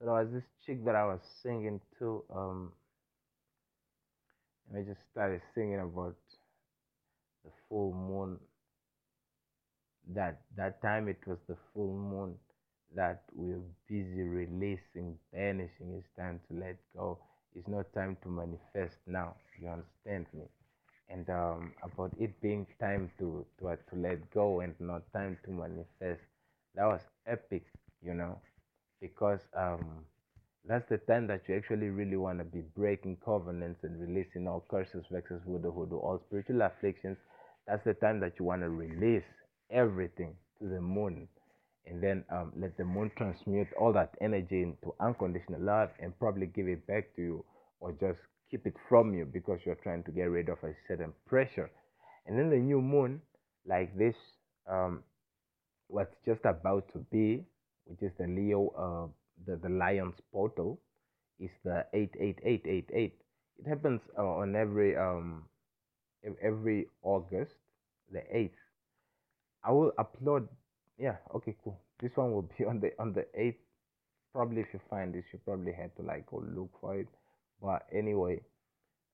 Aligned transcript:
So 0.00 0.06
there 0.06 0.14
was 0.14 0.32
this 0.32 0.48
chick 0.66 0.84
that 0.86 0.96
I 0.96 1.06
was 1.06 1.20
singing 1.42 1.80
to. 2.00 2.24
Um, 2.34 2.72
and 4.68 4.78
I 4.78 4.82
just 4.88 5.00
started 5.10 5.42
singing 5.54 5.80
about 5.80 6.16
the 7.44 7.50
full 7.68 7.92
moon. 7.92 8.40
That 10.08 10.42
that 10.56 10.82
time 10.82 11.08
it 11.08 11.26
was 11.26 11.38
the 11.48 11.56
full 11.72 11.94
moon 11.96 12.38
that 12.94 13.22
we're 13.32 13.62
busy 13.88 14.22
releasing, 14.22 15.18
banishing. 15.32 15.94
It's 15.94 16.08
time 16.16 16.40
to 16.48 16.54
let 16.54 16.76
go. 16.94 17.18
It's 17.54 17.66
not 17.68 17.90
time 17.94 18.16
to 18.22 18.28
manifest 18.28 18.98
now. 19.06 19.36
You 19.58 19.68
understand 19.68 20.26
me? 20.34 20.44
And 21.08 21.28
um, 21.30 21.74
about 21.82 22.12
it 22.18 22.40
being 22.42 22.66
time 22.80 23.10
to 23.18 23.46
to 23.60 23.76
to 23.90 23.96
let 23.96 24.30
go 24.30 24.60
and 24.60 24.74
not 24.80 25.10
time 25.14 25.38
to 25.44 25.50
manifest. 25.50 26.22
That 26.74 26.86
was 26.86 27.02
epic, 27.26 27.64
you 28.02 28.14
know, 28.14 28.40
because 29.00 29.40
um, 29.56 30.04
that's 30.66 30.88
the 30.88 30.98
time 30.98 31.26
that 31.28 31.42
you 31.48 31.56
actually 31.56 31.88
really 31.88 32.16
want 32.16 32.38
to 32.38 32.44
be 32.44 32.60
breaking 32.76 33.16
covenants 33.24 33.80
and 33.84 34.00
releasing 34.00 34.46
all 34.46 34.64
curses, 34.70 35.04
vexes, 35.10 35.40
voodoo, 35.46 35.72
hoodoo, 35.72 35.96
all 35.98 36.20
spiritual 36.26 36.62
afflictions. 36.62 37.18
That's 37.66 37.84
the 37.84 37.94
time 37.94 38.20
that 38.20 38.34
you 38.38 38.44
want 38.44 38.62
to 38.62 38.68
release 38.70 39.24
everything 39.70 40.34
to 40.60 40.68
the 40.68 40.80
moon 40.80 41.28
and 41.86 42.02
then 42.02 42.24
um, 42.30 42.52
let 42.56 42.76
the 42.76 42.84
moon 42.84 43.10
transmute 43.16 43.68
all 43.78 43.92
that 43.92 44.14
energy 44.20 44.62
into 44.62 44.94
unconditional 45.00 45.60
love 45.60 45.90
and 46.00 46.16
probably 46.18 46.46
give 46.46 46.68
it 46.68 46.86
back 46.86 47.14
to 47.16 47.22
you 47.22 47.44
or 47.80 47.92
just 47.92 48.18
keep 48.50 48.66
it 48.66 48.74
from 48.88 49.14
you 49.14 49.24
because 49.24 49.60
you're 49.64 49.76
trying 49.76 50.02
to 50.04 50.10
get 50.10 50.24
rid 50.24 50.48
of 50.48 50.58
a 50.62 50.72
certain 50.86 51.12
pressure. 51.26 51.70
And 52.26 52.38
then 52.38 52.50
the 52.50 52.56
new 52.58 52.80
moon, 52.80 53.20
like 53.66 53.96
this, 53.96 54.14
um, 54.70 55.02
what's 55.88 56.14
just 56.24 56.44
about 56.44 56.92
to 56.92 56.98
be, 57.10 57.44
which 57.86 58.02
is 58.02 58.12
the 58.18 58.26
Leo, 58.26 58.68
uh, 58.76 59.08
the, 59.46 59.56
the 59.56 59.68
lion's 59.68 60.16
portal, 60.32 60.80
is 61.38 61.50
the 61.64 61.86
88888. 61.92 63.14
It 63.58 63.68
happens 63.68 64.00
uh, 64.18 64.22
on 64.22 64.56
every 64.56 64.96
um, 64.96 65.44
every 66.42 66.86
August, 67.02 67.52
the 68.12 68.20
8th. 68.34 68.50
I 69.64 69.72
will 69.72 69.92
upload 69.98 70.48
yeah 71.00 71.16
okay 71.34 71.54
cool 71.64 71.78
this 72.00 72.12
one 72.16 72.32
will 72.32 72.42
be 72.58 72.64
on 72.64 72.78
the 72.80 72.92
on 72.98 73.12
the 73.12 73.26
8th 73.38 73.56
probably 74.32 74.60
if 74.60 74.68
you 74.72 74.80
find 74.88 75.14
this 75.14 75.24
you 75.32 75.40
probably 75.44 75.72
had 75.72 75.94
to 75.96 76.02
like 76.02 76.26
go 76.26 76.44
look 76.54 76.70
for 76.80 76.96
it 76.96 77.08
but 77.60 77.86
anyway 77.92 78.40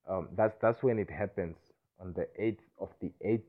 um 0.09 0.27
that's 0.35 0.55
that's 0.61 0.83
when 0.83 0.99
it 0.99 1.09
happens 1.09 1.55
on 1.99 2.13
the 2.13 2.27
8th 2.39 2.59
of 2.79 2.89
the 3.01 3.11
8th 3.25 3.41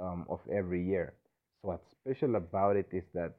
um, 0.00 0.26
of 0.28 0.40
every 0.50 0.82
year 0.82 1.12
so 1.60 1.68
what's 1.68 1.90
special 1.90 2.34
about 2.36 2.76
it 2.76 2.88
is 2.92 3.04
that 3.14 3.32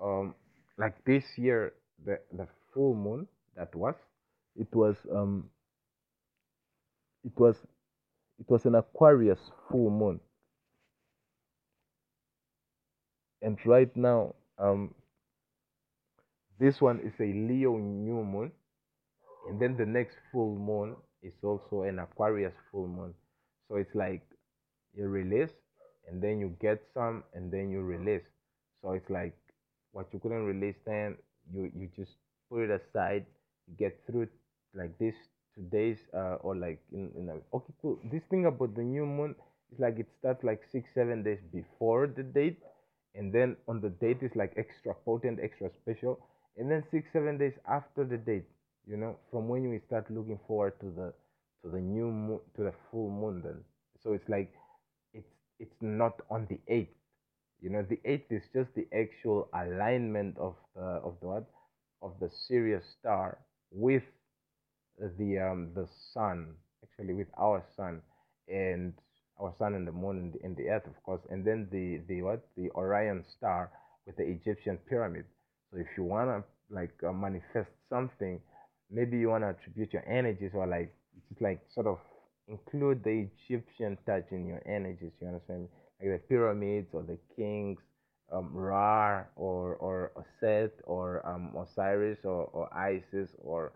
um 0.00 0.34
like 0.80 1.04
this 1.04 1.24
year 1.36 1.74
the 2.06 2.18
the 2.32 2.48
full 2.72 2.94
moon 2.94 3.28
that 3.54 3.74
was 3.74 3.94
it 4.56 4.74
was 4.74 4.96
um 5.12 5.50
it 7.22 7.38
was 7.38 7.56
it 8.38 8.48
was 8.48 8.64
an 8.64 8.74
aquarius 8.74 9.38
full 9.70 9.90
moon. 9.90 10.18
And 13.42 13.58
right 13.66 13.94
now 13.94 14.34
um 14.58 14.94
this 16.58 16.80
one 16.80 17.00
is 17.00 17.12
a 17.20 17.32
leo 17.32 17.76
new 17.76 18.24
moon. 18.24 18.50
And 19.48 19.60
then 19.60 19.76
the 19.76 19.86
next 19.86 20.16
full 20.32 20.56
moon 20.56 20.96
is 21.22 21.34
also 21.42 21.82
an 21.82 21.98
aquarius 21.98 22.54
full 22.72 22.88
moon. 22.88 23.14
So 23.68 23.76
it's 23.76 23.94
like 23.94 24.22
you 24.94 25.08
release 25.08 25.50
and 26.08 26.22
then 26.22 26.40
you 26.40 26.56
get 26.60 26.82
some 26.94 27.24
and 27.34 27.52
then 27.52 27.70
you 27.70 27.82
release. 27.82 28.24
So 28.82 28.92
it's 28.92 29.10
like 29.10 29.36
what 29.92 30.06
you 30.12 30.18
couldn't 30.18 30.44
release 30.44 30.76
then 30.86 31.16
you 31.52 31.70
you 31.76 31.88
just 31.96 32.12
put 32.50 32.62
it 32.62 32.70
aside 32.70 33.26
you 33.66 33.74
get 33.76 34.00
through 34.06 34.26
like 34.74 34.96
this 34.98 35.14
two 35.54 35.62
days 35.70 35.98
uh, 36.14 36.36
or 36.42 36.56
like 36.56 36.80
in, 36.92 37.10
in 37.16 37.28
a, 37.28 37.56
okay 37.56 37.72
cool. 37.82 37.98
This 38.10 38.22
thing 38.30 38.46
about 38.46 38.74
the 38.74 38.82
new 38.82 39.04
moon 39.04 39.34
is 39.72 39.78
like 39.80 39.98
it 39.98 40.08
starts 40.18 40.44
like 40.44 40.62
six 40.70 40.88
seven 40.94 41.22
days 41.22 41.40
before 41.52 42.06
the 42.06 42.22
date 42.22 42.58
and 43.14 43.32
then 43.32 43.56
on 43.66 43.80
the 43.80 43.88
date 43.88 44.18
is 44.22 44.30
like 44.36 44.52
extra 44.56 44.94
potent 45.04 45.40
extra 45.42 45.70
special 45.82 46.20
and 46.56 46.70
then 46.70 46.84
six 46.90 47.08
seven 47.12 47.38
days 47.38 47.54
after 47.68 48.04
the 48.04 48.16
date 48.16 48.44
you 48.86 48.96
know 48.96 49.16
from 49.30 49.48
when 49.48 49.68
we 49.68 49.80
start 49.86 50.08
looking 50.10 50.38
forward 50.46 50.78
to 50.80 50.86
the 50.96 51.12
to 51.62 51.70
the 51.70 51.80
new 51.80 52.10
moon 52.10 52.40
to 52.56 52.62
the 52.62 52.72
full 52.90 53.10
moon 53.10 53.42
then. 53.44 53.58
So 54.02 54.12
it's 54.12 54.28
like 54.28 54.52
it's 55.12 55.28
it's 55.58 55.76
not 55.80 56.14
on 56.30 56.46
the 56.48 56.58
8th 56.72 56.88
you 57.62 57.70
know 57.70 57.82
the 57.88 58.00
8th 58.06 58.30
is 58.30 58.42
just 58.54 58.70
the 58.74 58.86
actual 58.94 59.48
alignment 59.54 60.36
of 60.38 60.54
the 60.74 60.82
of 60.82 61.16
the 61.20 61.26
what? 61.26 61.44
Of 62.02 62.14
the 62.20 62.30
Sirius 62.48 62.84
star 62.98 63.38
with 63.70 64.04
the 65.18 65.38
um 65.38 65.70
the 65.74 65.86
sun 66.12 66.54
actually 66.82 67.14
with 67.14 67.28
our 67.38 67.64
sun 67.76 68.02
and 68.48 68.92
our 69.40 69.54
sun 69.58 69.74
and 69.74 69.86
the 69.86 69.92
moon 69.92 70.18
and 70.18 70.32
the, 70.34 70.38
and 70.44 70.56
the 70.56 70.68
earth 70.68 70.86
of 70.86 71.02
course 71.02 71.22
and 71.30 71.44
then 71.44 71.68
the 71.70 72.00
the 72.08 72.22
what? 72.22 72.46
The 72.56 72.70
orion 72.70 73.24
star 73.36 73.70
with 74.06 74.16
the 74.16 74.24
egyptian 74.24 74.78
pyramid. 74.88 75.24
So 75.70 75.78
if 75.78 75.86
you 75.96 76.04
want 76.04 76.30
to 76.30 76.74
like 76.74 76.94
uh, 77.06 77.12
manifest 77.12 77.70
something 77.88 78.40
maybe 78.90 79.18
you 79.18 79.28
want 79.28 79.44
to 79.44 79.50
attribute 79.50 79.92
your 79.92 80.06
energies 80.08 80.50
or 80.54 80.66
like 80.66 80.92
just 81.28 81.40
like 81.40 81.60
sort 81.74 81.86
of 81.86 81.98
include 82.48 83.02
the 83.04 83.28
egyptian 83.28 83.96
touch 84.06 84.26
in 84.32 84.46
your 84.46 84.60
energies 84.66 85.12
you 85.20 85.28
understand 85.28 85.68
like 86.00 86.10
the 86.10 86.18
pyramids 86.28 86.88
or 86.92 87.02
the 87.02 87.18
kings 87.36 87.78
um, 88.32 88.50
Ra 88.54 89.24
or 89.36 89.76
or 89.76 90.12
Set 90.40 90.72
or 90.84 91.26
um, 91.26 91.54
Osiris 91.56 92.18
or, 92.24 92.44
or 92.52 92.72
Isis 92.74 93.30
or 93.42 93.72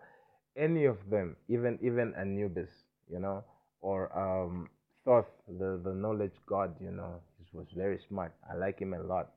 any 0.55 0.85
of 0.85 0.97
them, 1.09 1.35
even 1.49 1.77
even 1.81 2.13
Anubis, 2.15 2.69
you 3.11 3.19
know, 3.19 3.43
or 3.81 4.09
um, 4.17 4.69
Thoth, 5.05 5.29
the 5.47 5.79
the 5.83 5.93
knowledge 5.93 6.33
god, 6.47 6.75
you 6.81 6.91
know, 6.91 7.21
he 7.39 7.57
was 7.57 7.67
very 7.75 7.99
smart. 8.07 8.33
I 8.49 8.55
like 8.55 8.79
him 8.79 8.93
a 8.93 9.01
lot, 9.01 9.31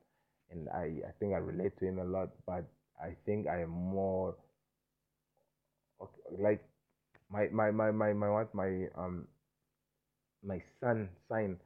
and 0.50 0.68
I 0.70 1.02
I 1.08 1.12
think 1.18 1.34
I 1.34 1.38
relate 1.38 1.76
to 1.78 1.86
him 1.86 1.98
a 1.98 2.04
lot. 2.04 2.30
But 2.46 2.64
I 3.02 3.14
think 3.26 3.48
I 3.48 3.62
am 3.62 3.70
more 3.70 4.36
like 6.38 6.62
my 7.30 7.48
my 7.52 7.70
my 7.70 7.90
my 7.90 8.12
my 8.12 8.30
what 8.30 8.54
my 8.54 8.88
um 8.96 9.26
my 10.42 10.60
sun 10.80 11.08
sign 11.28 11.58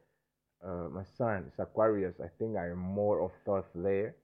uh 0.65 0.87
my 0.89 1.03
sun 1.17 1.45
is 1.51 1.59
Aquarius. 1.59 2.15
I 2.19 2.29
think 2.39 2.57
I 2.57 2.69
am 2.69 2.79
more 2.79 3.21
of 3.21 3.31
Thoth 3.45 3.69
there, 3.75 4.15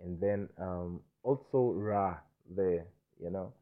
and 0.00 0.20
then 0.20 0.48
um 0.58 1.00
also 1.22 1.72
Ra 1.74 2.16
there, 2.50 2.86
you 3.20 3.30
know 3.30 3.52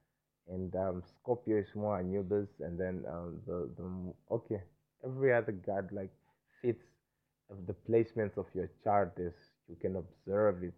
and 0.49 0.75
um, 0.77 1.03
Scorpio 1.07 1.59
is 1.59 1.75
more 1.75 1.99
Anubis, 1.99 2.49
and 2.61 2.79
then 2.79 3.05
um, 3.09 3.41
the 3.47 3.71
the 3.79 4.15
okay, 4.35 4.61
every 5.05 5.33
other 5.33 5.53
god 5.53 5.89
like 5.93 6.11
fits 6.61 6.85
the 7.67 7.75
placements 7.89 8.37
of 8.37 8.47
your 8.55 8.69
chart 8.83 9.13
is 9.19 9.35
you 9.69 9.77
can 9.77 9.97
observe 9.97 10.63
it, 10.63 10.75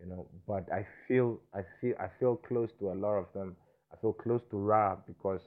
you 0.00 0.06
know. 0.06 0.26
But 0.46 0.70
I 0.72 0.86
feel 1.06 1.40
I 1.54 1.62
feel 1.80 1.94
I 2.00 2.08
feel 2.18 2.36
close 2.36 2.70
to 2.80 2.92
a 2.92 2.94
lot 2.94 3.16
of 3.16 3.26
them. 3.34 3.56
I 3.92 3.96
feel 3.96 4.12
close 4.12 4.42
to 4.50 4.56
Ra 4.56 4.96
because 5.06 5.40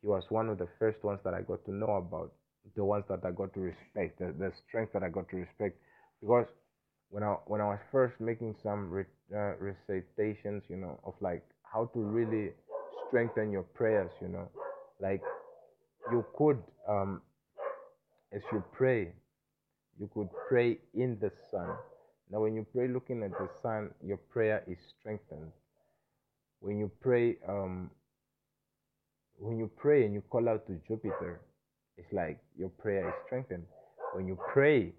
he 0.00 0.08
was 0.08 0.24
one 0.30 0.48
of 0.48 0.58
the 0.58 0.68
first 0.78 1.02
ones 1.04 1.20
that 1.24 1.34
I 1.34 1.42
got 1.42 1.64
to 1.66 1.72
know 1.72 1.96
about, 1.96 2.32
the 2.76 2.84
ones 2.84 3.04
that 3.08 3.24
I 3.24 3.30
got 3.30 3.54
to 3.54 3.60
respect, 3.60 4.18
the, 4.18 4.34
the 4.38 4.52
strength 4.68 4.92
that 4.92 5.02
I 5.02 5.08
got 5.08 5.28
to 5.30 5.36
respect, 5.36 5.78
because 6.20 6.46
when 7.10 7.22
I 7.22 7.34
when 7.46 7.60
I 7.60 7.66
was 7.66 7.80
first 7.90 8.20
making 8.20 8.54
some 8.62 8.90
re, 8.90 9.04
uh, 9.34 9.54
recitations, 9.58 10.64
you 10.68 10.76
know, 10.76 11.00
of 11.04 11.14
like 11.20 11.44
how 11.62 11.86
to 11.94 12.00
really 12.00 12.52
strengthen 13.08 13.50
your 13.50 13.62
prayers, 13.62 14.10
you 14.20 14.28
know. 14.28 14.48
Like 15.00 15.22
you 16.10 16.24
could, 16.36 16.62
um, 16.88 17.22
as 18.32 18.42
you 18.52 18.62
pray, 18.72 19.12
you 19.98 20.10
could 20.14 20.28
pray 20.48 20.78
in 20.94 21.18
the 21.20 21.30
sun. 21.50 21.68
Now, 22.30 22.40
when 22.40 22.54
you 22.54 22.66
pray 22.72 22.88
looking 22.88 23.22
at 23.22 23.32
the 23.32 23.48
sun, 23.62 23.90
your 24.04 24.16
prayer 24.16 24.62
is 24.68 24.78
strengthened. 24.98 25.52
When 26.60 26.78
you 26.78 26.90
pray, 27.00 27.38
um, 27.48 27.90
when 29.38 29.58
you 29.58 29.70
pray 29.76 30.04
and 30.04 30.14
you 30.14 30.22
call 30.22 30.48
out 30.48 30.66
to 30.68 30.80
Jupiter, 30.86 31.40
it's 32.00 32.12
like 32.12 32.38
your 32.56 32.70
prayer 32.70 33.06
is 33.08 33.14
strengthened. 33.26 33.64
When 34.14 34.26
you 34.26 34.38
pray, 34.52 34.92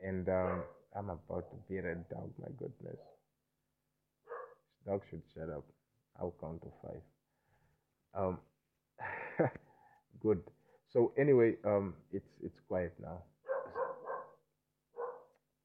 and 0.00 0.28
um, 0.28 0.62
I'm 0.96 1.10
about 1.10 1.50
to 1.50 1.56
beat 1.68 1.84
a 1.84 1.96
dog, 2.14 2.30
my 2.40 2.48
goodness. 2.58 3.00
This 4.70 4.86
dog 4.86 5.02
should 5.10 5.22
shut 5.34 5.50
up. 5.50 5.64
I'll 6.18 6.34
count 6.40 6.62
to 6.62 6.68
five. 6.82 7.02
Um, 8.14 8.38
good. 10.20 10.40
So 10.92 11.12
anyway, 11.18 11.56
um, 11.64 11.94
it's 12.12 12.30
it's 12.42 12.60
quiet 12.68 12.94
now. 13.02 13.18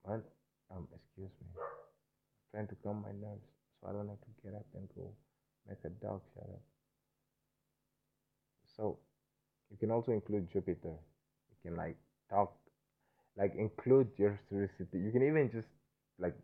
Man, 0.08 0.22
um, 0.76 0.88
excuse 0.94 1.32
me. 1.40 1.48
I'm 1.56 2.66
trying 2.66 2.68
to 2.68 2.76
calm 2.84 3.04
my 3.04 3.12
nerves 3.12 3.46
so 3.80 3.90
I 3.90 3.94
don't 3.94 4.10
have 4.10 4.20
to 4.20 4.44
get 4.44 4.56
up 4.56 4.66
and 4.76 4.90
go 4.98 5.12
make 5.70 5.78
a 5.86 5.90
dog 6.04 6.22
shut 6.34 6.44
up. 6.44 6.62
So 8.76 8.98
you 9.74 9.80
can 9.80 9.92
also 9.92 10.12
include 10.12 10.48
Jupiter. 10.54 10.94
You 11.50 11.72
can 11.72 11.76
like 11.76 11.98
talk, 12.30 12.54
like 13.38 13.54
include 13.58 14.10
your 14.18 14.40
curiosity. 14.48 15.00
You 15.04 15.12
can 15.12 15.28
even 15.28 15.50
just 15.52 15.68
like 16.20 16.36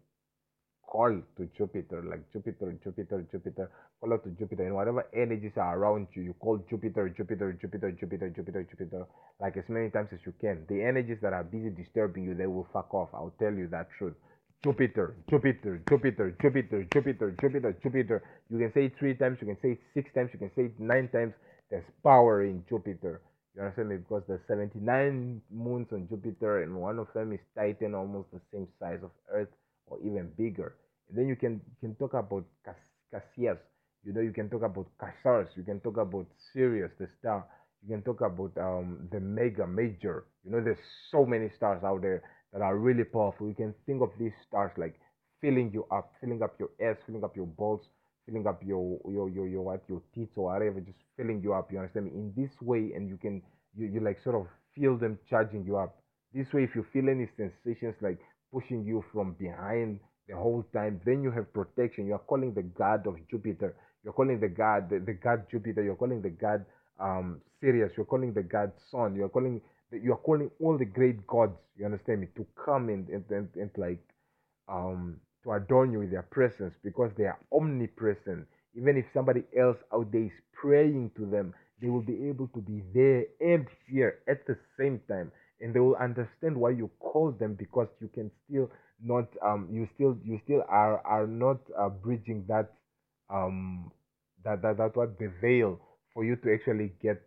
call 0.90 1.12
to 1.38 1.50
Jupiter, 1.56 2.04
like 2.10 2.26
Jupiter, 2.34 2.76
Jupiter, 2.84 3.24
Jupiter, 3.32 3.70
call 4.02 4.14
out 4.14 4.24
to 4.24 4.32
Jupiter, 4.32 4.66
and 4.66 4.74
whatever 4.74 5.06
energies 5.14 5.52
are 5.56 5.78
around 5.78 6.08
you, 6.14 6.24
you 6.24 6.34
call 6.34 6.58
Jupiter, 6.68 7.08
Jupiter, 7.10 7.54
Jupiter, 7.62 7.92
Jupiter, 7.92 8.30
Jupiter, 8.32 8.64
Jupiter, 8.64 9.06
like 9.40 9.56
as 9.56 9.66
many 9.70 9.92
times 9.92 10.10
as 10.12 10.20
you 10.26 10.34
can. 10.42 10.66
The 10.68 10.82
energies 10.82 11.20
that 11.22 11.34
are 11.34 11.44
busy 11.44 11.70
disturbing 11.70 12.24
you, 12.24 12.34
they 12.34 12.48
will 12.48 12.68
fuck 12.74 12.92
off. 12.94 13.10
I'll 13.14 13.34
tell 13.40 13.54
you 13.54 13.68
that 13.68 13.90
truth. 14.00 14.16
Jupiter, 14.64 15.16
Jupiter, 15.30 15.82
Jupiter, 15.90 16.36
Jupiter, 16.42 16.88
Jupiter, 16.92 17.36
Jupiter, 17.40 17.78
Jupiter. 17.84 18.24
You 18.50 18.58
can 18.58 18.74
say 18.74 18.86
it 18.86 18.94
three 19.00 19.14
times, 19.14 19.38
you 19.42 19.48
can 19.48 19.58
say 19.62 19.72
it 19.74 19.80
six 19.94 20.10
times, 20.14 20.32
you 20.34 20.40
can 20.40 20.52
say 20.56 20.64
it 20.64 20.80
nine 20.80 21.08
times. 21.14 21.34
There's 21.70 21.86
power 22.04 22.44
in 22.44 22.64
Jupiter. 22.70 23.22
You 23.56 23.62
understand 23.62 23.90
me? 23.90 23.98
Because 23.98 24.24
there's 24.28 24.46
79 24.48 25.42
moons 25.52 25.88
on 25.92 26.08
Jupiter, 26.08 26.62
and 26.64 26.76
one 26.76 27.00
of 27.00 27.08
them 27.14 27.34
is 27.34 27.40
Titan, 27.56 27.96
almost 27.96 28.32
the 28.32 28.42
same 28.52 28.68
size 28.80 29.00
of 29.04 29.12
Earth 29.30 29.50
or 29.88 30.00
even 30.02 30.30
bigger. 30.38 30.76
And 31.10 31.18
then 31.18 31.28
you 31.28 31.36
can 31.36 31.54
you 31.66 31.76
can 31.90 31.96
talk 31.96 32.14
about 32.14 32.46
Cassius. 33.12 33.58
You 34.04 34.14
know, 34.14 34.22
you 34.22 34.32
can 34.32 34.50
talk 34.50 34.64
about 34.64 34.88
Cassars. 35.00 35.48
You 35.56 35.64
can 35.64 35.80
talk 35.82 35.98
about 35.98 36.28
Sirius, 36.54 36.92
the 37.00 37.08
star. 37.20 37.46
You 37.84 37.96
can 37.96 38.04
talk 38.04 38.22
about 38.22 38.58
um, 38.58 39.08
the 39.12 39.20
Mega 39.20 39.66
Major. 39.68 40.26
You 40.44 40.52
know, 40.52 40.62
there's 40.62 40.80
so 41.12 41.26
many 41.26 41.50
stars 41.58 41.84
out 41.84 42.02
there 42.02 42.24
that 42.54 42.62
are 42.62 42.78
really 42.78 43.04
powerful. 43.04 43.48
You 43.48 43.56
can 43.56 43.74
think 43.86 44.02
of 44.02 44.12
these 44.20 44.34
stars 44.48 44.72
like 44.78 45.00
filling 45.42 45.72
you 45.74 45.86
up, 45.92 46.14
filling 46.22 46.42
up 46.44 46.56
your 46.60 46.70
ass, 46.82 46.98
filling 47.06 47.24
up 47.24 47.36
your 47.36 47.46
balls, 47.48 47.82
filling 48.30 48.48
up 48.48 48.62
your 48.64 49.00
your 49.10 49.30
your 49.30 49.48
your 49.48 49.62
what 49.62 49.82
your 49.88 50.02
teeth 50.14 50.30
or 50.36 50.54
whatever, 50.54 50.80
just 50.80 50.98
filling 51.18 51.42
you 51.42 51.54
up. 51.54 51.72
You 51.72 51.80
understand 51.80 52.06
me? 52.06 52.12
In 52.12 52.34
this 52.36 52.52
way, 52.62 52.92
and 52.96 53.10
you 53.10 53.18
can 53.18 53.42
you 53.76 53.88
you 53.88 54.00
like 54.00 54.20
sort 54.24 54.36
of 54.36 54.48
feel 54.76 54.98
them 54.98 55.18
charging 55.30 55.66
you 55.66 55.78
up. 55.78 55.96
This 56.34 56.52
way, 56.54 56.64
if 56.64 56.76
you 56.76 56.86
feel 56.94 57.10
any 57.10 57.28
sensations 57.38 57.96
like 58.02 58.20
pushing 58.54 58.84
you 58.84 59.04
from 59.12 59.34
behind 59.34 60.00
the 60.28 60.36
whole 60.36 60.64
time, 60.74 61.02
then 61.06 61.24
you 61.24 61.32
have 61.32 61.52
protection. 61.54 62.06
You 62.06 62.14
are 62.16 62.20
calling 62.20 62.54
the 62.54 62.64
god 62.64 63.08
of 63.08 63.16
Jupiter. 63.30 63.76
You're 64.04 64.14
calling 64.14 64.40
the 64.40 64.48
god 64.48 64.90
the, 64.90 65.00
the 65.00 65.14
god 65.14 65.46
Jupiter. 65.50 65.84
You're 65.84 65.96
calling 65.96 66.22
the 66.22 66.30
god 66.30 66.66
um 67.00 67.42
Sirius. 67.60 67.92
You're 67.98 68.06
calling 68.06 68.34
the 68.34 68.44
god 68.44 68.72
Sun. 68.92 69.16
You're 69.16 69.30
calling 69.30 69.62
you 69.92 70.14
are 70.14 70.18
calling 70.18 70.52
all 70.60 70.78
the 70.78 70.86
great 70.86 71.26
gods. 71.26 71.58
You 71.76 71.86
understand 71.86 72.22
me 72.22 72.28
to 72.36 72.46
come 72.64 72.90
and 72.90 73.10
and, 73.10 73.26
and, 73.30 73.50
and 73.56 73.72
like 73.78 74.04
um 74.68 75.20
to 75.44 75.54
adorn 75.54 75.92
you 75.92 76.00
with 76.00 76.12
their 76.12 76.24
presence 76.24 76.74
because 76.84 77.12
they 77.18 77.26
are 77.26 77.40
omnipresent. 77.52 78.48
Even 78.76 78.98
if 78.98 79.06
somebody 79.14 79.44
else 79.58 79.78
out 79.94 80.12
there 80.12 80.24
is 80.24 80.32
praying 80.54 81.12
to 81.18 81.26
them, 81.26 81.54
they 81.82 81.90
will 81.90 82.02
be 82.02 82.28
able 82.28 82.48
to 82.50 82.62
be 82.62 82.84
there 82.94 83.26
and 83.40 83.68
here 83.90 84.20
at 84.28 84.46
the 84.46 84.58
same 84.78 85.00
time. 85.08 85.32
And 85.62 85.74
they 85.74 85.80
will 85.80 85.96
understand 85.96 86.56
why 86.56 86.72
you 86.72 86.90
call 87.00 87.32
them 87.32 87.56
because 87.56 87.88
you 88.00 88.10
can 88.14 88.32
still 88.46 88.70
not 89.02 89.28
um 89.42 89.68
you 89.72 89.88
still 89.96 90.18
you 90.26 90.40
still 90.44 90.64
are 90.68 91.00
are 91.06 91.26
not 91.28 91.58
uh, 91.78 91.88
bridging 91.90 92.46
that 92.48 92.74
um 93.30 93.92
that 94.44 94.62
that 94.62 94.78
that 94.78 94.96
what 94.96 95.18
the 95.20 95.32
veil 95.42 95.80
for 96.14 96.26
you 96.26 96.36
to 96.38 96.54
actually 96.54 96.92
get 97.02 97.22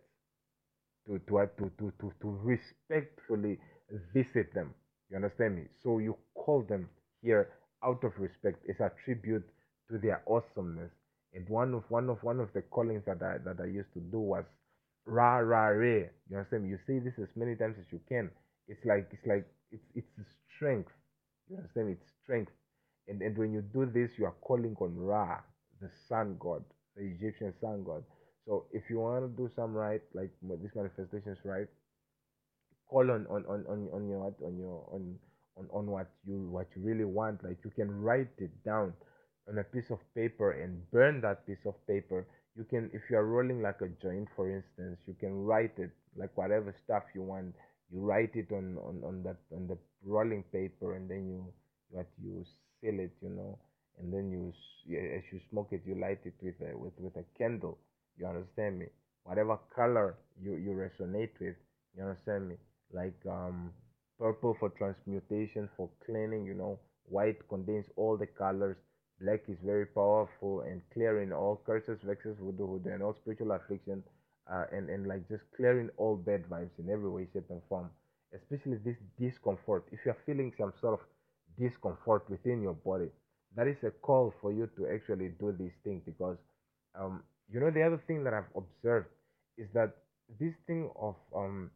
to 1.05 1.19
to 1.27 1.39
uh, 1.39 1.45
to 1.57 1.71
to 1.77 1.91
to, 1.99 2.11
to 2.21 2.27
respectfully 2.43 3.59
visit 4.13 4.53
them. 4.53 4.73
You 5.09 5.17
understand 5.17 5.55
me? 5.55 5.63
So 5.83 5.99
you 5.99 6.17
call 6.33 6.63
them 6.63 6.89
here 7.21 7.49
out 7.83 8.03
of 8.03 8.13
respect. 8.19 8.63
It's 8.65 8.79
a 8.79 8.91
tribute 9.05 9.47
to 9.89 9.97
their 9.97 10.21
awesomeness. 10.27 10.91
And 11.33 11.47
one 11.49 11.73
of 11.73 11.83
one 11.89 12.09
of 12.09 12.21
one 12.23 12.39
of 12.39 12.53
the 12.53 12.61
callings 12.61 13.03
that 13.05 13.21
I 13.21 13.37
that 13.39 13.59
I 13.61 13.65
used 13.65 13.93
to 13.93 13.99
do 13.99 14.19
was 14.19 14.45
ra 15.05 15.37
ra 15.37 15.67
re. 15.67 16.09
You 16.29 16.37
understand 16.37 16.63
me? 16.63 16.69
You 16.69 16.79
say 16.87 16.99
this 16.99 17.17
as 17.19 17.29
many 17.35 17.55
times 17.55 17.77
as 17.79 17.91
you 17.91 17.99
can. 18.07 18.29
It's 18.67 18.83
like 18.85 19.09
it's 19.11 19.25
like 19.25 19.45
it's 19.71 19.83
it's 19.95 20.07
strength. 20.55 20.91
You 21.49 21.57
understand 21.57 21.87
me? 21.87 21.93
It's 21.93 22.11
strength. 22.23 22.51
And 23.07 23.21
and 23.21 23.37
when 23.37 23.51
you 23.53 23.61
do 23.61 23.85
this, 23.85 24.11
you 24.17 24.25
are 24.25 24.35
calling 24.41 24.75
on 24.79 24.95
Ra, 24.97 25.39
the 25.81 25.89
sun 26.07 26.37
god, 26.39 26.63
the 26.95 27.03
Egyptian 27.03 27.53
sun 27.59 27.83
god. 27.83 28.03
So 28.45 28.65
if 28.71 28.83
you 28.89 28.99
want 28.99 29.23
to 29.25 29.37
do 29.37 29.49
some 29.55 29.73
right, 29.73 30.01
like 30.13 30.31
these 30.41 30.75
manifestations, 30.75 31.39
right, 31.43 31.67
call 32.87 33.09
on 33.11 33.25
on 33.27 33.45
on 33.45 33.65
on, 33.67 33.89
on 33.93 34.07
your 34.07 34.33
on 34.45 34.57
your 34.57 34.87
on 34.91 35.19
on 35.57 35.67
on 35.71 35.87
what 35.87 36.09
you 36.25 36.47
what 36.49 36.67
you 36.75 36.81
really 36.81 37.05
want. 37.05 37.43
Like 37.43 37.57
you 37.63 37.71
can 37.71 37.89
write 38.01 38.33
it 38.37 38.51
down 38.63 38.93
on 39.49 39.57
a 39.57 39.63
piece 39.63 39.89
of 39.91 39.99
paper 40.15 40.51
and 40.51 40.89
burn 40.91 41.21
that 41.21 41.45
piece 41.45 41.65
of 41.65 41.75
paper. 41.87 42.25
You 42.55 42.63
can, 42.65 42.89
if 42.93 43.01
you 43.09 43.17
are 43.17 43.25
rolling 43.25 43.61
like 43.61 43.81
a 43.81 43.89
joint, 44.01 44.27
for 44.35 44.49
instance, 44.49 44.99
you 45.07 45.15
can 45.19 45.33
write 45.33 45.73
it 45.77 45.89
like 46.15 46.35
whatever 46.37 46.73
stuff 46.83 47.03
you 47.15 47.23
want. 47.23 47.55
You 47.91 48.01
write 48.01 48.35
it 48.35 48.51
on 48.51 48.77
on 48.77 49.01
on 49.03 49.23
that 49.23 49.37
on 49.55 49.67
the 49.67 49.77
rolling 50.05 50.43
paper, 50.51 50.95
and 50.95 51.09
then 51.09 51.27
you 51.27 51.45
what 51.89 52.07
you 52.21 52.43
seal 52.81 52.99
it, 52.99 53.11
you 53.21 53.29
know, 53.29 53.57
and 53.99 54.13
then 54.13 54.31
you 54.31 54.53
as 55.17 55.23
you 55.31 55.39
smoke 55.49 55.69
it, 55.71 55.81
you 55.85 55.95
light 55.95 56.19
it 56.25 56.35
with 56.41 56.55
a 56.61 56.77
with 56.77 56.93
with 56.99 57.15
a 57.17 57.25
candle 57.37 57.77
you 58.17 58.27
understand 58.27 58.79
me? 58.79 58.85
Whatever 59.23 59.57
color 59.75 60.17
you, 60.41 60.55
you 60.55 60.71
resonate 60.71 61.31
with, 61.39 61.55
you 61.95 62.03
understand 62.03 62.49
me? 62.49 62.55
Like 62.91 63.19
um, 63.29 63.71
purple 64.23 64.55
for 64.59 64.69
transmutation, 64.69 65.69
for 65.77 65.89
cleaning, 66.05 66.45
you 66.45 66.53
know. 66.53 66.79
White 67.05 67.47
contains 67.49 67.87
all 67.97 68.17
the 68.17 68.27
colors. 68.27 68.77
Black 69.21 69.41
is 69.49 69.57
very 69.65 69.85
powerful 69.85 70.61
and 70.61 70.81
clearing 70.93 71.33
all 71.33 71.61
curses, 71.65 71.99
vexes, 72.03 72.37
voodoo, 72.39 72.67
hoodoo, 72.67 72.91
and 72.93 73.03
all 73.03 73.15
spiritual 73.21 73.51
affliction. 73.51 74.03
Uh, 74.51 74.65
and, 74.71 74.89
and 74.89 75.07
like 75.07 75.27
just 75.29 75.43
clearing 75.55 75.89
all 75.97 76.15
bad 76.15 76.43
vibes 76.49 76.77
in 76.79 76.89
every 76.89 77.09
way, 77.09 77.27
shape, 77.33 77.49
and 77.49 77.61
form. 77.69 77.89
Especially 78.35 78.77
this 78.85 78.97
discomfort. 79.19 79.85
If 79.91 79.99
you're 80.05 80.17
feeling 80.25 80.53
some 80.57 80.73
sort 80.81 80.99
of 80.99 81.05
discomfort 81.59 82.29
within 82.29 82.61
your 82.61 82.73
body, 82.73 83.09
that 83.55 83.67
is 83.67 83.77
a 83.83 83.91
call 83.91 84.33
for 84.41 84.51
you 84.51 84.69
to 84.77 84.87
actually 84.87 85.29
do 85.39 85.55
this 85.57 85.73
thing 85.83 86.01
because 86.05 86.37
um, 86.99 87.23
you 87.51 87.59
know 87.59 87.71
the 87.71 87.83
other 87.83 88.01
thing 88.07 88.23
that 88.23 88.33
i've 88.33 88.51
observed 88.55 89.07
is 89.57 89.67
that 89.73 89.95
this 90.39 90.53
thing 90.67 90.89
of 90.99 91.15
um 91.35 91.69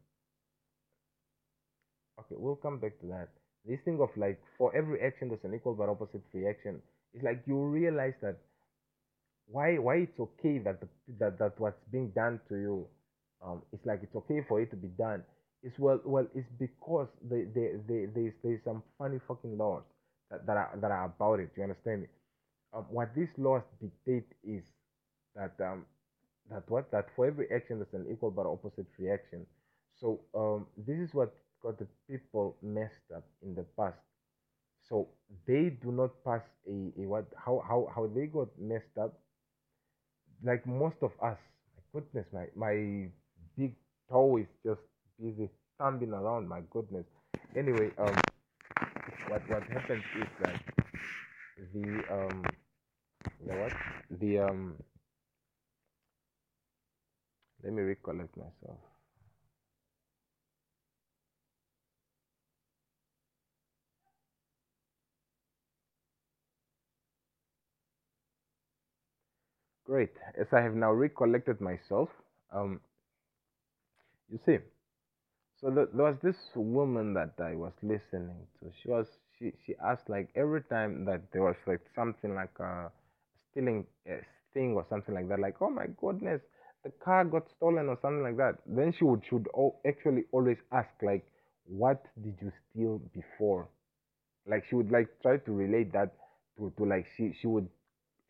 okay 2.20 2.36
we'll 2.38 2.56
come 2.56 2.78
back 2.78 2.98
to 3.00 3.06
that. 3.06 3.28
This 3.66 3.80
thing 3.84 4.00
of 4.00 4.10
like 4.16 4.40
for 4.56 4.74
every 4.76 5.00
action 5.02 5.28
there's 5.28 5.44
an 5.44 5.54
equal 5.54 5.74
but 5.74 5.88
opposite 5.88 6.22
reaction. 6.32 6.80
It's 7.14 7.24
like 7.24 7.42
you 7.46 7.56
realize 7.64 8.14
that 8.22 8.36
why 9.46 9.78
why 9.78 9.96
it's 9.96 10.18
okay 10.20 10.58
that 10.58 10.80
the, 10.80 10.88
that 11.18 11.38
that 11.38 11.58
what's 11.58 11.80
being 11.90 12.10
done 12.10 12.38
to 12.48 12.56
you 12.56 12.86
um 13.44 13.62
it's 13.72 13.84
like 13.86 14.00
it's 14.02 14.14
okay 14.14 14.40
for 14.48 14.60
it 14.60 14.70
to 14.70 14.76
be 14.76 14.88
done. 14.88 15.22
It's 15.62 15.78
well 15.78 16.00
well 16.04 16.26
it's 16.34 16.48
because 16.58 17.08
they, 17.28 17.44
they, 17.54 17.72
they, 17.88 18.06
there's 18.14 18.34
there's 18.42 18.64
some 18.64 18.82
funny 18.98 19.18
fucking 19.26 19.56
laws 19.58 19.82
that, 20.30 20.46
that 20.46 20.56
are 20.56 20.78
that 20.80 20.90
are 20.90 21.06
about 21.06 21.40
it 21.40 21.50
you 21.56 21.62
understand 21.62 22.02
me? 22.02 22.08
Um, 22.74 22.84
what 22.90 23.14
these 23.14 23.30
laws 23.38 23.62
dictate 23.80 24.28
is 24.44 24.64
that 25.34 25.54
um 25.60 25.84
that 26.50 26.64
what 26.68 26.90
that 26.92 27.06
for 27.16 27.26
every 27.26 27.46
action 27.54 27.78
there's 27.78 27.94
an 27.94 28.10
equal 28.12 28.30
but 28.30 28.46
opposite 28.46 28.86
reaction. 28.98 29.46
So 30.00 30.20
um 30.34 30.66
this 30.76 30.98
is 30.98 31.14
what 31.14 31.34
got 31.62 31.78
the 31.78 31.86
people 32.08 32.56
messed 32.62 33.10
up 33.14 33.24
in 33.42 33.54
the 33.54 33.64
past. 33.76 33.98
So 34.88 35.08
they 35.46 35.70
do 35.82 35.92
not 35.92 36.10
pass 36.24 36.42
a, 36.66 36.92
a 37.00 37.06
what 37.06 37.26
how 37.36 37.62
how 37.66 37.90
how 37.94 38.06
they 38.06 38.26
got 38.26 38.48
messed 38.58 38.96
up. 39.00 39.14
Like 40.42 40.66
most 40.66 40.96
of 41.02 41.12
us, 41.22 41.38
my 41.76 41.82
goodness, 42.00 42.26
my 42.32 42.46
my 42.56 43.08
big 43.56 43.74
toe 44.10 44.38
is 44.38 44.46
just 44.64 44.80
busy 45.20 45.48
thumbing 45.78 46.12
around. 46.12 46.48
My 46.48 46.60
goodness. 46.70 47.06
Anyway, 47.56 47.90
um, 47.98 48.16
what 49.28 49.48
what 49.50 49.62
happens 49.64 50.04
is 50.16 50.28
that 50.42 50.60
the 51.72 51.84
um 52.10 52.42
the 53.46 53.54
what 53.56 53.72
the 54.20 54.38
um 54.38 54.76
let 57.62 57.72
me 57.72 57.82
recollect 57.82 58.36
myself. 58.36 58.78
Great. 69.88 70.12
As 70.36 70.52
I 70.52 70.60
have 70.60 70.76
now 70.76 70.92
recollected 70.92 71.60
myself, 71.60 72.10
um, 72.52 72.80
you 74.30 74.38
see, 74.46 74.58
so 75.60 75.70
the, 75.70 75.88
there 75.94 76.06
was 76.06 76.16
this 76.22 76.36
woman 76.54 77.14
that 77.14 77.34
I 77.40 77.54
was 77.56 77.72
listening 77.82 78.46
to. 78.60 78.70
She 78.82 78.88
was 78.90 79.06
she 79.38 79.52
she 79.66 79.74
asked 79.84 80.08
like 80.08 80.28
every 80.36 80.62
time 80.62 81.04
that 81.06 81.22
there 81.32 81.42
was 81.42 81.56
like 81.66 81.80
something 81.94 82.34
like 82.34 82.58
a 82.60 82.90
stealing 83.50 83.86
a 84.08 84.20
thing 84.54 84.74
or 84.76 84.86
something 84.90 85.14
like 85.14 85.28
that. 85.28 85.40
Like 85.40 85.56
oh 85.60 85.70
my 85.70 85.86
goodness, 86.00 86.40
the 86.84 86.90
car 87.04 87.24
got 87.24 87.48
stolen 87.56 87.88
or 87.88 87.98
something 88.02 88.22
like 88.22 88.36
that, 88.38 88.58
then 88.66 88.92
she 88.98 89.04
would 89.04 89.22
should 89.28 89.48
actually 89.86 90.24
always 90.32 90.58
ask 90.72 90.90
like, 91.02 91.26
what 91.66 92.04
did 92.22 92.36
you 92.42 92.52
steal 92.70 93.00
before? 93.14 93.68
Like 94.46 94.64
she 94.68 94.74
would 94.76 94.90
like 94.90 95.08
try 95.22 95.36
to 95.38 95.52
relate 95.52 95.92
that 95.92 96.14
to, 96.58 96.72
to 96.76 96.84
like 96.84 97.06
she 97.16 97.34
she 97.40 97.46
would 97.46 97.68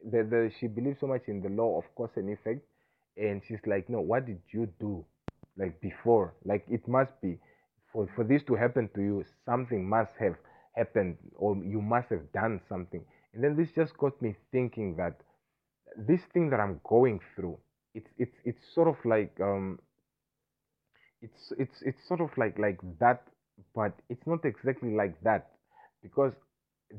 the, 0.05 0.23
the 0.23 0.51
she 0.61 0.67
believes 0.67 1.01
so 1.01 1.07
much 1.07 1.23
in 1.29 1.43
the 1.43 1.49
law 1.49 1.79
of 1.79 1.85
cause 1.95 2.11
and 2.17 2.31
effect 2.31 2.61
and 3.17 3.43
she's 3.47 3.61
like 3.67 3.89
no 3.89 4.01
what 4.01 4.27
did 4.27 4.41
you 4.53 4.69
do 4.81 5.05
like 5.59 5.81
before? 5.81 6.35
Like 6.45 6.65
it 6.71 6.87
must 6.89 7.21
be 7.21 7.39
for 7.93 8.09
for 8.15 8.25
this 8.25 8.43
to 8.47 8.55
happen 8.55 8.89
to 8.95 9.03
you 9.03 9.25
something 9.45 9.87
must 9.89 10.13
have 10.21 10.37
happened 10.75 11.19
or 11.35 11.57
you 11.57 11.83
must 11.83 12.09
have 12.11 12.33
done 12.33 12.61
something. 12.69 13.05
And 13.35 13.43
then 13.43 13.57
this 13.57 13.69
just 13.75 13.97
got 13.99 14.21
me 14.23 14.37
thinking 14.53 14.97
that 14.97 15.21
this 15.97 16.21
thing 16.33 16.51
that 16.51 16.61
I'm 16.61 16.81
going 16.85 17.21
through, 17.35 17.59
it's 17.95 18.09
it's 18.19 18.37
it's 18.45 18.75
sort 18.75 18.89
of 18.89 18.97
like 19.05 19.37
um 19.41 19.81
it's 21.21 21.53
it's 21.59 21.83
it's 21.83 22.07
sort 22.07 22.21
of 22.21 22.31
like 22.37 22.59
like 22.59 22.79
that, 23.01 23.23
but 23.75 23.93
it's 24.09 24.27
not 24.27 24.45
exactly 24.45 24.95
like 24.95 25.21
that 25.23 25.51
because 26.03 26.33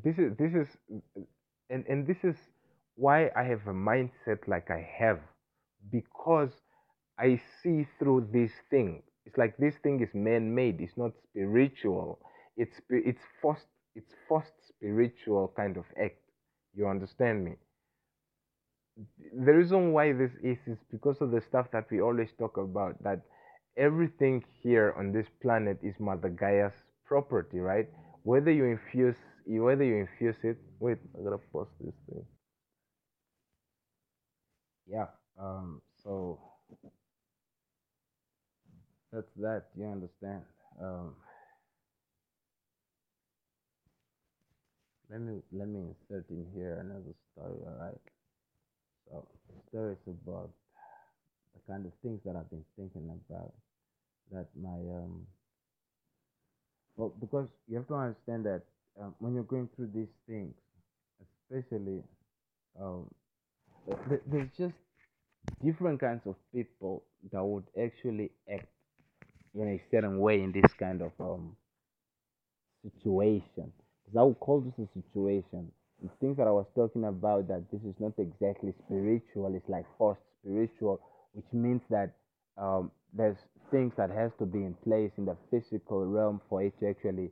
this 0.04 0.18
is 0.18 0.36
this 0.38 0.52
is 0.54 0.68
and 1.70 1.86
and 1.88 2.06
this 2.06 2.18
is 2.24 2.36
why 3.00 3.30
I 3.36 3.44
have 3.44 3.62
a 3.66 3.74
mindset 3.74 4.46
like 4.48 4.70
I 4.70 4.86
have 5.00 5.20
because 5.90 6.52
I 7.18 7.42
see 7.64 7.88
through 7.98 8.30
this 8.34 8.52
thing. 8.70 9.04
It's 9.26 9.38
like 9.38 9.56
this 9.58 9.76
thing 9.84 10.02
is 10.02 10.10
man-made. 10.14 10.82
It's 10.82 10.98
not 10.98 11.12
spiritual. 11.30 12.20
It's 12.58 12.82
it's 12.90 13.22
forced. 13.42 13.68
It's 13.96 14.14
forced 14.28 14.54
spiritual 14.68 15.54
kind 15.56 15.78
of 15.78 15.86
act. 16.04 16.20
You 16.76 16.88
understand 16.88 17.46
me? 17.46 17.54
The 19.46 19.54
reason 19.54 19.94
why 19.94 20.12
this 20.12 20.32
is 20.44 20.58
is 20.68 20.78
because 20.92 21.22
of 21.22 21.32
the 21.32 21.42
stuff 21.42 21.68
that 21.72 21.90
we 21.90 22.02
always 22.02 22.30
talk 22.38 22.58
about. 22.58 23.02
That 23.04 23.22
everything 23.78 24.44
here 24.62 24.94
on 24.98 25.14
this 25.14 25.28
planet 25.42 25.80
is 25.82 25.96
Mother 26.00 26.30
Gaia's 26.30 26.74
property, 27.06 27.60
right? 27.60 27.88
Whether 28.24 28.52
you 28.52 28.66
infuse, 28.66 29.16
whether 29.46 29.86
you 29.86 29.96
infuse 29.96 30.38
it. 30.44 30.58
Wait, 30.80 30.98
I 31.16 31.24
gotta 31.24 31.40
pause 31.54 31.68
this 31.80 31.96
thing. 32.10 32.26
Yeah. 34.90 35.08
Um. 35.40 35.82
So 36.04 36.40
that's 39.14 39.32
that. 39.38 39.66
You 39.78 39.86
understand? 39.86 40.44
Um. 40.82 41.16
Let 45.10 45.22
me 45.22 45.42
let 45.52 45.68
me 45.68 45.82
insert 45.82 46.30
in 46.30 46.46
here 46.56 46.80
another 46.80 47.14
story. 47.34 47.60
All 47.68 47.78
right. 47.80 48.02
So 49.12 49.28
is 50.08 50.16
about 50.28 50.50
the 51.54 51.74
kind 51.74 51.86
of 51.86 51.94
things 52.04 52.22
that 52.26 52.36
I've 52.36 52.50
been 52.50 52.66
thinking 52.78 53.10
about. 53.30 53.54
That 54.32 54.48
my 54.62 54.70
um. 54.72 55.28
Well, 56.98 57.14
because 57.20 57.48
you 57.68 57.78
have 57.78 57.88
to 57.88 57.96
understand 57.96 58.46
that 58.46 58.64
um, 59.02 59.16
when 59.20 59.34
you're 59.34 59.44
going 59.44 59.70
through 59.76 59.92
these 59.96 60.12
things, 60.28 60.54
especially 61.52 62.04
um, 62.82 63.10
there's 64.28 64.50
just 64.58 64.76
different 65.64 66.00
kinds 66.00 66.22
of 66.26 66.36
people 66.54 67.04
that 67.32 67.44
would 67.44 67.66
actually 67.82 68.32
act 68.52 68.68
in 69.56 69.68
a 69.68 69.82
certain 69.92 70.20
way 70.20 70.42
in 70.42 70.52
this 70.52 70.72
kind 70.80 71.02
of 71.02 71.12
um 71.20 71.56
situation. 72.84 73.72
Because 74.06 74.18
I 74.18 74.24
would 74.24 74.40
call 74.40 74.62
this 74.62 74.74
a 74.80 74.88
situation. 74.94 75.72
The 76.02 76.10
things 76.22 76.38
that 76.38 76.48
I 76.48 76.52
was 76.52 76.66
talking 76.76 77.04
about 77.06 77.48
that 77.50 77.66
this 77.72 77.82
is 77.84 77.96
not 78.00 78.14
exactly 78.18 78.74
spiritual, 78.86 79.54
it's 79.56 79.68
like 79.68 79.86
forced 79.98 80.22
spiritual, 80.42 81.02
which 81.34 81.46
means 81.52 81.82
that 81.90 82.16
um, 82.58 82.92
there's 83.14 83.38
things 83.70 83.94
that 83.98 84.10
has 84.10 84.32
to 84.40 84.46
be 84.46 84.60
in 84.60 84.74
place 84.84 85.12
in 85.18 85.26
the 85.26 85.36
physical 85.52 86.06
realm 86.06 86.42
for 86.50 86.64
it 86.64 86.74
to 86.80 86.90
actually 86.90 87.30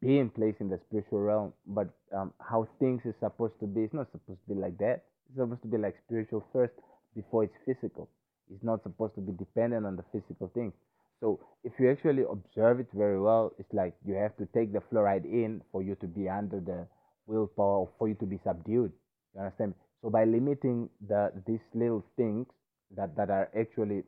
be 0.00 0.18
in 0.18 0.28
place 0.28 0.54
in 0.60 0.68
the 0.68 0.78
spiritual 0.88 1.20
realm. 1.20 1.52
But 1.66 1.88
um, 2.14 2.32
how 2.38 2.68
things 2.78 3.00
is 3.06 3.14
supposed 3.18 3.58
to 3.60 3.66
be, 3.66 3.82
it's 3.82 3.94
not 3.94 4.12
supposed 4.12 4.40
to 4.48 4.54
be 4.54 4.60
like 4.60 4.76
that. 4.78 5.04
It's 5.32 5.40
supposed 5.40 5.62
to 5.62 5.68
be 5.68 5.78
like 5.78 5.96
spiritual 6.04 6.44
first 6.52 6.74
before 7.16 7.44
it's 7.44 7.56
physical. 7.64 8.06
It's 8.52 8.62
not 8.62 8.82
supposed 8.82 9.14
to 9.14 9.22
be 9.22 9.32
dependent 9.32 9.86
on 9.86 9.96
the 9.96 10.04
physical 10.12 10.50
things. 10.52 10.74
So 11.20 11.40
if 11.64 11.72
you 11.78 11.90
actually 11.90 12.24
observe 12.30 12.80
it 12.80 12.88
very 12.92 13.18
well, 13.18 13.54
it's 13.58 13.72
like 13.72 13.94
you 14.04 14.12
have 14.14 14.36
to 14.36 14.46
take 14.52 14.74
the 14.74 14.80
fluoride 14.92 15.24
in 15.24 15.62
for 15.72 15.82
you 15.82 15.94
to 16.02 16.06
be 16.06 16.28
under 16.28 16.60
the 16.60 16.86
willpower, 17.26 17.78
or 17.78 17.88
for 17.98 18.08
you 18.08 18.14
to 18.16 18.26
be 18.26 18.38
subdued. 18.44 18.92
You 19.34 19.40
understand? 19.40 19.74
So 20.02 20.10
by 20.10 20.24
limiting 20.24 20.90
the 21.08 21.32
these 21.46 21.64
little 21.72 22.04
things 22.16 22.46
that 22.94 23.16
that 23.16 23.30
are 23.30 23.48
actually 23.58 24.02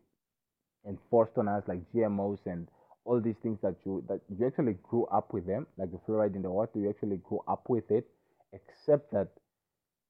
enforced 0.87 1.38
on 1.38 1.49
us, 1.49 1.62
like 1.66 1.81
GMOs 1.95 2.40
and 2.45 2.69
all 3.07 3.21
these 3.21 3.38
things 3.43 3.59
that 3.62 3.76
you 3.87 4.04
that 4.09 4.21
you 4.28 4.47
actually 4.47 4.76
grew 4.83 5.07
up 5.07 5.33
with 5.33 5.47
them, 5.47 5.66
like 5.78 5.90
the 5.90 6.00
fluoride 6.07 6.37
in 6.37 6.43
the 6.43 6.50
water, 6.50 6.78
you 6.78 6.90
actually 6.90 7.16
grew 7.16 7.40
up 7.49 7.64
with 7.71 7.90
it, 7.90 8.07
except 8.52 9.11
that 9.12 9.28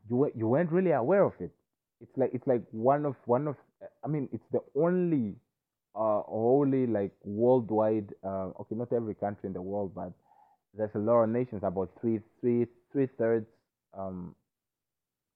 you 0.09 0.31
you 0.37 0.49
weren't 0.49 0.73
really 0.73 0.93
aware 0.93 1.25
of 1.25 1.35
it. 1.41 1.51
It's 2.01 2.17
like 2.17 2.31
it's 2.35 2.47
like 2.47 2.63
one 2.73 3.07
of 3.07 3.17
one 3.27 3.49
of 3.49 3.57
I 4.05 4.09
mean 4.09 4.29
it's 4.33 4.45
the 4.53 4.61
only 4.77 5.37
uh 5.97 6.23
only 6.29 6.87
like 6.87 7.13
worldwide 7.25 8.13
uh 8.25 8.49
okay 8.61 8.75
not 8.75 8.93
every 8.93 9.15
country 9.15 9.47
in 9.47 9.53
the 9.53 9.63
world 9.63 9.93
but 9.95 10.13
there's 10.77 10.95
a 10.95 10.99
lot 10.99 11.23
of 11.23 11.31
nations 11.31 11.63
about 11.65 11.91
three 12.01 12.21
three 12.41 12.67
three 12.93 13.07
thirds 13.19 13.47
um 13.97 14.35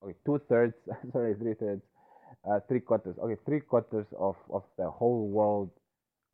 okay 0.02 0.16
two 0.24 0.40
thirds 0.48 0.74
sorry 1.12 1.34
three 1.34 1.54
thirds 1.54 1.82
uh 2.50 2.60
three 2.68 2.80
quarters 2.80 3.16
okay 3.22 3.36
three 3.46 3.60
quarters 3.60 4.06
of 4.18 4.36
of 4.50 4.62
the 4.78 4.88
whole 4.90 5.28
world 5.28 5.70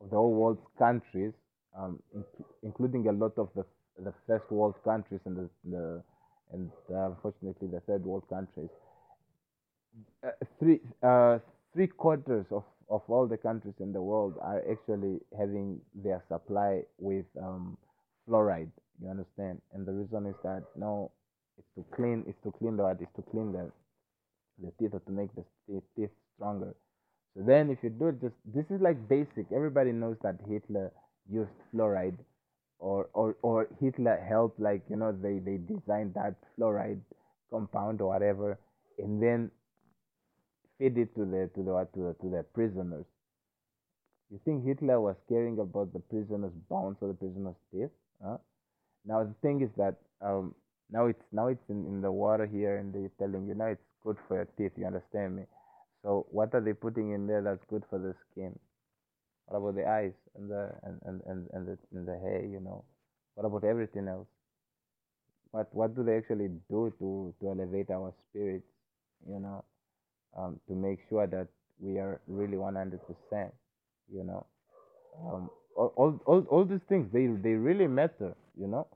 of 0.01 0.09
the 0.09 0.15
whole 0.15 0.33
world's 0.33 0.65
countries 0.77 1.33
um 1.77 1.99
in- 2.13 2.25
including 2.63 3.07
a 3.07 3.11
lot 3.11 3.33
of 3.37 3.49
the 3.55 3.65
the 4.03 4.13
first 4.27 4.49
world 4.51 4.75
countries 4.83 5.21
and 5.25 5.37
the, 5.37 5.49
the 5.71 6.03
and 6.53 6.69
uh, 6.91 7.07
unfortunately 7.07 7.67
the 7.67 7.79
third 7.81 8.03
world 8.03 8.23
countries 8.29 8.69
uh, 10.23 10.31
three 10.59 10.79
uh, 11.03 11.39
three 11.73 11.87
quarters 11.87 12.45
of, 12.51 12.63
of 12.89 13.01
all 13.07 13.27
the 13.27 13.37
countries 13.37 13.75
in 13.79 13.91
the 13.93 14.01
world 14.01 14.35
are 14.41 14.63
actually 14.71 15.19
having 15.37 15.79
their 15.93 16.23
supply 16.29 16.81
with 16.99 17.25
um, 17.41 17.77
fluoride. 18.27 18.71
You 19.01 19.09
understand? 19.09 19.61
And 19.73 19.85
the 19.85 19.91
reason 19.91 20.25
is 20.25 20.35
that 20.43 20.63
no, 20.77 21.11
it's 21.57 21.67
to 21.75 21.95
clean, 21.95 22.23
it's 22.27 22.41
to 22.43 22.51
clean 22.57 22.77
the 22.77 22.85
it's 22.99 23.11
to 23.15 23.21
clean 23.31 23.51
the 23.51 23.71
the 24.63 24.71
teeth 24.79 24.93
or 24.93 24.99
to 25.01 25.11
make 25.11 25.29
the 25.35 25.43
teeth, 25.95 26.09
stronger. 26.35 26.73
So 27.35 27.43
then, 27.45 27.69
if 27.69 27.79
you 27.83 27.89
do 27.89 28.07
it, 28.07 28.21
just 28.21 28.35
this 28.45 28.65
is 28.69 28.81
like 28.81 29.07
basic. 29.09 29.51
Everybody 29.53 29.91
knows 29.91 30.17
that 30.23 30.35
Hitler 30.49 30.91
used 31.29 31.51
fluoride, 31.73 32.17
or 32.79 33.09
or 33.13 33.35
or 33.41 33.67
Hitler 33.79 34.17
helped, 34.17 34.59
like 34.59 34.83
you 34.89 34.95
know, 34.97 35.11
they 35.11 35.39
they 35.39 35.57
designed 35.57 36.13
that 36.15 36.35
fluoride 36.57 37.01
compound 37.49 38.01
or 38.01 38.09
whatever, 38.09 38.59
and 38.99 39.21
then 39.21 39.51
feed 40.77 40.97
it 40.97 41.13
to 41.15 41.25
the 41.25 41.49
to 41.55 41.63
the 41.63 41.87
to 41.93 41.99
the 42.07 42.13
to 42.21 42.29
the 42.29 42.43
prisoners. 42.53 43.05
You 44.29 44.39
think 44.45 44.65
Hitler 44.65 44.99
was 45.01 45.15
caring 45.29 45.59
about 45.59 45.93
the 45.93 45.99
prisoners' 45.99 46.53
bones 46.69 46.97
or 47.01 47.07
the 47.09 47.13
prisoners' 47.15 47.55
teeth? 47.71 47.91
Huh? 48.23 48.37
Now 49.05 49.23
the 49.23 49.33
thing 49.41 49.61
is 49.61 49.71
that 49.77 49.95
um 50.21 50.55
now 50.91 51.07
it's 51.07 51.23
now 51.31 51.47
it's 51.47 51.69
in, 51.69 51.85
in 51.87 52.01
the 52.01 52.11
water 52.11 52.45
here 52.45 52.77
and 52.77 52.93
they're 52.93 53.11
telling 53.19 53.47
you 53.47 53.55
now 53.55 53.67
it's 53.67 53.87
good 54.03 54.17
for 54.27 54.35
your 54.37 54.45
teeth. 54.57 54.73
You 54.77 54.85
understand 54.87 55.35
me? 55.37 55.43
So 56.03 56.27
what 56.31 56.53
are 56.53 56.61
they 56.61 56.73
putting 56.73 57.11
in 57.11 57.27
there 57.27 57.41
that's 57.41 57.65
good 57.65 57.83
for 57.89 57.99
the 57.99 58.13
skin? 58.31 58.57
What 59.47 59.57
about 59.59 59.75
the 59.75 59.87
eyes 59.87 60.13
and 60.35 60.49
the 60.49 60.71
and 60.83 60.99
and 61.05 61.21
and, 61.27 61.47
and 61.53 61.67
the 61.67 61.77
and 61.93 62.07
the 62.07 62.17
hair? 62.19 62.43
You 62.45 62.59
know, 62.59 62.83
what 63.35 63.45
about 63.45 63.63
everything 63.63 64.07
else? 64.07 64.27
What 65.51 65.73
what 65.73 65.95
do 65.95 66.03
they 66.03 66.17
actually 66.17 66.49
do 66.69 66.93
to 66.99 67.33
to 67.39 67.49
elevate 67.49 67.89
our 67.91 68.13
spirits? 68.29 68.67
You 69.27 69.39
know, 69.39 69.63
um, 70.37 70.59
to 70.67 70.75
make 70.75 70.99
sure 71.09 71.27
that 71.27 71.47
we 71.79 71.97
are 71.99 72.21
really 72.27 72.57
one 72.57 72.75
hundred 72.75 73.01
percent. 73.07 73.53
You 74.11 74.23
know, 74.23 74.45
um, 75.25 75.49
all, 75.75 75.93
all, 75.95 76.19
all, 76.25 76.41
all 76.49 76.65
these 76.65 76.83
things 76.89 77.09
they 77.11 77.27
they 77.27 77.53
really 77.55 77.87
matter 77.87 78.35
you 78.57 78.67
know 78.67 78.87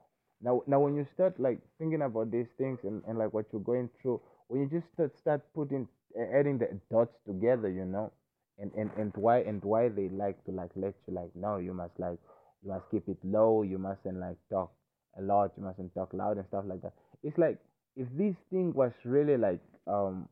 now 0.41 0.61
now 0.67 0.79
when 0.79 0.95
you 0.95 1.05
start 1.13 1.39
like 1.39 1.59
thinking 1.77 2.01
about 2.01 2.31
these 2.31 2.47
things 2.57 2.79
and, 2.83 3.03
and 3.07 3.17
like 3.17 3.33
what 3.33 3.45
you're 3.51 3.61
going 3.61 3.89
through 4.01 4.21
when 4.47 4.61
you 4.61 4.67
just 4.69 4.91
start, 4.93 5.17
start 5.17 5.41
putting 5.53 5.87
adding 6.33 6.57
the 6.57 6.67
dots 6.91 7.15
together 7.25 7.69
you 7.69 7.85
know 7.85 8.11
and, 8.59 8.71
and 8.75 8.91
and 8.97 9.11
why 9.15 9.39
and 9.39 9.63
why 9.63 9.89
they 9.89 10.09
like 10.09 10.43
to 10.45 10.51
like 10.51 10.71
lecture 10.75 11.11
like 11.11 11.31
no 11.35 11.57
you 11.57 11.73
must 11.73 11.97
like 11.97 12.19
you 12.63 12.71
must 12.71 12.85
keep 12.91 13.07
it 13.07 13.17
low 13.23 13.63
you 13.63 13.77
mustn't 13.77 14.19
like 14.19 14.37
talk 14.49 14.71
a 15.17 15.21
lot 15.21 15.51
you 15.57 15.63
mustn't 15.63 15.93
talk 15.93 16.13
loud 16.13 16.37
and 16.37 16.45
stuff 16.47 16.63
like 16.67 16.81
that 16.81 16.93
it's 17.23 17.37
like 17.37 17.57
if 17.95 18.07
this 18.17 18.35
thing 18.49 18.73
was 18.73 18.91
really 19.05 19.37
like 19.37 19.61
um 19.87 20.27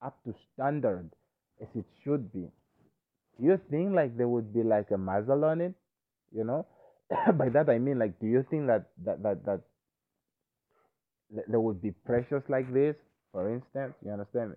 up 0.00 0.16
to 0.24 0.34
standard 0.54 1.10
as 1.60 1.68
it 1.74 1.84
should 2.04 2.32
be 2.32 2.48
do 3.38 3.46
you 3.46 3.60
think 3.70 3.94
like 3.94 4.16
there 4.16 4.28
would 4.28 4.52
be 4.52 4.62
like 4.62 4.90
a 4.90 4.98
muzzle 4.98 5.44
on 5.44 5.60
it? 5.60 5.74
You 6.32 6.44
know, 6.44 6.66
by 7.34 7.48
that 7.50 7.68
I 7.68 7.78
mean 7.78 7.98
like, 7.98 8.18
do 8.20 8.26
you 8.26 8.44
think 8.48 8.66
that 8.66 8.86
that 9.04 9.22
that 9.22 9.44
that 9.44 9.60
there 11.48 11.60
would 11.60 11.80
be 11.80 11.92
pressures 12.04 12.42
like 12.48 12.72
this, 12.72 12.96
for 13.32 13.52
instance? 13.52 13.94
You 14.04 14.12
understand 14.12 14.50
me? 14.50 14.56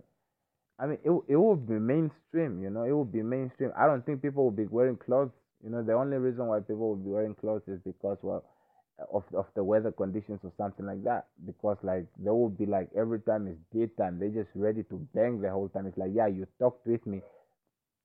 I 0.79 0.87
mean, 0.87 0.99
it 1.03 1.11
it 1.27 1.37
would 1.37 1.67
be 1.67 1.79
mainstream. 1.79 2.61
You 2.61 2.69
know, 2.69 2.83
it 2.83 2.91
will 2.91 3.05
be 3.05 3.23
mainstream. 3.23 3.71
I 3.77 3.87
don't 3.87 4.05
think 4.05 4.21
people 4.21 4.43
will 4.43 4.51
be 4.51 4.65
wearing 4.65 4.97
clothes. 4.97 5.31
You 5.63 5.69
know, 5.69 5.81
the 5.81 5.93
only 5.93 6.17
reason 6.17 6.47
why 6.47 6.59
people 6.59 6.89
will 6.89 6.95
be 6.97 7.09
wearing 7.09 7.35
clothes 7.35 7.63
is 7.67 7.79
because 7.85 8.17
well, 8.21 8.43
of 9.13 9.23
of 9.33 9.45
the 9.55 9.63
weather 9.63 9.91
conditions 9.91 10.39
or 10.43 10.51
something 10.57 10.85
like 10.85 11.03
that. 11.03 11.27
Because 11.45 11.77
like 11.81 12.05
they 12.19 12.29
will 12.29 12.49
be 12.49 12.65
like 12.65 12.89
every 12.95 13.21
time 13.21 13.47
it's 13.47 13.59
daytime, 13.73 14.19
they're 14.19 14.43
just 14.43 14.49
ready 14.53 14.83
to 14.83 14.95
bang 15.13 15.41
the 15.41 15.49
whole 15.49 15.69
time. 15.69 15.87
It's 15.87 15.97
like 15.97 16.11
yeah, 16.13 16.27
you 16.27 16.45
talked 16.59 16.85
with 16.85 17.05
me 17.07 17.21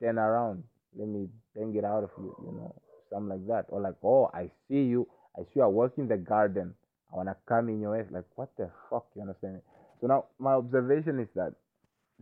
turn 0.01 0.19
around. 0.19 0.65
Let 0.97 1.09
me 1.09 1.29
bang 1.55 1.75
it 1.77 1.85
out 1.85 2.05
of 2.05 2.11
you, 2.19 2.35
you 2.45 2.53
know, 2.53 2.75
something 3.11 3.29
like 3.29 3.47
that. 3.49 3.67
Or 3.69 3.81
like, 3.81 3.95
oh, 4.03 4.31
I 4.35 4.51
see 4.69 4.83
you. 4.83 5.07
I 5.37 5.43
see 5.43 5.57
you 5.57 5.63
are 5.63 5.71
working 5.71 6.09
the 6.09 6.17
garden. 6.17 6.75
I 7.13 7.17
wanna 7.17 7.37
come 7.47 7.69
in 7.69 7.81
your 7.81 7.99
ass. 7.99 8.07
Like 8.11 8.25
what 8.37 8.51
the 8.57 8.71
fuck? 8.89 9.07
You 9.15 9.23
understand 9.23 9.55
me? 9.55 9.61
So 10.01 10.07
now 10.07 10.27
my 10.39 10.53
observation 10.53 11.19
is 11.21 11.29
that 11.35 11.55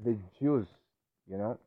the 0.04 0.16
juice, 0.40 0.68
you 1.30 1.36
know, 1.38 1.58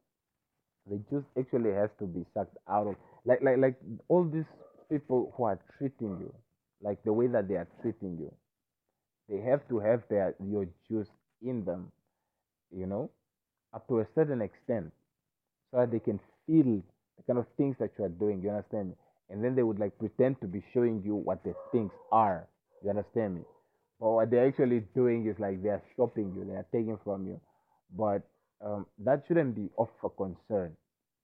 the 0.89 0.97
juice 1.09 1.25
actually 1.37 1.71
has 1.73 1.89
to 1.99 2.05
be 2.05 2.25
sucked 2.33 2.57
out 2.69 2.87
of 2.87 2.95
like 3.25 3.41
like 3.41 3.57
like 3.57 3.75
all 4.07 4.23
these 4.23 4.49
people 4.89 5.33
who 5.37 5.43
are 5.45 5.59
treating 5.77 6.17
you, 6.19 6.33
like 6.81 7.03
the 7.03 7.13
way 7.13 7.27
that 7.27 7.47
they 7.47 7.55
are 7.55 7.67
treating 7.81 8.17
you, 8.19 8.31
they 9.29 9.41
have 9.41 9.67
to 9.69 9.79
have 9.79 10.03
their 10.09 10.35
your 10.43 10.67
juice 10.89 11.07
in 11.41 11.63
them, 11.65 11.91
you 12.75 12.85
know, 12.85 13.09
up 13.73 13.87
to 13.87 13.99
a 13.99 14.07
certain 14.15 14.41
extent, 14.41 14.91
so 15.71 15.77
that 15.79 15.91
they 15.91 15.99
can 15.99 16.19
feel 16.47 16.81
the 17.17 17.23
kind 17.27 17.39
of 17.39 17.45
things 17.57 17.75
that 17.79 17.91
you 17.97 18.05
are 18.05 18.09
doing. 18.09 18.41
You 18.41 18.49
understand 18.49 18.89
me? 18.89 18.95
And 19.29 19.43
then 19.43 19.55
they 19.55 19.63
would 19.63 19.79
like 19.79 19.97
pretend 19.99 20.41
to 20.41 20.47
be 20.47 20.63
showing 20.73 21.01
you 21.05 21.15
what 21.15 21.43
the 21.43 21.53
things 21.71 21.91
are. 22.11 22.47
You 22.83 22.89
understand 22.89 23.35
me? 23.35 23.41
But 23.99 24.11
what 24.11 24.31
they're 24.31 24.47
actually 24.47 24.81
doing 24.95 25.27
is 25.27 25.39
like 25.39 25.61
they 25.63 25.69
are 25.69 25.83
shopping 25.95 26.33
you, 26.35 26.45
they 26.45 26.55
are 26.55 26.65
taking 26.71 26.97
from 27.03 27.27
you. 27.27 27.39
But 27.95 28.23
um, 28.63 28.85
that 28.99 29.23
shouldn't 29.27 29.55
be 29.55 29.69
of 29.77 29.89
a 30.03 30.09
concern. 30.09 30.75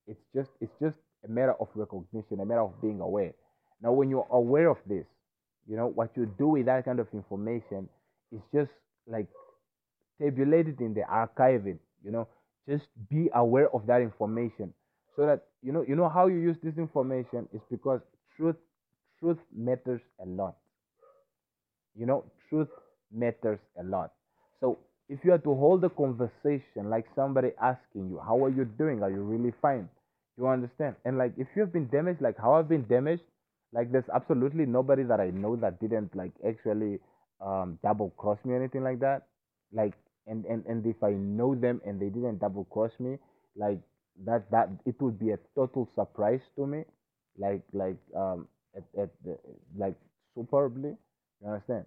It's 0.07 0.19
just 0.35 0.49
it's 0.61 0.73
just 0.81 0.97
a 1.25 1.29
matter 1.29 1.53
of 1.59 1.67
recognition, 1.75 2.39
a 2.41 2.45
matter 2.45 2.61
of 2.61 2.81
being 2.81 3.01
aware. 3.01 3.33
Now, 3.81 3.91
when 3.93 4.09
you're 4.09 4.27
aware 4.31 4.69
of 4.69 4.77
this, 4.87 5.05
you 5.67 5.75
know 5.77 5.87
what 5.87 6.11
you 6.15 6.25
do 6.37 6.47
with 6.49 6.65
that 6.65 6.85
kind 6.85 6.99
of 6.99 7.07
information 7.13 7.89
is 8.31 8.41
just 8.53 8.71
like 9.07 9.27
tabulate 10.21 10.67
it 10.67 10.79
in 10.79 10.93
the 10.93 11.01
archiving. 11.01 11.79
You 12.03 12.11
know, 12.11 12.27
just 12.67 12.85
be 13.09 13.29
aware 13.33 13.69
of 13.73 13.85
that 13.87 14.01
information 14.01 14.73
so 15.15 15.25
that 15.25 15.45
you 15.61 15.71
know 15.71 15.83
you 15.87 15.95
know 15.95 16.09
how 16.09 16.27
you 16.27 16.37
use 16.37 16.57
this 16.63 16.77
information 16.77 17.47
is 17.53 17.61
because 17.71 18.01
truth 18.35 18.55
truth 19.19 19.37
matters 19.55 20.01
a 20.21 20.25
lot 20.25 20.55
you 21.95 22.05
know 22.05 22.23
truth 22.49 22.69
matters 23.11 23.59
a 23.79 23.83
lot 23.83 24.11
so 24.59 24.77
if 25.09 25.19
you 25.23 25.31
are 25.33 25.37
to 25.39 25.55
hold 25.55 25.83
a 25.83 25.89
conversation 25.89 26.89
like 26.89 27.05
somebody 27.15 27.49
asking 27.61 28.09
you 28.09 28.19
how 28.25 28.43
are 28.43 28.49
you 28.49 28.65
doing? 28.65 29.01
Are 29.03 29.09
you 29.11 29.21
really 29.23 29.53
fine? 29.61 29.89
You 30.37 30.47
understand? 30.47 30.95
And 31.05 31.17
like 31.17 31.33
if 31.37 31.47
you've 31.55 31.73
been 31.73 31.87
damaged 31.87 32.21
like 32.21 32.37
how 32.37 32.53
i've 32.53 32.69
been 32.69 32.85
damaged 32.87 33.23
like 33.73 33.91
there's 33.91 34.09
absolutely 34.13 34.65
nobody 34.65 35.03
that 35.03 35.19
i 35.19 35.29
know 35.29 35.55
that 35.55 35.79
didn't 35.79 36.15
like 36.15 36.31
actually 36.47 36.99
um 37.41 37.79
double 37.83 38.09
cross 38.11 38.37
me 38.45 38.53
or 38.53 38.57
anything 38.57 38.83
like 38.83 38.99
that. 38.99 39.23
Like 39.73 39.93
and 40.27 40.45
and 40.45 40.65
and 40.65 40.85
if 40.85 41.01
i 41.03 41.11
know 41.11 41.55
them 41.55 41.81
and 41.85 41.99
they 41.99 42.09
didn't 42.09 42.39
double 42.39 42.65
cross 42.65 42.91
me 42.99 43.17
like 43.55 43.79
that 44.25 44.49
that 44.51 44.69
it 44.85 44.99
would 45.01 45.19
be 45.19 45.31
a 45.31 45.37
total 45.55 45.87
surprise 45.95 46.41
to 46.55 46.65
me. 46.67 46.83
Like 47.37 47.61
like 47.73 47.97
um 48.15 48.47
at, 48.75 48.83
at 49.01 49.09
the 49.23 49.37
like 49.77 49.95
superbly. 50.35 50.95
You 51.41 51.47
understand 51.47 51.85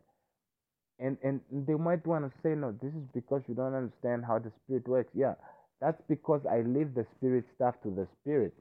and 1.01 1.19
and 1.23 1.41
they 1.67 1.75
might 1.75 2.07
want 2.07 2.25
to 2.25 2.33
say 2.43 2.55
no 2.55 2.73
this 2.83 2.93
is 2.93 3.09
because 3.15 3.43
you 3.49 3.55
don't 3.55 3.75
understand 3.75 4.25
how 4.25 4.39
the 4.39 4.53
spirit 4.65 4.87
works. 4.89 5.11
Yeah 5.15 5.35
that's 5.81 6.01
because 6.09 6.43
i 6.51 6.61
leave 6.61 6.95
the 6.95 7.07
spirit 7.17 7.45
stuff 7.57 7.75
to 7.83 7.91
the 7.91 8.07
spirit. 8.21 8.55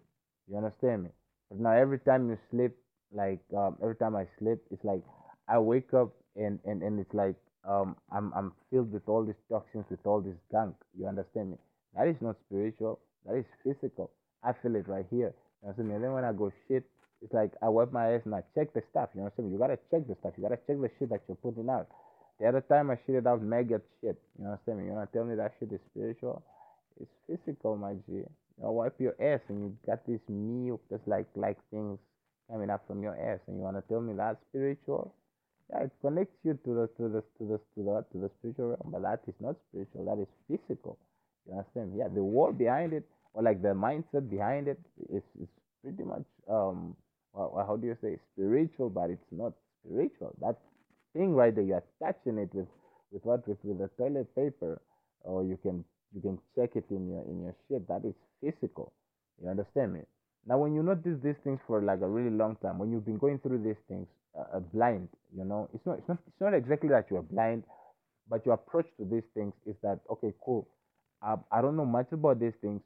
You 0.49 0.57
understand 0.57 1.03
me? 1.03 1.09
But 1.49 1.59
now 1.59 1.73
every 1.73 1.99
time 1.99 2.29
you 2.29 2.37
sleep 2.51 2.71
like 3.13 3.39
um, 3.57 3.77
every 3.81 3.95
time 3.95 4.15
i 4.15 4.25
sleep 4.39 4.59
it's 4.71 4.83
like 4.83 5.01
i 5.47 5.57
wake 5.59 5.93
up 5.93 6.11
and 6.35 6.59
and, 6.65 6.81
and 6.83 6.99
it's 6.99 7.13
like 7.13 7.35
um 7.67 7.95
i'm 8.11 8.31
i'm 8.35 8.53
filled 8.71 8.91
with 8.93 9.07
all 9.07 9.25
these 9.25 9.41
toxins 9.49 9.85
with 9.89 10.05
all 10.05 10.21
this 10.21 10.37
gunk. 10.51 10.75
You 10.97 11.07
understand 11.07 11.51
me? 11.51 11.57
That 11.95 12.07
is 12.07 12.17
not 12.21 12.37
spiritual. 12.47 12.99
That 13.25 13.35
is 13.35 13.45
physical. 13.63 14.11
I 14.43 14.53
feel 14.53 14.75
it 14.75 14.87
right 14.87 15.05
here. 15.09 15.33
You 15.61 15.69
understand 15.69 15.89
me? 15.89 15.95
And 15.95 16.03
then 16.03 16.13
when 16.13 16.23
i 16.23 16.31
go 16.31 16.51
shit 16.67 16.85
it's 17.21 17.33
like 17.33 17.51
i 17.61 17.67
wipe 17.67 17.91
my 17.91 18.13
ass 18.13 18.21
and 18.25 18.35
i 18.35 18.43
check 18.55 18.73
the 18.73 18.83
stuff. 18.91 19.09
You 19.15 19.21
understand 19.21 19.49
me? 19.49 19.53
You 19.53 19.59
gotta 19.59 19.79
check 19.91 20.07
the 20.07 20.15
stuff. 20.21 20.33
You 20.37 20.43
gotta 20.43 20.59
check 20.67 20.79
the 20.79 20.89
shit 20.99 21.09
that 21.09 21.21
you're 21.27 21.37
putting 21.37 21.69
out 21.69 21.87
the 22.39 22.47
other 22.47 22.61
time 22.61 22.89
I 22.89 22.95
shitted 22.95 23.27
out 23.27 23.41
maggot 23.41 23.83
shit. 24.01 24.17
You 24.39 24.45
understand 24.45 24.79
me? 24.79 24.85
You 24.85 24.91
wanna 24.91 25.09
tell 25.11 25.25
me 25.25 25.35
that 25.35 25.53
shit 25.59 25.71
is 25.71 25.79
spiritual? 25.91 26.43
It's 26.99 27.11
physical, 27.27 27.77
my 27.77 27.93
G. 28.07 28.23
You 28.61 28.71
wipe 28.71 28.99
your 28.99 29.15
ass 29.21 29.41
and 29.49 29.61
you 29.63 29.77
got 29.85 30.05
this 30.07 30.21
milk, 30.27 30.81
just 30.89 31.07
like 31.07 31.27
like 31.35 31.57
things 31.71 31.99
coming 32.49 32.69
up 32.69 32.85
from 32.87 33.03
your 33.03 33.15
ass, 33.15 33.39
and 33.47 33.57
you 33.57 33.63
wanna 33.63 33.83
tell 33.89 34.01
me 34.01 34.13
that's 34.15 34.41
spiritual? 34.49 35.13
Yeah, 35.69 35.83
it 35.83 35.91
connects 36.01 36.37
you 36.43 36.57
to 36.65 36.73
the 36.73 36.87
to 36.97 37.09
the 37.09 37.21
to 37.37 37.45
the 37.45 37.57
to 37.75 37.83
the 37.83 38.05
to 38.11 38.17
the 38.17 38.29
spiritual 38.39 38.69
realm, 38.69 38.89
but 38.91 39.01
that 39.03 39.21
is 39.27 39.35
not 39.39 39.55
spiritual. 39.69 40.05
That 40.05 40.21
is 40.21 40.27
physical. 40.47 40.97
You 41.47 41.57
understand? 41.57 41.93
Yeah, 41.95 42.07
the 42.07 42.23
word 42.23 42.57
behind 42.57 42.93
it, 42.93 43.05
or 43.33 43.43
like 43.43 43.61
the 43.61 43.69
mindset 43.69 44.29
behind 44.29 44.67
it, 44.67 44.79
is 45.09 45.23
is 45.41 45.49
pretty 45.83 46.03
much 46.03 46.25
um, 46.49 46.95
well, 47.33 47.63
how 47.67 47.75
do 47.75 47.87
you 47.87 47.97
say 48.01 48.17
spiritual, 48.33 48.89
but 48.89 49.09
it's 49.09 49.31
not 49.31 49.53
spiritual. 49.83 50.35
That's 50.41 50.59
thing 51.13 51.33
right 51.33 51.53
there. 51.53 51.63
You're 51.63 51.83
touching 52.01 52.37
it 52.37 52.49
with 52.53 52.67
with 53.11 53.25
what 53.25 53.47
with 53.47 53.57
with 53.63 53.79
the 53.79 53.89
toilet 53.97 54.33
paper, 54.35 54.81
or 55.21 55.43
you 55.43 55.57
can 55.61 55.83
you 56.13 56.21
can 56.21 56.39
check 56.55 56.75
it 56.75 56.85
in 56.89 57.09
your 57.09 57.23
in 57.23 57.43
your 57.43 57.55
shit. 57.67 57.87
That 57.87 58.05
is 58.05 58.13
physical. 58.41 58.91
You 59.41 59.49
understand 59.49 59.93
me? 59.93 60.01
Now, 60.45 60.57
when 60.57 60.73
you 60.73 60.83
notice 60.83 61.17
these 61.23 61.35
things 61.43 61.59
for 61.67 61.81
like 61.81 62.01
a 62.01 62.07
really 62.07 62.35
long 62.35 62.55
time, 62.61 62.79
when 62.79 62.91
you've 62.91 63.05
been 63.05 63.17
going 63.17 63.39
through 63.39 63.63
these 63.63 63.79
things 63.87 64.07
uh, 64.37 64.57
uh, 64.57 64.59
blind, 64.59 65.09
you 65.35 65.45
know, 65.45 65.69
it's 65.73 65.85
not 65.85 65.97
it's 65.99 66.07
not 66.07 66.17
it's 66.27 66.41
not 66.41 66.53
exactly 66.53 66.89
that 66.89 67.05
you're 67.09 67.21
blind, 67.21 67.63
but 68.29 68.45
your 68.45 68.55
approach 68.55 68.87
to 68.97 69.05
these 69.05 69.23
things 69.33 69.53
is 69.65 69.75
that 69.83 69.99
okay, 70.09 70.33
cool. 70.43 70.67
I, 71.21 71.35
I 71.51 71.61
don't 71.61 71.75
know 71.75 71.85
much 71.85 72.11
about 72.11 72.39
these 72.39 72.53
things, 72.61 72.81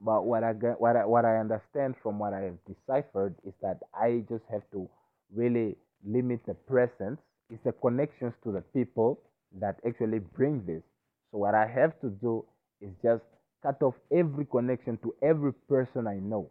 but 0.00 0.24
what 0.24 0.42
I 0.42 0.52
what 0.52 0.96
I, 0.96 1.04
what 1.04 1.24
I 1.24 1.36
understand 1.38 1.94
from 2.02 2.18
what 2.18 2.32
I 2.32 2.40
have 2.40 2.58
deciphered 2.66 3.34
is 3.46 3.52
that 3.62 3.78
I 3.94 4.24
just 4.28 4.44
have 4.50 4.62
to 4.72 4.88
really 5.34 5.76
limit 6.04 6.40
the 6.46 6.54
presence. 6.54 7.20
It's 7.50 7.62
the 7.64 7.72
connections 7.72 8.34
to 8.44 8.52
the 8.52 8.60
people 8.60 9.20
that 9.60 9.76
actually 9.86 10.18
bring 10.20 10.64
this. 10.66 10.82
So 11.30 11.38
what 11.38 11.54
I 11.54 11.66
have 11.66 11.98
to 12.00 12.10
do 12.10 12.44
is 12.80 12.90
just 13.02 13.22
cut 13.62 13.82
off 13.82 13.94
every 14.12 14.44
connection 14.44 14.98
to 14.98 15.14
every 15.22 15.52
person 15.68 16.06
I 16.06 16.16
know. 16.16 16.50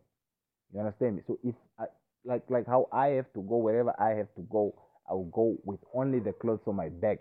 You 0.73 0.79
understand 0.79 1.17
me? 1.17 1.21
So 1.27 1.39
if 1.43 1.55
I 1.79 1.85
like 2.25 2.43
like 2.49 2.67
how 2.67 2.87
I 2.91 3.07
have 3.09 3.31
to 3.33 3.41
go 3.41 3.57
wherever 3.57 3.93
I 3.99 4.09
have 4.17 4.33
to 4.35 4.41
go, 4.49 4.73
I 5.09 5.13
will 5.13 5.31
go 5.31 5.55
with 5.63 5.79
only 5.93 6.19
the 6.19 6.33
clothes 6.33 6.61
on 6.67 6.75
my 6.75 6.89
back, 6.89 7.19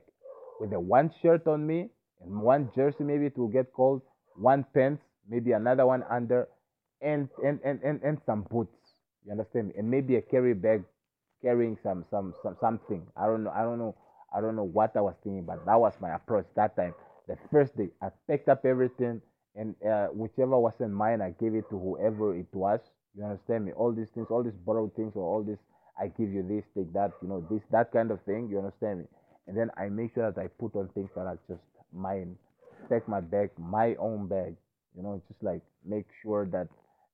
with 0.61 0.71
the 0.71 0.81
one 0.81 1.13
shirt 1.23 1.47
on 1.47 1.67
me 1.67 1.91
and 2.23 2.41
one 2.43 2.71
jersey 2.75 3.05
maybe 3.05 3.27
it 3.27 3.39
will 3.39 3.49
get 3.49 3.73
cold, 3.73 4.03
one 4.35 4.65
pants, 4.75 5.03
maybe 5.29 5.53
another 5.53 5.87
one 5.87 6.03
under, 6.11 6.49
and 7.01 7.29
and 7.45 7.61
and 7.65 7.81
and, 7.83 8.01
and 8.03 8.19
some 8.27 8.43
boots. 8.51 8.77
You 9.25 9.33
understand 9.33 9.69
me? 9.69 9.75
And 9.79 9.91
maybe 9.91 10.17
a 10.17 10.23
carry 10.23 10.55
bag 10.55 10.85
carrying 11.43 11.77
some 11.83 12.05
some 12.11 12.35
some 12.43 12.57
something. 12.61 13.07
I 13.17 13.27
don't 13.27 13.45
know. 13.45 13.51
I 13.51 13.63
don't 13.63 13.79
know. 13.79 13.95
I 14.35 14.41
don't 14.41 14.57
know 14.57 14.65
what 14.65 14.97
I 14.97 15.01
was 15.01 15.15
thinking, 15.23 15.45
but 15.45 15.65
that 15.67 15.81
was 15.81 15.95
my 16.01 16.15
approach 16.15 16.47
that 16.57 16.77
time. 16.77 16.95
The 17.29 17.37
first 17.51 17.77
day, 17.77 17.89
I 18.03 18.09
picked 18.29 18.49
up 18.49 18.65
everything, 18.65 19.21
and 19.55 19.75
uh, 19.85 20.09
whichever 20.09 20.59
wasn't 20.59 20.93
mine, 20.93 21.21
I 21.23 21.31
gave 21.41 21.55
it 21.55 21.69
to 21.71 21.79
whoever 21.79 22.37
it 22.37 22.49
was. 22.53 22.81
You 23.17 23.25
understand 23.25 23.65
me? 23.65 23.73
All 23.73 23.93
these 23.93 24.11
things, 24.11 24.29
all 24.31 24.43
these 24.43 24.57
borrowed 24.65 24.95
things, 24.95 25.13
or 25.17 25.23
all 25.25 25.43
this, 25.43 25.59
I 25.99 26.09
give 26.09 26.33
you 26.33 26.43
this, 26.43 26.65
take 26.77 26.93
that, 26.93 27.13
you 27.23 27.29
know, 27.29 27.47
this, 27.51 27.63
that 27.71 27.93
kind 27.93 28.11
of 28.11 28.21
thing. 28.23 28.49
You 28.51 28.59
understand 28.59 29.01
me? 29.01 29.05
And 29.47 29.57
then 29.57 29.71
I 29.77 29.89
make 29.89 30.15
sure 30.15 30.31
that 30.31 30.41
I 30.41 30.49
put 30.49 30.75
on 30.77 30.89
things 30.89 31.11
that 31.15 31.27
are 31.27 31.39
just 31.49 31.63
mine. 31.93 32.37
Take 32.91 33.09
my 33.09 33.21
bag, 33.21 33.51
my 33.59 33.95
own 33.97 34.27
bag. 34.29 34.55
You 34.97 35.03
know, 35.03 35.23
just 35.29 35.43
like 35.43 35.63
make 35.85 36.07
sure 36.23 36.47
that 36.53 36.69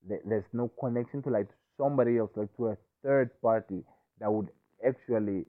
th- 0.09 0.23
there's 0.25 0.49
no 0.53 0.69
connection 0.81 1.23
to 1.23 1.31
like 1.31 1.49
somebody 1.77 2.19
else, 2.19 2.31
like 2.37 2.55
to 2.57 2.69
a 2.69 2.77
third 3.03 3.31
party 3.41 3.83
that 4.23 4.31
would 4.33 4.49
actually 4.87 5.45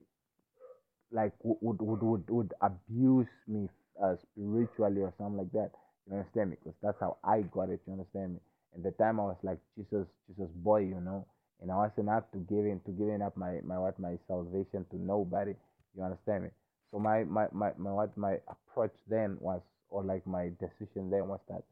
like 1.12 1.32
would 1.44 1.80
would 1.80 2.02
would, 2.02 2.28
would 2.28 2.54
abuse 2.60 3.30
me 3.46 3.68
uh, 4.02 4.16
spiritually 4.32 5.00
or 5.00 5.14
something 5.16 5.38
like 5.38 5.52
that. 5.52 5.70
You 6.10 6.18
understand 6.18 6.50
me? 6.50 6.56
Because 6.62 6.76
that's 6.82 7.00
how 7.00 7.16
I 7.24 7.42
got 7.42 7.70
it. 7.70 7.80
You 7.86 7.94
understand 7.94 8.34
me? 8.34 8.40
And 8.74 8.84
the 8.84 8.90
time 8.92 9.20
I 9.20 9.24
was 9.24 9.38
like 9.44 9.58
Jesus, 9.78 10.06
Jesus 10.26 10.50
boy, 10.56 10.80
you 10.80 11.00
know, 11.00 11.24
and 11.62 11.70
I 11.70 11.76
wasn't 11.76 12.10
up 12.10 12.30
to 12.32 12.38
giving 12.38 12.80
to 12.84 12.90
giving 12.90 13.22
up 13.22 13.36
my 13.36 13.60
my 13.64 13.78
what 13.78 13.98
my 14.00 14.18
salvation 14.26 14.84
to 14.90 14.96
nobody. 15.00 15.54
You 15.96 16.02
understand 16.02 16.44
me? 16.44 16.50
So 16.90 16.98
my 16.98 17.22
my 17.24 17.46
my, 17.52 17.70
my 17.78 17.92
what 17.92 18.16
my 18.18 18.38
approach 18.50 18.94
then 19.08 19.36
was, 19.40 19.62
or 19.88 20.02
like 20.02 20.26
my 20.26 20.50
decision 20.58 21.10
then 21.10 21.28
was 21.28 21.40
that 21.48 21.62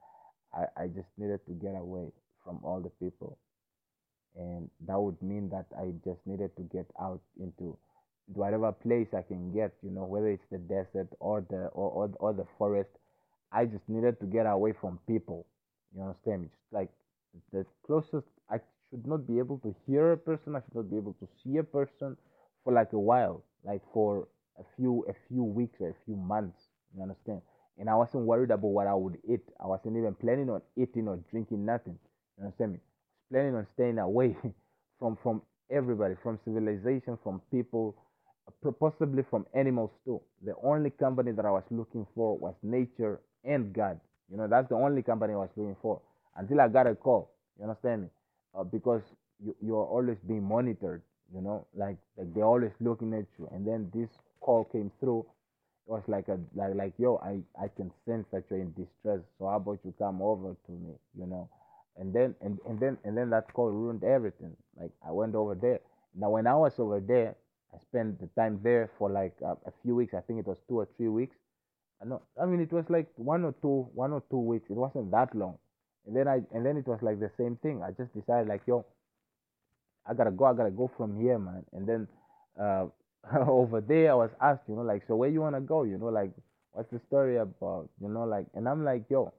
I 0.54 0.84
I 0.84 0.86
just 0.86 1.10
needed 1.18 1.40
to 1.46 1.52
get 1.54 1.74
away 1.74 2.12
from 2.44 2.60
all 2.62 2.80
the 2.80 2.90
people 3.04 3.36
and 4.36 4.70
that 4.86 4.98
would 4.98 5.20
mean 5.22 5.48
that 5.50 5.66
I 5.78 5.92
just 6.04 6.20
needed 6.26 6.56
to 6.56 6.62
get 6.62 6.86
out 7.00 7.20
into 7.40 7.76
whatever 8.26 8.72
place 8.72 9.08
I 9.14 9.22
can 9.22 9.52
get, 9.52 9.72
you 9.82 9.90
know, 9.90 10.04
whether 10.04 10.28
it's 10.28 10.46
the 10.50 10.58
desert 10.58 11.08
or 11.20 11.44
the 11.50 11.66
or, 11.68 11.90
or, 11.90 12.10
or 12.18 12.32
the 12.32 12.46
forest. 12.58 12.90
I 13.52 13.66
just 13.66 13.86
needed 13.88 14.18
to 14.20 14.26
get 14.26 14.46
away 14.46 14.72
from 14.72 14.98
people. 15.06 15.46
You 15.94 16.02
understand 16.02 16.42
me? 16.42 16.48
Just 16.48 16.72
like 16.72 16.88
the 17.52 17.66
closest 17.86 18.26
I 18.50 18.58
should 18.90 19.06
not 19.06 19.26
be 19.26 19.38
able 19.38 19.58
to 19.58 19.74
hear 19.86 20.12
a 20.12 20.16
person, 20.16 20.56
I 20.56 20.60
should 20.60 20.74
not 20.74 20.90
be 20.90 20.96
able 20.96 21.14
to 21.14 21.28
see 21.42 21.58
a 21.58 21.62
person 21.62 22.16
for 22.64 22.72
like 22.72 22.92
a 22.92 22.98
while, 22.98 23.44
like 23.64 23.82
for 23.92 24.28
a 24.58 24.64
few 24.76 25.04
a 25.08 25.14
few 25.28 25.42
weeks 25.42 25.80
or 25.80 25.90
a 25.90 25.94
few 26.06 26.16
months. 26.16 26.58
You 26.96 27.02
understand? 27.02 27.42
And 27.78 27.88
I 27.88 27.94
wasn't 27.94 28.24
worried 28.24 28.50
about 28.50 28.68
what 28.68 28.86
I 28.86 28.94
would 28.94 29.18
eat. 29.28 29.42
I 29.62 29.66
wasn't 29.66 29.96
even 29.96 30.14
planning 30.14 30.50
on 30.50 30.62
eating 30.76 31.08
or 31.08 31.16
drinking 31.30 31.64
nothing. 31.64 31.98
You 32.38 32.44
understand 32.44 32.72
me? 32.74 32.78
Planning 33.32 33.56
on 33.56 33.66
staying 33.74 33.98
away 33.98 34.36
from 35.00 35.18
from 35.22 35.42
everybody, 35.70 36.16
from 36.22 36.38
civilization, 36.44 37.18
from 37.24 37.42
people, 37.50 37.96
possibly 38.80 39.24
from 39.30 39.46
animals 39.54 39.90
too. 40.04 40.20
The 40.44 40.54
only 40.62 40.90
company 40.90 41.32
that 41.32 41.46
I 41.46 41.50
was 41.50 41.64
looking 41.70 42.06
for 42.14 42.38
was 42.38 42.54
nature 42.62 43.20
and 43.44 43.72
God. 43.72 44.00
You 44.30 44.38
know, 44.38 44.48
that's 44.48 44.68
the 44.68 44.76
only 44.76 45.02
company 45.02 45.34
I 45.34 45.38
was 45.38 45.50
looking 45.56 45.76
for 45.82 46.00
until 46.36 46.60
I 46.60 46.68
got 46.68 46.86
a 46.86 46.94
call. 46.94 47.30
You 47.58 47.64
understand 47.64 48.02
me? 48.02 48.08
Uh, 48.58 48.64
because 48.64 49.02
you 49.44 49.56
you're 49.62 49.84
always 49.86 50.18
being 50.28 50.44
monitored. 50.44 51.02
You 51.34 51.42
know, 51.42 51.66
like 51.74 51.98
like 52.18 52.34
they're 52.34 52.44
always 52.44 52.72
looking 52.80 53.14
at 53.14 53.26
you. 53.38 53.48
And 53.52 53.66
then 53.66 53.90
this 53.94 54.10
call 54.40 54.64
came 54.64 54.90
through. 55.00 55.26
It 55.86 55.90
was 55.92 56.02
like 56.08 56.28
a 56.28 56.38
like 56.54 56.74
like 56.74 56.94
yo, 56.98 57.16
I 57.24 57.40
I 57.62 57.68
can 57.76 57.90
sense 58.06 58.26
that 58.32 58.44
you're 58.50 58.60
in 58.60 58.72
distress. 58.74 59.20
So 59.38 59.48
how 59.48 59.56
about 59.56 59.80
you 59.84 59.94
come 59.98 60.22
over 60.22 60.56
to 60.66 60.72
me? 60.72 60.94
You 61.18 61.26
know, 61.26 61.48
and 61.96 62.12
then 62.12 62.34
and, 62.40 62.58
and 62.68 62.78
then 62.80 62.98
and 63.04 63.16
then 63.16 63.30
that 63.30 63.52
call 63.52 63.70
ruined 63.70 64.04
everything. 64.04 64.56
Like 64.80 64.90
I 65.06 65.10
went 65.12 65.34
over 65.34 65.54
there. 65.54 65.80
Now 66.14 66.30
when 66.30 66.46
I 66.46 66.54
was 66.54 66.78
over 66.78 67.00
there, 67.00 67.34
I 67.74 67.78
spent 67.78 68.20
the 68.20 68.28
time 68.38 68.60
there 68.62 68.90
for 68.98 69.10
like 69.10 69.34
a 69.42 69.72
few 69.82 69.94
weeks. 69.94 70.14
I 70.14 70.20
think 70.20 70.40
it 70.40 70.46
was 70.46 70.58
two 70.68 70.78
or 70.80 70.88
three 70.96 71.08
weeks. 71.08 71.36
I 72.02 72.04
know. 72.06 72.22
I 72.40 72.46
mean, 72.46 72.60
it 72.60 72.72
was 72.72 72.84
like 72.88 73.08
one 73.16 73.44
or 73.44 73.54
two, 73.62 73.88
one 73.94 74.12
or 74.12 74.22
two 74.30 74.38
weeks. 74.38 74.68
It 74.70 74.76
wasn't 74.76 75.10
that 75.12 75.34
long. 75.34 75.58
And 76.06 76.16
then 76.16 76.26
I, 76.26 76.40
and 76.52 76.66
then 76.66 76.76
it 76.76 76.86
was 76.86 77.00
like 77.00 77.20
the 77.20 77.30
same 77.36 77.56
thing. 77.62 77.82
I 77.82 77.90
just 77.92 78.12
decided 78.12 78.48
like, 78.48 78.62
yo, 78.66 78.84
I 80.06 80.14
gotta 80.14 80.32
go. 80.32 80.46
I 80.46 80.54
gotta 80.54 80.70
go 80.70 80.90
from 80.96 81.20
here, 81.20 81.38
man. 81.38 81.64
And 81.72 81.86
then 81.86 82.08
uh, 82.60 82.86
over 83.46 83.80
there, 83.80 84.10
I 84.12 84.14
was 84.14 84.30
asked, 84.40 84.62
you 84.68 84.74
know, 84.74 84.82
like, 84.82 85.04
so 85.06 85.14
where 85.14 85.30
you 85.30 85.40
wanna 85.40 85.60
go? 85.60 85.84
You 85.84 85.96
know, 85.96 86.06
like, 86.06 86.32
what's 86.72 86.90
the 86.90 87.00
story 87.06 87.36
about? 87.36 87.88
You 88.00 88.08
know, 88.08 88.24
like, 88.24 88.46
and 88.54 88.68
I'm 88.68 88.84
like, 88.84 89.04
yo, 89.08 89.32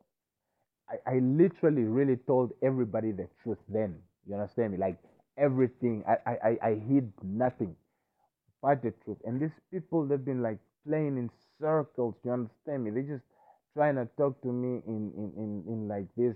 I, 0.89 1.15
I 1.15 1.19
literally 1.19 1.83
really 1.83 2.17
told 2.17 2.51
everybody 2.63 3.11
the 3.11 3.27
truth 3.43 3.59
then. 3.69 3.95
You 4.27 4.35
understand 4.35 4.73
me? 4.73 4.77
Like 4.79 4.99
everything. 5.37 6.03
I, 6.07 6.17
I, 6.31 6.57
I 6.63 6.69
hid 6.75 7.11
nothing 7.23 7.75
but 8.61 8.81
the 8.83 8.93
truth. 9.05 9.17
And 9.25 9.41
these 9.41 9.55
people 9.71 10.05
they've 10.07 10.23
been 10.23 10.41
like 10.43 10.59
playing 10.87 11.17
in 11.17 11.29
circles, 11.61 12.15
you 12.23 12.31
understand 12.31 12.83
me? 12.85 12.91
They 12.91 13.01
just 13.03 13.23
trying 13.75 13.95
to 13.95 14.07
talk 14.17 14.41
to 14.43 14.49
me 14.49 14.81
in 14.87 15.11
in, 15.17 15.33
in, 15.37 15.63
in 15.67 15.87
like 15.87 16.07
this 16.17 16.35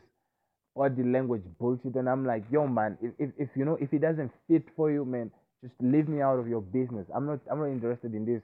body 0.76 1.04
language 1.04 1.44
bullshit 1.60 1.96
and 1.96 2.10
I'm 2.10 2.26
like, 2.26 2.44
yo 2.52 2.68
man, 2.68 2.98
if, 3.02 3.14
if 3.20 3.32
if 3.38 3.50
you 3.56 3.66
know 3.66 3.78
if 3.82 3.94
it 3.94 4.02
doesn't 4.02 4.32
fit 4.48 4.64
for 4.76 4.92
you, 4.92 5.06
man, 5.06 5.32
just 5.64 5.76
leave 5.82 6.08
me 6.08 6.22
out 6.22 6.40
of 6.40 6.48
your 6.48 6.62
business. 6.62 7.08
I'm 7.16 7.26
not 7.26 7.40
I'm 7.52 7.60
not 7.60 7.68
interested 7.68 8.14
in 8.14 8.26
this 8.26 8.42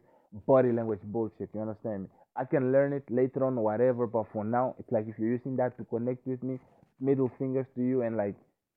body 0.47 0.71
language 0.71 1.01
bullshit, 1.03 1.49
you 1.53 1.61
understand 1.61 2.03
me? 2.03 2.09
I 2.35 2.45
can 2.45 2.71
learn 2.71 2.93
it 2.93 3.03
later 3.09 3.45
on, 3.45 3.55
whatever, 3.55 4.07
but 4.07 4.25
for 4.33 4.43
now, 4.43 4.75
it's 4.79 4.91
like 4.91 5.07
if 5.07 5.19
you're 5.19 5.29
using 5.31 5.55
that 5.57 5.77
to 5.77 5.83
connect 5.85 6.25
with 6.25 6.41
me, 6.41 6.59
middle 6.99 7.31
fingers 7.37 7.65
to 7.75 7.81
you 7.81 8.01
and 8.01 8.17
like 8.17 8.35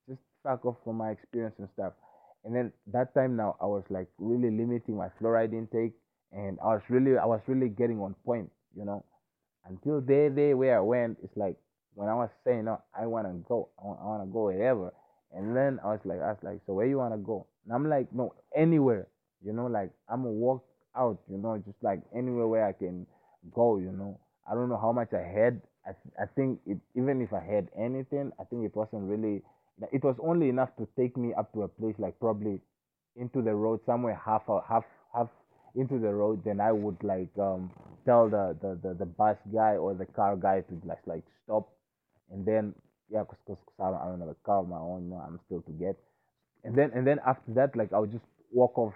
just 0.08 0.20
fuck 0.42 0.64
off 0.66 0.76
from 0.84 0.96
my 0.96 1.10
experience 1.10 1.54
and 1.58 1.68
stuff. 1.74 1.92
And 2.44 2.54
then 2.54 2.72
that 2.92 3.14
time 3.14 3.36
now 3.36 3.56
I 3.60 3.66
was 3.66 3.84
like 3.90 4.08
really 4.18 4.50
limiting 4.50 4.96
my 4.96 5.08
fluoride 5.20 5.52
intake 5.52 5.92
and 6.32 6.58
I 6.62 6.74
was 6.74 6.82
really 6.88 7.16
I 7.16 7.24
was 7.24 7.40
really 7.46 7.68
getting 7.68 8.00
on 8.00 8.14
point, 8.24 8.50
you 8.76 8.84
know. 8.84 9.04
Until 9.64 10.00
day 10.00 10.28
day 10.28 10.54
where 10.54 10.76
I 10.76 10.80
went, 10.80 11.18
it's 11.22 11.36
like 11.36 11.56
when 11.94 12.08
I 12.08 12.14
was 12.14 12.30
saying 12.44 12.66
no, 12.66 12.80
I 12.98 13.06
wanna 13.06 13.32
go, 13.48 13.70
I 13.82 13.86
want, 13.86 14.00
I 14.00 14.04
wanna 14.04 14.26
go 14.26 14.44
wherever. 14.44 14.92
And 15.32 15.56
then 15.56 15.80
I 15.82 15.88
was 15.88 16.00
like, 16.04 16.20
I 16.20 16.28
was 16.28 16.38
like, 16.42 16.60
so 16.66 16.74
where 16.74 16.86
you 16.86 16.98
wanna 16.98 17.18
go? 17.18 17.46
And 17.64 17.74
I'm 17.74 17.88
like, 17.88 18.12
no, 18.12 18.34
anywhere, 18.54 19.08
you 19.42 19.52
know, 19.52 19.66
like 19.66 19.90
I'm 20.08 20.22
gonna 20.22 20.32
walk 20.32 20.64
out, 20.96 21.18
you 21.30 21.38
know, 21.38 21.56
just 21.64 21.82
like 21.82 22.00
anywhere 22.14 22.46
where 22.46 22.66
I 22.66 22.72
can 22.72 23.06
go, 23.54 23.78
you 23.78 23.92
know. 23.92 24.18
I 24.50 24.54
don't 24.54 24.68
know 24.68 24.78
how 24.78 24.92
much 24.92 25.12
I 25.12 25.22
had. 25.22 25.60
I, 25.86 25.90
I 26.22 26.26
think 26.34 26.60
it, 26.66 26.78
even 26.94 27.20
if 27.22 27.32
I 27.32 27.40
had 27.40 27.68
anything, 27.76 28.32
I 28.40 28.44
think 28.44 28.64
it 28.64 28.74
wasn't 28.76 29.08
really. 29.08 29.42
It 29.92 30.02
was 30.04 30.16
only 30.22 30.48
enough 30.48 30.70
to 30.78 30.88
take 30.96 31.16
me 31.16 31.34
up 31.34 31.52
to 31.52 31.62
a 31.62 31.68
place 31.68 31.94
like 31.98 32.18
probably 32.18 32.60
into 33.16 33.42
the 33.42 33.54
road 33.54 33.80
somewhere 33.86 34.20
half 34.24 34.42
half 34.68 34.84
half 35.14 35.28
into 35.74 35.98
the 35.98 36.12
road. 36.12 36.42
Then 36.44 36.60
I 36.60 36.72
would 36.72 37.02
like 37.02 37.30
um 37.38 37.70
tell 38.04 38.28
the 38.28 38.56
the 38.62 38.78
the, 38.88 38.94
the 38.94 39.06
bus 39.06 39.36
guy 39.52 39.76
or 39.76 39.94
the 39.94 40.06
car 40.06 40.36
guy 40.36 40.60
to 40.62 40.80
like 40.84 41.06
like 41.06 41.24
stop, 41.44 41.68
and 42.30 42.44
then 42.46 42.74
yeah, 43.10 43.24
cause, 43.24 43.38
cause, 43.46 43.56
'cause 43.76 43.94
I 43.94 44.04
I 44.06 44.08
don't 44.10 44.20
have 44.20 44.28
a 44.30 44.36
car 44.44 44.60
of 44.60 44.68
my 44.68 44.78
own. 44.78 45.04
You 45.04 45.10
know, 45.10 45.16
I'm 45.26 45.40
still 45.46 45.62
to 45.62 45.72
get, 45.72 45.96
and 46.64 46.74
then 46.76 46.90
and 46.94 47.06
then 47.06 47.20
after 47.26 47.52
that 47.54 47.76
like 47.76 47.92
I 47.92 47.98
would 47.98 48.12
just 48.12 48.24
walk 48.52 48.78
off 48.78 48.94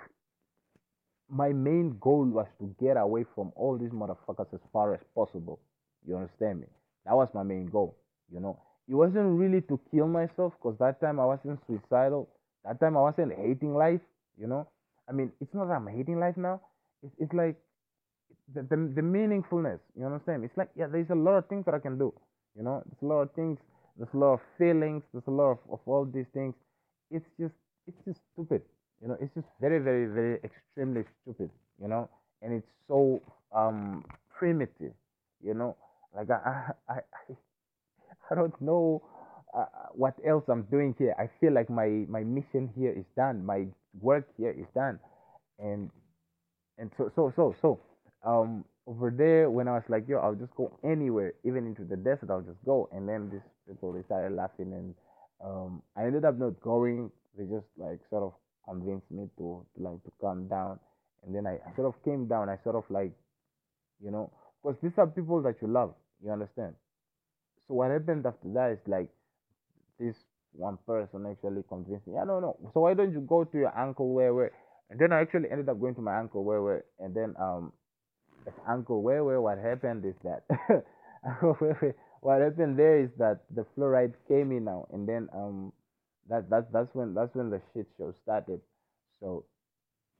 my 1.31 1.53
main 1.53 1.97
goal 2.01 2.25
was 2.27 2.47
to 2.59 2.75
get 2.81 2.97
away 2.97 3.25
from 3.35 3.53
all 3.57 3.79
these 3.79 3.91
motherfuckers 3.91 4.53
as 4.53 4.61
far 4.73 4.95
as 4.95 5.01
possible. 5.15 5.61
You 6.07 6.17
understand 6.17 6.61
me? 6.61 6.67
That 7.07 7.15
was 7.15 7.29
my 7.35 7.43
main 7.43 7.67
goal. 7.67 7.97
You 8.33 8.41
know, 8.41 8.59
it 8.89 8.95
wasn't 8.95 9.39
really 9.39 9.61
to 9.63 9.81
kill 9.91 10.09
myself 10.09 10.55
because 10.59 10.79
that 10.79 11.01
time 11.01 11.21
I 11.21 11.25
wasn't 11.27 11.61
suicidal. 11.67 12.29
That 12.65 12.81
time 12.81 12.97
I 12.97 13.01
wasn't 13.01 13.33
hating 13.35 13.75
life. 13.75 14.01
You 14.39 14.47
know, 14.49 14.69
I 15.09 15.13
mean, 15.13 15.33
it's 15.41 15.55
not 15.55 15.67
that 15.69 15.75
I'm 15.75 15.87
hating 15.87 16.19
life 16.19 16.37
now. 16.37 16.61
It's, 17.03 17.15
it's 17.19 17.33
like 17.33 17.57
the, 18.55 18.63
the 18.63 18.77
the 18.97 19.03
meaningfulness. 19.03 19.81
You 19.97 20.07
understand? 20.07 20.45
It's 20.45 20.57
like 20.57 20.71
yeah, 20.77 20.87
there's 20.87 21.11
a 21.11 21.15
lot 21.15 21.37
of 21.37 21.47
things 21.49 21.65
that 21.67 21.75
I 21.75 21.79
can 21.79 21.99
do. 21.99 22.13
You 22.57 22.63
know, 22.65 22.83
there's 22.87 23.03
a 23.03 23.07
lot 23.07 23.23
of 23.23 23.33
things. 23.33 23.59
There's 23.97 24.13
a 24.15 24.17
lot 24.19 24.35
of 24.35 24.41
feelings. 24.59 25.03
There's 25.13 25.27
a 25.27 25.31
lot 25.31 25.53
of, 25.53 25.59
of 25.71 25.81
all 25.87 26.05
these 26.05 26.27
things. 26.35 26.55
It's 27.11 27.27
just 27.39 27.55
it's 27.87 27.99
just 28.05 28.21
stupid. 28.33 28.63
You 29.03 29.09
know, 29.09 29.17
it's 29.21 29.35
just 29.35 29.47
very 29.61 29.79
very 29.79 30.07
very 30.07 30.41
extremely 30.45 31.05
stupid. 31.23 31.51
You 31.81 31.89
know, 31.89 32.09
and 32.43 32.53
it's 32.53 32.71
so 32.89 33.23
um 33.55 34.05
primitive. 34.37 34.93
You 35.43 35.55
know, 35.55 35.77
like 36.15 36.31
I 36.31 36.73
I 36.89 36.95
I, 36.95 37.01
I 38.31 38.35
don't 38.35 38.59
know 38.61 39.03
uh, 39.57 39.65
what 39.93 40.15
else 40.27 40.45
I'm 40.49 40.63
doing 40.71 40.95
here. 40.99 41.15
I 41.19 41.29
feel 41.41 41.53
like 41.53 41.71
my 41.71 42.05
my 42.09 42.23
mission 42.25 42.71
here 42.77 42.93
is 42.93 43.07
done. 43.17 43.45
My 43.45 43.67
work 44.01 44.27
here 44.37 44.51
is 44.51 44.67
done, 44.75 44.99
and 45.59 45.91
and 46.79 46.91
so 46.97 47.11
so 47.15 47.33
so 47.37 47.55
so 47.61 47.81
um 48.25 48.65
over 48.87 49.11
there 49.11 49.51
when 49.51 49.69
I 49.69 49.73
was 49.73 49.85
like 49.89 50.09
yo 50.09 50.19
I'll 50.19 50.35
just 50.35 50.55
go 50.57 50.77
anywhere 50.83 51.35
even 51.45 51.67
into 51.67 51.85
the 51.85 51.97
desert 51.97 52.31
I'll 52.31 52.41
just 52.43 52.63
go 52.65 52.89
and 52.93 53.09
then 53.09 53.31
these 53.31 53.41
people 53.69 53.93
they 53.93 54.03
started 54.03 54.35
laughing 54.35 54.73
and 54.73 54.95
um 55.45 55.83
I 55.97 56.05
ended 56.05 56.25
up 56.25 56.39
not 56.39 56.61
going 56.61 57.11
they 57.37 57.45
just 57.45 57.67
like 57.77 58.01
sort 58.11 58.25
of 58.25 58.33
convinced 58.71 59.11
me 59.11 59.29
to, 59.39 59.67
to 59.77 59.83
like 59.83 60.03
to 60.05 60.13
calm 60.21 60.47
down. 60.49 60.79
And 61.25 61.35
then 61.35 61.47
I, 61.47 61.59
I 61.67 61.75
sort 61.75 61.89
of 61.89 62.03
came 62.05 62.27
down. 62.27 62.49
I 62.49 62.57
sort 62.63 62.77
of 62.77 62.85
like 62.89 63.13
you 64.03 64.11
know 64.11 64.31
because 64.63 64.79
these 64.83 64.97
are 64.99 65.07
people 65.07 65.43
that 65.43 65.57
you 65.61 65.69
love 65.69 65.95
you 66.23 66.31
understand? 66.31 66.75
So 67.67 67.75
what 67.75 67.91
happened 67.91 68.27
after 68.27 68.49
that 68.55 68.73
is 68.73 68.79
like 68.87 69.09
this 69.99 70.17
one 70.53 70.79
person 70.87 71.27
actually 71.31 71.63
convinced 71.69 72.07
me, 72.07 72.19
I 72.19 72.25
don't 72.27 72.43
know. 72.43 72.57
So 72.75 72.81
why 72.81 72.95
don't 72.95 73.13
you 73.13 73.21
go 73.21 73.45
to 73.45 73.59
your 73.59 73.79
uncle 73.79 74.13
where 74.13 74.35
where? 74.35 74.53
And 74.91 74.99
then 74.99 75.13
I 75.13 75.21
actually 75.21 75.51
ended 75.51 75.69
up 75.69 75.81
going 75.81 75.95
to 75.95 76.01
my 76.03 76.19
uncle 76.19 76.45
where 76.45 76.63
where, 76.63 76.85
and 76.99 77.15
then 77.15 77.35
um, 77.41 77.73
uncle 78.69 79.03
where 79.03 79.25
where 79.25 79.41
what 79.41 79.59
happened 79.59 80.05
is 80.05 80.17
that 80.25 80.43
what 82.21 82.41
happened 82.41 82.79
there 82.79 83.01
is 83.01 83.11
that 83.19 83.41
the 83.55 83.65
fluoride 83.77 84.15
came 84.27 84.51
in 84.51 84.65
now, 84.65 84.89
and 84.93 85.09
then 85.09 85.29
um, 85.33 85.73
that 86.29 86.49
that 86.51 86.73
that's 86.73 86.95
when 86.95 87.15
that's 87.15 87.35
when 87.35 87.51
the 87.51 87.61
shit 87.73 87.87
show 87.99 88.15
started. 88.23 88.61
So 89.21 89.45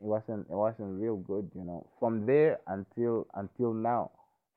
it 0.01 0.07
wasn't 0.07 0.47
it 0.51 0.55
wasn't 0.55 1.01
real 1.01 1.17
good, 1.17 1.51
you 1.55 1.65
know. 1.65 1.87
From 1.99 2.27
there 2.27 2.61
until 2.67 3.27
until 3.35 3.73
now, 3.73 4.11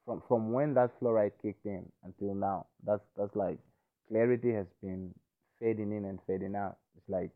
from 0.05 0.21
from 0.27 0.51
when 0.53 0.73
that 0.75 0.91
fluoride 0.99 1.33
kicked 1.41 1.65
in 1.65 1.85
until 2.03 2.33
now, 2.35 2.67
that's 2.85 3.03
that's 3.17 3.35
like 3.35 3.57
clarity 4.07 4.51
has 4.53 4.67
been 4.81 5.13
fading 5.59 5.91
in 5.91 6.05
and 6.05 6.19
fading 6.27 6.55
out. 6.55 6.77
It's 6.97 7.09
like 7.09 7.31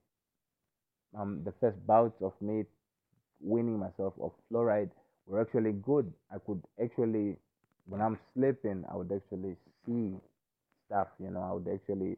um 1.17 1.41
the 1.43 1.53
first 1.59 1.77
bouts 1.87 2.21
of 2.21 2.33
me 2.41 2.63
winning 3.39 3.79
myself 3.79 4.13
of 4.21 4.31
fluoride 4.51 4.89
were 5.25 5.41
actually 5.41 5.73
good. 5.73 6.11
I 6.33 6.37
could 6.45 6.61
actually 6.83 7.37
when 7.87 8.01
I'm 8.01 8.17
sleeping, 8.33 8.83
I 8.91 8.95
would 8.97 9.11
actually 9.11 9.55
see 9.85 10.13
stuff, 10.87 11.07
you 11.19 11.29
know, 11.31 11.41
I 11.41 11.53
would 11.53 11.67
actually 11.73 12.17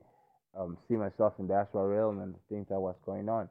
um, 0.58 0.78
see 0.88 0.96
myself 0.96 1.34
in 1.40 1.48
the 1.48 1.54
astral 1.56 1.88
realm 1.88 2.20
and 2.22 2.34
the 2.34 2.40
things 2.50 2.68
that 2.70 2.80
was 2.80 2.96
going 3.06 3.30
on. 3.30 3.50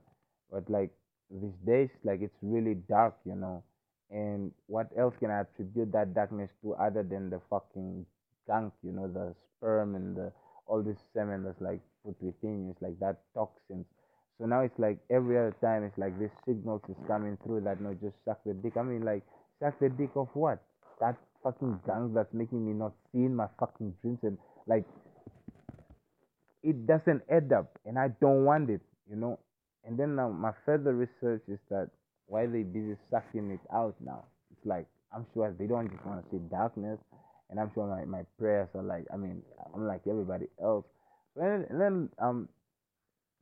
But 0.51 0.69
like 0.71 0.91
these 1.31 1.55
days, 1.67 1.91
like 2.05 2.21
it's 2.23 2.37
really 2.43 2.75
dark, 2.75 3.17
you 3.25 3.35
know. 3.35 3.63
And 4.11 4.53
what 4.67 4.89
else 4.99 5.15
can 5.21 5.31
I 5.31 5.41
attribute 5.41 5.93
that 5.93 6.15
darkness 6.15 6.51
to 6.63 6.75
other 6.75 7.03
than 7.03 7.29
the 7.29 7.41
fucking 7.51 8.07
gunk, 8.47 8.73
you 8.83 8.93
know, 8.93 9.07
the 9.07 9.35
sperm 9.59 9.95
and 9.95 10.17
the 10.17 10.33
all 10.67 10.83
this 10.83 10.99
semen 11.13 11.45
that's 11.45 11.61
like 11.61 11.81
put 12.05 12.17
within 12.23 12.67
you. 12.67 12.71
It's 12.73 12.83
like 12.83 12.99
that 13.01 13.19
toxins. 13.35 13.87
So 14.39 14.47
now 14.47 14.61
it's 14.61 14.79
like 14.79 14.99
every 15.11 15.37
other 15.37 15.55
time 15.61 15.85
it's 15.85 15.99
like 15.99 16.19
this 16.19 16.31
signals 16.47 16.83
is 16.89 16.97
coming 17.07 17.37
through 17.45 17.63
that 17.63 17.81
no 17.81 17.95
just 17.95 18.17
suck 18.25 18.39
the 18.45 18.55
dick. 18.55 18.77
I 18.77 18.83
mean 18.83 19.05
like 19.05 19.23
suck 19.61 19.79
the 19.81 19.89
dick 19.89 20.11
of 20.17 20.29
what? 20.35 20.63
That 21.01 21.17
fucking 21.43 21.81
gunk 21.87 22.15
that's 22.15 22.33
making 22.33 22.67
me 22.67 22.73
not 22.73 22.93
see 23.13 23.25
in 23.25 23.35
my 23.35 23.49
fucking 23.59 23.95
dreams 24.03 24.21
and 24.23 24.39
like 24.67 24.85
it 26.69 26.87
doesn't 26.87 27.23
add 27.31 27.51
up 27.53 27.79
and 27.87 27.99
I 27.99 28.09
don't 28.21 28.45
want 28.45 28.69
it, 28.69 28.83
you 29.09 29.17
know. 29.17 29.39
And 29.85 29.99
then 29.99 30.17
now 30.17 30.29
my 30.29 30.53
further 30.67 30.95
research 30.95 31.43
is 31.49 31.59
that 31.71 31.89
why 32.27 32.45
they 32.45 32.63
busy 32.63 32.95
sucking 33.11 33.51
it 33.51 33.61
out 33.75 33.95
now. 34.05 34.25
It's 34.53 34.67
like 34.67 34.87
I'm 35.15 35.25
sure 35.33 35.55
they 35.59 35.67
don't 35.67 35.91
just 35.91 36.05
want 36.05 36.23
to 36.23 36.31
see 36.31 36.43
darkness, 36.51 36.99
and 37.49 37.59
I'm 37.59 37.71
sure 37.73 37.87
my, 37.87 38.05
my 38.05 38.25
prayers 38.39 38.69
are 38.75 38.83
like 38.83 39.07
I 39.13 39.17
mean 39.17 39.41
I'm 39.75 39.87
like 39.87 40.03
everybody 40.07 40.47
else. 40.63 40.85
And, 41.37 41.65
then 41.81 42.11
um 42.19 42.49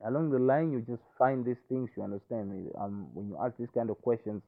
along 0.07 0.31
the 0.31 0.39
line 0.39 0.71
you 0.71 0.81
just 0.83 1.03
find 1.19 1.45
these 1.45 1.57
things 1.69 1.89
you 1.97 2.03
understand 2.05 2.51
me 2.51 2.71
um 2.79 3.09
when 3.15 3.29
you 3.29 3.37
ask 3.43 3.57
these 3.59 3.73
kind 3.75 3.91
of 3.91 4.01
questions 4.03 4.43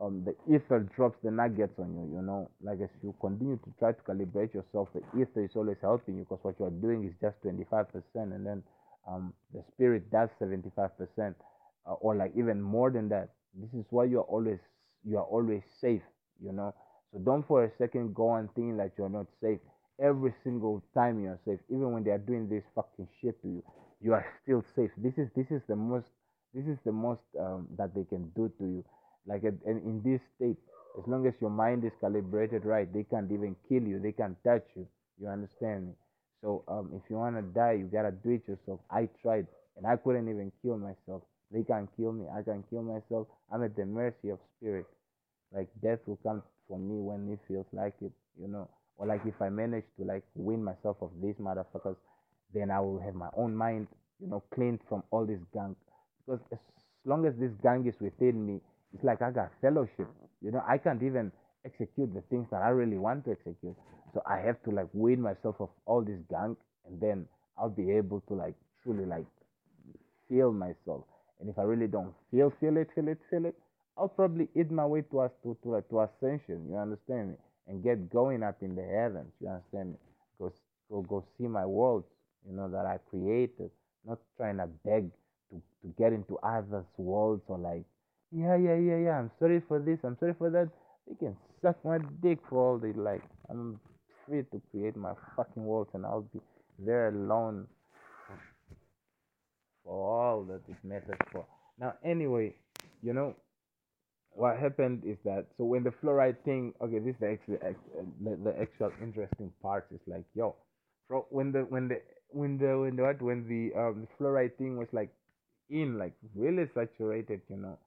um, 0.00 0.24
the 0.24 0.34
ether 0.52 0.80
drops 0.96 1.18
the 1.22 1.30
nuggets 1.30 1.78
on 1.78 1.94
you, 1.94 2.16
you 2.16 2.22
know. 2.22 2.50
Like 2.62 2.80
as 2.82 2.90
you 3.02 3.14
continue 3.20 3.58
to 3.58 3.74
try 3.78 3.92
to 3.92 4.02
calibrate 4.02 4.52
yourself, 4.54 4.88
the 4.94 5.00
ether 5.20 5.44
is 5.44 5.52
always 5.54 5.76
helping 5.80 6.16
you 6.16 6.26
because 6.28 6.40
what 6.42 6.56
you're 6.58 6.70
doing 6.70 7.04
is 7.04 7.14
just 7.20 7.36
25%, 7.44 7.86
and 8.14 8.44
then 8.46 8.62
um, 9.08 9.32
the 9.52 9.62
spirit 9.72 10.10
does 10.10 10.30
75%, 10.40 10.90
uh, 11.86 11.92
or 12.00 12.16
like 12.16 12.32
even 12.36 12.60
more 12.60 12.90
than 12.90 13.08
that. 13.10 13.30
This 13.54 13.70
is 13.78 13.86
why 13.90 14.04
you're 14.04 14.22
always 14.22 14.58
you 15.04 15.18
are 15.18 15.24
always 15.24 15.62
safe, 15.80 16.02
you 16.42 16.52
know. 16.52 16.74
So 17.12 17.20
don't 17.20 17.46
for 17.46 17.64
a 17.64 17.70
second 17.78 18.14
go 18.14 18.34
and 18.34 18.52
think 18.54 18.76
that 18.78 18.92
you're 18.98 19.08
not 19.08 19.26
safe. 19.40 19.60
Every 20.02 20.34
single 20.42 20.82
time 20.92 21.22
you're 21.22 21.38
safe, 21.44 21.60
even 21.68 21.92
when 21.92 22.02
they 22.02 22.10
are 22.10 22.18
doing 22.18 22.48
this 22.48 22.64
fucking 22.74 23.06
shit 23.20 23.40
to 23.42 23.48
you, 23.48 23.62
you 24.00 24.12
are 24.12 24.26
still 24.42 24.64
safe. 24.74 24.90
This 24.96 25.14
is 25.18 25.28
this 25.36 25.46
is 25.52 25.62
the 25.68 25.76
most 25.76 26.08
this 26.52 26.66
is 26.66 26.78
the 26.84 26.92
most 26.92 27.22
um, 27.38 27.68
that 27.78 27.94
they 27.94 28.02
can 28.04 28.30
do 28.34 28.50
to 28.58 28.64
you 28.64 28.84
like 29.26 29.42
and 29.44 29.60
in 29.66 30.02
this 30.04 30.20
state 30.36 30.56
as 30.98 31.06
long 31.08 31.26
as 31.26 31.34
your 31.40 31.50
mind 31.50 31.84
is 31.84 31.92
calibrated 32.00 32.64
right 32.64 32.92
they 32.92 33.04
can't 33.04 33.30
even 33.32 33.56
kill 33.68 33.82
you 33.82 33.98
they 34.00 34.12
can't 34.12 34.36
touch 34.44 34.66
you. 34.76 34.86
You 35.20 35.28
understand 35.28 35.88
me? 35.88 35.92
So 36.42 36.64
um, 36.68 36.90
if 36.94 37.02
you 37.08 37.16
want 37.16 37.36
to 37.36 37.42
die 37.42 37.72
you 37.72 37.86
gotta 37.86 38.12
do 38.12 38.30
it 38.30 38.42
yourself. 38.48 38.80
I 38.90 39.08
tried 39.22 39.46
and 39.76 39.86
i 39.86 39.96
couldn't 39.96 40.28
even 40.28 40.52
kill 40.62 40.78
myself. 40.78 41.22
They 41.50 41.62
can't 41.62 41.88
kill 41.96 42.12
me 42.12 42.26
i 42.36 42.42
can 42.42 42.64
kill 42.70 42.82
myself. 42.82 43.28
I'm 43.52 43.62
at 43.62 43.76
the 43.76 43.86
mercy 43.86 44.30
of 44.30 44.38
spirit. 44.58 44.86
Like 45.52 45.68
death 45.82 46.00
will 46.06 46.18
come 46.22 46.42
for 46.68 46.78
me 46.78 47.00
when 47.00 47.30
it 47.32 47.40
feels 47.48 47.66
like 47.72 47.94
it 48.02 48.12
you 48.40 48.48
know? 48.48 48.68
Or 48.96 49.06
like 49.06 49.22
if 49.26 49.40
i 49.42 49.48
manage 49.48 49.84
to 49.98 50.04
like 50.04 50.24
win 50.34 50.62
myself 50.62 50.96
of 51.00 51.10
these 51.22 51.34
motherfuckers 51.40 51.96
then 52.54 52.70
i 52.70 52.80
will 52.80 53.00
have 53.00 53.14
my 53.14 53.28
own 53.36 53.54
mind 53.54 53.88
you 54.20 54.28
know 54.28 54.42
cleaned 54.54 54.80
from 54.88 55.02
all 55.10 55.26
this 55.26 55.40
gunk 55.52 55.76
because 56.24 56.40
as 56.52 56.58
long 57.04 57.26
as 57.26 57.34
this 57.38 57.50
gang 57.62 57.86
is 57.86 57.94
within 58.00 58.46
me 58.46 58.60
it's 58.94 59.04
like 59.04 59.22
I 59.22 59.30
got 59.30 59.50
fellowship. 59.60 60.08
You 60.40 60.52
know, 60.52 60.62
I 60.66 60.78
can't 60.78 61.02
even 61.02 61.32
execute 61.64 62.14
the 62.14 62.22
things 62.30 62.46
that 62.50 62.62
I 62.62 62.68
really 62.68 62.98
want 62.98 63.24
to 63.24 63.32
execute. 63.32 63.76
So 64.12 64.22
I 64.26 64.38
have 64.38 64.62
to 64.64 64.70
like 64.70 64.88
wean 64.92 65.20
myself 65.20 65.56
of 65.60 65.70
all 65.86 66.02
this 66.02 66.20
gunk 66.30 66.58
and 66.86 67.00
then 67.00 67.26
I'll 67.58 67.70
be 67.70 67.90
able 67.92 68.20
to 68.28 68.34
like 68.34 68.54
truly 68.82 69.06
like 69.06 69.26
feel 70.28 70.52
myself. 70.52 71.04
And 71.40 71.48
if 71.50 71.58
I 71.58 71.62
really 71.62 71.88
don't 71.88 72.14
feel 72.30 72.52
feel 72.60 72.76
it, 72.76 72.88
feel 72.94 73.08
it, 73.08 73.18
feel 73.30 73.46
it, 73.46 73.56
I'll 73.98 74.08
probably 74.08 74.48
eat 74.54 74.70
my 74.70 74.86
way 74.86 75.02
to 75.10 75.20
us 75.20 75.30
to 75.42 75.56
to, 75.64 75.82
to 75.90 76.00
ascension, 76.00 76.66
you 76.70 76.76
understand 76.76 77.30
me? 77.30 77.34
And 77.66 77.82
get 77.82 78.10
going 78.10 78.42
up 78.42 78.58
in 78.62 78.74
the 78.74 78.84
heavens, 78.84 79.32
you 79.40 79.48
understand 79.48 79.90
me? 79.92 79.96
Go 80.38 80.52
go 80.90 81.02
go 81.02 81.24
see 81.38 81.46
my 81.46 81.66
worlds, 81.66 82.06
you 82.48 82.54
know, 82.56 82.68
that 82.70 82.86
I 82.86 82.98
created, 83.10 83.70
not 84.06 84.18
trying 84.36 84.58
to 84.58 84.66
beg 84.84 85.10
to, 85.50 85.56
to 85.82 85.94
get 85.98 86.12
into 86.12 86.38
others' 86.38 86.84
worlds 86.98 87.42
or 87.48 87.58
like 87.58 87.84
yeah, 88.34 88.56
yeah, 88.56 88.76
yeah, 88.76 88.96
yeah. 88.96 89.18
I'm 89.18 89.30
sorry 89.38 89.62
for 89.66 89.78
this. 89.78 89.98
I'm 90.04 90.16
sorry 90.18 90.34
for 90.36 90.50
that. 90.50 90.68
You 91.08 91.16
can 91.16 91.36
suck 91.62 91.76
my 91.84 91.98
dick 92.22 92.38
for 92.48 92.58
all 92.58 92.78
they 92.78 92.92
like. 92.92 93.22
I'm 93.48 93.78
free 94.26 94.42
to 94.52 94.60
create 94.70 94.96
my 94.96 95.12
fucking 95.36 95.64
world, 95.64 95.88
and 95.94 96.04
I'll 96.04 96.28
be 96.32 96.40
there 96.78 97.08
alone 97.08 97.66
for 99.84 99.92
all 99.92 100.44
that 100.44 100.62
it 100.68 100.76
matters 100.82 101.18
for. 101.30 101.46
Now, 101.78 101.94
anyway, 102.04 102.54
you 103.02 103.12
know 103.12 103.34
what 104.30 104.58
happened 104.58 105.02
is 105.04 105.16
that 105.24 105.46
so 105.56 105.64
when 105.64 105.84
the 105.84 105.90
fluoride 106.02 106.38
thing, 106.44 106.72
okay, 106.82 106.98
this 106.98 107.14
is 107.14 107.20
the 107.20 107.28
actual 107.28 107.58
the, 108.44 108.60
actual 108.60 108.92
interesting 109.00 109.52
part 109.62 109.86
is 109.94 110.00
like, 110.06 110.24
yo, 110.34 110.56
so 111.08 111.26
when 111.30 111.52
the 111.52 111.60
when 111.60 111.88
the 111.88 112.00
when 112.30 112.58
the 112.58 112.76
when 112.78 112.96
the 112.96 113.02
when 113.20 113.46
the 113.48 113.78
um 113.78 114.06
the 114.08 114.24
fluoride 114.24 114.56
thing 114.56 114.76
was 114.76 114.88
like 114.92 115.10
in 115.70 115.98
like 115.98 116.14
really 116.34 116.66
saturated, 116.74 117.40
you 117.48 117.56
know 117.56 117.78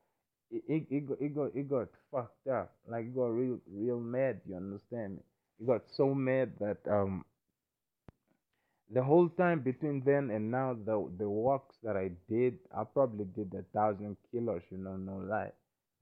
it, 0.51 0.63
it, 0.67 1.03
it, 1.19 1.36
got, 1.36 1.55
it 1.55 1.69
got 1.69 1.88
fucked 2.12 2.47
up. 2.47 2.73
Like 2.88 3.05
it 3.05 3.15
got 3.15 3.27
real 3.27 3.60
real 3.71 3.99
mad. 3.99 4.41
You 4.47 4.57
understand 4.57 5.15
me? 5.15 5.21
It 5.60 5.67
got 5.67 5.83
so 5.95 6.13
mad 6.13 6.53
that 6.60 6.77
um 6.89 7.25
the 8.93 9.03
whole 9.03 9.27
time 9.29 9.60
between 9.62 10.01
then 10.05 10.29
and 10.31 10.49
now 10.49 10.73
the 10.73 11.10
the 11.17 11.29
walks 11.29 11.75
that 11.83 11.97
I 11.97 12.12
did, 12.29 12.57
I 12.75 12.83
probably 12.86 13.25
did 13.36 13.53
a 13.53 13.63
thousand 13.77 14.15
kilos. 14.31 14.62
You 14.71 14.77
know, 14.77 14.95
no 14.95 15.17
lie. 15.17 15.51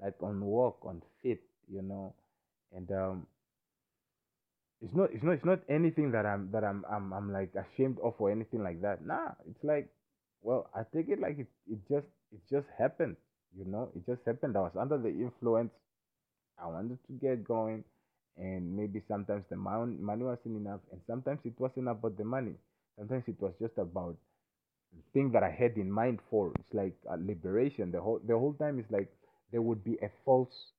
Like 0.02 0.16
on 0.22 0.42
walk 0.46 0.80
on 0.84 1.02
fit. 1.24 1.42
You 1.72 1.82
know, 1.82 2.14
and 2.76 2.90
um. 2.92 3.28
It's 4.82 4.94
not. 4.94 5.10
It's 5.14 5.24
not. 5.24 5.32
It's 5.34 5.46
not 5.46 5.60
anything 5.70 6.12
that 6.12 6.26
I'm. 6.26 6.52
That 6.52 6.64
I'm. 6.64 6.86
I'm. 6.92 7.14
I'm 7.14 7.32
like 7.34 7.54
ashamed 7.56 7.98
of 8.04 8.14
or 8.20 8.32
anything 8.32 8.62
like 8.64 8.82
that. 8.82 9.06
Nah. 9.06 9.32
It's 9.50 9.64
like, 9.64 9.90
well, 10.42 10.70
I 10.76 10.84
take 10.96 11.10
it 11.10 11.20
like 11.20 11.40
it. 11.40 11.48
It 11.72 11.80
just. 11.90 12.06
It 12.32 12.42
just 12.52 12.68
happened 12.78 13.16
you 13.58 13.66
know 13.66 13.90
it 13.96 14.06
just 14.06 14.22
happened. 14.26 14.58
I 14.58 14.62
was 14.62 14.76
under 14.80 14.98
the 14.98 15.10
influence. 15.10 15.72
I 16.60 16.68
wanted 16.68 17.00
to 17.08 17.14
get 17.14 17.44
going 17.46 17.84
and 18.38 18.76
maybe 18.76 19.02
sometimes 19.08 19.46
the 19.50 19.56
money 19.58 20.24
wasn't 20.24 20.58
enough 20.58 20.82
and 20.92 21.02
sometimes 21.08 21.40
it 21.46 21.60
wasn't 21.60 21.88
about 21.90 22.18
the 22.18 22.26
money. 22.26 22.56
Sometimes 22.98 23.24
it 23.28 23.42
was 23.42 23.54
just 23.62 23.78
about 23.78 24.18
the 24.96 25.02
thing 25.14 25.32
that 25.32 25.44
i 25.44 25.50
had 25.52 25.78
in 25.78 25.92
mind 25.92 26.20
for. 26.30 26.52
It's 26.60 26.74
like 26.74 26.96
a 27.10 27.18
liberation. 27.18 27.92
The 27.92 28.02
whole 28.02 28.20
the 28.26 28.38
whole 28.38 28.54
time 28.54 28.80
is 28.80 28.86
like 28.90 29.12
there 29.52 29.62
would 29.62 29.84
be 29.84 29.98
a 30.02 30.10
false 30.26 30.72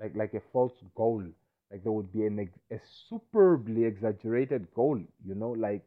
like 0.00 0.14
like 0.16 0.34
a 0.34 0.42
false 0.52 0.74
goal. 0.96 1.22
Like 1.70 1.82
there 1.84 1.92
would 1.92 2.12
be 2.12 2.26
an 2.26 2.50
a 2.70 2.80
superbly 3.08 3.84
exaggerated 3.84 4.66
goal 4.74 4.98
you 5.24 5.34
know? 5.34 5.50
Like 5.50 5.82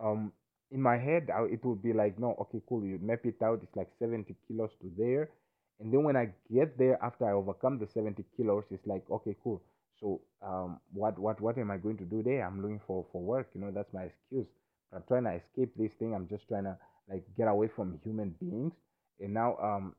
um 0.00 0.32
in 0.70 0.80
my 0.82 0.96
head 0.98 1.30
I, 1.34 1.44
it 1.44 1.64
would 1.64 1.82
be 1.82 1.92
like 1.92 2.18
no 2.18 2.34
okay 2.40 2.60
cool 2.68 2.84
you 2.84 2.98
map 3.02 3.24
it 3.24 3.40
out. 3.42 3.60
It's 3.62 3.76
like 3.76 3.90
70 3.98 4.36
kilos 4.46 4.70
to 4.82 4.90
there 4.98 5.30
and 5.80 5.92
then 5.92 6.04
when 6.04 6.16
I 6.16 6.28
get 6.52 6.78
there 6.78 7.02
after 7.02 7.28
I 7.28 7.32
overcome 7.32 7.78
the 7.78 7.88
70 7.88 8.24
kilos, 8.36 8.64
it's 8.70 8.86
like, 8.86 9.04
okay, 9.10 9.36
cool. 9.42 9.62
So 10.00 10.20
um, 10.42 10.80
what 10.92 11.18
what 11.18 11.40
what 11.40 11.58
am 11.58 11.70
I 11.70 11.78
going 11.78 11.98
to 11.98 12.04
do 12.04 12.22
there? 12.22 12.46
I'm 12.46 12.62
looking 12.62 12.80
for 12.86 13.06
for 13.12 13.22
work. 13.22 13.50
You 13.54 13.60
know, 13.62 13.72
that's 13.72 13.92
my 13.92 14.04
excuse. 14.04 14.46
I'm 14.94 15.02
trying 15.08 15.24
to 15.24 15.34
escape 15.34 15.72
this 15.76 15.92
thing. 15.94 16.14
I'm 16.14 16.28
just 16.28 16.48
trying 16.48 16.64
to 16.64 16.76
like 17.10 17.24
get 17.36 17.48
away 17.48 17.68
from 17.68 18.00
human 18.04 18.30
beings. 18.40 18.74
And 19.20 19.34
now 19.34 19.56
um, 19.62 19.94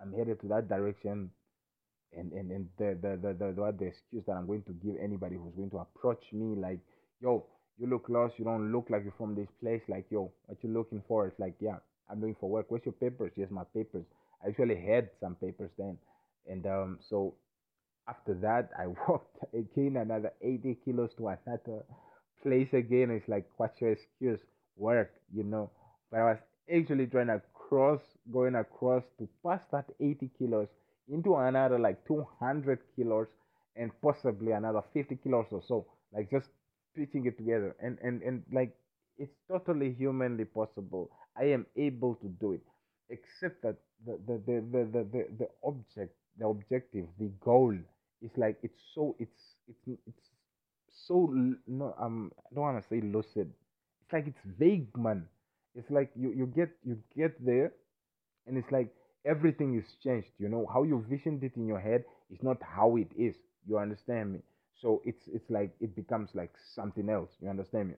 I'm 0.00 0.12
headed 0.12 0.40
to 0.40 0.48
that 0.48 0.68
direction. 0.68 1.30
And 2.12 2.32
and 2.32 2.50
and 2.52 2.68
the 2.78 2.98
the 3.02 3.16
the 3.16 3.34
the, 3.34 3.52
the, 3.52 3.72
the 3.78 3.86
excuse 3.86 4.24
that 4.26 4.32
I'm 4.32 4.46
going 4.46 4.62
to 4.64 4.72
give 4.74 4.96
anybody 5.02 5.36
who's 5.36 5.54
going 5.56 5.70
to 5.70 5.78
approach 5.78 6.24
me 6.32 6.56
like, 6.56 6.80
yo, 7.20 7.46
you 7.78 7.86
look 7.88 8.08
lost. 8.08 8.38
You 8.38 8.44
don't 8.46 8.72
look 8.72 8.88
like 8.90 9.04
you're 9.04 9.14
from 9.18 9.34
this 9.34 9.50
place. 9.62 9.82
Like, 9.88 10.06
yo, 10.10 10.32
what 10.46 10.58
you 10.62 10.70
looking 10.70 11.02
for? 11.08 11.26
It's 11.28 11.38
like, 11.40 11.54
yeah, 11.60 11.78
I'm 12.10 12.20
looking 12.20 12.36
for 12.40 12.50
work. 12.50 12.66
Where's 12.70 12.84
your 12.86 12.94
papers? 12.94 13.32
Yes, 13.36 13.50
my 13.50 13.64
papers. 13.74 14.06
I 14.44 14.48
actually 14.48 14.76
had 14.80 15.10
some 15.20 15.34
papers 15.36 15.70
then. 15.78 15.98
And 16.48 16.66
um, 16.66 16.98
so 17.08 17.34
after 18.08 18.34
that, 18.34 18.70
I 18.78 18.86
walked 19.08 19.38
again 19.54 19.96
another 19.96 20.32
80 20.42 20.76
kilos 20.84 21.10
to 21.18 21.28
another 21.28 21.84
place 22.42 22.72
again. 22.72 23.10
It's 23.10 23.28
like, 23.28 23.46
what's 23.56 23.80
your 23.80 23.92
excuse? 23.92 24.40
Work, 24.76 25.12
you 25.34 25.44
know. 25.44 25.70
But 26.10 26.20
I 26.20 26.24
was 26.24 26.38
actually 26.74 27.06
trying 27.06 27.28
to 27.28 27.42
cross, 27.54 28.00
going 28.32 28.54
across 28.56 29.04
to 29.18 29.28
pass 29.44 29.62
that 29.72 29.86
80 30.00 30.30
kilos 30.38 30.68
into 31.08 31.36
another 31.36 31.78
like 31.78 32.04
200 32.06 32.78
kilos 32.96 33.28
and 33.76 33.90
possibly 34.02 34.52
another 34.52 34.82
50 34.92 35.16
kilos 35.16 35.46
or 35.50 35.62
so. 35.66 35.86
Like 36.12 36.30
just 36.30 36.48
pitching 36.96 37.26
it 37.26 37.36
together. 37.38 37.76
And, 37.80 37.98
and, 38.02 38.22
and 38.22 38.42
like, 38.52 38.74
it's 39.18 39.32
totally 39.48 39.92
humanly 39.92 40.44
possible. 40.44 41.10
I 41.36 41.44
am 41.44 41.66
able 41.76 42.14
to 42.16 42.28
do 42.28 42.52
it 42.52 42.62
except 43.10 43.62
that 43.62 43.76
the 44.06 44.18
the, 44.26 44.34
the, 44.46 44.56
the, 44.72 44.84
the, 44.92 45.04
the, 45.12 45.26
the 45.40 45.48
object 45.64 46.14
the 46.38 46.46
objective 46.46 47.06
the 47.18 47.30
goal 47.40 47.74
is 48.22 48.30
like 48.36 48.56
it's 48.62 48.80
so 48.94 49.16
it's 49.18 49.56
it's 49.68 49.98
it's 50.06 50.26
so 51.06 51.26
no 51.66 51.94
um 51.98 52.32
I 52.38 52.54
don't 52.54 52.64
want 52.64 52.82
to 52.82 52.88
say 52.88 53.00
lucid. 53.00 53.52
It's 54.02 54.12
like 54.12 54.26
it's 54.26 54.44
vague 54.58 54.96
man. 54.96 55.26
It's 55.74 55.90
like 55.90 56.10
you 56.16 56.32
you 56.32 56.46
get 56.46 56.70
you 56.84 56.98
get 57.16 57.44
there 57.44 57.72
and 58.46 58.56
it's 58.56 58.70
like 58.70 58.88
everything 59.24 59.76
is 59.78 59.86
changed 60.02 60.30
you 60.38 60.48
know? 60.48 60.66
How 60.72 60.82
you 60.84 61.04
visioned 61.08 61.42
it 61.44 61.56
in 61.56 61.66
your 61.66 61.80
head 61.80 62.04
is 62.30 62.42
not 62.42 62.58
how 62.62 62.96
it 62.96 63.10
is. 63.16 63.36
You 63.66 63.78
understand 63.78 64.32
me? 64.34 64.40
So 64.80 65.02
it's 65.04 65.28
it's 65.28 65.50
like 65.50 65.70
it 65.80 65.94
becomes 65.94 66.30
like 66.34 66.52
something 66.74 67.08
else. 67.08 67.30
You 67.40 67.48
understand 67.50 67.90
me? 67.90 67.94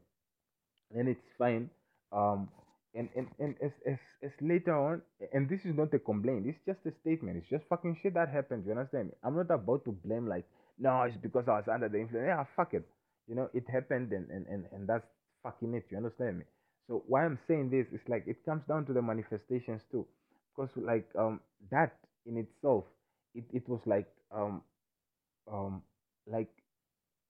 And 0.94 1.08
it's 1.08 1.26
fine. 1.38 1.70
Um 2.12 2.48
and 2.94 3.08
and, 3.16 3.28
and 3.38 3.54
as, 3.62 3.72
as 3.86 3.98
as 4.22 4.30
later 4.40 4.76
on 4.76 5.02
and 5.32 5.48
this 5.48 5.60
is 5.64 5.74
not 5.74 5.92
a 5.94 5.98
complaint 5.98 6.46
it's 6.46 6.58
just 6.66 6.78
a 6.86 6.92
statement 7.00 7.36
it's 7.36 7.48
just 7.48 7.64
fucking 7.68 7.96
shit 8.02 8.14
that 8.14 8.28
happened 8.28 8.64
you 8.66 8.72
understand 8.72 9.06
me? 9.08 9.12
I'm 9.24 9.36
not 9.36 9.50
about 9.50 9.84
to 9.84 9.92
blame 10.04 10.26
like 10.28 10.44
no 10.78 11.02
it's 11.02 11.16
because 11.16 11.44
i 11.48 11.52
was 11.52 11.68
under 11.72 11.88
the 11.88 11.98
influence 12.00 12.26
yeah 12.28 12.44
fuck 12.56 12.74
it. 12.74 12.86
You 13.28 13.34
know 13.34 13.48
it 13.54 13.64
happened 13.70 14.12
and 14.12 14.28
and 14.30 14.46
and, 14.46 14.64
and 14.72 14.88
that's 14.88 15.06
fucking 15.42 15.74
it 15.74 15.86
you 15.90 15.96
understand 15.96 16.38
me? 16.38 16.44
So 16.86 17.02
why 17.06 17.24
i'm 17.24 17.38
saying 17.46 17.70
this 17.70 17.86
is 17.92 18.06
like 18.08 18.24
it 18.26 18.44
comes 18.44 18.62
down 18.68 18.84
to 18.86 18.92
the 18.92 19.02
manifestations 19.02 19.82
too. 19.90 20.06
Because 20.54 20.70
like 20.76 21.08
um 21.18 21.40
that 21.70 21.96
in 22.26 22.36
itself 22.36 22.84
it, 23.34 23.44
it 23.52 23.68
was 23.68 23.80
like 23.86 24.08
um 24.34 24.62
um 25.50 25.82
like 26.26 26.50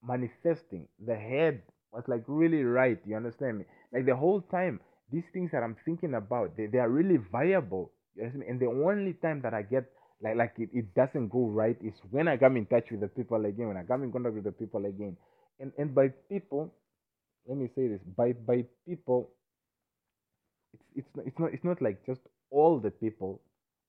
manifesting. 0.04 0.88
The 1.06 1.14
head 1.14 1.62
was 1.92 2.04
like 2.08 2.24
really 2.26 2.64
right 2.64 2.98
you 3.06 3.16
understand 3.16 3.58
me? 3.58 3.64
Like 3.92 4.06
the 4.06 4.16
whole 4.16 4.40
time 4.40 4.80
these 5.12 5.24
things 5.32 5.50
that 5.52 5.62
I'm 5.62 5.76
thinking 5.84 6.14
about, 6.14 6.56
they, 6.56 6.66
they 6.66 6.78
are 6.78 6.88
really 6.88 7.18
viable. 7.30 7.92
And 8.16 8.60
the 8.60 8.66
only 8.66 9.14
time 9.14 9.42
that 9.42 9.54
I 9.54 9.62
get 9.62 9.84
like 10.22 10.36
like 10.36 10.54
it, 10.58 10.70
it 10.72 10.94
doesn't 10.94 11.28
go 11.28 11.46
right 11.46 11.76
is 11.82 11.94
when 12.10 12.28
I 12.28 12.36
come 12.36 12.56
in 12.56 12.66
touch 12.66 12.90
with 12.90 13.00
the 13.00 13.08
people 13.08 13.44
again, 13.44 13.68
when 13.68 13.76
I 13.76 13.84
come 13.84 14.04
in 14.04 14.12
contact 14.12 14.34
with 14.34 14.44
the 14.44 14.52
people 14.52 14.84
again. 14.86 15.16
And 15.60 15.72
and 15.78 15.94
by 15.94 16.08
people, 16.28 16.72
let 17.46 17.58
me 17.58 17.68
say 17.74 17.88
this, 17.88 18.00
by 18.16 18.32
by 18.32 18.64
people, 18.86 19.30
it's 20.74 20.84
it's 20.96 21.08
not, 21.16 21.26
it's 21.26 21.38
not 21.38 21.54
it's 21.54 21.64
not 21.64 21.82
like 21.82 22.06
just 22.06 22.20
all 22.50 22.78
the 22.78 22.90
people, 22.90 23.40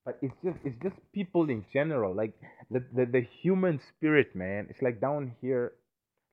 but 0.05 0.17
it's 0.21 0.35
just 0.43 0.57
it's 0.63 0.77
just 0.81 0.95
people 1.13 1.49
in 1.49 1.65
general. 1.73 2.15
Like 2.15 2.33
the 2.71 2.83
the, 2.93 3.05
the 3.05 3.27
human 3.41 3.79
spirit, 3.89 4.35
man. 4.35 4.67
It's 4.69 4.81
like 4.81 5.01
down 5.01 5.35
here, 5.41 5.73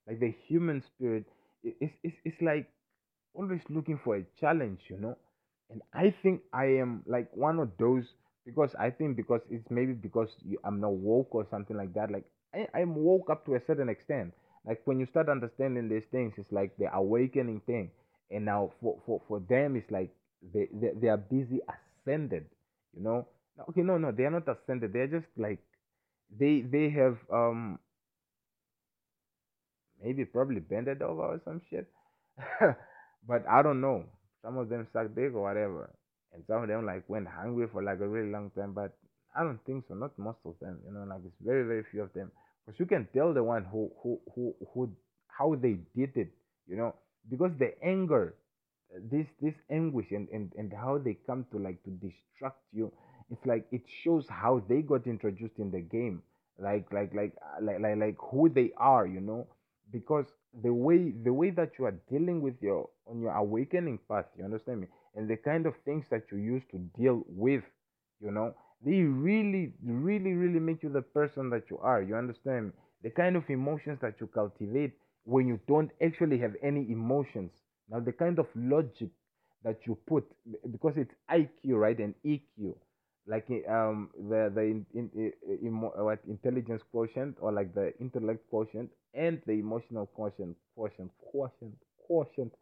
like 0.09 0.21
the 0.21 0.35
human 0.49 0.83
spirit. 0.83 1.27
It, 1.63 1.77
it's 1.81 1.95
it's 2.03 2.17
it's 2.25 2.43
like 2.43 2.71
always 3.35 3.61
looking 3.69 3.99
for 4.03 4.17
a 4.17 4.25
challenge, 4.41 4.81
you 4.89 4.99
know. 4.99 5.17
And 5.71 5.83
I 5.95 6.15
think 6.23 6.43
I 6.53 6.65
am 6.67 7.03
like 7.07 7.29
one 7.37 7.59
of 7.59 7.71
those 7.79 8.05
because 8.45 8.75
I 8.79 8.91
think 8.91 9.17
because 9.17 9.41
it's 9.51 9.71
maybe 9.71 9.93
because 9.93 10.29
you, 10.45 10.59
I'm 10.65 10.81
not 10.81 10.93
woke 10.95 11.35
or 11.35 11.47
something 11.51 11.77
like 11.77 11.95
that. 11.95 12.11
Like 12.11 12.25
I, 12.55 12.67
I'm 12.75 12.95
woke 12.95 13.31
up 13.31 13.47
to 13.47 13.55
a 13.55 13.61
certain 13.67 13.89
extent. 13.89 14.33
Like 14.67 14.81
when 14.85 14.99
you 15.01 15.07
start 15.07 15.29
understanding 15.29 15.89
these 15.89 16.05
things, 16.11 16.35
it's 16.37 16.51
like 16.53 16.77
the 16.79 16.93
awakening 16.95 17.61
thing. 17.67 17.91
And 18.31 18.45
now 18.45 18.73
for 18.81 18.99
for, 19.07 19.21
for 19.29 19.41
them, 19.41 19.77
it's 19.77 19.91
like 19.91 20.11
they, 20.53 20.69
they 20.73 20.91
they 21.01 21.09
are 21.09 21.17
busy 21.19 21.61
ascended. 21.69 22.47
You 22.97 23.03
know. 23.03 23.29
Okay, 23.69 23.83
no, 23.83 23.99
no, 23.99 24.11
they 24.11 24.25
are 24.25 24.31
not 24.31 24.49
ascended. 24.49 24.93
They 24.93 25.01
are 25.01 25.07
just 25.21 25.27
like 25.37 25.59
they 26.39 26.63
they 26.63 26.91
have 26.91 27.19
um 27.33 27.79
maybe 30.03 30.25
probably 30.25 30.61
bended 30.61 31.03
over 31.03 31.23
or 31.23 31.41
some 31.45 31.61
shit. 31.71 31.87
but 33.27 33.47
I 33.49 33.63
don't 33.63 33.81
know. 33.81 34.05
Some 34.43 34.57
of 34.59 34.69
them 34.69 34.87
suck 34.93 35.15
dick 35.15 35.35
or 35.35 35.43
whatever, 35.43 35.91
and 36.33 36.43
some 36.47 36.63
of 36.63 36.69
them 36.69 36.87
like 36.87 37.09
went 37.09 37.29
hungry 37.29 37.67
for 37.71 37.83
like 37.83 38.01
a 38.01 38.09
really 38.09 38.31
long 38.31 38.51
time. 38.51 38.73
But 38.73 38.97
I 39.37 39.43
don't 39.43 39.63
think 39.65 39.85
so. 39.89 39.95
Not 39.95 40.19
most 40.19 40.39
of 40.45 40.55
them. 40.61 40.79
You 40.87 40.93
know, 40.93 41.05
like 41.05 41.21
it's 41.25 41.37
very 41.45 41.65
very 41.65 41.85
few 41.91 42.03
of 42.03 42.13
them. 42.15 42.31
Because 42.65 42.81
you 42.81 42.87
can 42.87 43.07
tell 43.13 43.33
the 43.35 43.43
one 43.45 43.65
who 43.65 43.91
who 44.03 44.21
who 44.35 44.55
who 44.73 44.91
how 45.29 45.55
they 45.55 45.79
did 45.97 46.17
it. 46.17 46.33
You 46.67 46.77
know, 46.77 46.95
because 47.29 47.53
the 47.59 47.73
anger, 47.85 48.35
this 49.11 49.27
this 49.41 49.55
anguish 49.71 50.11
and 50.11 50.29
and 50.31 50.53
and 50.57 50.73
how 50.73 50.99
they 50.99 51.15
come 51.27 51.45
to 51.53 51.59
like 51.59 51.83
to 51.85 51.91
distract 51.91 52.61
you. 52.73 52.93
It's 53.31 53.45
like 53.47 53.67
it 53.71 53.83
shows 54.03 54.27
how 54.29 54.63
they 54.69 54.83
got 54.83 55.07
introduced 55.07 55.59
in 55.59 55.71
the 55.71 55.81
game. 55.81 56.23
Like 56.59 56.93
like 56.93 57.15
like 57.15 57.35
like 57.63 57.81
like 57.81 57.97
like 57.97 58.17
who 58.19 58.49
they 58.49 58.73
are. 58.77 59.07
You 59.07 59.21
know 59.21 59.47
because 59.93 60.27
the 60.63 60.73
way 60.73 61.13
the 61.25 61.33
way 61.33 61.51
that 61.51 61.73
you 61.79 61.85
are 61.85 61.95
dealing 62.11 62.41
with 62.43 62.55
your 62.61 62.89
on 63.07 63.21
your 63.21 63.33
awakening 63.33 63.99
path 64.09 64.27
you 64.37 64.45
understand 64.45 64.81
me? 64.81 64.89
And 65.15 65.29
the 65.29 65.37
kind 65.37 65.67
of 65.67 65.75
things 65.85 66.05
that 66.11 66.25
you 66.31 66.39
use 66.39 66.63
to 66.73 66.79
deal 66.99 67.23
with 67.29 67.63
you 68.21 68.31
know? 68.31 68.55
They 68.85 69.03
really 69.03 69.73
really 69.83 70.33
really 70.33 70.61
make 70.61 70.83
you 70.83 70.91
the 70.91 71.03
person 71.03 71.51
that 71.51 71.71
you 71.71 71.79
are 71.79 72.03
you 72.03 72.17
understand 72.17 72.67
me? 72.67 72.73
The 73.03 73.11
kind 73.11 73.37
of 73.37 73.49
emotions 73.49 73.99
that 74.03 74.21
you 74.21 74.27
cultivate 74.27 74.93
when 75.25 75.47
you 75.47 75.61
don't 75.69 75.91
actually 76.03 76.39
have 76.39 76.55
any 76.63 76.91
emotions. 76.91 77.53
Now 77.89 78.01
the 78.01 78.13
kind 78.13 78.39
of 78.39 78.47
logic 78.55 79.11
that 79.65 79.79
you 79.87 79.97
put 80.07 80.25
because 80.73 80.95
it's 80.97 81.15
iq 81.31 81.49
right 81.65 81.99
and 81.99 82.15
eq 82.25 82.75
like 83.27 83.47
um 83.69 84.11
the 84.29 84.51
the 84.55 84.61
in, 84.63 84.87
in, 84.95 85.11
i- 85.17 85.67
emo, 85.67 85.93
uh, 85.99 86.05
what 86.05 86.21
intelligence 86.29 86.83
quotient 86.91 87.37
or 87.41 87.53
like 87.53 87.75
the 87.75 87.93
intellect 88.01 88.49
quotient 88.51 88.91
and 89.15 89.41
the 89.47 89.53
emotional 89.53 90.07
quotient 90.07 90.57
quotient 90.75 91.11
quotient 91.33 91.75
quotient 92.07 92.53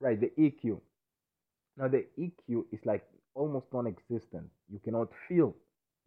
right 0.00 0.20
the 0.20 0.30
eq 0.38 0.78
now 1.76 1.88
the 1.88 2.04
eq 2.18 2.64
is 2.72 2.80
like 2.84 3.04
almost 3.34 3.66
non-existent. 3.72 4.48
You 4.72 4.78
cannot 4.84 5.08
feel. 5.28 5.54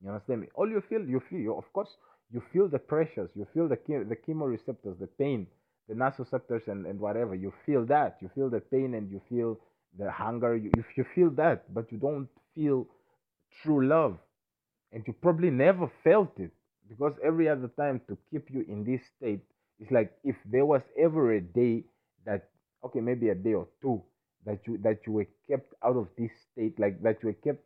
You 0.02 0.10
understand 0.10 0.41
me? 0.41 0.48
All 0.56 0.69
you 0.69 0.82
feel 0.89 1.02
you 1.08 1.22
feel 1.30 1.39
you, 1.39 1.56
of 1.56 1.72
course 1.74 1.89
you 2.32 2.41
feel 2.54 2.67
the 2.67 2.80
pressures 2.80 3.30
you 3.36 3.45
feel 3.54 3.67
the 3.67 3.78
the 3.88 4.15
chemoreceptors 4.28 5.00
the 5.00 5.08
pain 5.08 5.48
the 5.88 5.95
nociceptors 5.95 6.67
and, 6.67 6.86
and 6.86 7.00
whatever. 7.00 7.36
You 7.36 7.52
feel 7.65 7.86
that. 7.86 8.17
You 8.22 8.30
feel 8.36 8.50
the 8.50 8.60
pain 8.62 8.93
and 8.93 9.10
you 9.12 9.22
feel 9.30 9.60
the 9.98 10.10
hunger. 10.12 10.56
You, 10.56 10.72
you 10.78 10.84
you 10.98 11.06
feel 11.15 11.30
that 11.32 11.74
but 11.74 11.91
you 11.91 11.98
don't 11.98 12.30
feel 12.56 12.88
true 13.63 13.88
love 13.88 14.17
and 14.91 15.03
you 15.07 15.13
probably 15.13 15.49
never 15.51 15.91
felt 16.03 16.31
it 16.39 16.51
because 16.89 17.13
every 17.23 17.49
other 17.49 17.69
time 17.79 18.01
to 18.07 18.17
keep 18.31 18.49
you 18.51 18.65
in 18.69 18.83
this 18.85 19.01
state 19.17 19.41
it's 19.79 19.91
like 19.91 20.12
if 20.23 20.35
there 20.45 20.65
was 20.65 20.81
ever 20.99 21.33
a 21.33 21.41
day 21.41 21.83
that 22.25 22.49
okay 22.85 22.99
maybe 23.01 23.29
a 23.29 23.35
day 23.35 23.53
or 23.53 23.67
two 23.81 24.01
that 24.45 24.59
you 24.67 24.77
that 24.83 24.99
you 25.07 25.13
were 25.13 25.27
kept 25.49 25.73
out 25.85 25.97
of 25.97 26.07
this 26.17 26.31
state 26.51 26.79
like 26.79 27.01
that 27.03 27.17
you 27.23 27.29
were 27.29 27.51
kept 27.53 27.63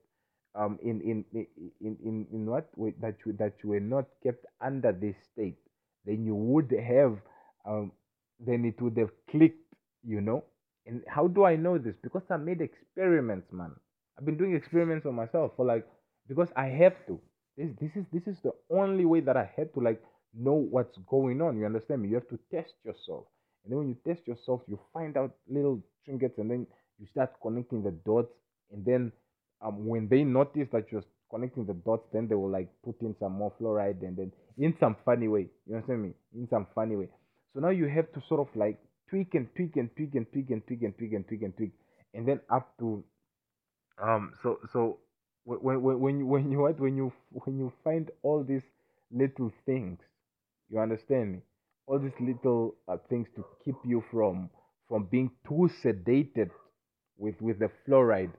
um 0.56 0.80
in 0.84 1.02
in 1.02 1.26
in 1.34 1.48
in, 1.82 1.98
in 2.06 2.28
in 2.34 2.46
what? 2.48 2.70
Wait, 2.76 3.00
that 3.02 3.16
you 3.26 3.34
that 3.34 3.54
you 3.64 3.72
were 3.72 3.80
not 3.80 4.06
kept 4.24 4.46
under 4.62 4.92
this 4.92 5.16
state 5.34 5.58
then 6.06 6.26
you 6.26 6.36
would 6.36 6.72
have 6.72 7.18
um 7.66 7.92
then 8.40 8.66
it 8.66 8.82
would 8.82 8.98
have 8.98 9.12
clicked 9.30 9.60
you 10.06 10.22
know? 10.22 10.44
And 10.88 11.04
how 11.08 11.28
do 11.28 11.46
i 11.46 11.56
know 11.56 11.78
this? 11.78 11.96
Because 12.04 12.24
i 12.32 12.38
made 12.38 12.62
experiments 12.62 13.52
man 13.54 13.74
i've 14.18 14.26
been 14.26 14.38
doing 14.38 14.56
experiments 14.56 15.06
on 15.06 15.16
myself 15.16 15.52
for 15.56 15.66
like 15.66 15.86
because 16.28 16.50
I 16.56 16.68
have 16.68 16.94
to. 17.08 17.20
This 17.58 17.70
this 17.80 17.92
is 17.96 18.06
this 18.12 18.24
is 18.28 18.38
the 18.44 18.52
only 18.70 19.06
way 19.06 19.20
that 19.22 19.38
I 19.38 19.50
had 19.56 19.74
to 19.74 19.80
like 19.80 20.02
know 20.34 20.54
what's 20.54 20.98
going 21.08 21.42
on. 21.42 21.58
You 21.58 21.66
understand 21.66 22.02
me? 22.02 22.10
You 22.10 22.16
have 22.16 22.30
to 22.30 22.40
test 22.52 22.74
yourself, 22.84 23.26
and 23.64 23.72
then 23.72 23.78
when 23.80 23.90
you 23.90 23.98
test 24.08 24.28
yourself, 24.28 24.62
you 24.68 24.80
find 24.94 25.18
out 25.18 25.36
little 25.48 25.82
trinkets, 26.06 26.38
and 26.38 26.50
then 26.50 26.68
you 27.00 27.08
start 27.12 27.34
connecting 27.42 27.84
the 27.84 27.92
dots. 27.92 28.34
And 28.72 28.84
then 28.86 29.12
um, 29.62 29.86
when 29.86 30.08
they 30.08 30.24
notice 30.24 30.68
that 30.72 30.92
you're 30.92 31.04
connecting 31.30 31.66
the 31.66 31.74
dots, 31.74 32.08
then 32.12 32.28
they 32.28 32.36
will 32.36 32.50
like 32.50 32.70
put 32.84 33.00
in 33.02 33.16
some 33.20 33.34
more 33.34 33.54
fluoride, 33.62 34.02
and 34.02 34.18
then 34.18 34.32
in 34.58 34.76
some 34.80 34.96
funny 35.06 35.28
way. 35.28 35.48
You 35.68 35.76
understand 35.76 36.02
me? 36.04 36.14
In 36.34 36.48
some 36.50 36.68
funny 36.74 36.96
way. 36.96 37.10
So 37.54 37.60
now 37.60 37.70
you 37.70 37.88
have 37.88 38.12
to 38.14 38.24
sort 38.28 38.40
of 38.40 38.48
like 38.56 38.80
tweak 39.10 39.36
and 39.36 39.48
tweak 39.56 39.76
and 39.76 39.96
tweak 39.96 40.16
and 40.16 40.26
tweak 40.32 40.50
and 40.50 40.66
tweak 40.66 40.82
and 40.82 40.98
tweak 40.98 41.14
and 41.14 41.28
tweak 41.28 41.42
and 41.44 41.56
tweak, 41.56 41.72
and 42.16 42.28
then 42.28 42.40
up 42.52 42.76
to 42.80 43.04
um 44.02 44.34
so 44.42 44.60
so 44.72 45.00
when 45.46 45.82
when 45.82 46.00
when 46.00 46.20
you 46.20 46.26
when 46.26 46.52
you 46.52 46.60
what 46.66 46.80
when 46.80 46.96
you 46.98 47.12
when 47.32 47.58
you 47.58 47.72
find 47.84 48.12
all 48.24 48.44
these 48.44 48.64
little 49.12 49.52
things 49.66 50.00
you 50.70 50.80
understand 50.80 51.34
me? 51.34 51.40
All 51.88 52.00
these 52.00 52.20
little 52.20 52.76
uh, 52.88 52.98
things 53.10 53.28
to 53.36 53.46
keep 53.64 53.76
you 53.86 54.04
from 54.12 54.50
from 54.88 55.06
being 55.12 55.32
too 55.48 55.70
sedated 55.84 56.50
with 57.18 57.40
with 57.42 57.60
the 57.60 57.70
fluoride. 57.88 58.32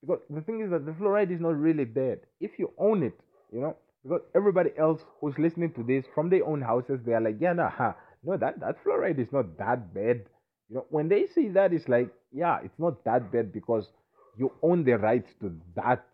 Because 0.00 0.20
the 0.30 0.40
thing 0.42 0.60
is 0.60 0.70
that 0.70 0.86
the 0.86 0.92
fluoride 0.92 1.30
is 1.32 1.40
not 1.40 1.56
really 1.56 1.84
bad 1.84 2.20
if 2.40 2.58
you 2.58 2.72
own 2.78 3.02
it 3.02 3.18
you 3.52 3.60
know? 3.60 3.76
Because 4.02 4.22
everybody 4.34 4.70
else 4.78 5.02
who's 5.20 5.38
listening 5.38 5.72
to 5.74 5.82
this 5.82 6.04
from 6.14 6.30
their 6.30 6.44
own 6.46 6.62
houses 6.62 7.00
they 7.04 7.12
are 7.12 7.20
like 7.20 7.36
yeah 7.40 7.52
nah, 7.52 7.94
no 8.24 8.36
that 8.36 8.60
that 8.60 8.82
fluoride 8.84 9.18
is 9.18 9.32
not 9.32 9.56
that 9.58 9.92
bad. 9.94 10.24
You 10.68 10.76
know 10.76 10.86
when 10.90 11.08
they 11.08 11.26
say 11.26 11.48
that 11.48 11.72
it's 11.72 11.88
like 11.88 12.10
yeah 12.32 12.58
it's 12.62 12.78
not 12.78 13.04
that 13.04 13.32
bad 13.32 13.52
because 13.52 13.88
you 14.38 14.52
own 14.62 14.84
the 14.84 14.94
rights 14.98 15.30
to 15.40 15.52
that 15.76 16.04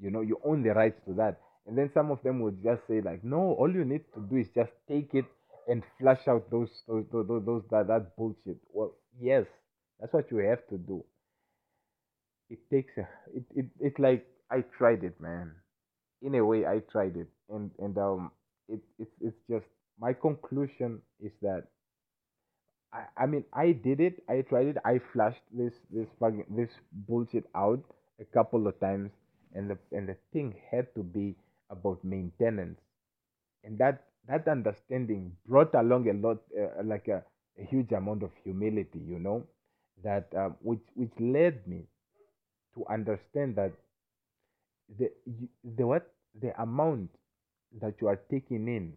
you 0.00 0.10
know 0.10 0.20
you 0.22 0.40
own 0.44 0.62
the 0.62 0.70
rights 0.74 1.00
to 1.06 1.14
that. 1.14 1.40
And 1.66 1.78
then 1.78 1.90
some 1.94 2.10
of 2.10 2.22
them 2.24 2.40
would 2.40 2.62
just 2.62 2.82
say 2.88 3.00
like 3.00 3.24
no 3.24 3.54
all 3.58 3.72
you 3.72 3.84
need 3.84 4.04
to 4.14 4.20
do 4.30 4.36
is 4.36 4.48
just 4.54 4.72
take 4.88 5.14
it 5.14 5.26
and 5.68 5.82
flush 5.98 6.26
out 6.28 6.50
those 6.50 6.70
those 6.88 7.04
those, 7.12 7.26
those, 7.28 7.44
those 7.46 7.62
that, 7.70 7.86
that 7.88 8.16
bullshit. 8.16 8.58
Well 8.72 8.94
yes 9.20 9.46
that's 10.00 10.12
what 10.12 10.30
you 10.30 10.38
have 10.38 10.66
to 10.68 10.78
do. 10.78 11.04
It 12.50 12.58
takes 12.70 12.96
a 12.98 13.08
it, 13.34 13.44
it 13.54 13.66
it 13.80 13.98
like 13.98 14.26
i 14.50 14.60
tried 14.78 15.04
it 15.04 15.20
man. 15.20 15.52
In 16.22 16.34
a 16.36 16.44
way 16.44 16.66
i 16.66 16.80
tried 16.80 17.16
it. 17.16 17.28
And 17.50 17.70
and 17.78 17.96
um 17.98 18.32
it 18.68 18.80
it's 18.98 19.14
it's 19.20 19.38
just 19.50 19.66
my 20.00 20.12
conclusion 20.12 21.00
is 21.20 21.32
that 21.42 21.68
I, 22.92 23.04
I 23.16 23.26
mean 23.26 23.44
I 23.52 23.72
did 23.72 24.00
it. 24.00 24.22
I 24.28 24.42
tried 24.42 24.66
it. 24.68 24.76
I 24.84 25.00
flushed 25.12 25.42
this 25.52 25.74
this 25.90 26.08
fucking 26.20 26.46
this 26.50 26.70
bullshit 26.92 27.44
out 27.54 27.82
a 28.20 28.24
couple 28.24 28.66
of 28.66 28.78
times, 28.80 29.10
and 29.54 29.70
the 29.70 29.78
and 29.92 30.08
the 30.08 30.16
thing 30.32 30.54
had 30.70 30.94
to 30.94 31.02
be 31.02 31.34
about 31.70 32.04
maintenance, 32.04 32.80
and 33.64 33.78
that 33.78 34.04
that 34.28 34.46
understanding 34.48 35.32
brought 35.48 35.74
along 35.74 36.08
a 36.08 36.12
lot, 36.12 36.38
uh, 36.58 36.82
like 36.84 37.08
a, 37.08 37.22
a 37.60 37.64
huge 37.64 37.92
amount 37.92 38.22
of 38.22 38.30
humility, 38.44 39.00
you 39.06 39.18
know, 39.18 39.44
that 40.04 40.28
um, 40.36 40.56
which 40.62 40.82
which 40.94 41.12
led 41.18 41.66
me 41.66 41.84
to 42.74 42.84
understand 42.90 43.56
that 43.56 43.72
the 44.98 45.10
the 45.76 45.86
what 45.86 46.12
the 46.40 46.60
amount 46.62 47.10
that 47.80 47.94
you 48.00 48.08
are 48.08 48.20
taking 48.30 48.68
in 48.68 48.92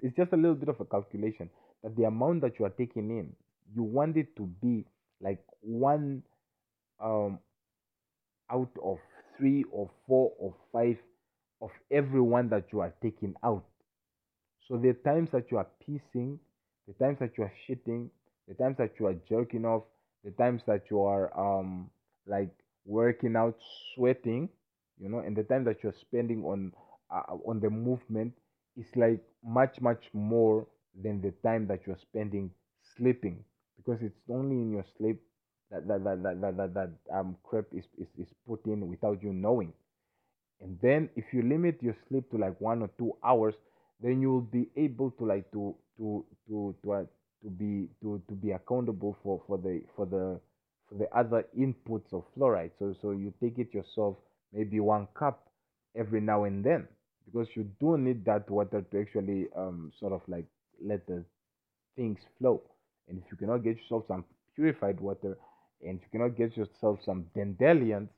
it's 0.00 0.16
just 0.16 0.32
a 0.32 0.36
little 0.36 0.54
bit 0.54 0.68
of 0.68 0.80
a 0.80 0.84
calculation 0.84 1.48
that 1.82 1.96
the 1.96 2.04
amount 2.04 2.42
that 2.42 2.58
you 2.58 2.64
are 2.64 2.70
taking 2.70 3.10
in 3.10 3.32
you 3.74 3.82
want 3.82 4.16
it 4.16 4.34
to 4.36 4.42
be 4.62 4.84
like 5.20 5.42
one 5.60 6.22
um 7.02 7.38
out 8.50 8.70
of 8.82 8.98
three 9.38 9.64
or 9.72 9.90
four 10.06 10.32
or 10.38 10.54
five 10.72 10.96
of 11.60 11.70
everyone 11.90 12.48
that 12.50 12.64
you 12.72 12.80
are 12.80 12.92
taking 13.02 13.34
out. 13.44 13.64
So 14.68 14.76
the 14.76 14.94
times 15.04 15.30
that 15.32 15.50
you 15.50 15.58
are 15.58 15.66
pissing 15.88 16.38
the 16.88 16.94
times 16.94 17.18
that 17.20 17.36
you 17.38 17.44
are 17.44 17.52
shitting 17.68 18.08
the 18.48 18.54
times 18.54 18.76
that 18.78 18.92
you 18.98 19.06
are 19.06 19.14
jerking 19.28 19.64
off 19.64 19.84
the 20.24 20.30
times 20.32 20.62
that 20.66 20.82
you 20.90 21.02
are 21.02 21.30
um 21.38 21.90
like 22.26 22.50
working 22.84 23.36
out 23.36 23.56
sweating 23.94 24.48
you 24.98 25.08
know 25.08 25.18
and 25.18 25.36
the 25.36 25.42
time 25.44 25.64
that 25.64 25.76
you're 25.82 25.94
spending 26.00 26.44
on 26.44 26.72
uh, 27.10 27.34
on 27.46 27.60
the 27.60 27.70
movement 27.70 28.32
is 28.76 28.86
like 28.96 29.20
much 29.44 29.80
much 29.80 30.04
more 30.12 30.66
than 31.00 31.20
the 31.20 31.32
time 31.42 31.66
that 31.68 31.86
you're 31.86 31.98
spending 32.02 32.50
sleeping 32.96 33.44
because 33.76 34.00
it's 34.02 34.20
only 34.30 34.56
in 34.56 34.70
your 34.72 34.84
sleep 34.98 35.22
that 35.70 35.86
that 35.88 36.04
that 36.04 36.22
that 36.22 36.40
that, 36.40 36.56
that, 36.56 36.74
that 36.74 36.90
um 37.14 37.36
crap 37.42 37.64
is, 37.72 37.84
is 37.98 38.08
is 38.18 38.28
put 38.46 38.64
in 38.66 38.88
without 38.88 39.22
you 39.22 39.32
knowing. 39.32 39.72
And 40.60 40.78
then 40.80 41.10
if 41.16 41.24
you 41.32 41.42
limit 41.42 41.82
your 41.82 41.96
sleep 42.08 42.30
to 42.30 42.38
like 42.38 42.60
one 42.60 42.82
or 42.82 42.88
two 42.98 43.16
hours 43.24 43.54
then 44.00 44.20
you 44.20 44.30
will 44.32 44.40
be 44.58 44.68
able 44.76 45.10
to 45.12 45.24
like 45.26 45.50
to 45.52 45.74
to 45.98 46.24
to 46.48 46.74
to 46.82 46.92
uh, 46.92 47.04
to 47.42 47.50
be 47.50 47.88
to 48.02 48.20
to 48.28 48.34
be 48.34 48.50
accountable 48.52 49.16
for 49.22 49.42
for 49.46 49.58
the 49.58 49.82
for 49.96 50.06
the 50.06 50.40
for 50.88 50.94
the 50.96 51.08
other 51.16 51.46
inputs 51.58 52.12
of 52.12 52.24
fluoride. 52.36 52.70
So 52.78 52.94
so 53.00 53.10
you 53.12 53.32
take 53.40 53.58
it 53.58 53.72
yourself 53.74 54.16
maybe 54.52 54.80
one 54.80 55.06
cup 55.14 55.48
every 55.94 56.20
now 56.20 56.44
and 56.44 56.64
then 56.64 56.88
because 57.26 57.48
you 57.54 57.64
do 57.80 57.96
need 57.98 58.24
that 58.24 58.48
water 58.50 58.82
to 58.82 59.00
actually 59.00 59.48
um 59.56 59.92
sort 59.98 60.12
of 60.12 60.22
like 60.28 60.46
let 60.84 61.06
the 61.06 61.24
things 61.96 62.18
flow 62.38 62.62
and 63.08 63.18
if 63.18 63.24
you 63.30 63.36
cannot 63.36 63.58
get 63.64 63.76
yourself 63.78 64.04
some 64.08 64.24
purified 64.54 65.00
water 65.00 65.38
and 65.82 66.00
you 66.00 66.06
cannot 66.12 66.36
get 66.36 66.56
yourself 66.56 66.98
some 67.04 67.26
dandelions 67.34 68.10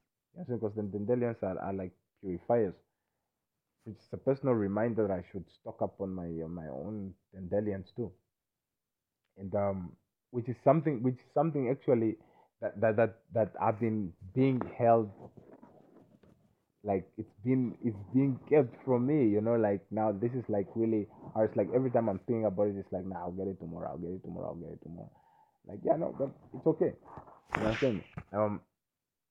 because 0.49 0.73
the 0.77 0.83
dandelions 0.83 1.39
are, 1.43 1.59
are 1.59 1.73
like 1.73 1.93
purifiers 2.23 2.75
which 3.85 3.97
is 3.99 4.09
a 4.13 4.17
personal 4.17 4.55
reminder 4.55 5.13
I 5.13 5.23
should 5.31 5.45
stock 5.61 5.81
up 5.83 6.01
on 6.01 6.15
my 6.15 6.29
my 6.49 6.69
own 6.69 7.15
dandelions 7.33 7.89
too. 7.97 8.13
And 9.37 9.55
um, 9.55 9.93
which 10.31 10.49
is 10.49 10.57
something 10.65 11.03
which 11.03 11.15
is 11.15 11.31
something 11.35 11.69
actually 11.71 12.17
that 12.61 12.81
that 12.81 12.97
that, 12.97 13.15
that 13.33 13.53
I've 13.61 13.81
been 13.81 14.13
being 14.35 14.61
held 14.79 15.11
like 16.85 17.07
it's 17.19 17.33
been 17.45 17.77
it's 17.85 17.97
being 18.15 18.39
kept 18.49 18.77
from 18.85 19.07
me, 19.07 19.29
you 19.29 19.41
know, 19.41 19.57
like 19.57 19.83
now 19.91 20.13
this 20.13 20.33
is 20.33 20.45
like 20.49 20.69
really 20.75 21.09
hard. 21.35 21.51
It's 21.51 21.57
like 21.57 21.69
every 21.75 21.91
time 21.91 22.09
I'm 22.09 22.21
thinking 22.21 22.47
about 22.47 22.69
it, 22.69 22.77
it's 22.79 22.93
like 22.93 23.07
nah 23.07 23.21
I'll 23.21 23.33
get 23.33 23.49
it 23.49 23.59
tomorrow, 23.61 23.91
I'll 23.91 23.99
get 23.99 24.11
it 24.11 24.23
tomorrow, 24.25 24.49
I'll 24.49 24.57
get 24.57 24.73
it 24.73 24.83
tomorrow. 24.83 25.11
Like 25.67 25.81
yeah 25.85 25.97
no 25.97 26.15
but 26.19 26.31
it's 26.55 26.67
okay. 26.67 26.93
You 27.57 27.63
know 27.63 27.65
what 27.65 27.75
I'm 27.75 27.79
saying? 27.81 28.05
Um 28.33 28.61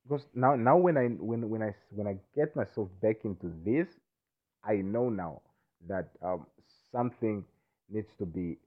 because 0.03 0.25
now 0.35 0.55
now 0.55 0.77
when 0.77 0.97
I 0.97 1.07
when 1.07 1.49
when 1.49 1.63
I 1.63 1.75
when 1.91 2.07
I 2.07 2.17
get 2.35 2.55
myself 2.55 2.89
back 3.01 3.25
into 3.25 3.51
this 3.65 3.87
I 4.63 4.75
know 4.77 5.09
now 5.09 5.41
that 5.87 6.09
um, 6.23 6.45
something 6.91 7.45
needs 7.89 8.09
to 8.19 8.25
be 8.25 8.57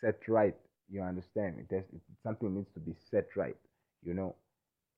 set 0.00 0.28
right. 0.28 0.54
You 0.90 1.02
understand? 1.02 1.56
It 1.58 1.74
has, 1.74 1.84
it, 1.92 2.00
something 2.22 2.54
needs 2.54 2.70
to 2.74 2.80
be 2.80 2.94
set 3.10 3.36
right. 3.36 3.56
You 4.04 4.14
know, 4.14 4.36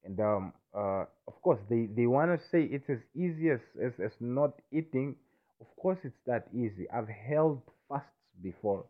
and 0.04 0.18
um, 0.20 0.52
uh, 0.76 1.04
of 1.28 1.40
course 1.42 1.58
they, 1.68 1.88
they 1.96 2.06
want 2.06 2.30
to 2.30 2.48
say 2.50 2.62
it's 2.64 2.88
as 2.88 2.98
easy 3.14 3.50
as, 3.50 3.60
as 3.82 3.92
as 4.04 4.12
not 4.20 4.52
eating. 4.72 5.16
Of 5.60 5.66
course, 5.76 5.98
it's 6.04 6.16
that 6.26 6.48
easy. 6.54 6.86
I've 6.90 7.08
held 7.08 7.60
fasts 7.88 8.08
before, 8.42 8.86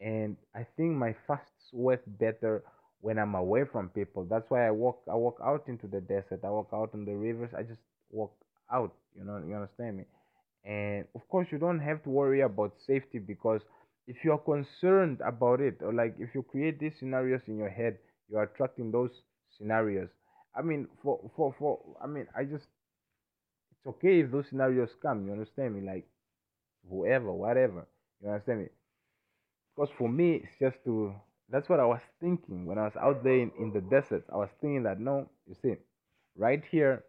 and 0.00 0.36
I 0.54 0.66
think 0.76 0.92
my 0.96 1.14
fasts 1.26 1.72
work 1.72 2.02
better 2.06 2.62
when 3.00 3.18
I'm 3.18 3.34
away 3.34 3.64
from 3.70 3.88
people. 3.90 4.24
That's 4.24 4.48
why 4.50 4.66
I 4.66 4.70
walk 4.70 5.02
I 5.10 5.14
walk 5.14 5.38
out 5.44 5.64
into 5.68 5.86
the 5.86 6.00
desert. 6.00 6.40
I 6.44 6.50
walk 6.50 6.68
out 6.72 6.90
on 6.94 7.04
the 7.04 7.14
rivers. 7.16 7.50
I 7.56 7.62
just 7.62 7.80
walk 8.10 8.32
out. 8.72 8.92
You 9.16 9.24
know, 9.24 9.42
you 9.46 9.54
understand 9.54 9.98
me? 9.98 10.04
and 10.64 11.06
of 11.14 11.26
course 11.28 11.46
you 11.50 11.58
don't 11.58 11.80
have 11.80 12.02
to 12.02 12.10
worry 12.10 12.40
about 12.42 12.72
safety 12.86 13.18
because 13.18 13.62
if 14.06 14.16
you 14.24 14.32
are 14.32 14.38
concerned 14.38 15.20
about 15.24 15.60
it 15.60 15.76
or 15.82 15.92
like 15.92 16.14
if 16.18 16.34
you 16.34 16.42
create 16.42 16.78
these 16.78 16.92
scenarios 16.98 17.40
in 17.46 17.56
your 17.56 17.68
head 17.70 17.96
you 18.28 18.36
are 18.36 18.42
attracting 18.44 18.90
those 18.90 19.10
scenarios 19.56 20.08
i 20.54 20.62
mean 20.62 20.88
for 21.02 21.30
for 21.36 21.54
for 21.58 21.78
i 22.02 22.06
mean 22.06 22.26
i 22.36 22.44
just 22.44 22.66
it's 23.72 23.86
okay 23.86 24.20
if 24.20 24.30
those 24.30 24.48
scenarios 24.48 24.90
come 25.00 25.26
you 25.26 25.32
understand 25.32 25.74
me? 25.74 25.86
Like 25.86 26.06
whoever 26.88 27.32
whatever 27.32 27.86
you 28.22 28.28
understand 28.28 28.60
me? 28.60 28.68
Because 29.74 29.90
for 29.96 30.08
me 30.08 30.42
it's 30.44 30.58
just 30.60 30.84
to 30.84 31.14
that's 31.48 31.68
what 31.68 31.80
i 31.80 31.84
was 31.86 32.00
thinking 32.20 32.66
when 32.66 32.78
i 32.78 32.84
was 32.84 32.96
out 32.96 33.24
there 33.24 33.38
in, 33.38 33.50
in 33.58 33.72
the 33.72 33.80
desert. 33.80 34.24
I 34.32 34.36
was 34.36 34.50
thinking 34.60 34.82
that 34.84 35.00
no 35.00 35.28
you 35.48 35.56
see 35.62 35.74
right 36.36 36.62
here 36.70 37.04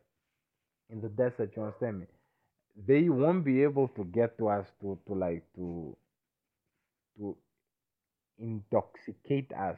in 0.89 1.01
the 1.01 1.09
desert 1.09 1.53
you 1.55 1.63
understand 1.63 1.99
me? 2.01 2.05
They 2.87 3.09
won't 3.09 3.43
be 3.45 3.63
able 3.63 3.87
to 3.89 4.05
get 4.05 4.37
to 4.37 4.47
us 4.49 4.67
to 4.81 4.97
to 5.07 5.13
like 5.13 5.43
to 5.55 5.95
to 7.17 7.37
intoxicate 8.39 9.51
us 9.53 9.77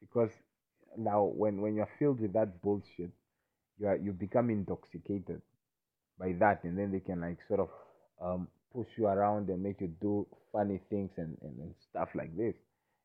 because 0.00 0.30
now 0.98 1.24
when 1.24 1.60
when 1.60 1.74
you're 1.74 1.88
filled 1.98 2.20
with 2.20 2.32
that 2.32 2.60
bullshit 2.62 3.10
you 3.78 3.86
are 3.86 3.96
you 3.96 4.12
become 4.12 4.50
intoxicated 4.50 5.40
by 6.18 6.32
that 6.38 6.62
and 6.64 6.78
then 6.78 6.92
they 6.92 7.00
can 7.00 7.20
like 7.20 7.38
sort 7.48 7.60
of 7.60 7.68
um 8.22 8.48
push 8.74 8.86
you 8.96 9.06
around 9.06 9.48
and 9.48 9.62
make 9.62 9.80
you 9.80 9.92
do 10.00 10.26
funny 10.52 10.80
things 10.90 11.10
and, 11.16 11.36
and, 11.42 11.58
and 11.58 11.74
stuff 11.90 12.08
like 12.14 12.36
this 12.36 12.54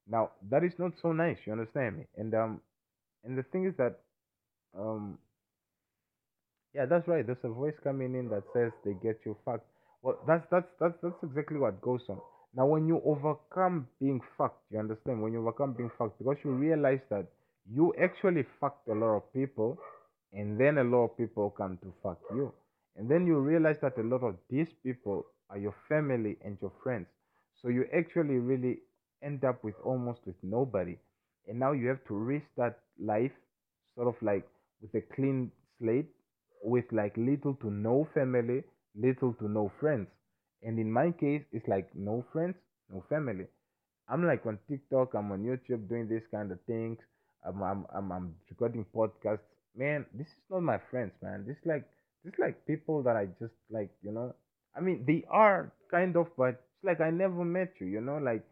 now 0.09 0.31
that 0.49 0.63
is 0.63 0.73
not 0.79 0.91
so 1.01 1.11
nice 1.11 1.37
you 1.45 1.51
understand 1.53 1.97
me 1.97 2.03
and 2.17 2.33
um 2.35 2.61
and 3.25 3.37
the 3.37 3.43
thing 3.43 3.65
is 3.65 3.73
that 3.77 3.99
um 4.77 5.17
yeah, 6.73 6.85
that's 6.85 7.07
right. 7.07 7.25
There's 7.25 7.39
a 7.43 7.49
voice 7.49 7.73
coming 7.83 8.15
in 8.15 8.29
that 8.29 8.43
says 8.53 8.71
they 8.85 8.93
get 8.93 9.19
you 9.25 9.35
fucked. 9.45 9.65
Well, 10.03 10.19
that's 10.27 10.45
that's 10.51 10.67
that's 10.79 10.93
that's 11.01 11.23
exactly 11.23 11.57
what 11.57 11.81
goes 11.81 12.01
on. 12.09 12.19
Now, 12.55 12.67
when 12.67 12.87
you 12.87 13.01
overcome 13.05 13.87
being 13.99 14.21
fucked, 14.37 14.61
you 14.71 14.79
understand? 14.79 15.21
When 15.21 15.33
you 15.33 15.41
overcome 15.41 15.73
being 15.73 15.91
fucked, 15.97 16.19
because 16.19 16.37
you 16.43 16.51
realize 16.51 16.99
that 17.09 17.27
you 17.71 17.93
actually 18.01 18.45
fucked 18.59 18.87
a 18.87 18.93
lot 18.93 19.15
of 19.15 19.33
people, 19.33 19.77
and 20.33 20.59
then 20.59 20.77
a 20.77 20.83
lot 20.83 21.05
of 21.05 21.17
people 21.17 21.49
come 21.49 21.77
to 21.83 21.93
fuck 22.03 22.19
you, 22.33 22.53
and 22.95 23.09
then 23.09 23.25
you 23.25 23.39
realize 23.39 23.77
that 23.81 23.97
a 23.97 24.03
lot 24.03 24.23
of 24.23 24.35
these 24.49 24.69
people 24.83 25.25
are 25.49 25.57
your 25.57 25.75
family 25.87 26.37
and 26.43 26.57
your 26.61 26.71
friends. 26.83 27.07
So 27.61 27.69
you 27.69 27.85
actually 27.95 28.37
really 28.37 28.79
end 29.23 29.43
up 29.43 29.63
with 29.63 29.75
almost 29.83 30.21
with 30.25 30.35
nobody, 30.43 30.97
and 31.47 31.59
now 31.59 31.71
you 31.71 31.87
have 31.87 32.03
to 32.07 32.13
restart 32.13 32.77
life, 32.99 33.31
sort 33.95 34.07
of 34.07 34.15
like 34.21 34.47
with 34.81 34.93
a 34.95 35.01
clean 35.15 35.51
slate 35.79 36.09
with 36.63 36.85
like 36.91 37.15
little 37.17 37.53
to 37.55 37.69
no 37.69 38.07
family, 38.13 38.63
little 38.95 39.33
to 39.33 39.47
no 39.47 39.71
friends. 39.79 40.07
And 40.63 40.79
in 40.79 40.91
my 40.91 41.11
case, 41.11 41.43
it's 41.51 41.67
like 41.67 41.89
no 41.95 42.25
friends, 42.33 42.55
no 42.91 43.03
family. 43.09 43.45
I'm 44.09 44.25
like 44.25 44.45
on 44.45 44.57
TikTok, 44.69 45.13
I'm 45.13 45.31
on 45.31 45.43
YouTube 45.43 45.87
doing 45.89 46.07
these 46.07 46.25
kind 46.31 46.51
of 46.51 46.59
things. 46.65 46.97
I'm, 47.47 47.85
I'm, 47.95 48.11
I'm, 48.11 48.35
recording 48.49 48.85
podcasts. 48.93 49.39
Man, 49.75 50.05
this 50.13 50.27
is 50.27 50.43
not 50.49 50.63
my 50.63 50.79
friends, 50.91 51.13
man. 51.21 51.45
This 51.47 51.57
like 51.65 51.85
this 52.25 52.33
like 52.39 52.65
people 52.65 53.03
that 53.03 53.15
I 53.15 53.27
just 53.39 53.53
like, 53.69 53.91
you 54.03 54.11
know. 54.11 54.33
I 54.75 54.81
mean, 54.81 55.05
they 55.07 55.23
are 55.29 55.71
kind 55.89 56.15
of, 56.17 56.27
but 56.37 56.49
it's 56.49 56.83
like 56.83 56.99
I 56.99 57.09
never 57.09 57.45
met 57.45 57.73
you, 57.79 57.87
you 57.87 58.01
know. 58.01 58.17
Like, 58.17 58.43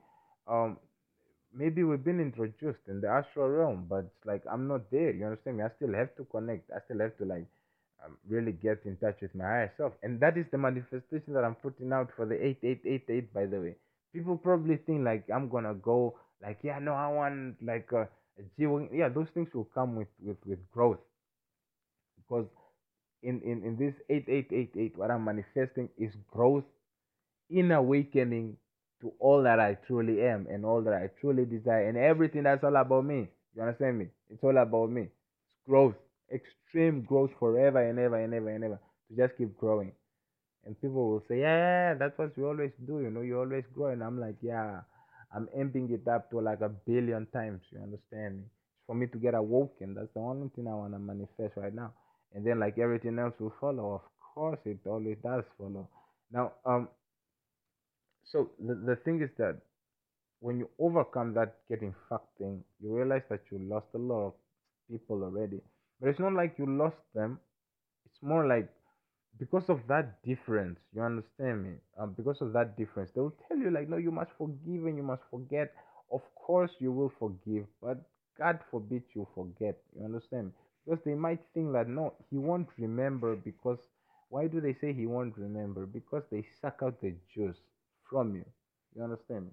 um, 0.47 0.77
maybe 1.53 1.83
we've 1.83 2.03
been 2.03 2.19
introduced 2.19 2.87
in 2.87 3.01
the 3.01 3.09
astral 3.09 3.49
realm, 3.49 3.85
but 3.89 4.05
like 4.25 4.43
I'm 4.51 4.67
not 4.67 4.89
there. 4.91 5.11
You 5.11 5.25
understand 5.25 5.57
me? 5.57 5.63
I 5.63 5.69
still 5.75 5.93
have 5.93 6.15
to 6.17 6.23
connect. 6.25 6.71
I 6.71 6.79
still 6.85 6.99
have 6.99 7.17
to 7.17 7.25
like 7.25 7.45
um, 8.05 8.17
really 8.27 8.51
get 8.51 8.81
in 8.85 8.97
touch 8.97 9.17
with 9.21 9.33
my 9.35 9.43
higher 9.43 9.73
self. 9.77 9.93
And 10.03 10.19
that 10.19 10.37
is 10.37 10.45
the 10.51 10.57
manifestation 10.57 11.33
that 11.33 11.43
I'm 11.43 11.55
putting 11.55 11.91
out 11.91 12.11
for 12.15 12.25
the 12.25 12.35
8888, 12.35 13.33
by 13.33 13.45
the 13.45 13.59
way. 13.59 13.75
People 14.13 14.37
probably 14.37 14.77
think 14.77 15.03
like 15.03 15.25
I'm 15.33 15.49
gonna 15.49 15.73
go 15.73 16.15
like, 16.41 16.59
yeah, 16.63 16.79
no, 16.79 16.93
I 16.93 17.07
want 17.07 17.55
like 17.63 17.89
a, 17.91 18.07
a 18.39 18.43
G 18.57 18.67
Yeah, 18.93 19.09
those 19.09 19.29
things 19.33 19.49
will 19.53 19.65
come 19.73 19.95
with, 19.95 20.07
with, 20.21 20.37
with 20.45 20.59
growth. 20.71 20.99
Because 22.17 22.47
in, 23.23 23.41
in, 23.41 23.63
in 23.63 23.77
this 23.77 23.95
8888, 24.09 24.97
what 24.97 25.11
I'm 25.11 25.25
manifesting 25.25 25.89
is 25.97 26.13
growth 26.31 26.65
in 27.49 27.71
awakening 27.71 28.57
to 29.01 29.13
all 29.19 29.43
that 29.43 29.59
I 29.59 29.75
truly 29.87 30.21
am 30.23 30.47
and 30.49 30.65
all 30.65 30.81
that 30.83 30.93
I 30.93 31.09
truly 31.21 31.45
desire 31.45 31.87
and 31.89 31.97
everything 31.97 32.43
that's 32.43 32.63
all 32.63 32.75
about 32.75 33.05
me. 33.05 33.29
You 33.55 33.61
understand 33.63 33.99
me? 33.99 34.07
It's 34.31 34.43
all 34.43 34.57
about 34.57 34.89
me. 34.91 35.03
It's 35.03 35.11
growth 35.67 35.95
extreme 36.33 37.03
growth 37.03 37.31
forever 37.39 37.81
and 37.87 37.99
ever 37.99 38.17
and 38.17 38.33
ever 38.33 38.49
and 38.49 38.63
ever 38.63 38.79
to 39.09 39.15
just 39.15 39.37
keep 39.37 39.55
growing. 39.57 39.91
And 40.65 40.79
people 40.81 41.09
will 41.09 41.23
say, 41.27 41.39
yeah, 41.41 41.91
yeah, 41.91 41.93
that's 41.95 42.17
what 42.17 42.37
you 42.37 42.47
always 42.47 42.71
do. 42.87 43.01
You 43.01 43.11
know, 43.11 43.21
you 43.21 43.39
always 43.39 43.63
grow. 43.73 43.87
And 43.87 44.03
I'm 44.03 44.19
like, 44.19 44.35
yeah, 44.41 44.81
I'm 45.35 45.47
amping 45.57 45.91
it 45.91 46.07
up 46.07 46.29
to 46.31 46.39
like 46.39 46.61
a 46.61 46.69
billion 46.69 47.27
times. 47.27 47.61
You 47.71 47.81
understand 47.81 48.37
me? 48.37 48.43
For 48.87 48.95
me 48.95 49.07
to 49.07 49.17
get 49.17 49.33
awoken, 49.33 49.95
that's 49.95 50.13
the 50.13 50.19
only 50.21 50.49
thing 50.55 50.67
I 50.67 50.75
want 50.75 50.93
to 50.93 50.99
manifest 50.99 51.57
right 51.57 51.73
now. 51.73 51.93
And 52.33 52.45
then 52.45 52.59
like 52.59 52.77
everything 52.77 53.19
else 53.19 53.33
will 53.39 53.53
follow. 53.59 53.95
Of 53.95 54.01
course, 54.33 54.59
it 54.65 54.79
always 54.85 55.17
does 55.23 55.43
follow. 55.57 55.89
Now, 56.31 56.53
um, 56.65 56.89
so 58.23 58.51
the, 58.59 58.75
the 58.75 58.95
thing 58.97 59.21
is 59.21 59.29
that 59.37 59.57
when 60.39 60.59
you 60.59 60.69
overcome 60.79 61.33
that 61.35 61.57
getting 61.69 61.95
fucked 62.09 62.37
thing, 62.37 62.63
you 62.81 62.95
realize 62.95 63.23
that 63.29 63.41
you 63.51 63.59
lost 63.59 63.87
a 63.95 63.97
lot 63.97 64.27
of 64.27 64.33
people 64.89 65.23
already 65.23 65.61
but 65.99 66.09
it's 66.09 66.19
not 66.19 66.33
like 66.33 66.55
you 66.57 66.65
lost 66.65 66.97
them. 67.13 67.39
It's 68.05 68.21
more 68.21 68.45
like 68.47 68.69
because 69.39 69.69
of 69.69 69.79
that 69.87 70.21
difference, 70.23 70.79
you 70.93 71.01
understand 71.01 71.63
me? 71.63 71.73
Um, 71.97 72.13
because 72.13 72.41
of 72.41 72.53
that 72.53 72.77
difference, 72.77 73.11
they 73.13 73.21
will 73.21 73.35
tell 73.47 73.57
you 73.57 73.71
like, 73.71 73.89
no, 73.89 73.97
you 73.97 74.11
must 74.11 74.31
forgive 74.37 74.85
and 74.85 74.97
you 74.97 75.03
must 75.03 75.23
forget. 75.29 75.73
Of 76.11 76.21
course, 76.35 76.71
you 76.79 76.91
will 76.91 77.11
forgive, 77.19 77.65
but 77.81 77.97
God 78.37 78.59
forbid 78.71 79.03
you 79.13 79.27
forget. 79.35 79.77
You 79.97 80.05
understand? 80.05 80.47
Me? 80.47 80.51
Because 80.85 81.03
they 81.05 81.15
might 81.15 81.41
think 81.53 81.73
that 81.73 81.87
no, 81.87 82.13
he 82.29 82.37
won't 82.37 82.69
remember 82.77 83.35
because 83.35 83.79
Why 84.29 84.47
do 84.47 84.59
they 84.61 84.73
say 84.73 84.91
he 84.93 85.05
won't 85.07 85.37
remember? 85.37 85.85
Because 85.85 86.23
they 86.31 86.43
suck 86.61 86.79
out 86.83 86.99
the 87.01 87.13
juice 87.33 87.59
from 88.09 88.35
you. 88.35 88.45
You 88.95 89.03
understand 89.03 89.45
me? 89.45 89.51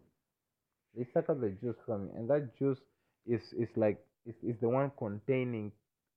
They 0.95 1.05
suck 1.05 1.29
out 1.29 1.41
the 1.41 1.51
juice 1.51 1.77
from 1.85 2.07
you, 2.07 2.13
and 2.17 2.29
that 2.31 2.55
juice 2.57 2.81
is 3.27 3.53
is 3.53 3.69
like 3.77 3.99
is, 4.25 4.35
is 4.43 4.59
the 4.61 4.69
one 4.71 4.91
containing 4.99 5.71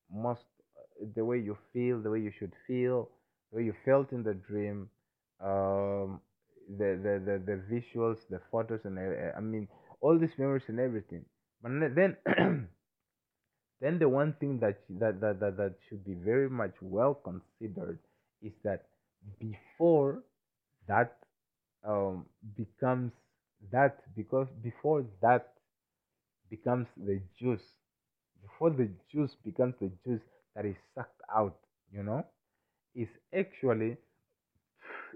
most 0.10 0.46
uh, 0.78 1.06
the 1.16 1.26
way 1.26 1.40
you 1.40 1.58
feel, 1.74 2.00
the 2.02 2.10
way 2.10 2.20
you 2.22 2.32
should 2.32 2.54
feel, 2.68 3.10
way 3.56 3.64
you 3.64 3.76
felt 3.86 4.12
in 4.14 4.24
the 4.24 4.36
dream, 4.36 4.90
um, 5.42 6.22
the, 6.78 7.00
the 7.06 7.22
the 7.26 7.44
the 7.46 7.62
visuals, 7.72 8.20
the 8.30 8.42
photos, 8.52 8.82
and 8.86 9.00
uh, 9.00 9.38
I 9.38 9.42
mean 9.42 9.68
all 10.02 10.20
these 10.20 10.38
memories 10.38 10.64
and 10.70 10.80
everything. 10.80 11.26
But 11.64 11.72
then 11.96 12.18
then 13.82 14.00
the 14.00 14.10
one 14.10 14.34
thing 14.40 14.60
that, 14.60 14.80
that 15.00 15.20
that 15.22 15.40
that 15.40 15.58
that 15.58 15.76
should 15.88 16.04
be 16.06 16.14
very 16.14 16.50
much 16.50 16.76
well 16.82 17.14
considered 17.14 18.00
is 18.42 18.54
that 18.64 18.86
before 19.40 20.24
that 20.88 21.18
um, 21.88 22.26
becomes 22.58 23.12
that 23.72 24.04
because 24.16 24.48
before 24.64 25.06
that 25.22 25.54
becomes 26.50 26.88
the 26.98 27.22
juice 27.40 27.68
before 28.42 28.72
the 28.72 28.90
juice 29.12 29.36
becomes 29.44 29.76
the 29.82 29.92
juice 30.06 30.22
that 30.56 30.66
is 30.66 30.76
sucked 30.96 31.22
out 31.36 31.58
you 31.92 32.04
know 32.04 32.26
is 32.96 33.10
actually 33.34 33.98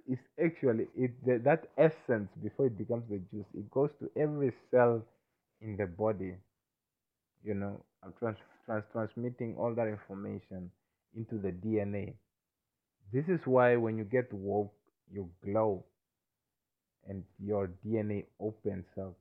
is 0.08 0.20
actually 0.44 0.88
it 0.96 1.12
the, 1.26 1.38
that 1.44 1.68
essence 1.78 2.30
before 2.44 2.66
it 2.68 2.78
becomes 2.78 3.04
the 3.10 3.20
juice 3.32 3.46
it 3.54 3.70
goes 3.72 3.90
to 4.00 4.10
every 4.20 4.52
cell 4.72 5.02
in 5.62 5.76
the 5.78 5.86
body 5.86 6.34
you 7.44 7.54
know 7.54 7.84
trans, 8.20 8.38
trans, 8.66 8.84
transmitting 8.92 9.56
all 9.58 9.74
that 9.76 9.88
information 9.88 10.72
into 11.16 11.38
the 11.38 11.52
dna 11.52 12.14
this 13.12 13.26
is 13.28 13.40
why 13.46 13.76
when 13.76 13.98
you 13.98 14.04
get 14.06 14.32
woke 14.34 14.74
you 15.12 15.30
glow 15.44 15.84
and 17.08 17.26
your 17.40 17.68
dna 17.84 18.26
opens 18.40 18.86
up 18.98 19.16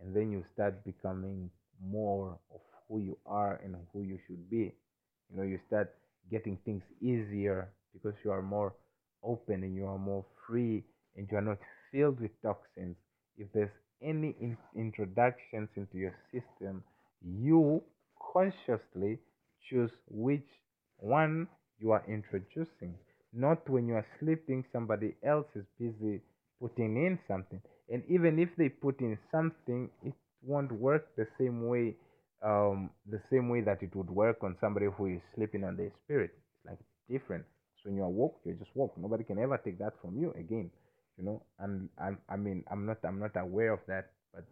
and 0.00 0.14
then 0.16 0.32
you 0.32 0.44
start 0.54 0.84
becoming 0.84 1.50
more 1.82 2.38
of 2.54 2.60
who 2.88 2.98
you 3.00 3.16
are 3.26 3.60
and 3.64 3.76
who 3.92 4.02
you 4.02 4.18
should 4.26 4.48
be. 4.50 4.74
You 5.30 5.36
know 5.36 5.42
you 5.42 5.60
start 5.68 5.94
getting 6.30 6.56
things 6.64 6.82
easier 7.00 7.68
because 7.92 8.14
you 8.24 8.30
are 8.30 8.42
more 8.42 8.74
open 9.22 9.62
and 9.62 9.74
you 9.74 9.86
are 9.86 9.98
more 9.98 10.24
free 10.46 10.84
and 11.16 11.28
you 11.30 11.36
are 11.36 11.42
not 11.42 11.58
filled 11.92 12.20
with 12.20 12.30
toxins. 12.42 12.96
If 13.36 13.48
there's 13.52 13.70
any 14.02 14.34
in- 14.40 14.56
introductions 14.76 15.68
into 15.76 15.98
your 15.98 16.14
system 16.32 16.82
you 17.22 17.82
consciously 18.32 19.18
choose 19.68 19.90
which 20.08 20.48
one 20.98 21.46
you 21.78 21.90
are 21.92 22.04
introducing 22.08 22.94
not 23.32 23.68
when 23.68 23.86
you 23.88 23.94
are 23.94 24.06
sleeping 24.18 24.64
somebody 24.72 25.14
else 25.22 25.46
is 25.54 25.64
busy 25.78 26.20
putting 26.60 26.96
in 27.06 27.18
something. 27.28 27.60
And 27.88 28.02
even 28.08 28.38
if 28.38 28.48
they 28.56 28.68
put 28.68 29.00
in 29.00 29.18
something 29.30 29.90
it 30.04 30.14
won't 30.42 30.72
work 30.72 31.14
the 31.16 31.26
same 31.38 31.66
way 31.66 31.94
um, 32.42 32.90
the 33.10 33.20
same 33.30 33.48
way 33.48 33.60
that 33.62 33.82
it 33.82 33.94
would 33.94 34.10
work 34.10 34.38
on 34.42 34.56
somebody 34.60 34.86
who 34.96 35.06
is 35.06 35.20
sleeping 35.34 35.64
on 35.64 35.76
their 35.76 35.90
spirit. 36.04 36.30
It's 36.34 36.66
like 36.66 36.78
different. 37.10 37.44
So 37.82 37.88
when 37.90 37.96
you 37.96 38.02
are 38.04 38.08
woke 38.08 38.40
you're 38.44 38.54
just 38.54 38.70
woke. 38.74 38.96
Nobody 38.98 39.24
can 39.24 39.38
ever 39.38 39.58
take 39.62 39.78
that 39.78 39.94
from 40.02 40.18
you 40.18 40.32
again 40.38 40.70
you 41.20 41.24
know? 41.26 41.42
And 41.58 41.88
I'm, 42.00 42.18
i 42.28 42.36
mean 42.36 42.64
i'm 42.70 42.86
not 42.86 42.98
i'm 43.04 43.20
not 43.20 43.36
aware 43.36 43.72
of 43.72 43.80
that 43.88 44.10
but 44.34 44.44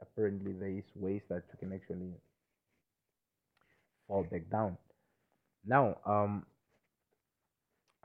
apparently 0.00 0.52
there 0.52 0.68
is 0.70 0.84
ways 0.94 1.22
that 1.28 1.42
you 1.52 1.58
can 1.58 1.72
actually 1.74 2.12
fall 4.08 4.24
back 4.30 4.50
down. 4.50 4.76
Now 5.66 5.98
um 6.06 6.46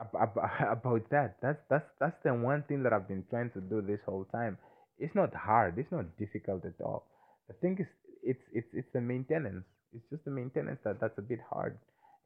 about 0.00 1.10
that 1.10 1.36
that's 1.42 1.58
that's 1.68 1.84
that's 1.98 2.16
the 2.22 2.32
one 2.32 2.62
thing 2.68 2.84
that 2.84 2.92
i've 2.92 3.08
been 3.08 3.24
trying 3.30 3.50
to 3.50 3.60
do 3.60 3.82
this 3.82 4.00
whole 4.06 4.24
time. 4.32 4.58
It's 4.98 5.14
not 5.14 5.34
hard. 5.34 5.78
It's 5.78 5.92
not 5.92 6.16
difficult 6.18 6.64
at 6.64 6.80
all. 6.84 7.06
The 7.48 7.54
thing 7.54 7.78
is 7.80 7.86
it's 8.22 8.44
it's 8.52 8.68
it's 8.74 8.90
the 8.92 9.00
maintenance. 9.00 9.66
It's 9.94 10.08
just 10.10 10.24
the 10.24 10.30
maintenance 10.30 10.80
that 10.84 11.00
that's 11.00 11.18
a 11.18 11.22
bit 11.22 11.40
hard. 11.50 11.78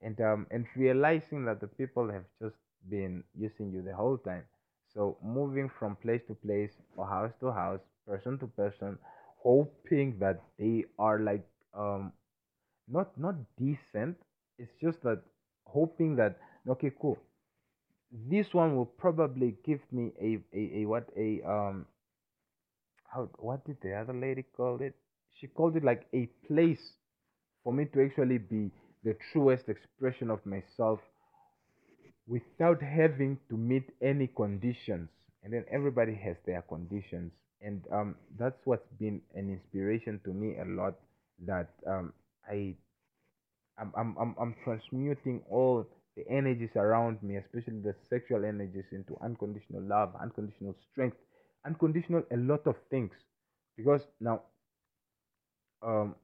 And 0.02 0.20
um 0.20 0.46
and 0.50 0.66
realizing 0.76 1.44
that 1.46 1.60
the 1.60 1.68
people 1.68 2.10
have 2.10 2.24
just 2.40 2.56
been 2.88 3.24
using 3.36 3.72
you 3.72 3.82
the 3.82 3.94
whole 3.94 4.18
time. 4.18 4.44
So 4.94 5.16
moving 5.22 5.68
from 5.68 5.96
place 5.96 6.22
to 6.28 6.34
place 6.34 6.72
or 6.96 7.06
house 7.06 7.32
to 7.40 7.52
house 7.52 7.80
person 8.06 8.38
to 8.38 8.46
person 8.48 8.98
hoping 9.42 10.18
that 10.18 10.40
they 10.58 10.84
are 10.98 11.18
like 11.20 11.46
um 11.74 12.12
not 12.88 13.16
not 13.18 13.36
decent. 13.56 14.16
It's 14.58 14.74
just 14.80 15.02
that 15.02 15.22
hoping 15.66 16.16
that 16.16 16.38
okay 16.68 16.92
cool. 17.00 17.18
This 18.12 18.54
one 18.54 18.76
will 18.76 18.86
probably 18.86 19.56
give 19.64 19.80
me 19.92 20.12
a 20.20 20.38
a, 20.56 20.82
a 20.82 20.86
what 20.86 21.10
a 21.16 21.42
um 21.42 21.86
how 23.12 23.24
what 23.38 23.64
did 23.64 23.80
the 23.80 23.92
other 23.94 24.12
lady 24.12 24.42
call 24.42 24.80
it 24.82 24.94
she 25.34 25.46
called 25.46 25.76
it 25.76 25.84
like 25.84 26.06
a 26.14 26.26
place 26.46 26.92
for 27.64 27.72
me 27.72 27.86
to 27.86 28.04
actually 28.04 28.38
be 28.38 28.70
the 29.04 29.16
truest 29.32 29.68
expression 29.68 30.30
of 30.30 30.44
myself 30.46 31.00
without 32.26 32.80
having 32.82 33.38
to 33.48 33.56
meet 33.56 33.84
any 34.00 34.28
conditions 34.28 35.08
and 35.42 35.52
then 35.52 35.64
everybody 35.70 36.14
has 36.14 36.36
their 36.46 36.62
conditions 36.62 37.32
and 37.60 37.82
um, 37.92 38.14
that's 38.38 38.58
what's 38.64 38.88
been 38.98 39.20
an 39.34 39.50
inspiration 39.50 40.20
to 40.24 40.30
me 40.32 40.56
a 40.58 40.64
lot 40.64 40.94
that 41.46 41.70
um, 41.86 42.12
i 42.50 42.74
I'm, 43.78 43.92
I'm, 43.96 44.16
I'm, 44.20 44.34
I'm 44.40 44.54
transmuting 44.64 45.42
all 45.50 45.86
the 46.16 46.28
energies 46.28 46.70
around 46.76 47.22
me, 47.22 47.36
especially 47.36 47.80
the 47.80 47.94
sexual 48.10 48.44
energies, 48.44 48.84
into 48.92 49.16
unconditional 49.22 49.82
love, 49.82 50.12
unconditional 50.20 50.74
strength, 50.90 51.16
unconditional 51.66 52.22
a 52.32 52.36
lot 52.36 52.66
of 52.66 52.76
things. 52.90 53.12
Because 53.76 54.02
now, 54.20 54.42
um, 55.82 56.14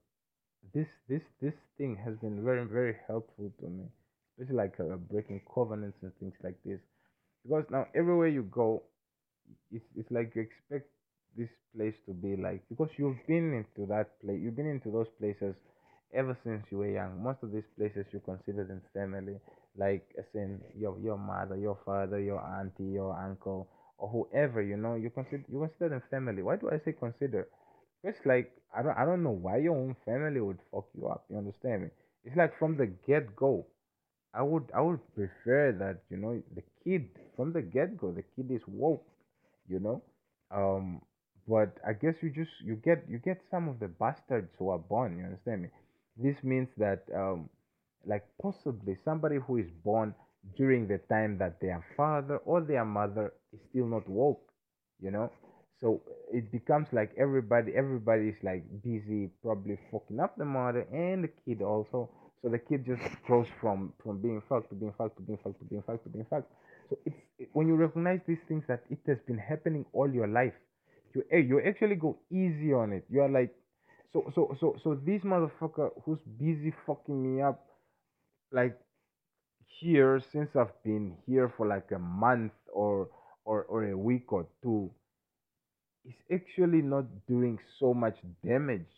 this 0.74 0.86
this 1.08 1.22
this 1.40 1.54
thing 1.78 1.96
has 2.04 2.14
been 2.18 2.44
very 2.44 2.64
very 2.66 2.96
helpful 3.06 3.52
to 3.60 3.66
me, 3.68 3.84
especially 4.38 4.56
like 4.56 4.74
uh, 4.80 4.96
breaking 5.10 5.40
covenants 5.54 5.98
and 6.02 6.12
things 6.20 6.34
like 6.44 6.56
this. 6.64 6.80
Because 7.44 7.64
now 7.70 7.86
everywhere 7.94 8.28
you 8.28 8.42
go, 8.44 8.82
it's 9.72 9.84
it's 9.96 10.10
like 10.10 10.32
you 10.34 10.42
expect 10.42 10.88
this 11.36 11.48
place 11.76 11.94
to 12.06 12.12
be 12.12 12.36
like 12.36 12.62
because 12.68 12.88
you've 12.96 13.20
been 13.26 13.52
into 13.54 13.86
that 13.88 14.20
place, 14.20 14.40
you've 14.42 14.56
been 14.56 14.70
into 14.70 14.90
those 14.90 15.08
places 15.20 15.54
ever 16.14 16.36
since 16.44 16.64
you 16.70 16.78
were 16.78 16.90
young. 16.90 17.22
Most 17.22 17.38
of 17.42 17.52
these 17.52 17.68
places 17.76 18.06
you 18.12 18.20
consider 18.24 18.64
them 18.64 18.82
family, 18.94 19.36
like 19.76 20.06
as 20.18 20.24
in 20.34 20.60
your 20.78 20.98
your 21.00 21.18
mother, 21.18 21.56
your 21.56 21.78
father, 21.84 22.20
your 22.20 22.40
auntie, 22.60 22.92
your 22.94 23.12
uncle, 23.18 23.68
or 23.98 24.08
whoever 24.08 24.62
you 24.62 24.76
know. 24.76 24.94
You 24.94 25.10
consider 25.10 25.44
you 25.48 25.60
consider 25.60 25.90
them 25.90 26.02
family. 26.10 26.42
Why 26.42 26.56
do 26.56 26.70
I 26.70 26.80
say 26.84 26.92
consider? 26.92 27.48
It's 28.02 28.24
like 28.26 28.52
I 28.74 28.82
don't 28.82 28.96
I 28.98 29.04
don't 29.04 29.22
know 29.22 29.38
why 29.46 29.58
your 29.58 29.76
own 29.76 29.94
family 30.04 30.40
would 30.40 30.58
fuck 30.72 30.86
you 30.94 31.06
up. 31.08 31.24
You 31.30 31.38
understand 31.38 31.82
me? 31.84 31.88
It's 32.24 32.36
like 32.36 32.58
from 32.58 32.76
the 32.76 32.86
get 32.86 33.36
go. 33.36 33.66
I 34.34 34.42
would 34.42 34.70
I 34.74 34.80
would 34.80 35.00
prefer 35.14 35.72
that 35.72 36.02
you 36.10 36.16
know 36.16 36.42
the 36.54 36.62
kid 36.84 37.08
from 37.36 37.52
the 37.52 37.62
get 37.62 37.96
go 37.98 38.10
the 38.12 38.22
kid 38.36 38.50
is 38.50 38.66
woke, 38.68 39.06
you 39.68 39.80
know, 39.80 40.02
um. 40.50 41.02
But 41.48 41.78
I 41.86 41.94
guess 41.94 42.14
you 42.22 42.28
just 42.30 42.50
you 42.62 42.76
get 42.76 43.04
you 43.08 43.18
get 43.18 43.40
some 43.50 43.68
of 43.68 43.78
the 43.80 43.88
bastards 43.88 44.50
who 44.58 44.68
are 44.68 44.78
born. 44.78 45.16
You 45.18 45.24
understand 45.24 45.62
me? 45.62 45.68
This 46.16 46.36
means 46.44 46.68
that 46.76 47.04
um, 47.14 47.48
like 48.06 48.26
possibly 48.42 48.96
somebody 49.04 49.36
who 49.36 49.56
is 49.58 49.70
born 49.84 50.14
during 50.56 50.86
the 50.86 50.98
time 50.98 51.38
that 51.38 51.58
their 51.60 51.84
father 51.96 52.36
or 52.38 52.60
their 52.60 52.84
mother 52.84 53.32
is 53.52 53.60
still 53.70 53.86
not 53.86 54.06
woke, 54.08 54.42
you 55.00 55.10
know. 55.10 55.30
So 55.80 56.02
it 56.32 56.50
becomes 56.50 56.88
like 56.92 57.12
everybody 57.16 57.72
everybody 57.74 58.28
is 58.28 58.36
like 58.42 58.64
busy 58.82 59.30
probably 59.42 59.78
fucking 59.92 60.18
up 60.20 60.36
the 60.36 60.44
mother 60.44 60.86
and 60.92 61.24
the 61.24 61.30
kid 61.44 61.62
also. 61.62 62.10
So 62.42 62.48
the 62.48 62.58
kid 62.58 62.84
just 62.84 63.02
grows 63.24 63.46
from 63.60 63.92
from 64.02 64.20
being 64.20 64.42
fucked 64.48 64.70
to 64.70 64.74
being 64.74 64.94
fucked 64.98 65.16
to 65.16 65.22
being 65.22 65.38
fucked 65.42 65.58
to 65.60 65.64
being 65.64 65.82
fucked 65.82 66.04
to 66.04 66.08
being 66.10 66.26
fucked. 66.28 66.50
So 66.90 66.98
it's 67.04 67.16
it, 67.38 67.48
when 67.52 67.68
you 67.68 67.76
recognize 67.76 68.20
these 68.26 68.42
things 68.48 68.64
that 68.68 68.82
it 68.90 68.98
has 69.06 69.18
been 69.26 69.38
happening 69.38 69.84
all 69.92 70.10
your 70.10 70.26
life, 70.26 70.54
you 71.14 71.24
you 71.30 71.60
actually 71.60 71.96
go 71.96 72.18
easy 72.30 72.72
on 72.72 72.92
it. 72.92 73.04
You 73.08 73.22
are 73.22 73.28
like, 73.28 73.54
so 74.12 74.30
so 74.34 74.56
so 74.60 74.76
so 74.82 74.94
this 74.94 75.22
motherfucker 75.22 75.90
who's 76.04 76.20
busy 76.38 76.72
fucking 76.86 77.36
me 77.36 77.42
up, 77.42 77.64
like 78.52 78.78
here 79.80 80.20
since 80.32 80.56
I've 80.56 80.74
been 80.82 81.16
here 81.26 81.52
for 81.56 81.66
like 81.66 81.90
a 81.94 81.98
month 81.98 82.52
or 82.72 83.08
or 83.44 83.64
or 83.64 83.84
a 83.84 83.96
week 83.96 84.32
or 84.32 84.46
two, 84.62 84.90
is 86.08 86.14
actually 86.40 86.82
not 86.82 87.04
doing 87.26 87.58
so 87.78 87.92
much 87.92 88.16
damage 88.44 88.88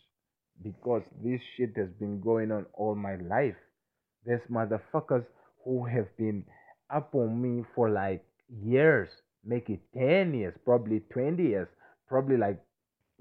because 0.63 1.03
this 1.23 1.41
shit 1.55 1.75
has 1.75 1.89
been 1.99 2.21
going 2.21 2.51
on 2.51 2.65
all 2.73 2.95
my 2.95 3.15
life. 3.15 3.55
There's 4.25 4.41
motherfuckers 4.49 5.25
who 5.65 5.85
have 5.85 6.07
been 6.17 6.45
up 6.93 7.13
on 7.15 7.41
me 7.41 7.63
for 7.75 7.89
like 7.89 8.23
years, 8.63 9.09
make 9.43 9.69
it 9.69 9.81
10 9.93 10.33
years, 10.33 10.55
probably 10.63 11.01
20 11.11 11.43
years, 11.43 11.67
probably 12.07 12.37
like, 12.37 12.59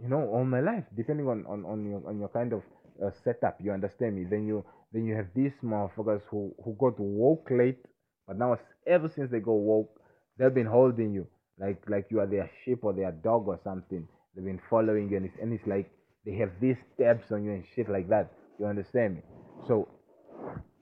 you 0.00 0.08
know, 0.08 0.22
all 0.28 0.44
my 0.44 0.60
life, 0.60 0.84
depending 0.96 1.26
on, 1.28 1.44
on, 1.46 1.64
on 1.64 1.88
your 1.88 2.02
on 2.08 2.18
your 2.18 2.28
kind 2.28 2.52
of 2.52 2.62
uh, 3.04 3.10
setup. 3.24 3.58
You 3.60 3.72
understand 3.72 4.16
me? 4.16 4.24
Then 4.24 4.46
you 4.46 4.64
then 4.92 5.04
you 5.04 5.14
have 5.14 5.26
these 5.34 5.52
motherfuckers 5.62 6.22
who, 6.30 6.54
who 6.64 6.76
got 6.78 6.98
woke 6.98 7.48
late, 7.50 7.84
But 8.26 8.38
now, 8.38 8.58
ever 8.86 9.10
since 9.14 9.30
they 9.30 9.40
go 9.40 9.54
woke, 9.54 10.00
they've 10.38 10.54
been 10.54 10.66
holding 10.66 11.12
you 11.12 11.26
like 11.60 11.82
like 11.88 12.06
you 12.10 12.20
are 12.20 12.26
their 12.26 12.50
sheep 12.64 12.80
or 12.82 12.92
their 12.92 13.12
dog 13.12 13.46
or 13.46 13.60
something. 13.62 14.08
They've 14.34 14.44
been 14.44 14.60
following 14.70 15.10
you, 15.10 15.18
and 15.18 15.26
it's, 15.26 15.36
and 15.40 15.52
it's 15.52 15.66
like 15.66 15.90
they 16.24 16.34
have 16.36 16.50
these 16.60 16.76
steps 16.94 17.30
on 17.30 17.44
you 17.44 17.52
and 17.52 17.64
shit 17.74 17.88
like 17.88 18.08
that. 18.08 18.32
You 18.58 18.66
understand 18.66 19.16
me? 19.16 19.22
So 19.68 19.88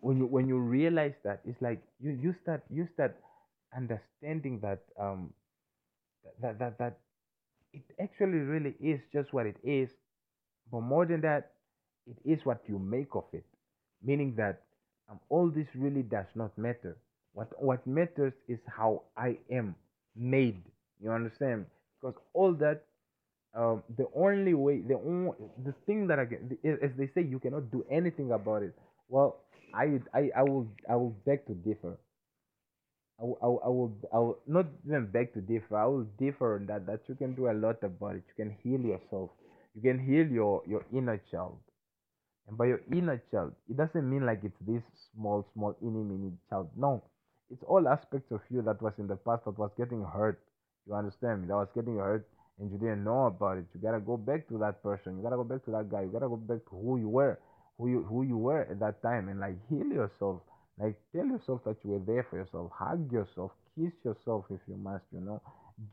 when 0.01 0.19
you 0.19 0.27
when 0.27 0.49
you 0.49 0.59
realize 0.59 1.15
that, 1.25 1.41
it's 1.45 1.61
like 1.61 1.83
you 2.01 2.13
you 2.13 2.35
start 2.43 2.63
you 2.71 2.87
start 2.95 3.17
understanding 3.77 4.61
that 4.63 4.81
um 4.99 5.33
that 6.41 6.59
that 6.59 6.79
that 6.79 6.99
it 7.73 7.83
actually 8.01 8.39
really 8.39 8.75
is 8.81 9.01
just 9.13 9.33
what 9.33 9.47
it 9.47 9.57
is. 9.65 9.91
But 10.71 10.83
more 10.83 11.07
than 11.07 11.21
that, 11.23 11.53
it 12.07 12.17
is 12.25 12.45
what 12.45 12.63
you 12.69 12.79
make 12.79 13.15
of 13.15 13.25
it. 13.33 13.45
Meaning 14.03 14.35
that 14.37 14.63
um, 15.11 15.19
all 15.29 15.51
this 15.51 15.67
really 15.75 16.03
does 16.03 16.27
not 16.35 16.57
matter. 16.57 16.97
What 17.33 17.51
what 17.61 17.87
matters 17.87 18.35
is 18.47 18.61
how 18.67 19.03
I 19.17 19.39
am 19.51 19.75
made. 20.19 20.63
You 21.01 21.13
understand? 21.13 21.67
Because 22.01 22.17
all 22.35 22.53
that, 22.55 22.85
um, 23.55 23.83
the 23.97 24.07
only 24.15 24.55
way, 24.55 24.81
the 24.81 24.95
only, 24.97 25.33
the 25.65 25.73
thing 25.87 26.07
that 26.09 26.19
I 26.19 26.25
get, 26.27 26.41
as 26.65 26.93
they 26.97 27.09
say, 27.09 27.23
you 27.23 27.39
cannot 27.39 27.71
do 27.71 27.85
anything 27.91 28.33
about 28.33 28.63
it. 28.63 28.75
Well, 29.09 29.37
I 29.75 30.01
I 30.15 30.31
I 30.37 30.43
will 30.43 30.69
I 30.89 30.97
will 30.97 31.17
beg 31.27 31.47
to 31.47 31.55
differ. 31.55 31.99
I 33.21 33.25
will, 33.25 33.39
I 33.43 33.47
will, 33.47 33.61
I 33.65 33.69
will, 33.69 33.99
I 34.13 34.19
will 34.19 34.39
not 34.47 34.67
even 34.87 35.07
beg 35.11 35.33
to 35.35 35.41
differ. 35.41 35.77
I 35.77 35.87
will 35.87 36.05
differ 36.19 36.57
on 36.57 36.67
that. 36.67 36.87
That 36.87 37.01
you 37.09 37.15
can 37.15 37.35
do 37.35 37.49
a 37.49 37.53
lot 37.53 37.83
about 37.83 38.17
it. 38.17 38.25
You 38.29 38.35
can 38.45 38.51
heal 38.63 38.81
yourself. 38.81 39.31
You 39.75 39.83
can 39.83 39.99
heal 39.99 40.27
your 40.27 40.63
your 40.67 40.85
inner 40.93 41.19
child. 41.31 41.59
And 42.49 42.57
by 42.59 42.67
your 42.67 42.81
inner 42.93 43.23
child, 43.31 43.55
it 43.69 43.77
doesn't 43.77 44.09
mean 44.11 44.27
like 44.27 44.45
it's 44.45 44.59
this 44.67 44.83
small, 45.15 45.47
small, 45.55 45.77
inny, 45.83 46.03
mini 46.05 46.33
child. 46.51 46.71
No, 46.77 47.03
it's 47.51 47.63
all 47.65 47.89
aspects 47.89 48.31
of 48.33 48.41
you 48.51 48.63
that 48.63 48.81
was 48.83 48.93
in 48.99 49.07
the 49.07 49.17
past 49.17 49.45
that 49.45 49.59
was 49.59 49.71
getting 49.77 50.05
hurt. 50.05 50.41
You 50.87 50.95
understand 50.95 51.43
me? 51.43 51.49
That 51.49 51.55
was 51.57 51.69
getting 51.75 51.97
hurt 51.97 52.27
and 52.59 52.71
you 52.71 52.79
didn't 52.79 53.05
know 53.05 53.27
about 53.27 53.59
it. 53.59 53.67
You 53.75 53.81
gotta 53.81 54.01
go 54.01 54.17
back 54.17 54.49
to 54.49 54.59
that 54.59 54.83
person. 54.83 55.17
You 55.17 55.23
gotta 55.23 55.37
go 55.37 55.45
back 55.45 55.65
to 55.65 55.71
that 55.73 55.91
guy. 55.91 56.03
You 56.03 56.09
gotta 56.09 56.29
go 56.29 56.37
back 56.37 56.65
to 56.65 56.71
who 56.71 56.99
you 56.99 57.09
were, 57.09 57.39
who 57.79 57.89
you 57.89 58.03
who 58.03 58.23
you 58.23 58.37
were 58.37 58.63
at 58.63 58.81
that 58.81 59.03
time, 59.03 59.29
and 59.29 59.41
like 59.41 59.57
heal 59.69 59.87
yourself. 59.87 60.41
Like 60.79 60.97
tell 61.15 61.27
yourself 61.27 61.63
that 61.65 61.77
you 61.85 61.91
were 61.91 62.05
there 62.05 62.27
for 62.29 62.37
yourself. 62.37 62.71
Hug 62.75 63.11
yourself. 63.13 63.53
Kiss 63.77 63.93
yourself 64.05 64.47
if 64.51 64.61
you 64.67 64.77
must. 64.77 65.05
You 65.13 65.21
know, 65.21 65.41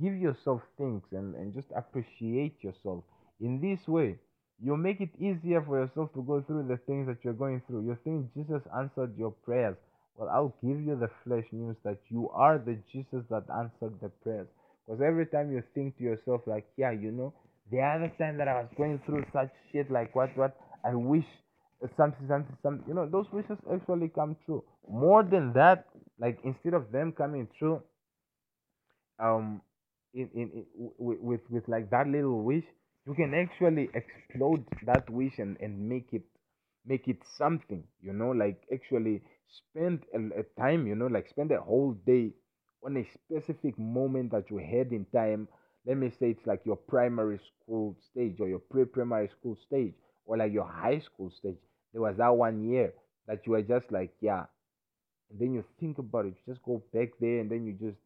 give 0.02 0.16
yourself 0.16 0.62
things 0.78 1.04
and 1.12 1.36
and 1.36 1.54
just 1.54 1.68
appreciate 1.76 2.64
yourself. 2.64 3.04
In 3.40 3.62
this 3.62 3.88
way, 3.88 4.18
you 4.64 4.78
make 4.78 5.02
it 5.02 5.12
easier 5.20 5.62
for 5.62 5.80
yourself 5.80 6.14
to 6.14 6.24
go 6.24 6.42
through 6.42 6.68
the 6.68 6.78
things 6.78 7.08
that 7.08 7.24
you're 7.24 7.34
going 7.34 7.62
through. 7.68 7.86
You 7.86 7.98
think 8.04 8.34
Jesus 8.34 8.64
answered 8.76 9.18
your 9.18 9.32
prayers. 9.32 9.78
Well, 10.18 10.30
I'll 10.30 10.56
give 10.64 10.80
you 10.82 10.96
the 10.96 11.10
flesh 11.24 11.46
news 11.52 11.76
that 11.84 11.98
you 12.10 12.30
are 12.30 12.58
the 12.58 12.78
Jesus 12.92 13.26
that 13.30 13.44
answered 13.54 14.00
the 14.02 14.10
prayers. 14.24 14.48
Because 14.86 15.02
every 15.02 15.26
time 15.26 15.52
you 15.52 15.64
think 15.74 15.98
to 15.98 16.04
yourself, 16.04 16.42
like, 16.46 16.66
yeah, 16.78 16.92
you 16.92 17.12
know, 17.12 17.34
the 17.72 17.82
other 17.82 18.12
time 18.18 18.38
that 18.38 18.48
I 18.48 18.62
was 18.62 18.70
going 18.78 19.02
through 19.06 19.26
such 19.34 19.50
shit, 19.72 19.92
like 19.92 20.16
what, 20.16 20.36
what, 20.38 20.56
I 20.86 20.94
wish 20.94 21.26
something, 21.98 22.28
something, 22.28 22.58
something, 22.64 22.86
you 22.88 22.94
know, 22.94 23.08
those 23.10 23.26
wishes 23.34 23.58
actually 23.74 24.10
come 24.10 24.38
true. 24.46 24.64
More 24.90 25.24
than 25.24 25.52
that, 25.54 25.86
like, 26.20 26.40
instead 26.44 26.74
of 26.76 26.92
them 26.92 27.12
coming 27.12 27.48
true, 27.58 27.82
um, 29.20 29.62
in, 30.14 30.30
in, 30.34 30.52
in 30.54 30.66
with, 30.98 31.20
with, 31.20 31.42
with 31.50 31.68
like 31.68 31.90
that 31.90 32.08
little 32.08 32.42
wish, 32.44 32.64
you 33.08 33.14
can 33.14 33.34
actually 33.34 33.90
explode 33.94 34.66
that 34.86 35.10
wish 35.10 35.34
and, 35.38 35.58
and 35.60 35.90
make 35.90 36.08
it 36.12 36.24
make 36.86 37.08
it 37.08 37.18
something 37.38 37.84
you 38.02 38.14
know 38.14 38.32
like 38.32 38.64
actually 38.74 39.22
spend 39.48 40.04
a, 40.14 40.40
a 40.40 40.44
time 40.60 40.88
you 40.88 40.96
know 40.96 41.08
like 41.08 41.28
spend 41.30 41.52
a 41.52 41.62
whole 41.62 41.94
day 42.06 42.32
on 42.84 42.98
a 42.98 43.08
specific 43.14 43.78
moment 43.80 44.32
that 44.32 44.50
you 44.50 44.58
had 44.58 44.92
in 44.94 45.06
time. 45.14 45.48
Let 45.88 45.98
me 45.98 46.12
say 46.12 46.32
it's 46.32 46.46
like 46.46 46.62
your 46.66 46.76
primary 46.76 47.40
school 47.40 47.96
stage 48.12 48.40
or 48.40 48.48
your 48.48 48.60
pre-primary 48.60 49.30
school 49.30 49.56
stage 49.66 49.94
or 50.26 50.38
like 50.38 50.54
your 50.54 50.68
high 50.68 51.00
school 51.00 51.32
stage. 51.32 51.58
There 51.94 52.02
was 52.02 52.18
that 52.18 52.36
one 52.36 52.64
year 52.70 52.94
that 53.28 53.46
you 53.46 53.54
were 53.54 53.62
just 53.64 53.92
like 53.92 54.14
yeah. 54.22 54.46
And 55.30 55.40
then 55.40 55.54
you 55.54 55.64
think 55.80 56.00
about 56.00 56.26
it 56.26 56.36
you 56.46 56.54
just 56.54 56.64
go 56.64 56.82
back 56.94 57.10
there 57.20 57.40
and 57.40 57.50
then 57.52 57.66
you 57.66 57.74
just 57.74 58.00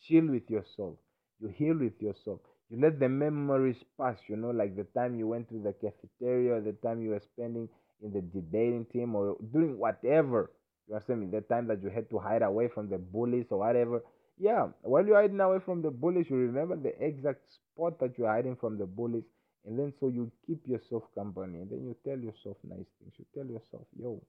chill 0.00 0.26
with 0.28 0.48
yourself. 0.50 0.98
You 1.40 1.48
heal 1.48 1.76
with 1.76 2.00
yourself. 2.00 2.40
You 2.70 2.80
let 2.80 2.98
the 3.00 3.08
memories 3.08 3.82
pass 3.98 4.18
you 4.28 4.36
know 4.36 4.50
like 4.50 4.74
the 4.76 4.84
time 4.84 5.14
you 5.18 5.28
went 5.28 5.48
to 5.50 5.58
the 5.62 5.72
cafeteria 5.74 6.60
the 6.60 6.72
time 6.74 7.02
you 7.02 7.10
were 7.10 7.20
spending 7.20 7.68
in 8.02 8.12
the 8.12 8.20
debating 8.20 8.86
team 8.92 9.14
or 9.14 9.36
doing 9.52 9.78
whatever 9.78 10.50
you 10.88 10.94
understand 10.94 11.20
me 11.20 11.26
the 11.26 11.40
time 11.42 11.66
that 11.66 11.82
you 11.82 11.90
had 11.90 12.08
to 12.10 12.18
hide 12.18 12.42
away 12.42 12.68
from 12.68 12.88
the 12.88 12.98
bullies 12.98 13.46
or 13.50 13.58
whatever. 13.58 14.02
Yeah 14.38 14.68
while 14.82 15.04
you're 15.06 15.20
hiding 15.20 15.40
away 15.40 15.58
from 15.64 15.82
the 15.82 15.90
bullies 15.90 16.26
you 16.30 16.36
remember 16.36 16.76
the 16.76 16.94
exact 17.04 17.40
spot 17.50 17.98
that 18.00 18.16
you're 18.16 18.28
hiding 18.32 18.56
from 18.56 18.78
the 18.78 18.86
bullies 18.86 19.24
and 19.66 19.78
then 19.78 19.92
so 20.00 20.08
you 20.08 20.30
keep 20.46 20.66
yourself 20.66 21.02
company 21.14 21.58
and 21.58 21.70
then 21.70 21.82
you 21.84 21.96
tell 22.04 22.18
yourself 22.18 22.56
nice 22.64 22.86
things. 22.98 23.12
You 23.18 23.24
tell 23.34 23.46
yourself 23.50 23.86
yo 23.98 24.22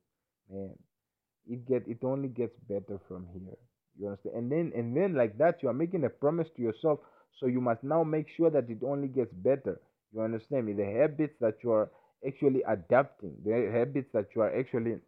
man 0.52 0.74
it 1.48 1.66
get 1.68 1.88
it 1.88 2.04
only 2.04 2.28
gets 2.30 2.58
better 2.68 3.00
from 3.08 3.28
here. 3.34 3.58
You 4.00 4.08
understand? 4.08 4.36
And 4.36 4.52
then 4.52 4.72
and 4.76 4.96
then 4.96 5.14
like 5.16 5.38
that 5.38 5.62
you 5.62 5.70
are 5.70 5.74
making 5.74 6.04
a 6.06 6.10
promise 6.10 6.48
to 6.56 6.62
yourself 6.62 7.00
so 7.40 7.48
you 7.48 7.62
must 7.62 7.84
now 7.84 8.04
make 8.04 8.28
sure 8.36 8.50
that 8.50 8.70
it 8.70 8.84
only 8.84 9.08
gets 9.08 9.34
better. 9.34 9.80
You 10.14 10.22
understand 10.22 10.66
me? 10.66 10.74
The 10.74 10.86
habits 10.86 11.36
that 11.40 11.58
you 11.64 11.72
are 11.72 11.90
actually 12.26 12.62
adapting 12.68 13.36
the 13.46 13.70
habits 13.72 14.10
that 14.14 14.28
you 14.36 14.42
are 14.42 14.54
actually 14.58 15.00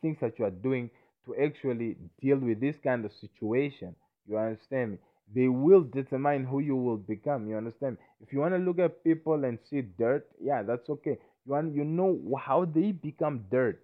things 0.00 0.18
that 0.20 0.38
you 0.38 0.44
are 0.44 0.50
doing 0.50 0.90
to 1.26 1.34
actually 1.36 1.96
deal 2.20 2.38
with 2.38 2.60
this 2.60 2.76
kind 2.82 3.04
of 3.04 3.12
situation. 3.12 3.94
You 4.26 4.38
understand 4.38 4.92
me? 4.92 4.98
They 5.34 5.48
will 5.48 5.82
determine 5.82 6.44
who 6.44 6.60
you 6.60 6.74
will 6.76 6.96
become 6.96 7.48
you 7.50 7.56
understand 7.56 7.98
if 8.22 8.32
you 8.32 8.38
want 8.38 8.54
to 8.54 8.58
look 8.58 8.78
at 8.78 9.04
people 9.04 9.44
and 9.44 9.58
see 9.68 9.82
dirt 9.82 10.26
yeah 10.40 10.62
that's 10.62 10.88
okay. 10.88 11.18
You 11.44 11.52
want 11.52 11.74
you 11.74 11.84
know 11.84 12.18
how 12.42 12.64
they 12.64 12.92
become 12.92 13.44
dirt. 13.50 13.78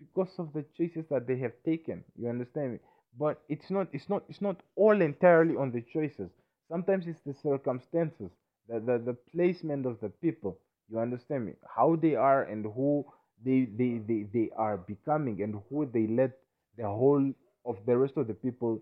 It's 0.00 0.08
because 0.14 0.38
of 0.38 0.52
the 0.52 0.64
choices 0.76 1.04
that 1.10 1.26
they 1.26 1.38
have 1.38 1.54
taken 1.64 2.04
you 2.16 2.28
understand 2.28 2.72
me? 2.74 2.78
But 3.18 3.42
it's 3.48 3.68
not 3.68 3.88
it's 3.92 4.08
not 4.08 4.22
it's 4.28 4.40
not 4.40 4.60
all 4.76 5.00
entirely 5.00 5.56
on 5.56 5.72
the 5.72 5.82
choices. 5.82 6.30
Sometimes 6.68 7.06
it's 7.08 7.20
the 7.26 7.34
circumstances 7.34 8.30
the, 8.68 8.78
the 8.78 8.98
the 8.98 9.14
placement 9.34 9.86
of 9.86 9.98
the 10.00 10.08
people 10.08 10.56
you 10.90 10.98
understand 10.98 11.46
me? 11.46 11.52
How 11.74 11.96
they 11.96 12.14
are 12.14 12.44
and 12.44 12.64
who 12.64 13.04
they 13.44 13.66
they 13.76 13.98
they, 13.98 14.26
they 14.32 14.50
are 14.56 14.76
becoming 14.78 15.42
and 15.42 15.60
who 15.68 15.86
they 15.86 16.06
let 16.06 16.32
the 16.76 16.84
whole 16.86 17.32
of 17.64 17.76
the 17.86 17.96
rest 17.96 18.16
of 18.16 18.26
the 18.28 18.34
people 18.34 18.80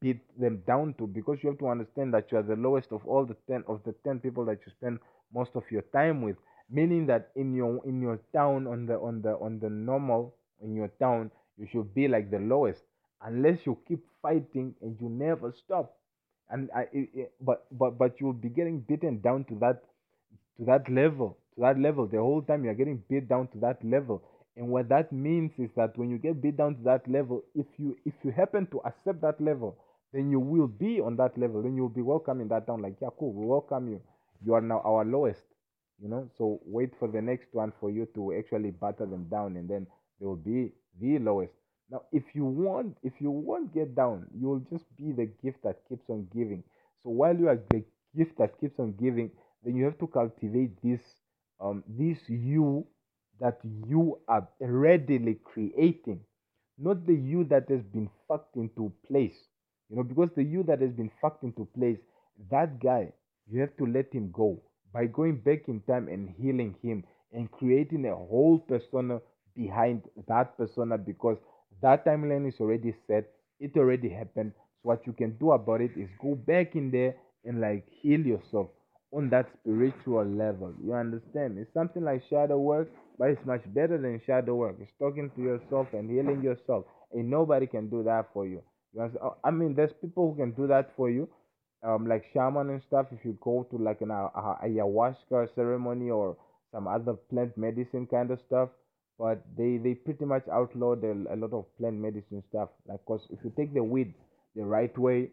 beat 0.00 0.20
them 0.40 0.62
down 0.66 0.94
to. 0.94 1.06
Because 1.06 1.38
you 1.42 1.50
have 1.50 1.58
to 1.58 1.68
understand 1.68 2.12
that 2.14 2.30
you 2.30 2.38
are 2.38 2.42
the 2.42 2.56
lowest 2.56 2.92
of 2.92 3.06
all 3.06 3.24
the 3.24 3.36
10 3.48 3.64
of 3.68 3.82
the 3.84 3.92
10 4.04 4.20
people 4.20 4.44
that 4.46 4.58
you 4.66 4.72
spend 4.72 4.98
most 5.32 5.52
of 5.54 5.64
your 5.70 5.82
time 5.92 6.22
with. 6.22 6.36
Meaning 6.70 7.06
that 7.06 7.30
in 7.36 7.54
your 7.54 7.80
in 7.86 8.00
your 8.00 8.18
town 8.32 8.66
on 8.66 8.86
the 8.86 8.98
on 8.98 9.22
the 9.22 9.36
on 9.38 9.60
the 9.60 9.70
normal 9.70 10.34
in 10.62 10.74
your 10.74 10.88
town 11.00 11.30
you 11.58 11.66
should 11.70 11.94
be 11.94 12.08
like 12.08 12.30
the 12.30 12.38
lowest. 12.38 12.82
Unless 13.22 13.64
you 13.66 13.78
keep 13.86 14.04
fighting 14.20 14.74
and 14.82 14.96
you 15.00 15.08
never 15.08 15.52
stop. 15.52 15.94
And 16.50 16.70
I, 16.74 16.82
it, 16.92 17.08
it- 17.14 17.32
but 17.40 17.66
but 17.70 17.98
but 17.98 18.20
you 18.20 18.26
will 18.26 18.40
be 18.46 18.48
getting 18.48 18.80
beaten 18.80 19.20
down 19.20 19.44
to 19.44 19.54
that 19.60 19.82
to 20.58 20.64
that 20.64 20.88
level 20.90 21.36
to 21.54 21.60
that 21.62 21.78
level. 21.78 22.06
The 22.06 22.18
whole 22.18 22.42
time 22.42 22.64
you're 22.64 22.74
getting 22.74 23.02
beat 23.08 23.28
down 23.28 23.48
to 23.48 23.58
that 23.58 23.84
level. 23.84 24.22
And 24.56 24.68
what 24.68 24.88
that 24.88 25.12
means 25.12 25.52
is 25.58 25.70
that 25.76 25.96
when 25.98 26.10
you 26.10 26.18
get 26.18 26.40
beat 26.40 26.56
down 26.56 26.76
to 26.76 26.82
that 26.84 27.06
level 27.08 27.42
if 27.54 27.66
you 27.78 27.96
if 28.04 28.14
you 28.22 28.30
happen 28.30 28.66
to 28.68 28.80
accept 28.84 29.20
that 29.22 29.40
level 29.40 29.76
then 30.12 30.30
you 30.30 30.40
will 30.40 30.68
be 30.68 31.00
on 31.00 31.16
that 31.16 31.36
level. 31.36 31.62
Then 31.62 31.76
you'll 31.76 31.88
be 31.88 32.02
welcome 32.02 32.40
in 32.40 32.48
that 32.48 32.66
town 32.66 32.82
like 32.82 32.96
yeah 33.00 33.08
cool 33.18 33.32
we 33.32 33.46
welcome 33.46 33.88
you. 33.88 34.00
You 34.44 34.54
are 34.54 34.60
now 34.60 34.80
our 34.84 35.04
lowest 35.04 35.44
you 36.00 36.08
know? 36.08 36.28
So 36.36 36.60
wait 36.64 36.90
for 36.98 37.08
the 37.08 37.22
next 37.22 37.48
one 37.52 37.72
for 37.80 37.90
you 37.90 38.06
to 38.14 38.34
actually 38.38 38.70
batter 38.70 39.06
them 39.06 39.26
down 39.30 39.56
and 39.56 39.68
then 39.68 39.86
they 40.20 40.26
will 40.26 40.36
be 40.36 40.72
the 41.00 41.18
lowest. 41.18 41.52
Now 41.90 42.02
if 42.12 42.24
you 42.34 42.44
want 42.44 42.96
if 43.02 43.12
you 43.20 43.30
won't 43.30 43.72
get 43.74 43.94
down 43.94 44.26
you 44.38 44.48
will 44.48 44.62
just 44.70 44.84
be 44.96 45.12
the 45.12 45.26
gift 45.42 45.62
that 45.64 45.80
keeps 45.88 46.08
on 46.08 46.28
giving. 46.34 46.62
So 47.02 47.10
while 47.10 47.36
you 47.36 47.48
are 47.48 47.60
the 47.70 47.84
gift 48.16 48.38
that 48.38 48.58
keeps 48.60 48.78
on 48.78 48.94
giving 49.00 49.30
then 49.66 49.76
you 49.76 49.84
have 49.84 49.98
to 49.98 50.08
cultivate 50.08 50.82
this 50.82 51.02
um 51.60 51.84
this 51.88 52.18
you 52.30 52.86
that 53.40 53.58
you 53.88 54.18
are 54.28 54.48
readily 54.60 55.34
creating 55.44 56.20
not 56.78 57.06
the 57.06 57.14
you 57.14 57.44
that 57.44 57.68
has 57.70 57.82
been 57.84 58.10
fucked 58.28 58.56
into 58.56 58.92
place. 59.06 59.36
You 59.90 59.96
know 59.96 60.02
because 60.02 60.30
the 60.36 60.42
you 60.44 60.62
that 60.64 60.80
has 60.82 60.92
been 60.92 61.10
fucked 61.20 61.44
into 61.44 61.66
place 61.76 61.98
that 62.50 62.80
guy 62.80 63.12
you 63.50 63.60
have 63.60 63.76
to 63.78 63.86
let 63.86 64.12
him 64.12 64.30
go. 64.32 64.60
By 64.92 65.06
going 65.06 65.36
back 65.38 65.68
in 65.68 65.80
time 65.82 66.08
and 66.08 66.28
healing 66.30 66.74
him 66.82 67.04
and 67.32 67.50
creating 67.50 68.06
a 68.06 68.14
whole 68.16 68.58
persona 68.58 69.20
behind 69.54 70.02
that 70.28 70.56
persona 70.56 70.96
because 70.98 71.38
that 71.82 72.04
timeline 72.06 72.48
is 72.48 72.60
already 72.60 72.94
set 73.06 73.32
it 73.60 73.76
already 73.76 74.08
happened. 74.08 74.52
So 74.82 74.88
what 74.90 75.06
you 75.06 75.12
can 75.12 75.36
do 75.38 75.52
about 75.52 75.80
it 75.80 75.92
is 75.96 76.08
go 76.20 76.34
back 76.34 76.74
in 76.76 76.90
there 76.90 77.16
and 77.44 77.60
like 77.60 77.86
heal 77.88 78.20
yourself 78.20 78.68
on 79.16 79.30
that 79.30 79.46
spiritual 79.60 80.24
level 80.24 80.72
you 80.84 80.92
understand 80.94 81.58
it's 81.58 81.72
something 81.74 82.04
like 82.04 82.22
shadow 82.28 82.58
work 82.58 82.88
but 83.18 83.30
it's 83.30 83.46
much 83.46 83.62
better 83.74 83.98
than 83.98 84.20
shadow 84.26 84.54
work 84.54 84.76
it's 84.80 84.92
talking 84.98 85.30
to 85.34 85.42
yourself 85.42 85.88
and 85.92 86.10
healing 86.10 86.42
yourself 86.42 86.84
and 87.12 87.28
nobody 87.30 87.66
can 87.66 87.88
do 87.88 88.02
that 88.02 88.26
for 88.32 88.46
you 88.46 88.62
You? 88.94 89.10
Oh, 89.22 89.36
I 89.44 89.50
mean, 89.50 89.74
there's 89.74 89.92
people 90.00 90.32
who 90.32 90.36
can 90.42 90.52
do 90.52 90.66
that 90.68 90.92
for 90.96 91.10
you, 91.10 91.28
um, 91.82 92.06
like 92.06 92.24
shaman 92.32 92.70
and 92.70 92.82
stuff. 92.88 93.06
If 93.12 93.24
you 93.24 93.38
go 93.40 93.66
to 93.70 93.76
like 93.78 94.00
an 94.00 94.10
uh, 94.10 94.28
ayahuasca 94.64 95.54
ceremony 95.54 96.10
or 96.10 96.36
some 96.72 96.88
other 96.88 97.14
plant 97.30 97.56
medicine 97.56 98.06
kind 98.06 98.30
of 98.30 98.40
stuff, 98.46 98.70
but 99.18 99.42
they 99.56 99.76
they 99.78 99.94
pretty 99.94 100.24
much 100.24 100.44
outlawed 100.52 101.04
a, 101.04 101.12
a 101.32 101.36
lot 101.36 101.52
of 101.52 101.64
plant 101.78 101.96
medicine 101.96 102.42
stuff. 102.48 102.70
Like, 102.88 103.04
cause 103.06 103.26
if 103.30 103.38
you 103.44 103.52
take 103.56 103.74
the 103.74 103.82
weed 103.84 104.14
the 104.54 104.64
right 104.64 104.96
way, 104.98 105.30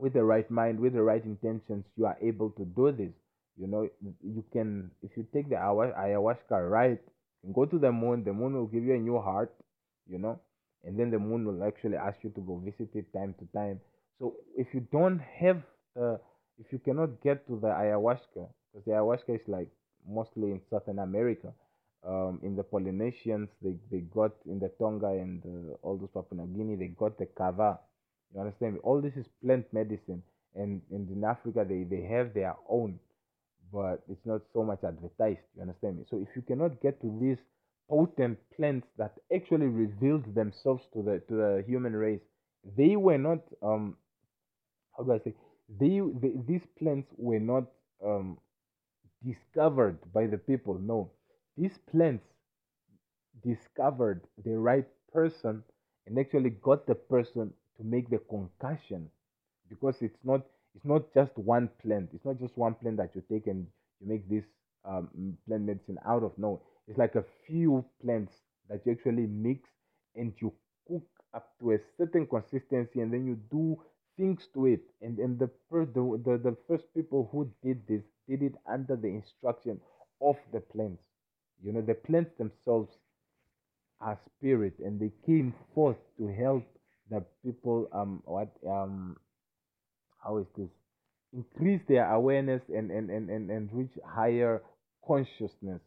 with 0.00 0.14
the 0.14 0.24
right 0.24 0.50
mind, 0.50 0.80
with 0.80 0.94
the 0.94 1.02
right 1.02 1.24
intentions, 1.24 1.84
you 1.96 2.06
are 2.06 2.16
able 2.22 2.50
to 2.50 2.64
do 2.64 2.92
this. 2.92 3.12
You 3.56 3.66
know, 3.66 3.88
you 4.22 4.44
can 4.52 4.90
if 5.02 5.10
you 5.16 5.26
take 5.32 5.48
the 5.48 5.56
ayahuasca 5.56 6.70
right, 6.70 7.00
and 7.44 7.54
go 7.54 7.66
to 7.66 7.78
the 7.78 7.92
moon. 7.92 8.24
The 8.24 8.32
moon 8.32 8.54
will 8.54 8.66
give 8.66 8.84
you 8.84 8.94
a 8.94 8.98
new 8.98 9.20
heart. 9.20 9.52
You 10.08 10.18
know, 10.18 10.40
and 10.84 10.98
then 10.98 11.10
the 11.10 11.18
moon 11.18 11.44
will 11.44 11.62
actually 11.64 11.96
ask 11.96 12.18
you 12.22 12.30
to 12.30 12.40
go 12.40 12.56
visit 12.64 12.88
it 12.94 13.12
time 13.12 13.34
to 13.38 13.46
time. 13.56 13.80
So 14.18 14.34
if 14.56 14.68
you 14.74 14.86
don't 14.92 15.20
have 15.38 15.62
if 16.60 16.72
you 16.72 16.78
cannot 16.78 17.22
get 17.22 17.46
to 17.46 17.58
the 17.58 17.68
ayahuasca, 17.68 18.48
because 18.72 18.84
the 18.86 18.92
ayahuasca 18.92 19.34
is 19.34 19.48
like 19.48 19.68
mostly 20.08 20.50
in 20.50 20.60
Southern 20.70 20.98
America, 20.98 21.52
um, 22.06 22.40
in 22.42 22.56
the 22.56 22.62
Polynesians, 22.62 23.48
they, 23.62 23.76
they 23.90 24.00
got 24.00 24.32
in 24.46 24.58
the 24.58 24.70
Tonga 24.78 25.08
and 25.08 25.42
uh, 25.44 25.74
all 25.82 25.96
those 25.96 26.08
Papua 26.14 26.46
New 26.46 26.56
Guinea, 26.56 26.76
they 26.76 26.88
got 26.88 27.18
the 27.18 27.26
kava. 27.26 27.78
You 28.34 28.40
understand? 28.40 28.74
Me? 28.74 28.80
All 28.82 29.00
this 29.00 29.16
is 29.16 29.26
plant 29.42 29.66
medicine, 29.72 30.22
and, 30.54 30.80
and 30.90 31.10
in 31.10 31.24
Africa 31.24 31.64
they, 31.68 31.84
they 31.84 32.02
have 32.02 32.34
their 32.34 32.56
own, 32.68 32.98
but 33.72 34.02
it's 34.08 34.26
not 34.26 34.42
so 34.52 34.64
much 34.64 34.84
advertised. 34.84 35.42
You 35.56 35.62
understand 35.62 35.98
me? 35.98 36.04
So 36.10 36.18
if 36.18 36.28
you 36.36 36.42
cannot 36.42 36.80
get 36.80 37.00
to 37.02 37.18
these 37.20 37.38
potent 37.88 38.38
plants 38.56 38.88
that 38.98 39.14
actually 39.34 39.66
revealed 39.66 40.34
themselves 40.34 40.84
to 40.94 41.02
the 41.02 41.20
to 41.28 41.34
the 41.34 41.64
human 41.66 41.94
race, 41.96 42.20
they 42.76 42.96
were 42.96 43.18
not 43.18 43.40
um 43.62 43.96
how 44.96 45.02
do 45.04 45.12
I 45.12 45.18
say 45.18 45.34
they, 45.78 46.00
they 46.20 46.34
these 46.46 46.66
plants 46.78 47.08
were 47.16 47.40
not 47.40 47.64
um 48.04 48.38
discovered 49.24 49.98
by 50.12 50.26
the 50.26 50.38
people. 50.38 50.74
No, 50.78 51.10
these 51.56 51.78
plants 51.90 52.24
discovered 53.42 54.22
the 54.44 54.56
right 54.58 54.86
person 55.12 55.62
and 56.06 56.18
actually 56.18 56.50
got 56.50 56.86
the 56.86 56.94
person 56.94 57.52
to 57.80 57.84
make 57.86 58.10
the 58.10 58.18
concussion 58.30 59.10
because 59.68 59.96
it's 60.02 60.18
not 60.24 60.42
it's 60.76 60.84
not 60.84 61.12
just 61.14 61.36
one 61.36 61.68
plant. 61.82 62.10
It's 62.14 62.24
not 62.24 62.40
just 62.40 62.56
one 62.56 62.74
plant 62.74 62.98
that 62.98 63.10
you 63.14 63.22
take 63.30 63.48
and 63.48 63.66
you 64.00 64.08
make 64.08 64.28
this 64.30 64.44
um, 64.84 65.36
plant 65.48 65.64
medicine 65.64 65.98
out 66.06 66.22
of. 66.22 66.32
No 66.38 66.62
it's 66.88 66.98
like 66.98 67.16
a 67.16 67.24
few 67.46 67.84
plants 68.02 68.34
that 68.68 68.82
you 68.86 68.92
actually 68.92 69.26
mix 69.26 69.68
and 70.16 70.32
you 70.40 70.52
cook 70.88 71.06
up 71.34 71.48
to 71.60 71.72
a 71.72 71.78
certain 71.98 72.26
consistency 72.26 73.00
and 73.00 73.12
then 73.12 73.26
you 73.26 73.38
do 73.50 73.80
things 74.16 74.48
to 74.54 74.66
it. 74.66 74.82
And 75.02 75.18
and 75.18 75.38
the 75.38 75.50
first 75.70 75.94
the, 75.94 76.02
the, 76.24 76.38
the 76.38 76.56
first 76.68 76.84
people 76.94 77.28
who 77.32 77.50
did 77.64 77.86
this 77.88 78.02
did 78.28 78.42
it 78.42 78.54
under 78.68 78.96
the 78.96 79.08
instruction 79.08 79.80
of 80.20 80.36
the 80.52 80.60
plants. 80.60 81.02
You 81.62 81.72
know 81.72 81.82
the 81.82 81.94
plants 81.94 82.32
themselves 82.38 82.96
are 84.00 84.18
spirit 84.36 84.74
and 84.80 85.00
they 85.00 85.12
came 85.26 85.54
forth 85.74 85.98
to 86.18 86.26
help 86.28 86.64
the 87.10 87.24
people 87.44 87.88
um 87.92 88.22
what 88.24 88.50
um 88.66 89.16
how 90.22 90.38
is 90.38 90.46
this? 90.56 90.70
Increase 91.32 91.80
their 91.88 92.10
awareness 92.12 92.62
and 92.68 92.90
and 92.90 93.10
and 93.10 93.30
and, 93.30 93.50
and 93.50 93.70
reach 93.72 93.92
higher 94.06 94.62
consciousness. 95.06 95.80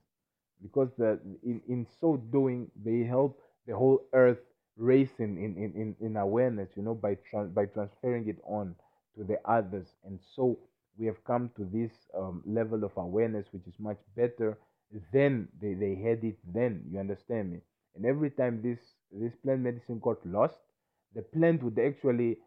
Because 0.61 0.89
the 0.97 1.19
in, 1.43 1.61
in 1.67 1.88
so 1.99 2.17
doing 2.32 2.71
they 2.86 2.99
help 3.03 3.39
the 3.67 3.76
whole 3.76 4.01
earth 4.13 4.39
race 4.78 5.11
in 5.19 5.38
in, 5.38 5.55
in, 5.76 5.95
in 5.99 6.17
awareness 6.17 6.69
you 6.76 6.84
know 6.84 6.95
by 6.95 7.15
trans, 7.30 7.51
by 7.53 7.65
transferring 7.65 8.28
it 8.30 8.39
on 8.45 8.76
to 9.17 9.24
the 9.24 9.38
others. 9.45 9.88
And 10.05 10.19
so 10.36 10.57
we 10.97 11.05
have 11.07 11.24
come 11.26 11.51
to 11.57 11.65
this 11.65 11.91
um, 12.17 12.43
level 12.45 12.84
of 12.84 12.91
awareness 12.97 13.47
which 13.51 13.67
is 13.67 13.80
much 13.80 13.99
better 14.15 14.57
than 15.11 15.47
they, 15.61 15.74
they 15.74 15.95
had 15.95 16.24
it 16.24 16.38
then. 16.53 16.84
You 16.91 16.99
understand 16.99 17.51
me? 17.51 17.59
And 17.95 18.05
every 18.05 18.30
time 18.32 18.61
this 18.63 18.80
this 19.11 19.34
plant 19.43 19.61
medicine 19.61 19.99
got 19.99 20.26
lost 20.26 20.59
the 21.16 21.22
plant 21.22 21.64
would 21.64 21.80
actually 21.80 22.38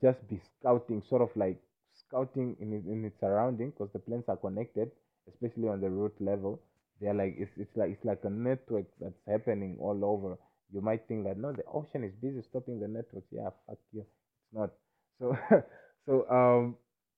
just 0.00 0.26
be 0.28 0.40
scouting 0.58 1.02
sort 1.08 1.22
of 1.22 1.30
like 1.36 1.58
scouting 1.94 2.56
in, 2.60 2.72
in 2.72 3.04
its 3.04 3.20
surrounding 3.20 3.70
because 3.70 3.90
the 3.92 3.98
plants 3.98 4.28
are 4.28 4.36
connected 4.36 4.90
especially 5.28 5.68
on 5.68 5.80
the 5.80 5.88
root 5.88 6.12
level. 6.20 6.60
They're 7.00 7.14
like 7.14 7.34
it's, 7.38 7.50
it's 7.56 7.74
like 7.76 7.90
it's 7.90 8.04
like 8.04 8.20
a 8.24 8.30
network 8.30 8.86
that's 9.00 9.20
happening 9.26 9.76
all 9.80 10.04
over. 10.04 10.36
You 10.72 10.80
might 10.80 11.06
think 11.08 11.24
that 11.24 11.38
no 11.38 11.52
the 11.52 11.64
ocean 11.72 12.04
is 12.04 12.12
busy 12.20 12.42
stopping 12.42 12.80
the 12.80 12.88
networks. 12.88 13.28
Yeah 13.30 13.50
fuck 13.66 13.78
you. 13.92 14.00
It's 14.02 14.52
not. 14.52 14.70
So 15.18 15.36
so 16.06 16.26
um 16.30 16.76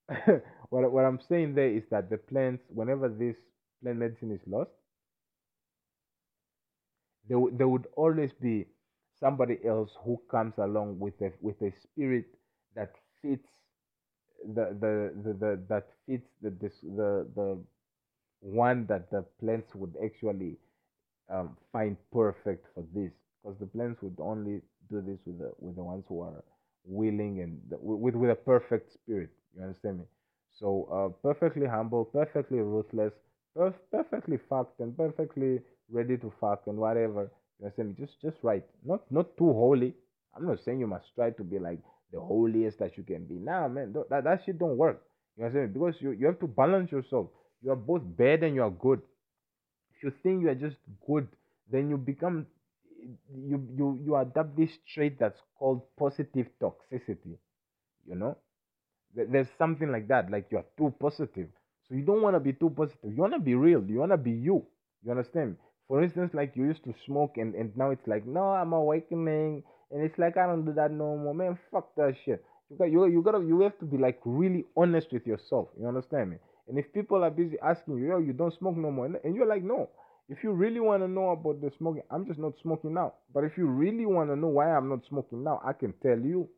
what, 0.70 0.90
what 0.92 1.04
i'm 1.04 1.18
saying 1.28 1.54
there 1.54 1.68
is 1.70 1.82
that 1.90 2.08
the 2.10 2.16
plants 2.16 2.62
whenever 2.68 3.08
this 3.08 3.34
plant 3.82 3.98
medicine 3.98 4.30
is 4.30 4.40
lost 4.46 4.70
there, 7.28 7.38
there 7.52 7.68
would 7.68 7.86
always 7.96 8.32
be 8.32 8.66
somebody 9.20 9.58
else 9.66 9.90
who 10.04 10.20
comes 10.30 10.54
along 10.58 10.98
with 10.98 11.14
a 11.22 11.32
with 11.40 11.60
a 11.62 11.72
spirit 11.82 12.26
that 12.74 12.92
fits 13.22 13.48
the 14.54 14.66
the, 14.80 15.12
the, 15.24 15.32
the 15.34 15.60
that 15.68 15.86
fits 16.06 16.28
the, 16.42 16.50
the 16.50 16.70
the 16.96 17.26
the 17.34 17.58
one 18.40 18.86
that 18.86 19.10
the 19.10 19.24
plants 19.40 19.74
would 19.74 19.94
actually 20.04 20.56
um, 21.30 21.56
find 21.72 21.96
perfect 22.12 22.66
for 22.74 22.84
this. 22.94 23.12
Because 23.42 23.58
the 23.58 23.66
plants 23.66 24.02
would 24.02 24.16
only 24.20 24.60
do 24.90 25.00
this 25.00 25.18
with 25.26 25.38
the 25.38 25.52
with 25.58 25.76
the 25.76 25.84
ones 25.84 26.04
who 26.08 26.20
are 26.22 26.44
willing 26.84 27.40
and 27.40 27.60
the, 27.70 27.76
with 27.80 28.14
with 28.14 28.30
a 28.30 28.34
perfect 28.34 28.92
spirit. 28.92 29.30
You 29.56 29.62
understand 29.62 29.98
me? 29.98 30.04
So 30.58 30.88
uh, 30.92 31.08
perfectly 31.22 31.66
humble 31.66 32.04
perfectly 32.04 32.58
ruthless 32.60 33.12
perf- 33.56 33.80
perfectly 33.90 34.38
fucked 34.48 34.80
and 34.80 34.96
perfectly 34.96 35.60
ready 35.90 36.16
to 36.18 36.32
fuck 36.40 36.62
and 36.66 36.76
whatever 36.78 37.30
you 37.58 37.66
understand 37.66 37.88
me 37.88 37.94
just 37.98 38.20
just 38.20 38.36
right 38.42 38.64
not 38.84 39.10
not 39.10 39.36
too 39.36 39.52
holy. 39.52 39.94
I'm 40.36 40.46
not 40.46 40.58
saying 40.64 40.80
you 40.80 40.86
must 40.86 41.14
try 41.14 41.30
to 41.30 41.44
be 41.44 41.58
like 41.58 41.80
the 42.12 42.20
holiest 42.20 42.78
that 42.78 42.96
you 42.96 43.02
can 43.02 43.24
be. 43.24 43.34
Nah 43.34 43.68
man 43.68 43.94
that, 44.10 44.24
that 44.24 44.42
shit 44.44 44.58
don't 44.58 44.76
work. 44.76 45.02
You 45.36 45.44
understand 45.44 45.74
me 45.74 45.78
because 45.80 46.00
you, 46.00 46.10
you 46.12 46.26
have 46.26 46.40
to 46.40 46.46
balance 46.46 46.90
yourself. 46.92 47.28
You 47.62 47.72
are 47.72 47.76
both 47.76 48.02
bad 48.04 48.42
and 48.42 48.54
you 48.54 48.62
are 48.62 48.70
good. 48.70 49.00
If 49.96 50.02
you 50.02 50.12
think 50.22 50.42
you 50.42 50.50
are 50.50 50.54
just 50.54 50.76
good 51.06 51.28
then 51.70 51.90
you 51.90 51.96
become 51.96 52.46
you 53.34 53.66
you 53.76 54.00
you 54.04 54.16
adopt 54.16 54.56
this 54.56 54.70
trait 54.94 55.18
that's 55.18 55.40
called 55.58 55.82
positive 55.96 56.46
toxicity 56.60 57.38
you 58.06 58.14
know? 58.14 58.36
There's 59.14 59.48
something 59.58 59.90
like 59.90 60.08
that 60.08 60.30
like 60.30 60.46
you're 60.50 60.64
too 60.76 60.94
positive. 61.00 61.48
So 61.88 61.94
you 61.94 62.02
don't 62.02 62.20
want 62.20 62.36
to 62.36 62.40
be 62.40 62.52
too 62.52 62.70
positive. 62.70 63.12
You 63.12 63.16
want 63.16 63.32
to 63.32 63.38
be 63.40 63.54
real. 63.54 63.82
You 63.82 64.00
want 64.00 64.12
to 64.12 64.18
be 64.18 64.32
you. 64.32 64.66
You 65.04 65.10
understand 65.10 65.56
for 65.88 66.02
instance 66.02 66.32
like 66.34 66.52
you 66.54 66.64
used 66.64 66.84
to 66.84 66.94
smoke 67.04 67.36
and, 67.36 67.54
and 67.54 67.76
now 67.76 67.90
it's 67.90 68.06
like 68.06 68.26
no 68.26 68.42
i'm 68.42 68.72
awakening. 68.72 69.62
And 69.92 70.02
it's 70.02 70.18
like 70.18 70.36
i 70.36 70.46
don't 70.46 70.64
do 70.64 70.72
that 70.72 70.90
no 70.90 71.16
more 71.16 71.34
man. 71.34 71.58
Fuck 71.70 71.94
that 71.96 72.14
shit. 72.24 72.44
You 72.70 72.76
got 72.76 72.90
you, 72.90 73.06
you 73.06 73.22
gotta 73.22 73.38
you 73.38 73.60
have 73.60 73.78
to 73.78 73.84
be 73.84 73.96
like 73.96 74.18
really 74.24 74.64
honest 74.76 75.12
with 75.12 75.26
yourself. 75.26 75.68
You 75.78 75.86
understand 75.86 76.30
me? 76.30 76.36
And 76.68 76.76
if 76.76 76.92
people 76.92 77.22
are 77.22 77.30
busy 77.30 77.56
asking 77.62 77.98
you 77.98 78.08
yo 78.08 78.18
you 78.18 78.32
don't 78.32 78.52
smoke 78.58 78.76
no 78.76 78.90
more 78.90 79.06
and 79.06 79.36
you're 79.36 79.46
like 79.46 79.62
no. 79.62 79.88
If 80.28 80.42
you 80.42 80.50
really 80.50 80.80
want 80.80 81.04
to 81.04 81.08
know 81.08 81.30
about 81.30 81.60
the 81.60 81.70
smoking 81.78 82.02
i'm 82.10 82.26
just 82.26 82.40
not 82.40 82.54
smoking 82.60 82.94
now. 82.94 83.12
But 83.32 83.44
if 83.44 83.56
you 83.56 83.66
really 83.66 84.06
want 84.06 84.30
to 84.30 84.36
know 84.36 84.48
why 84.48 84.76
i'm 84.76 84.88
not 84.88 85.06
smoking 85.08 85.44
now 85.44 85.60
i 85.64 85.72
can 85.72 85.94
tell 86.02 86.18
you 86.18 86.48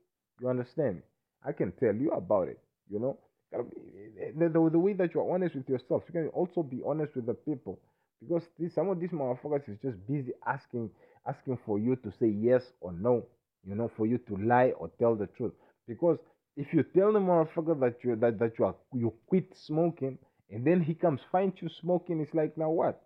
you 0.40 0.48
understand 0.48 0.96
me? 0.96 1.02
I 1.44 1.52
can 1.52 1.72
tell 1.72 1.94
you 1.94 2.10
about 2.12 2.48
it 2.48 2.58
you 2.90 2.98
know? 2.98 3.18
Eh, 3.54 3.58
eh, 3.58 4.30
the, 4.38 4.48
the, 4.48 4.70
the 4.72 4.78
way 4.78 4.92
that 4.94 5.14
you're 5.14 5.30
honest 5.32 5.54
with 5.54 5.68
yourself 5.68 6.02
you 6.08 6.12
can 6.12 6.28
also 6.28 6.62
be 6.62 6.80
honest 6.86 7.14
with 7.14 7.26
the 7.26 7.34
people 7.34 7.78
because 8.20 8.42
this, 8.58 8.74
some 8.74 8.88
of 8.88 9.00
these 9.00 9.10
motherfuckers 9.10 9.68
is 9.68 9.78
just 9.82 9.96
busy 10.06 10.32
asking 10.46 10.90
asking 11.26 11.58
for 11.64 11.78
you 11.78 11.96
to 11.96 12.10
say 12.18 12.26
yes 12.28 12.62
or 12.80 12.92
no 12.92 13.24
you 13.64 13.74
know 13.74 13.90
for 13.96 14.06
you 14.06 14.18
to 14.18 14.36
lie 14.36 14.72
or 14.78 14.90
tell 14.98 15.14
the 15.14 15.26
truth. 15.26 15.52
Because 15.86 16.18
if 16.56 16.72
you 16.72 16.82
tell 16.82 17.12
the 17.12 17.18
motherfucker 17.18 17.78
that 17.80 17.96
you 18.02 18.16
that, 18.16 18.38
that 18.38 18.58
you 18.58 18.64
are 18.64 18.74
you 18.92 19.12
quit 19.26 19.54
smoking 19.56 20.18
and 20.50 20.66
then 20.66 20.80
he 20.82 20.94
comes 20.94 21.20
find 21.30 21.52
you 21.60 21.68
smoking 21.80 22.20
it's 22.20 22.34
like 22.34 22.56
now 22.56 22.70
what? 22.70 23.02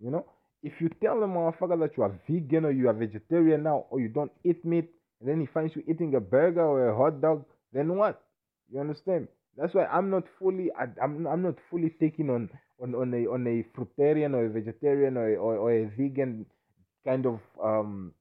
You 0.00 0.10
know? 0.10 0.26
If 0.62 0.80
you 0.80 0.88
tell 1.02 1.20
the 1.20 1.26
motherfucker 1.26 1.78
that 1.80 1.96
you 1.96 2.02
are 2.04 2.18
vegan 2.28 2.64
or 2.64 2.70
you 2.72 2.88
are 2.88 2.94
vegetarian 2.94 3.62
now 3.62 3.86
or 3.90 4.00
you 4.00 4.08
don't 4.08 4.32
eat 4.44 4.64
meat 4.64 4.88
and 5.20 5.28
then 5.28 5.40
he 5.40 5.46
finds 5.46 5.74
you 5.76 5.82
eating 5.88 6.14
a 6.14 6.20
burger 6.20 6.64
or 6.64 6.88
a 6.88 6.96
hot 6.96 7.20
dog 7.20 7.44
then 7.72 7.94
what? 7.96 8.22
You 8.72 8.80
understand? 8.80 9.28
That's 9.56 9.74
why 9.74 9.84
i'm 9.86 10.10
not 10.10 10.24
fully 10.38 10.70
i'm, 11.00 11.26
I'm 11.26 11.42
not 11.42 11.54
fully 11.70 11.94
taking 12.00 12.28
on 12.30 12.50
on, 12.82 12.94
on 12.94 13.14
a 13.14 13.26
on 13.26 13.46
a 13.46 13.62
fruitarian 13.76 14.34
or 14.34 14.46
a 14.46 14.50
vegetarian 14.50 15.16
or 15.16 15.32
a, 15.32 15.36
or, 15.36 15.56
or 15.56 15.72
a 15.72 15.84
vegan 15.96 16.46
kind 17.04 17.26
of 17.26 17.40
um 17.62 18.12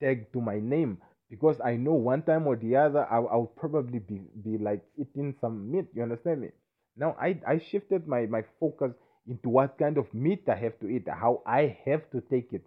tag 0.00 0.32
to 0.32 0.40
my 0.40 0.58
name 0.60 0.98
because 1.30 1.60
I 1.64 1.76
know 1.76 1.94
one 1.94 2.22
time 2.22 2.46
or 2.46 2.56
the 2.56 2.76
other 2.76 3.06
I'll, 3.10 3.28
I'll 3.28 3.52
probably 3.56 4.00
be, 4.00 4.20
be 4.44 4.58
like 4.58 4.82
eating 4.98 5.34
some 5.40 5.70
meat. 5.70 5.86
You 5.94 6.02
understand 6.02 6.42
me? 6.42 6.48
Now 6.96 7.16
I, 7.20 7.40
I 7.46 7.58
shifted 7.58 8.06
my, 8.06 8.26
my 8.26 8.42
focus 8.60 8.92
into 9.26 9.48
what 9.48 9.78
kind 9.78 9.96
of 9.96 10.12
meat 10.12 10.44
I 10.48 10.56
have 10.56 10.78
to 10.80 10.88
eat, 10.88 11.08
how 11.08 11.42
I 11.46 11.78
have 11.86 12.10
to 12.10 12.20
take 12.20 12.52
it, 12.52 12.64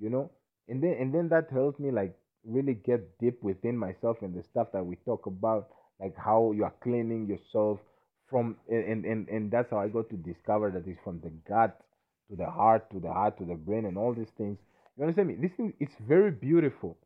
you 0.00 0.10
know, 0.10 0.30
and 0.68 0.82
then 0.82 0.96
and 0.98 1.14
then 1.14 1.28
that 1.28 1.50
helped 1.52 1.78
me 1.78 1.90
like 1.90 2.16
really 2.44 2.74
get 2.74 3.18
deep 3.18 3.42
within 3.42 3.76
myself 3.76 4.16
and 4.22 4.34
the 4.34 4.42
stuff 4.42 4.68
that 4.72 4.84
we 4.84 4.96
talk 5.04 5.26
about, 5.26 5.68
like 6.00 6.16
how 6.16 6.52
you 6.52 6.64
are 6.64 6.74
cleaning 6.82 7.26
yourself 7.26 7.78
from, 8.30 8.56
and 8.68 9.04
and 9.04 9.28
and 9.28 9.50
that's 9.50 9.70
how 9.70 9.78
I 9.78 9.88
got 9.88 10.10
to 10.10 10.16
discover 10.16 10.70
that 10.70 10.86
it's 10.86 11.00
from 11.04 11.20
the 11.20 11.30
gut 11.48 11.80
to 12.30 12.36
the 12.36 12.50
heart 12.50 12.90
to 12.92 13.00
the 13.00 13.12
heart 13.12 13.38
to 13.38 13.44
the 13.44 13.54
brain 13.54 13.86
and 13.86 13.96
all 13.96 14.14
these 14.14 14.30
things. 14.36 14.58
You 14.96 15.04
understand 15.04 15.28
me? 15.28 15.36
This 15.36 15.52
thing 15.56 15.72
it's 15.80 15.94
very 16.06 16.30
beautiful, 16.30 16.96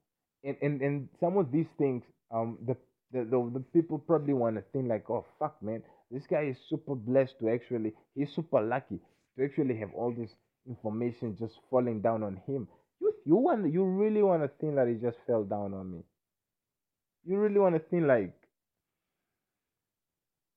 and 0.44 0.56
and 0.62 0.80
and 0.80 1.08
some 1.20 1.36
of 1.36 1.52
these 1.52 1.68
things, 1.78 2.02
um, 2.30 2.58
the 2.66 2.76
the 3.12 3.24
the, 3.24 3.50
the 3.54 3.60
people 3.72 3.98
probably 3.98 4.34
want 4.34 4.56
to 4.56 4.62
think 4.72 4.88
like, 4.88 5.08
oh 5.10 5.24
fuck, 5.38 5.62
man, 5.62 5.82
this 6.10 6.26
guy 6.26 6.42
is 6.44 6.58
super 6.68 6.94
blessed 6.94 7.38
to 7.40 7.50
actually, 7.50 7.92
he's 8.14 8.34
super 8.34 8.60
lucky 8.60 8.98
to 9.36 9.44
actually 9.44 9.76
have 9.78 9.90
all 9.94 10.12
this 10.12 10.30
information 10.68 11.36
just 11.38 11.54
falling 11.70 12.00
down 12.00 12.22
on 12.22 12.40
him. 12.46 12.68
You 13.00 13.12
you 13.24 13.36
want 13.36 13.72
you 13.72 13.84
really 13.84 14.22
want 14.22 14.42
to 14.42 14.48
think 14.60 14.76
that 14.76 14.88
it 14.88 15.00
just 15.00 15.18
fell 15.26 15.44
down 15.44 15.74
on 15.74 15.92
me. 15.92 16.02
You 17.24 17.38
really 17.38 17.58
want 17.58 17.74
to 17.74 17.80
think 17.80 18.04
like 18.04 18.34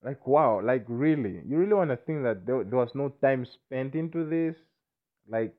like 0.06 0.26
wow, 0.28 0.62
like 0.64 0.86
really, 0.88 1.41
you 1.47 1.58
really 1.58 1.74
want 1.74 1.91
to 1.91 1.97
think 1.97 2.24
that 2.24 2.45
there, 2.47 2.64
there 2.64 2.80
was 2.80 2.95
no 2.95 3.10
time 3.22 3.45
spent 3.45 3.95
into 3.95 4.26
this, 4.26 4.56
like 5.28 5.56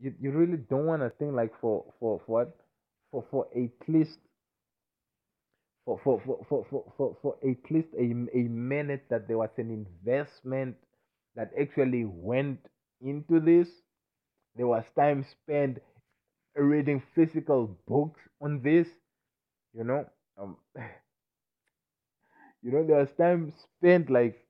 you, 0.00 0.14
you 0.20 0.30
really 0.30 0.56
don't 0.58 0.86
want 0.86 1.02
to 1.02 1.10
think 1.10 1.34
like 1.34 1.52
for 1.60 1.84
for 1.98 2.20
for 2.26 2.32
what? 2.34 2.56
For 3.10 3.24
for 3.30 3.46
at 3.56 3.88
least 3.88 4.18
for 5.84 5.98
for 6.04 6.20
for 6.24 6.44
for 6.48 6.64
for, 6.70 6.84
for, 6.96 7.16
for 7.22 7.36
at 7.48 7.70
least 7.70 7.88
a, 7.98 8.04
a 8.38 8.42
minute 8.48 9.04
that 9.10 9.28
there 9.28 9.38
was 9.38 9.50
an 9.58 9.70
investment 9.70 10.76
that 11.36 11.50
actually 11.60 12.04
went 12.04 12.58
into 13.00 13.40
this. 13.40 13.68
There 14.56 14.66
was 14.68 14.84
time 14.96 15.24
spent 15.24 15.78
reading 16.56 17.02
physical 17.14 17.78
books 17.88 18.20
on 18.40 18.62
this 18.62 18.88
you 19.74 19.84
know? 19.84 20.06
Um 20.38 20.56
you 22.64 22.72
know 22.72 22.84
there 22.84 22.98
was 22.98 23.10
time 23.18 23.52
spent 23.78 24.10
like 24.10 24.44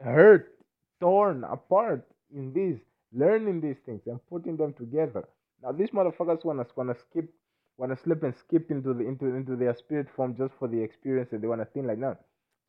hurt 0.00 0.54
torn 1.00 1.44
apart 1.44 2.06
in 2.34 2.52
this 2.54 2.80
learning 3.12 3.60
these 3.60 3.78
things 3.86 4.02
and 4.06 4.20
putting 4.30 4.56
them 4.56 4.74
together. 4.74 5.28
Now 5.62 5.72
these 5.72 5.90
motherfuckers 5.90 6.44
wanna 6.44 6.66
wanna 6.76 6.96
skip 7.10 7.28
wanna 7.78 7.96
slip 8.04 8.22
and 8.22 8.34
skip 8.36 8.70
into 8.70 8.94
the 8.94 9.06
into 9.06 9.26
into 9.26 9.56
their 9.56 9.74
spirit 9.74 10.08
form 10.16 10.36
just 10.36 10.54
for 10.58 10.68
the 10.68 10.80
experience 10.80 11.30
that 11.32 11.42
they 11.42 11.48
wanna 11.48 11.66
think 11.66 11.86
like 11.86 11.98
no 11.98 12.16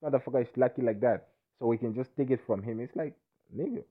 motherfucker 0.04 0.44
is 0.44 0.58
lucky 0.58 0.82
like 0.82 1.02
that 1.02 1.30
so 1.60 1.68
we 1.68 1.78
can 1.78 1.96
just 1.96 2.16
take 2.18 2.32
it 2.32 2.42
from 2.48 2.64
him. 2.64 2.82
It's 2.82 2.96
like 2.96 3.16
nigga 3.56 3.84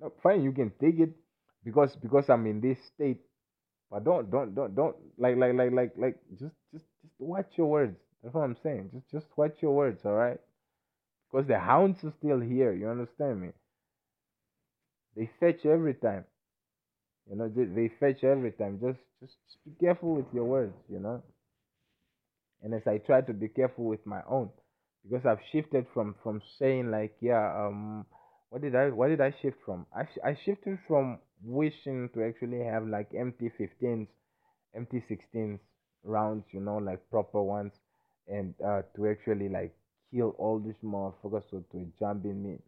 no, 0.00 0.12
fine 0.22 0.42
you 0.42 0.52
can 0.52 0.70
take 0.80 0.98
it 1.00 1.10
because 1.64 1.96
because 1.96 2.28
i'm 2.30 2.46
in 2.46 2.60
this 2.60 2.78
state 2.94 3.20
but 3.90 4.04
don't 4.04 4.30
don't 4.30 4.54
don't 4.54 4.74
don't 4.74 4.96
like 5.18 5.36
like 5.36 5.54
like 5.54 5.72
like 5.72 5.92
like 5.96 6.18
just 6.38 6.54
just 6.72 6.86
just 7.02 7.14
watch 7.18 7.50
your 7.56 7.68
words 7.68 7.98
that's 8.22 8.34
what 8.34 8.42
i'm 8.44 8.56
saying. 8.62 8.90
Just 8.92 9.10
just 9.10 9.26
watch 9.36 9.56
your 9.62 9.72
words 9.74 10.04
all 10.04 10.14
right? 10.14 10.40
Because 11.30 11.48
the 11.48 11.58
hounds 11.58 12.04
are 12.04 12.12
still 12.18 12.40
here 12.40 12.72
you 12.72 12.88
understand 12.88 13.40
me? 13.42 13.52
They 15.14 15.24
fetch 15.40 15.64
every 15.64 15.94
time. 15.94 16.26
You 17.28 17.34
know 17.34 17.48
they, 17.48 17.64
they 17.64 17.88
fetch 17.88 18.22
every 18.22 18.52
time. 18.52 18.78
Just 18.80 19.00
just 19.18 19.36
just 19.46 19.64
be 19.64 19.72
careful 19.84 20.14
with 20.14 20.32
your 20.32 20.44
words 20.44 20.76
you 20.88 21.00
know? 21.00 21.20
And 22.62 22.72
as 22.72 22.86
i 22.86 22.96
try 22.96 23.20
to 23.20 23.34
be 23.34 23.48
careful 23.48 23.84
with 23.84 24.06
my 24.06 24.22
own 24.24 24.48
because 25.02 25.26
i've 25.26 25.42
shifted 25.50 25.86
from 25.92 26.14
from 26.22 26.40
saying 26.58 26.90
like 26.90 27.14
yeah 27.20 27.44
um 27.66 28.06
what 28.48 28.62
did 28.62 28.74
i 28.74 28.88
what 28.88 29.08
did 29.08 29.20
i 29.20 29.30
shift 29.42 29.58
from? 29.66 29.86
I, 29.94 30.06
sh- 30.06 30.18
I 30.24 30.34
shifted 30.34 30.78
from 30.88 31.18
wishing 31.42 32.08
to 32.14 32.22
actually 32.24 32.64
have 32.64 32.86
like 32.88 33.12
empty 33.14 33.50
15s 33.50 34.08
empty 34.74 35.00
16s 35.10 35.60
rounds 36.04 36.46
you 36.52 36.60
know 36.60 36.78
like 36.78 37.10
proper 37.10 37.42
ones 37.42 37.72
and 38.28 38.54
uh 38.64 38.82
to 38.96 39.08
actually 39.08 39.48
like 39.48 39.74
kill 40.12 40.30
all 40.38 40.58
these 40.58 40.80
motherfuckers 40.84 41.44
so 41.50 41.64
to 41.72 41.86
jump 41.98 42.24
in 42.24 42.42
me. 42.42 42.58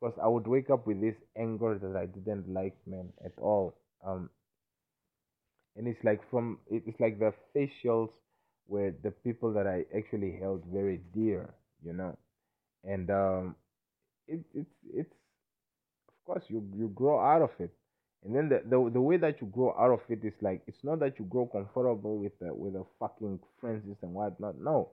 Because 0.00 0.18
i 0.22 0.28
would 0.28 0.46
wake 0.46 0.70
up 0.70 0.86
with 0.86 1.00
this 1.00 1.16
anger 1.36 1.78
that 1.78 1.96
i 1.96 2.06
didn't 2.06 2.48
like 2.52 2.76
man 2.86 3.12
at 3.24 3.32
all. 3.38 3.74
Um 4.04 4.30
and 5.76 5.86
it's 5.86 6.02
like 6.04 6.20
from 6.30 6.58
it's 6.70 6.98
like 7.00 7.18
the 7.18 7.32
facials 7.54 8.10
were 8.66 8.92
the 9.02 9.10
people 9.10 9.52
that 9.52 9.66
I 9.66 9.84
actually 9.96 10.36
held 10.38 10.64
very 10.72 11.00
dear, 11.14 11.54
you 11.84 11.92
know, 11.92 12.16
and 12.84 13.10
um, 13.10 13.56
it, 14.28 14.40
it's 14.54 14.70
it's 14.94 15.14
of 16.08 16.24
course 16.26 16.44
you 16.48 16.62
you 16.76 16.88
grow 16.88 17.18
out 17.20 17.42
of 17.42 17.50
it, 17.60 17.72
and 18.24 18.34
then 18.34 18.48
the, 18.48 18.62
the 18.64 18.90
the 18.92 19.00
way 19.00 19.16
that 19.16 19.40
you 19.40 19.46
grow 19.48 19.74
out 19.78 19.90
of 19.92 20.00
it 20.08 20.24
is 20.24 20.34
like 20.42 20.62
it's 20.66 20.82
not 20.84 20.98
that 21.00 21.18
you 21.18 21.24
grow 21.26 21.46
comfortable 21.46 22.18
with 22.18 22.38
the 22.40 22.52
with 22.54 22.74
the 22.74 22.84
fucking 22.98 23.38
friends 23.60 23.84
and 24.02 24.14
whatnot. 24.14 24.60
No, 24.60 24.90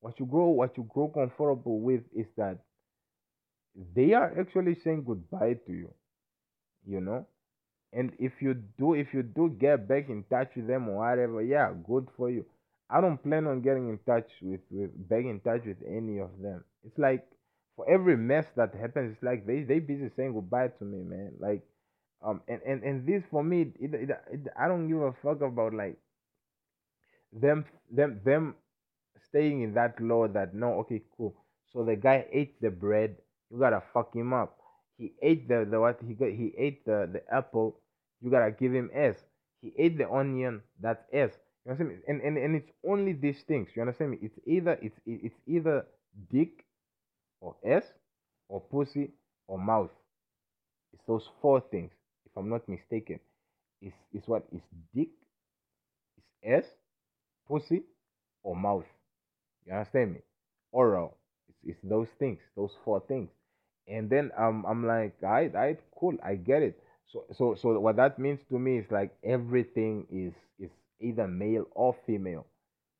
what 0.00 0.18
you 0.20 0.26
grow 0.26 0.48
what 0.48 0.76
you 0.76 0.84
grow 0.92 1.08
comfortable 1.08 1.80
with 1.80 2.02
is 2.14 2.26
that 2.36 2.58
they 3.94 4.12
are 4.12 4.38
actually 4.38 4.74
saying 4.84 5.04
goodbye 5.04 5.54
to 5.66 5.72
you, 5.72 5.92
you 6.86 7.00
know? 7.00 7.26
And 7.92 8.12
if 8.18 8.32
you 8.42 8.54
do 8.78 8.94
if 8.94 9.14
you 9.14 9.22
do 9.22 9.50
get 9.50 9.88
back 9.88 10.08
in 10.10 10.24
touch 10.30 10.50
with 10.56 10.66
them 10.68 10.88
or 10.88 10.98
whatever 10.98 11.42
yeah 11.42 11.72
good 11.86 12.08
for 12.16 12.30
you. 12.30 12.46
I 12.90 13.00
don't 13.00 13.22
plan 13.22 13.46
on 13.46 13.62
getting 13.62 13.88
in 13.88 13.98
touch 14.06 14.30
with 14.42 14.60
with 14.70 14.90
back 15.08 15.24
in 15.24 15.40
touch 15.40 15.64
with 15.66 15.78
any 15.86 16.18
of 16.20 16.30
them. 16.42 16.64
It's 16.84 16.98
like 16.98 17.26
for 17.76 17.88
every 17.90 18.16
mess 18.16 18.46
that 18.56 18.74
happens 18.74 19.14
it's 19.14 19.22
like 19.24 19.46
they 19.46 19.62
they 19.64 19.80
busy 19.80 20.10
saying 20.16 20.34
goodbye 20.34 20.68
to 20.68 20.84
me 20.84 21.02
man. 21.02 21.32
Like 21.40 21.62
um 22.22 22.40
and 22.48 22.60
and, 22.66 22.82
and 22.82 23.06
this 23.06 23.22
for 23.30 23.42
me 23.42 23.62
it, 23.80 23.94
it, 23.94 24.10
it, 24.32 24.40
i 24.58 24.68
don't 24.68 24.88
give 24.88 25.00
a 25.00 25.12
fuck 25.22 25.40
about 25.40 25.74
like 25.74 25.98
them 27.32 27.64
them 27.90 28.20
them 28.24 28.54
staying 29.28 29.62
in 29.62 29.74
that 29.74 30.00
law 30.00 30.26
that 30.28 30.54
no 30.54 30.74
okay 30.80 31.02
cool. 31.16 31.34
So 31.72 31.84
the 31.84 31.96
guy 31.96 32.26
ate 32.32 32.60
the 32.60 32.70
bread. 32.70 33.16
You 33.50 33.58
gotta 33.58 33.82
fuck 33.92 34.14
him 34.14 34.32
up. 34.32 34.58
He 34.98 35.12
ate 35.22 35.48
the, 35.48 35.66
the 35.70 35.80
what 35.80 35.98
he 36.06 36.14
got 36.14 36.30
he 36.30 36.52
ate 36.58 36.84
the 36.84 37.08
the 37.12 37.22
apple. 37.32 37.80
You 38.20 38.30
gotta 38.30 38.50
give 38.50 38.72
him 38.74 38.90
s. 38.94 39.16
He 39.62 39.72
ate 39.78 39.98
the 39.98 40.10
onion. 40.10 40.62
That's 40.80 41.02
s. 41.12 41.32
You 41.64 41.72
understand 41.72 41.90
me? 41.90 42.04
And, 42.08 42.20
and 42.22 42.38
and 42.38 42.56
it's 42.56 42.70
only 42.86 43.12
these 43.12 43.42
things. 43.46 43.68
You 43.74 43.82
understand 43.82 44.12
me? 44.12 44.18
It's 44.22 44.38
either 44.46 44.78
it's 44.82 44.98
it's 45.06 45.36
either 45.46 45.86
dick 46.30 46.64
or 47.40 47.56
s 47.64 47.84
or 48.48 48.60
pussy 48.60 49.10
or 49.46 49.58
mouth. 49.58 49.90
It's 50.92 51.02
those 51.06 51.28
four 51.42 51.60
things 51.60 51.90
if 52.30 52.36
i'm 52.38 52.48
not 52.48 52.68
mistaken 52.68 53.20
is 53.82 53.92
is 54.14 54.22
what 54.26 54.44
is 54.52 54.62
dick 54.94 55.10
is 56.18 56.24
s 56.42 56.66
pussy 57.48 57.82
or 58.42 58.56
mouth 58.56 58.86
you 59.66 59.72
understand 59.74 60.14
me? 60.14 60.20
Oral. 60.72 61.16
It's, 61.48 61.58
it's 61.64 61.80
those 61.82 62.08
things, 62.18 62.40
those 62.56 62.72
four 62.84 63.00
things. 63.08 63.30
And 63.88 64.10
then 64.10 64.32
um, 64.38 64.64
I'm 64.68 64.86
like, 64.86 65.22
I, 65.24 65.50
I, 65.56 65.78
cool, 65.98 66.16
I 66.24 66.36
get 66.36 66.62
it. 66.62 66.82
So, 67.12 67.24
so, 67.36 67.56
so 67.56 67.78
what 67.80 67.96
that 67.96 68.18
means 68.18 68.40
to 68.50 68.58
me 68.58 68.78
is 68.78 68.86
like 68.90 69.12
everything 69.24 70.06
is 70.10 70.34
is 70.60 70.70
either 71.00 71.28
male 71.28 71.66
or 71.72 71.96
female. 72.06 72.46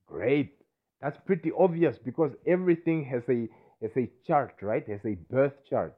Great. 0.07 0.55
That's 1.01 1.19
pretty 1.27 1.53
obvious 1.59 1.99
because 1.99 2.33
everything 2.47 3.05
has 3.07 3.23
a 3.29 3.49
has 3.83 3.93
a 3.97 4.11
chart, 4.27 4.57
right? 4.63 4.87
Has 4.89 5.05
a 5.07 5.17
birth 5.31 5.55
chart. 5.69 5.97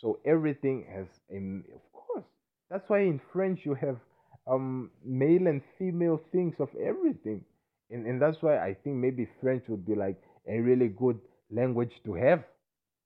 So 0.00 0.20
everything 0.24 0.86
has 0.94 1.06
a. 1.30 1.62
That's 2.70 2.88
why 2.88 3.00
in 3.00 3.20
French 3.32 3.66
you 3.66 3.74
have 3.74 3.98
um 4.46 4.90
male 5.04 5.46
and 5.46 5.62
female 5.78 6.20
things 6.32 6.54
of 6.60 6.70
everything 6.76 7.44
and 7.90 8.06
and 8.06 8.20
that's 8.22 8.42
why 8.42 8.58
I 8.58 8.74
think 8.74 8.96
maybe 8.96 9.28
French 9.40 9.68
would 9.68 9.84
be 9.86 9.94
like 9.94 10.20
a 10.48 10.58
really 10.60 10.88
good 10.88 11.20
language 11.50 11.92
to 12.04 12.14
have 12.14 12.44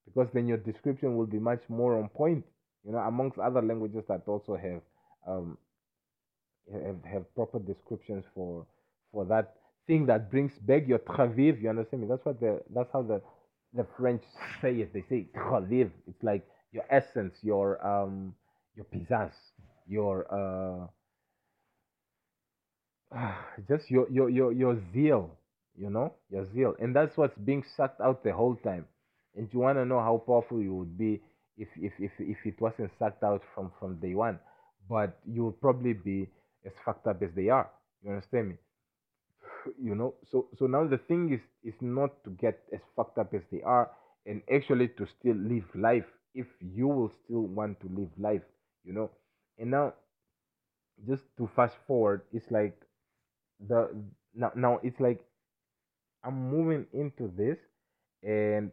because 0.06 0.28
then 0.32 0.46
your 0.46 0.58
description 0.58 1.16
will 1.16 1.26
be 1.26 1.38
much 1.38 1.62
more 1.68 1.98
on 1.98 2.08
point. 2.10 2.44
You 2.84 2.92
know, 2.92 2.98
amongst 2.98 3.38
other 3.38 3.62
languages 3.62 4.04
that 4.08 4.22
also 4.28 4.56
have 4.56 4.82
um 5.26 5.58
have, 6.72 7.04
have 7.04 7.34
proper 7.34 7.58
descriptions 7.58 8.24
for 8.34 8.66
for 9.12 9.24
that 9.26 9.54
thing 9.86 10.06
that 10.06 10.30
brings 10.30 10.52
back 10.60 10.86
your 10.86 10.98
travail. 10.98 11.54
You 11.56 11.70
understand 11.70 12.02
me? 12.02 12.08
That's 12.08 12.24
what 12.24 12.40
the 12.40 12.62
that's 12.74 12.90
how 12.92 13.02
the 13.02 13.20
the 13.74 13.86
French 13.98 14.22
say 14.60 14.76
it. 14.80 14.92
They 14.92 15.02
say 15.08 15.26
travail. 15.34 15.90
It's 16.06 16.22
like 16.22 16.46
your 16.72 16.84
essence, 16.90 17.34
your 17.42 17.84
um 17.86 18.34
your 18.74 18.86
pizzazz, 18.86 19.32
your 19.86 20.26
uh 20.32 20.86
just 23.68 23.90
your 23.90 24.08
your 24.10 24.28
your 24.28 24.52
your 24.52 24.78
zeal 24.92 25.30
you 25.76 25.90
know 25.90 26.14
your 26.30 26.46
zeal. 26.52 26.74
And 26.78 26.94
that's 26.94 27.16
what's 27.16 27.36
being 27.38 27.64
sucked 27.76 28.00
out 28.00 28.22
the 28.22 28.32
whole 28.32 28.56
time. 28.56 28.86
And 29.36 29.48
you 29.52 29.60
want 29.60 29.78
to 29.78 29.84
know 29.84 30.00
how 30.00 30.22
powerful 30.24 30.60
you 30.60 30.74
would 30.74 30.96
be 30.96 31.20
if 31.58 31.68
if 31.76 31.92
if 31.98 32.12
if 32.18 32.38
it 32.44 32.60
wasn't 32.60 32.90
sucked 32.98 33.22
out 33.24 33.42
from 33.54 33.72
from 33.78 33.96
day 34.00 34.14
one. 34.14 34.38
But 34.88 35.18
you 35.26 35.44
would 35.46 35.60
probably 35.60 35.92
be 35.94 36.28
as 36.64 36.72
fucked 36.84 37.06
up 37.06 37.22
as 37.22 37.30
they 37.34 37.48
are. 37.48 37.70
You 38.02 38.10
understand 38.10 38.50
me? 38.50 38.56
You 39.82 39.94
know? 39.94 40.14
So 40.30 40.46
so 40.58 40.66
now 40.66 40.86
the 40.86 40.98
thing 40.98 41.32
is 41.32 41.40
is 41.64 41.80
not 41.80 42.22
to 42.24 42.30
get 42.30 42.60
as 42.72 42.80
fucked 42.94 43.18
up 43.18 43.34
as 43.34 43.42
they 43.50 43.62
are 43.62 43.90
and 44.26 44.42
actually 44.52 44.88
to 44.88 45.06
still 45.18 45.36
live 45.36 45.64
life 45.74 46.06
if 46.34 46.46
you 46.60 46.88
will 46.88 47.12
still 47.24 47.42
want 47.42 47.80
to 47.80 47.88
live 47.88 48.10
life 48.18 48.42
you 48.84 48.92
know 48.92 49.10
and 49.58 49.70
now 49.70 49.92
just 51.06 51.24
to 51.36 51.48
fast 51.54 51.76
forward 51.86 52.22
it's 52.32 52.50
like 52.50 52.76
the 53.68 53.90
now 54.34 54.52
now 54.56 54.80
it's 54.82 55.00
like 55.00 55.24
I'm 56.24 56.50
moving 56.50 56.86
into 56.92 57.28
this 57.36 57.58
and 58.22 58.70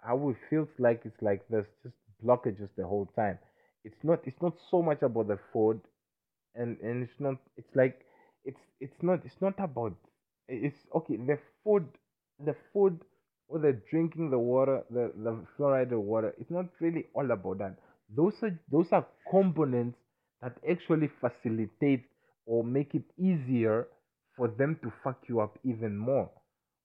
how 0.00 0.30
it 0.30 0.36
feels 0.50 0.68
like 0.78 1.02
it's 1.04 1.22
like 1.22 1.42
there's 1.48 1.68
just 1.82 1.94
blockages 2.24 2.68
the 2.76 2.86
whole 2.86 3.06
time. 3.16 3.38
It's 3.84 4.02
not 4.04 4.20
it's 4.24 4.40
not 4.42 4.54
so 4.70 4.82
much 4.82 5.02
about 5.02 5.28
the 5.28 5.38
food 5.52 5.80
and 6.54 6.78
and 6.80 7.02
it's 7.04 7.20
not 7.20 7.36
it's 7.56 7.74
like 7.74 8.04
it's 8.44 8.60
it's 8.80 9.02
not 9.02 9.24
it's 9.24 9.40
not 9.40 9.54
about 9.58 9.94
it's 10.48 10.86
okay 10.94 11.16
the 11.16 11.38
food 11.64 11.86
the 12.44 12.54
food 12.72 13.00
or 13.48 13.58
the 13.58 13.72
drinking 13.90 14.30
the 14.30 14.38
water 14.38 14.82
the 14.90 15.12
the 15.16 15.32
fluoride 15.56 15.92
water 15.92 16.34
it's 16.38 16.50
not 16.50 16.66
really 16.80 17.06
all 17.14 17.30
about 17.30 17.58
that 17.58 17.76
those 18.16 18.34
are 18.42 18.58
those 18.70 18.92
are 18.92 19.06
components 19.30 19.98
that 20.42 20.56
actually 20.68 21.10
facilitate 21.20 22.04
or 22.46 22.64
make 22.64 22.94
it 22.94 23.04
easier 23.18 23.88
for 24.36 24.48
them 24.48 24.78
to 24.82 24.92
fuck 25.04 25.18
you 25.28 25.40
up 25.40 25.58
even 25.64 25.96
more. 25.96 26.30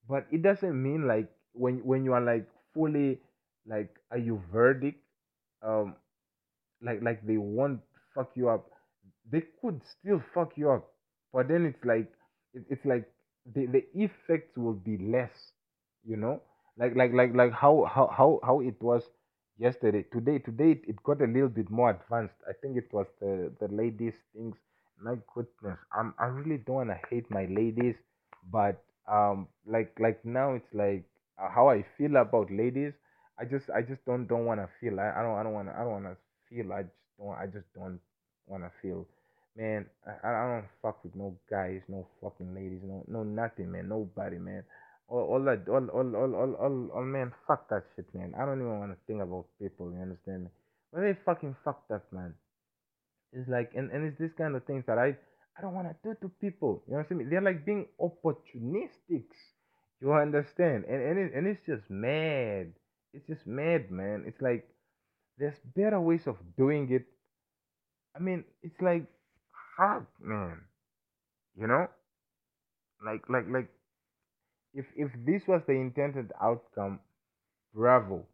But 0.07 0.27
it 0.31 0.41
doesn't 0.43 0.81
mean 0.81 1.07
like 1.07 1.29
when 1.53 1.79
when 1.85 2.03
you 2.05 2.13
are 2.13 2.21
like 2.21 2.47
fully 2.73 3.19
like 3.65 3.89
are 4.11 4.17
you 4.17 4.41
verdict 4.51 5.01
um 5.63 5.95
like 6.81 7.01
like 7.01 7.25
they 7.25 7.37
won't 7.37 7.79
fuck 8.13 8.31
you 8.35 8.49
up. 8.49 8.69
They 9.31 9.43
could 9.61 9.81
still 9.85 10.21
fuck 10.33 10.57
you 10.57 10.71
up 10.71 10.91
but 11.33 11.47
then 11.47 11.65
it's 11.65 11.83
like 11.83 12.11
it, 12.53 12.63
it's 12.69 12.85
like 12.85 13.09
the 13.53 13.65
the 13.67 13.83
effects 13.93 14.57
will 14.57 14.73
be 14.73 14.97
less 14.97 15.33
you 16.05 16.17
know? 16.17 16.41
Like 16.77 16.95
like 16.95 17.13
like 17.13 17.33
like 17.33 17.51
how 17.51 17.85
how 17.85 18.07
how, 18.15 18.39
how 18.43 18.59
it 18.61 18.81
was 18.81 19.03
yesterday 19.57 20.05
today 20.11 20.39
today 20.39 20.71
it, 20.87 21.01
got 21.03 21.21
a 21.21 21.25
little 21.27 21.49
bit 21.49 21.69
more 21.69 21.91
advanced 21.91 22.35
i 22.49 22.53
think 22.61 22.77
it 22.77 22.91
was 22.91 23.07
the 23.21 23.51
the 23.59 23.67
ladies 23.73 24.13
things 24.33 24.55
my 25.01 25.15
goodness 25.33 25.79
i'm 25.97 26.13
i 26.19 26.25
really 26.25 26.57
don't 26.57 26.75
want 26.75 26.89
to 26.89 26.99
hate 27.09 27.29
my 27.31 27.45
ladies 27.45 27.95
but 28.51 28.83
um 29.11 29.47
like 29.65 29.93
like 29.99 30.23
now 30.25 30.53
it's 30.53 30.73
like 30.73 31.03
uh, 31.41 31.49
how 31.49 31.69
i 31.69 31.83
feel 31.97 32.17
about 32.17 32.51
ladies 32.51 32.93
i 33.39 33.45
just 33.45 33.69
i 33.69 33.81
just 33.81 34.03
don't 34.05 34.27
don't 34.27 34.45
want 34.45 34.59
to 34.59 34.67
feel 34.79 34.99
i, 34.99 35.09
I 35.19 35.21
don't 35.21 35.37
i 35.37 35.43
don't 35.43 35.53
want 35.53 35.67
to 35.69 35.75
i 35.75 35.79
don't 35.79 35.91
want 35.91 36.05
to 36.05 36.17
feel 36.49 36.73
i 36.73 36.83
just 36.83 36.95
don't 37.17 37.35
i 37.37 37.45
just 37.45 37.67
don't 37.75 37.99
want 38.47 38.63
to 38.63 38.71
feel 38.81 39.05
Man, 39.57 39.85
I, 40.05 40.27
I 40.27 40.47
don't 40.53 40.65
fuck 40.81 41.01
with 41.03 41.15
no 41.15 41.37
guys, 41.49 41.81
no 41.87 42.05
fucking 42.21 42.53
ladies, 42.53 42.81
no 42.83 43.05
no 43.07 43.23
nothing, 43.23 43.71
man. 43.71 43.87
Nobody, 43.87 44.37
man. 44.37 44.63
All, 45.07 45.21
all 45.21 45.43
that, 45.45 45.67
all, 45.69 45.87
all, 45.89 46.15
all, 46.15 46.35
all, 46.35 46.53
all, 46.55 46.89
all, 46.95 47.03
man. 47.03 47.31
Fuck 47.47 47.69
that 47.69 47.83
shit, 47.95 48.05
man. 48.13 48.33
I 48.39 48.45
don't 48.45 48.59
even 48.59 48.79
want 48.79 48.91
to 48.91 48.97
think 49.05 49.21
about 49.21 49.45
people. 49.61 49.91
You 49.93 50.01
understand 50.01 50.45
me? 50.45 50.49
But 50.91 51.01
they 51.01 51.13
fucking 51.25 51.55
fucked 51.63 51.91
up, 51.91 52.05
man. 52.11 52.33
It's 53.33 53.49
like, 53.49 53.71
and, 53.75 53.91
and 53.91 54.05
it's 54.05 54.17
this 54.17 54.31
kind 54.37 54.55
of 54.55 54.63
things 54.65 54.85
that 54.87 54.97
I, 54.97 55.15
I 55.57 55.61
don't 55.61 55.75
want 55.75 55.87
to 55.87 55.95
do 56.03 56.15
to 56.21 56.31
people. 56.41 56.83
You 56.87 56.95
understand 56.95 57.19
me? 57.19 57.25
They're 57.29 57.41
like 57.41 57.65
being 57.65 57.87
opportunistics. 57.99 59.37
You 60.01 60.13
understand? 60.13 60.85
And 60.85 61.01
and 61.01 61.19
it, 61.19 61.33
and 61.33 61.47
it's 61.47 61.65
just 61.65 61.89
mad. 61.89 62.73
It's 63.13 63.25
just 63.27 63.47
mad, 63.47 63.91
man. 63.91 64.25
It's 64.27 64.41
like 64.41 64.67
there's 65.37 65.57
better 65.75 65.99
ways 65.99 66.27
of 66.27 66.37
doing 66.57 66.91
it. 66.91 67.05
I 68.15 68.19
mean, 68.19 68.43
it's 68.61 68.79
like 68.81 69.05
fuck, 69.77 70.05
man. 70.21 70.61
You 71.57 71.67
know, 71.67 71.87
like 73.05 73.21
like 73.29 73.45
like 73.49 73.69
if 74.75 74.85
if 74.95 75.11
this 75.25 75.47
was 75.47 75.61
the 75.67 75.73
intended 75.73 76.31
outcome, 76.41 76.99
bravo, 77.73 78.25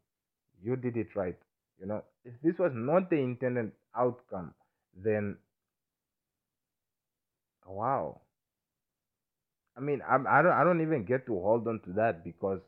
you 0.63 0.75
did 0.77 0.97
it 0.97 1.15
right. 1.15 1.37
You 1.79 1.87
know, 1.87 2.03
if 2.25 2.33
this 2.43 2.59
was 2.59 2.73
not 2.75 3.09
the 3.09 3.17
intended 3.17 3.71
outcome, 3.95 4.53
then 4.95 5.37
wow. 7.65 8.21
I 9.75 9.81
mean, 9.81 10.01
I'm, 10.07 10.27
I 10.27 10.41
don't 10.41 10.53
I 10.53 10.63
don't 10.63 10.81
even 10.81 11.03
get 11.03 11.25
to 11.25 11.33
hold 11.39 11.67
on 11.67 11.79
to 11.81 11.91
that 11.93 12.23
because 12.23 12.61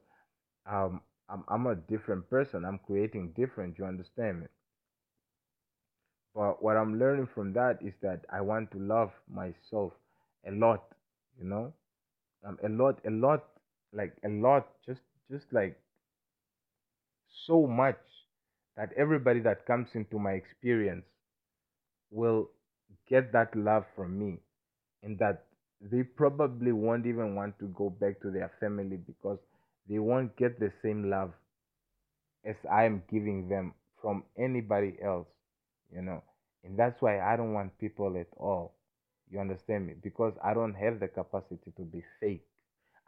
um 0.65 1.01
I'm 1.29 1.43
I'm 1.47 1.67
a 1.67 1.75
different 1.75 2.29
person. 2.29 2.65
I'm 2.65 2.79
creating 2.79 3.33
different. 3.33 3.77
You 3.77 3.85
understand 3.85 4.41
me? 4.41 4.47
But 6.35 6.61
what 6.61 6.77
I'm 6.77 6.99
learning 6.99 7.27
from 7.27 7.53
that 7.53 7.81
is 7.81 7.93
that 8.01 8.25
I 8.29 8.41
want 8.41 8.71
to 8.71 8.77
love 8.79 9.11
myself 9.27 9.93
a 10.45 10.51
lot, 10.51 10.83
you 11.37 11.45
know, 11.45 11.73
um, 12.45 12.59
a 12.63 12.69
lot, 12.69 12.99
a 13.05 13.11
lot, 13.11 13.45
like 13.93 14.13
a 14.25 14.29
lot, 14.29 14.67
just 14.85 15.01
just 15.31 15.51
like 15.53 15.79
so 17.45 17.67
much 17.67 17.99
that 18.77 18.93
everybody 18.93 19.39
that 19.41 19.65
comes 19.65 19.89
into 19.95 20.17
my 20.19 20.31
experience 20.33 21.05
will 22.11 22.49
get 23.09 23.31
that 23.33 23.53
love 23.55 23.85
from 23.95 24.17
me, 24.17 24.39
and 25.03 25.19
that 25.19 25.45
they 25.81 26.03
probably 26.03 26.71
won't 26.71 27.05
even 27.05 27.35
want 27.35 27.57
to 27.59 27.67
go 27.69 27.89
back 27.89 28.19
to 28.21 28.31
their 28.31 28.51
family 28.59 28.97
because 28.97 29.39
they 29.89 29.99
won't 29.99 30.35
get 30.37 30.59
the 30.59 30.71
same 30.81 31.09
love 31.09 31.33
as 32.45 32.55
I'm 32.71 33.03
giving 33.09 33.47
them 33.49 33.73
from 34.01 34.23
anybody 34.37 34.97
else, 35.03 35.27
you 35.93 36.01
know. 36.01 36.23
And 36.63 36.77
that's 36.77 37.01
why 37.01 37.19
I 37.19 37.35
don't 37.35 37.53
want 37.53 37.77
people 37.79 38.15
at 38.17 38.27
all. 38.37 38.75
You 39.29 39.39
understand 39.39 39.87
me? 39.87 39.93
Because 40.01 40.33
I 40.43 40.53
don't 40.53 40.73
have 40.75 40.99
the 40.99 41.07
capacity 41.07 41.71
to 41.75 41.81
be 41.83 42.03
fake. 42.19 42.45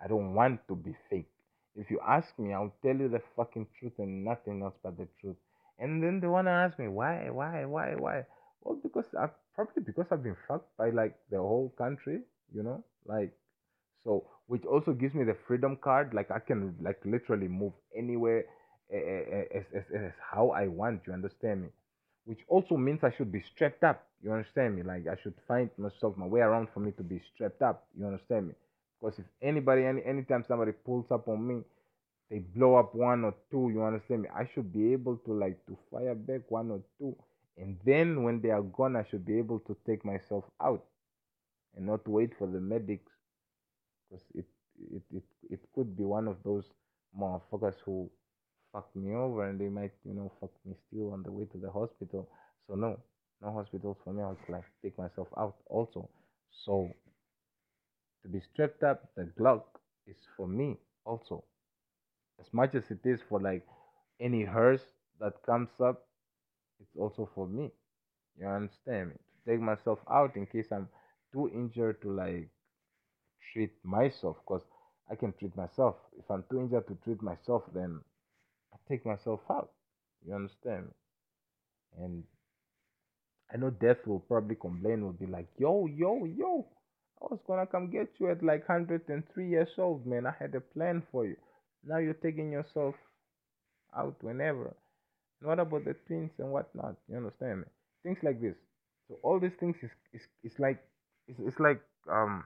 I 0.04 0.08
don't 0.08 0.34
want 0.34 0.62
to 0.68 0.76
be 0.76 0.96
fake. 1.10 1.30
If 1.76 1.90
you 1.92 2.00
ask 2.08 2.38
me, 2.40 2.54
I'll 2.54 2.74
tell 2.82 2.96
you 2.96 3.10
the 3.10 3.22
fucking 3.36 3.68
truth 3.80 3.94
and 4.00 4.24
nothing 4.24 4.62
else 4.64 4.76
but 4.84 4.98
the 4.98 5.08
truth. 5.20 5.38
And 5.80 6.02
then 6.02 6.20
they 6.22 6.28
wanna 6.28 6.52
ask 6.52 6.80
me 6.80 6.88
why, 6.88 7.30
why, 7.30 7.66
why, 7.66 7.96
why? 7.96 8.26
Well, 8.62 8.80
because 8.82 9.06
I 9.20 9.28
probably 9.56 9.84
because 9.84 10.08
I've 10.12 10.24
been 10.24 10.38
fucked 10.48 10.76
by 10.78 10.90
like 10.90 11.16
the 11.30 11.38
whole 11.38 11.74
country, 11.78 12.22
you 12.54 12.64
know, 12.64 12.84
like 13.06 13.34
so, 14.04 14.26
which 14.48 14.66
also 14.66 14.94
gives 14.94 15.14
me 15.16 15.24
the 15.24 15.36
freedom 15.48 15.78
card. 15.78 16.14
Like 16.14 16.32
I 16.32 16.40
can 16.40 16.76
like 16.82 17.00
literally 17.06 17.48
move 17.48 17.74
anywhere 17.96 18.46
as, 18.92 19.64
as, 19.76 19.84
as 19.96 20.12
how 20.32 20.50
I 20.52 20.68
want. 20.68 21.02
You 21.08 21.14
understand 21.14 21.64
me? 21.64 21.70
Which 22.26 22.40
also 22.48 22.78
means 22.78 23.04
I 23.04 23.12
should 23.12 23.32
be 23.32 23.42
strapped 23.42 23.84
up. 23.84 24.08
You 24.24 24.32
understand 24.32 24.76
me? 24.76 24.84
Like 24.84 25.08
I 25.08 25.16
should 25.22 25.36
find 25.48 25.70
myself 25.78 26.18
my 26.18 26.26
way 26.26 26.42
around 26.42 26.70
for 26.74 26.80
me 26.80 26.92
to 26.94 27.04
be 27.04 27.22
strapped 27.34 27.62
up. 27.62 27.88
You 27.98 28.06
understand 28.08 28.48
me? 28.50 28.54
Because 29.02 29.20
if 29.20 29.26
anybody, 29.42 29.86
any 29.86 30.04
anytime 30.06 30.44
somebody 30.48 30.72
pulls 30.74 31.12
up 31.12 31.28
on 31.28 31.48
me, 31.48 31.62
they 32.30 32.40
blow 32.40 32.76
up 32.76 32.96
one 32.96 33.24
or 33.26 33.36
two. 33.52 33.70
You 33.74 33.84
understand 33.84 34.24
me? 34.24 34.30
I 34.36 34.46
should 34.54 34.72
be 34.74 34.94
able 34.94 35.18
to 35.18 35.34
like 35.34 35.66
to 35.68 35.78
fire 35.92 36.16
back 36.16 36.50
one 36.50 36.72
or 36.72 36.82
two, 37.00 37.16
and 37.58 37.78
then 37.86 38.24
when 38.24 38.42
they 38.42 38.50
are 38.52 38.64
gone, 38.64 38.96
I 38.96 39.04
should 39.10 39.26
be 39.26 39.38
able 39.38 39.60
to 39.62 39.78
take 39.86 40.06
myself 40.06 40.46
out 40.64 40.84
and 41.76 41.86
not 41.86 42.08
wait 42.08 42.34
for 42.38 42.48
the 42.48 42.60
medics 42.60 43.12
because 44.10 44.26
it, 44.36 44.46
it 44.92 45.04
it 45.14 45.24
it 45.50 45.60
could 45.74 45.96
be 45.98 46.04
one 46.04 46.28
of 46.28 46.38
those 46.44 46.66
motherfuckers 47.20 47.76
who 47.86 48.10
fuck 48.72 48.90
me 48.96 49.14
over 49.14 49.50
and 49.50 49.60
they 49.60 49.70
might 49.70 49.94
you 50.06 50.14
know 50.14 50.32
fuck 50.40 50.52
me 50.66 50.76
still 50.88 51.12
on 51.14 51.24
the 51.24 51.32
way 51.32 51.46
to 51.46 51.58
the 51.58 51.70
hospital 51.72 52.30
so 52.68 52.76
no 52.76 52.98
no 53.42 53.52
hospitals 53.52 53.98
for 54.04 54.14
me 54.14 54.22
i 54.24 54.28
would 54.28 54.38
like 54.50 54.66
take 54.84 54.98
myself 54.98 55.28
out 55.38 55.56
also 55.68 56.10
so 56.52 56.90
to 58.26 58.32
be 58.32 58.42
strapped 58.54 58.84
up 58.84 59.04
the 59.16 59.24
glock 59.40 59.64
is 60.08 60.18
for 60.36 60.48
me 60.48 60.78
also 61.06 61.44
as 62.40 62.48
much 62.54 62.76
as 62.76 62.84
it 62.90 63.06
is 63.06 63.22
for 63.30 63.40
like 63.40 63.66
any 64.20 64.44
hearse 64.44 64.82
that 65.20 65.34
comes 65.46 65.70
up 65.80 66.08
it's 66.82 66.98
also 67.00 67.30
for 67.36 67.48
me 67.48 67.72
you 68.40 68.48
understand 68.48 69.10
me 69.10 69.16
to 69.16 69.52
take 69.52 69.62
myself 69.62 70.00
out 70.12 70.36
in 70.36 70.46
case 70.48 70.68
i'm 70.72 70.90
too 71.32 71.50
injured 71.54 72.02
to 72.02 72.12
like 72.12 72.50
treat 73.54 73.72
myself 73.84 74.38
because 74.46 74.64
I 75.10 75.16
can 75.16 75.34
treat 75.34 75.56
myself. 75.56 75.96
If 76.18 76.30
I'm 76.30 76.44
too 76.50 76.60
injured 76.60 76.88
to 76.88 76.98
treat 77.04 77.22
myself, 77.22 77.64
then 77.74 78.02
I 78.74 78.78
take 78.90 79.06
myself 79.06 79.42
out. 79.50 79.72
You 80.28 80.34
understand? 80.36 80.88
And 81.98 82.24
I 83.54 83.58
know 83.58 83.70
death 83.70 84.06
will 84.06 84.20
probably 84.20 84.56
complain, 84.56 85.04
will 85.04 85.14
be 85.14 85.28
like, 85.28 85.48
yo, 85.58 85.86
yo, 85.86 86.26
yo, 86.26 86.68
I 87.22 87.26
was 87.32 87.40
gonna 87.48 87.66
come 87.68 87.90
get 87.90 88.10
you 88.20 88.30
at 88.30 88.44
like 88.44 88.68
103 88.70 89.50
years 89.50 89.70
old, 89.78 90.06
man. 90.06 90.26
I 90.26 90.34
had 90.40 90.56
a 90.56 90.62
plan 90.62 91.04
for 91.12 91.26
you. 91.26 91.38
Now 91.84 91.98
you're 91.98 92.14
taking 92.14 92.52
yourself 92.52 92.96
out 93.96 94.16
whenever. 94.22 94.76
And 95.42 95.50
what 95.50 95.60
about 95.60 95.86
the 95.86 95.96
twins 96.08 96.32
and 96.40 96.52
whatnot? 96.52 96.96
You 97.10 97.18
understand 97.18 97.60
me? 97.62 97.66
Things 98.04 98.20
like 98.24 98.42
this. 98.42 98.56
So 99.08 99.18
all 99.24 99.40
these 99.40 99.56
things 99.60 99.76
is 99.84 99.92
is, 100.14 100.22
is 100.44 100.60
like 100.60 100.80
it's, 101.28 101.40
it's 101.40 101.60
like 101.60 101.82
um 102.10 102.46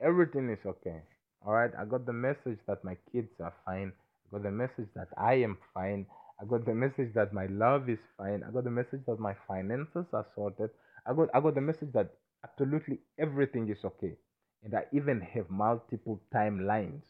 everything 0.00 0.50
is 0.50 0.64
okay. 0.66 1.02
All 1.46 1.54
right. 1.54 1.70
I 1.78 1.84
got 1.84 2.06
the 2.06 2.12
message 2.12 2.58
that 2.66 2.84
my 2.84 2.96
kids 3.12 3.30
are 3.40 3.54
fine. 3.64 3.92
I 4.26 4.36
got 4.36 4.42
the 4.44 4.50
message 4.50 4.88
that 4.94 5.08
I 5.16 5.34
am 5.34 5.58
fine. 5.74 6.06
I 6.40 6.44
got 6.46 6.64
the 6.64 6.74
message 6.74 7.12
that 7.14 7.32
my 7.32 7.46
love 7.46 7.88
is 7.88 7.98
fine. 8.16 8.42
I 8.46 8.50
got 8.50 8.64
the 8.64 8.70
message 8.70 9.02
that 9.06 9.18
my 9.20 9.34
finances 9.48 10.06
are 10.12 10.26
sorted. 10.34 10.70
I 11.06 11.14
got 11.14 11.28
I 11.34 11.40
got 11.40 11.54
the 11.54 11.60
message 11.60 11.92
that 11.94 12.10
absolutely 12.44 13.00
everything 13.18 13.68
is 13.70 13.84
okay. 13.84 14.16
And 14.62 14.74
I 14.74 14.86
even 14.92 15.20
have 15.20 15.48
multiple 15.50 16.20
timelines. 16.34 17.02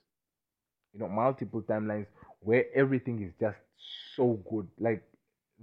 You 0.93 1.01
know, 1.01 1.09
multiple 1.09 1.63
timelines 1.63 2.07
where 2.41 2.67
everything 2.75 3.23
is 3.23 3.33
just 3.41 3.59
so 4.17 4.35
good. 4.51 4.69
Like 4.79 5.03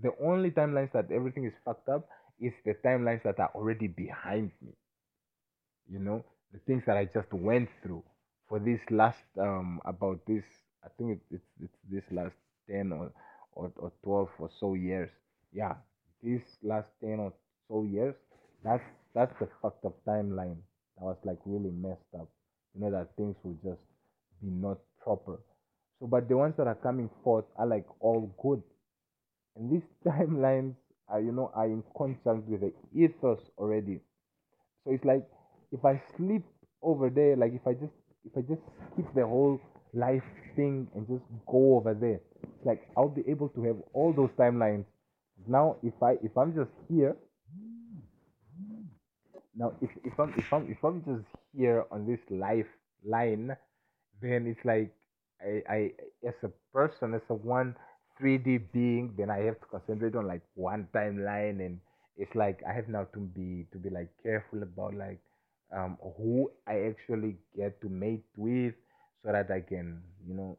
the 0.02 0.12
only 0.22 0.52
timelines 0.52 0.92
that 0.94 1.12
everything 1.12 1.46
is 1.46 1.54
fucked 1.66 1.90
up 1.90 2.10
is 2.40 2.54
the 2.66 2.74
timelines 2.76 3.24
that 3.24 3.40
are 3.40 3.52
already 3.56 3.88
behind 3.88 4.52
me. 4.62 4.74
you 5.90 6.00
know, 6.00 6.24
the 6.54 6.60
things 6.60 6.84
that 6.86 6.98
I 6.98 7.06
just 7.06 7.32
went 7.34 7.70
through 7.84 8.04
for 8.48 8.60
this 8.60 8.80
last 8.90 9.20
um 9.40 9.82
about 9.86 10.20
this 10.26 10.44
I 10.84 10.88
think 10.98 11.12
it, 11.18 11.20
it's 11.36 11.50
it's 11.64 11.78
this 11.90 12.04
last 12.12 12.36
ten 12.70 12.92
or, 12.92 13.12
or 13.54 13.72
or 13.78 13.92
twelve 14.04 14.30
or 14.40 14.50
so 14.60 14.74
years. 14.74 15.10
Yeah, 15.54 15.76
this 16.24 16.42
last 16.64 16.88
ten 17.02 17.20
or 17.20 17.34
so 17.68 17.84
years. 17.84 18.16
That's 18.64 18.84
that's 19.14 19.34
the 19.40 19.48
fucked 19.62 19.86
up 19.86 19.96
timeline. 20.06 20.58
That 20.98 21.06
was 21.06 21.18
like 21.24 21.40
really 21.46 21.72
messed 21.72 22.14
up. 22.20 22.28
You 22.74 22.82
know 22.82 22.92
that 22.92 23.16
things 23.18 23.36
will 23.44 23.58
just 23.64 23.82
be 24.42 24.50
not 24.50 24.78
proper. 25.02 25.40
So, 26.00 26.08
but 26.08 26.28
the 26.30 26.38
ones 26.38 26.56
that 26.58 26.68
are 26.68 26.76
coming 26.76 27.10
forth 27.24 27.46
are 27.58 27.66
like 27.68 27.86
all 28.00 28.32
good. 28.42 28.62
And 29.56 29.72
these 29.72 29.88
timelines 30.06 30.76
are, 31.10 31.22
you 31.22 31.32
know, 31.32 31.52
are 31.56 31.66
in 31.66 31.84
contact 31.98 32.48
with 32.48 32.62
the 32.62 32.74
ethos 32.96 33.40
already. 33.58 34.00
So 34.84 34.92
it's 34.92 35.06
like 35.06 35.26
if 35.72 35.84
I 35.86 36.02
sleep 36.16 36.44
over 36.82 37.10
there, 37.10 37.36
like 37.36 37.54
if 37.54 37.66
I 37.68 37.74
just 37.74 37.94
if 38.26 38.38
I 38.38 38.42
just 38.42 38.62
skip 38.94 39.06
the 39.16 39.26
whole 39.26 39.60
life 39.94 40.24
thing 40.56 40.88
and 40.96 41.08
just 41.08 41.24
go 41.48 41.78
over 41.78 41.94
there, 41.94 42.20
like 42.64 42.88
I'll 42.96 43.10
be 43.10 43.24
able 43.28 43.50
to 43.50 43.64
have 43.64 43.78
all 43.94 44.14
those 44.14 44.30
timelines. 44.38 44.86
Now 45.48 45.78
if 45.84 45.94
I 46.02 46.14
if 46.24 46.38
I'm 46.38 46.54
just 46.56 46.72
here, 46.90 47.16
now 49.58 49.74
if, 49.82 49.90
if 50.04 50.20
I'm 50.20 50.34
if 50.38 50.54
I'm 50.54 50.72
if 50.72 50.84
I'm 50.84 51.04
just 51.04 51.28
here 51.56 51.86
on 51.92 52.06
this 52.08 52.20
life 52.30 52.68
line, 53.06 53.56
then 54.22 54.48
it's 54.48 54.64
like 54.66 54.94
I, 55.42 55.64
I 55.70 55.92
as 56.28 56.36
a 56.44 56.50
person, 56.74 57.14
as 57.14 57.22
a 57.30 57.34
one 57.36 57.76
3D 58.20 58.60
being, 58.74 59.14
then 59.18 59.30
I 59.30 59.40
have 59.40 59.60
to 59.62 59.68
concentrate 59.68 60.16
on 60.16 60.28
like 60.28 60.42
one 60.56 60.88
timeline 60.94 61.66
and 61.66 61.80
it's 62.18 62.34
like 62.36 62.62
I 62.68 62.74
have 62.74 62.88
now 62.90 63.06
to 63.14 63.20
be 63.20 63.68
to 63.72 63.78
be 63.78 63.90
like 63.90 64.10
careful 64.24 64.64
about 64.64 64.96
like 64.96 65.20
um 65.76 65.98
who 66.18 66.52
I 66.68 66.90
actually 66.90 67.38
get 67.56 67.82
to 67.82 67.90
mate 67.90 68.26
with 68.38 68.74
so 69.24 69.32
that 69.32 69.52
I 69.52 69.62
can, 69.62 70.02
you 70.28 70.34
know, 70.36 70.58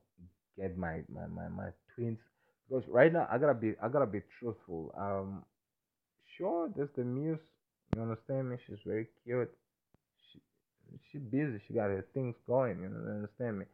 get 0.58 0.76
my 0.78 1.02
my, 1.08 1.26
my, 1.26 1.48
my 1.48 1.68
twins. 1.94 2.18
Because 2.68 2.84
right 2.88 3.12
now 3.12 3.26
I 3.30 3.38
gotta 3.38 3.54
be 3.54 3.74
I 3.82 3.88
gotta 3.88 4.06
be 4.06 4.20
truthful. 4.38 4.94
Um 4.98 5.44
sure 6.36 6.70
there's 6.76 6.90
the 6.96 7.04
muse, 7.04 7.40
you 7.96 8.02
understand 8.02 8.50
me? 8.50 8.56
She's 8.66 8.78
very 8.86 9.08
cute. 9.24 9.50
She 10.32 10.40
she 11.10 11.18
busy, 11.18 11.60
she 11.66 11.74
got 11.74 11.90
her 11.90 12.06
things 12.14 12.36
going, 12.46 12.80
you 12.80 12.86
understand 12.86 13.60
me? 13.60 13.66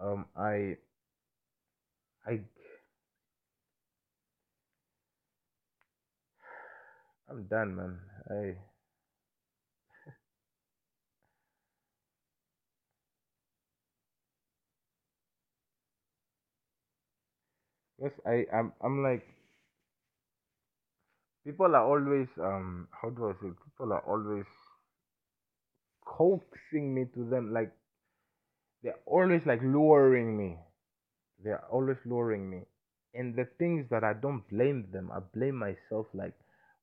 Um 0.00 0.26
I 0.36 0.76
I 2.26 2.40
I'm 7.28 7.44
done, 7.46 7.76
man. 7.76 7.98
I 8.30 8.56
yes, 18.02 18.12
I 18.26 18.46
I'm 18.52 18.72
I'm 18.82 19.02
like 19.02 19.26
people 21.48 21.74
are 21.74 21.84
always 21.92 22.28
um 22.38 22.88
how 23.00 23.10
do 23.10 23.28
I 23.30 23.32
say? 23.42 23.50
People 23.64 23.92
are 23.94 24.04
always 24.06 24.44
coaxing 26.04 26.92
me 26.92 27.04
to 27.14 27.24
them. 27.24 27.52
Like 27.52 27.72
they're 28.82 28.98
always 29.06 29.42
like 29.46 29.60
luring 29.62 30.36
me. 30.36 30.58
They're 31.44 31.64
always 31.70 31.98
luring 32.06 32.50
me. 32.50 32.62
And 33.14 33.36
the 33.36 33.46
things 33.58 33.86
that 33.90 34.04
I 34.04 34.14
don't 34.14 34.48
blame 34.50 34.88
them, 34.92 35.10
I 35.12 35.20
blame 35.20 35.56
myself. 35.56 36.06
Like, 36.14 36.34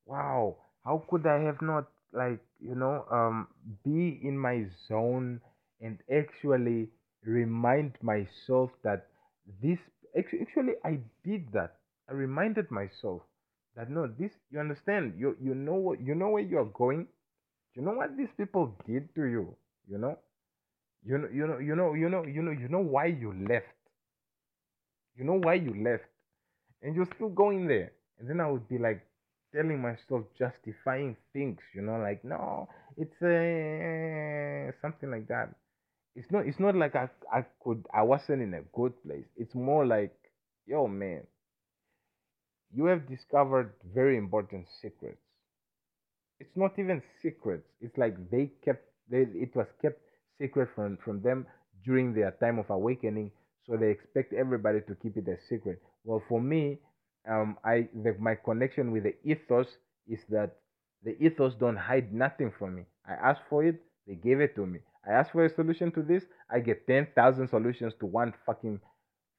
wow, 0.06 0.58
how 0.86 1.06
could 1.10 1.26
I 1.28 1.40
have 1.42 1.62
not 1.62 1.88
like 2.14 2.40
you 2.60 2.76
know 2.76 3.06
um 3.12 3.48
be 3.84 4.20
in 4.24 4.38
my 4.38 4.66
zone 4.88 5.42
and 5.82 6.00
actually 6.12 6.90
remind 7.24 7.94
myself 8.02 8.72
that 8.84 9.08
this 9.62 9.80
actually 10.18 10.76
I 10.86 11.00
did 11.24 11.52
that. 11.54 11.78
I 12.10 12.14
reminded 12.14 12.72
myself 12.72 13.24
that 13.76 13.90
no, 13.90 14.08
this 14.08 14.32
you 14.52 14.60
understand. 14.60 15.14
You 15.18 15.36
you 15.42 15.56
know 15.56 15.76
what 15.76 16.02
you 16.02 16.16
know 16.16 16.30
where 16.30 16.44
you 16.44 16.58
are 16.60 16.66
going. 16.66 17.08
You 17.76 17.84
know 17.84 17.94
what 17.94 18.18
these 18.18 18.32
people 18.38 18.76
did 18.88 19.14
to 19.16 19.26
you. 19.26 19.56
You 19.90 19.98
know 20.00 20.18
you 21.06 21.18
know 21.18 21.30
you 21.30 21.48
know 21.48 21.60
you 21.60 21.76
know 21.76 21.94
you 21.94 22.10
know 22.10 22.24
you 22.26 22.42
know 22.42 22.52
you 22.52 22.68
know 22.70 22.80
why 22.82 23.06
you 23.08 23.34
left. 23.48 23.68
You 25.16 25.24
know 25.24 25.40
why 25.40 25.56
you 25.56 25.74
left 25.84 26.04
and 26.82 26.96
you're 26.96 27.10
still 27.16 27.30
going 27.30 27.68
there. 27.68 27.92
And 28.20 28.30
then 28.30 28.42
I 28.42 28.50
would 28.50 28.68
be 28.70 28.78
like 28.78 29.06
telling 29.54 29.82
myself, 29.82 30.26
justifying 30.38 31.18
things, 31.34 31.60
you 31.76 31.82
know, 31.82 31.98
like 32.00 32.24
no, 32.24 32.68
it's 32.98 33.22
uh, 33.22 34.72
something 34.82 35.12
like 35.12 35.28
that. 35.28 35.54
It's 36.16 36.32
not. 36.32 36.48
It's 36.48 36.60
not 36.60 36.76
like 36.76 36.96
I 36.96 37.10
I 37.32 37.46
could 37.64 37.86
I 37.94 38.04
wasn't 38.04 38.42
in 38.44 38.54
a 38.56 38.62
good 38.74 38.94
place. 39.04 39.26
It's 39.38 39.56
more 39.56 39.86
like, 39.86 40.16
yo 40.66 40.88
man, 40.88 41.28
you 42.76 42.86
have 42.86 43.08
discovered 43.08 43.74
very 43.94 44.18
important 44.18 44.68
secrets. 44.82 45.22
It's 46.40 46.56
not 46.56 46.78
even 46.80 47.02
secrets. 47.22 47.68
It's 47.82 47.98
like 47.98 48.16
they 48.30 48.48
kept 48.64 48.86
they 49.10 49.22
it 49.22 49.56
was 49.56 49.68
kept 49.82 50.02
secret 50.38 50.70
from 50.76 50.98
from 50.98 51.22
them 51.22 51.46
during 51.84 52.14
their 52.14 52.32
time 52.32 52.58
of 52.60 52.70
awakening, 52.70 53.32
so 53.66 53.78
they 53.78 53.90
expect 53.90 54.34
everybody 54.34 54.82
to 54.82 54.96
keep 54.96 55.18
it 55.18 55.28
a 55.28 55.38
secret. 55.50 55.82
Well, 56.04 56.22
for 56.28 56.42
me, 56.42 56.80
um, 57.28 57.58
I 57.64 57.88
the, 57.94 58.16
my 58.20 58.36
connection 58.36 58.92
with 58.92 59.04
the 59.04 59.16
ethos 59.24 59.68
is 60.08 60.20
that 60.30 60.58
the 61.04 61.16
ethos 61.24 61.56
don't 61.56 61.78
hide 61.78 62.14
nothing 62.14 62.52
from 62.58 62.76
me. 62.76 62.86
I 63.08 63.14
asked 63.14 63.44
for 63.50 63.64
it, 63.64 63.82
they 64.08 64.16
gave 64.16 64.40
it 64.42 64.56
to 64.56 64.66
me. 64.66 64.80
I 65.08 65.12
asked 65.14 65.32
for 65.32 65.46
a 65.46 65.50
solution 65.50 65.92
to 65.94 66.02
this, 66.02 66.24
I 66.50 66.60
get 66.60 66.88
ten 66.88 67.08
thousand 67.16 67.48
solutions 67.50 67.94
to 68.00 68.06
one 68.06 68.34
fucking 68.46 68.80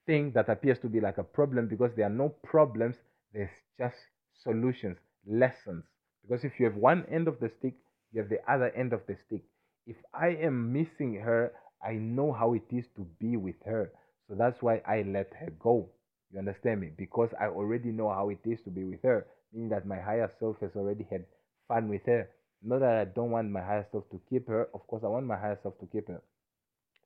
thing 0.07 0.33
that 0.33 0.49
appears 0.49 0.79
to 0.81 0.89
be 0.89 1.01
like 1.01 1.19
a 1.19 1.25
problem 1.25 1.69
because 1.69 1.93
there 1.97 2.07
are 2.07 2.19
no 2.25 2.29
problems, 2.45 2.97
there's 3.33 3.51
just 3.79 3.97
solutions, 4.43 4.99
lessons. 5.27 5.85
Because 6.23 6.45
if 6.45 6.59
you 6.59 6.67
have 6.67 6.77
one 6.77 7.05
end 7.11 7.29
of 7.29 7.39
the 7.41 7.51
stick, 7.59 7.75
you 8.13 8.21
have 8.21 8.29
the 8.31 8.41
other 8.51 8.71
end 8.71 8.93
of 8.93 9.07
the 9.07 9.17
stick. 9.27 9.43
If 9.87 9.97
I 10.15 10.29
am 10.29 10.73
missing 10.73 11.15
her, 11.15 11.53
I 11.83 11.93
know 11.95 12.33
how 12.33 12.55
it 12.55 12.65
is 12.71 12.87
to 12.97 13.07
be 13.21 13.37
with 13.37 13.63
her. 13.65 13.93
So 14.29 14.35
that's 14.35 14.61
why 14.63 14.83
I 14.87 15.03
let 15.03 15.33
her 15.35 15.51
go. 15.61 15.89
You 16.33 16.39
understand 16.41 16.81
me? 16.81 16.91
Because 16.97 17.31
I 17.41 17.47
already 17.47 17.91
know 17.93 18.09
how 18.11 18.31
it 18.31 18.41
is 18.45 18.61
to 18.63 18.71
be 18.71 18.85
with 18.85 19.03
her, 19.03 19.27
meaning 19.53 19.69
that 19.71 19.87
my 19.87 20.01
higher 20.01 20.31
self 20.41 20.59
has 20.61 20.75
already 20.77 21.05
had 21.11 21.25
fun 21.69 21.89
with 21.89 22.05
her. 22.07 22.29
Not 22.63 22.81
that 22.81 22.97
I 22.97 23.05
don't 23.05 23.31
want 23.31 23.51
my 23.51 23.61
higher 23.63 23.87
self 23.93 24.09
to 24.11 24.21
keep 24.29 24.49
her. 24.49 24.69
Of 24.75 24.87
course, 24.89 25.05
I 25.05 25.09
want 25.09 25.27
my 25.27 25.37
higher 25.37 25.59
self 25.63 25.79
to 25.79 25.87
keep 25.87 26.09
her. 26.09 26.21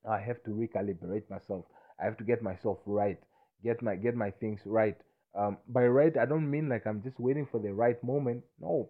I 0.07 0.19
have 0.19 0.43
to 0.43 0.51
recalibrate 0.51 1.29
myself. 1.29 1.65
I 1.99 2.05
have 2.05 2.17
to 2.17 2.23
get 2.23 2.41
myself 2.43 2.79
right, 2.85 3.19
get 3.63 3.81
my 3.81 3.95
get 3.95 4.15
my 4.15 4.31
things 4.31 4.61
right. 4.65 4.97
Um, 5.35 5.57
by 5.67 5.85
right, 5.87 6.15
I 6.17 6.25
don't 6.25 6.49
mean 6.49 6.69
like 6.69 6.85
I'm 6.85 7.01
just 7.03 7.19
waiting 7.19 7.47
for 7.51 7.59
the 7.59 7.73
right 7.73 8.01
moment. 8.03 8.43
No, 8.59 8.89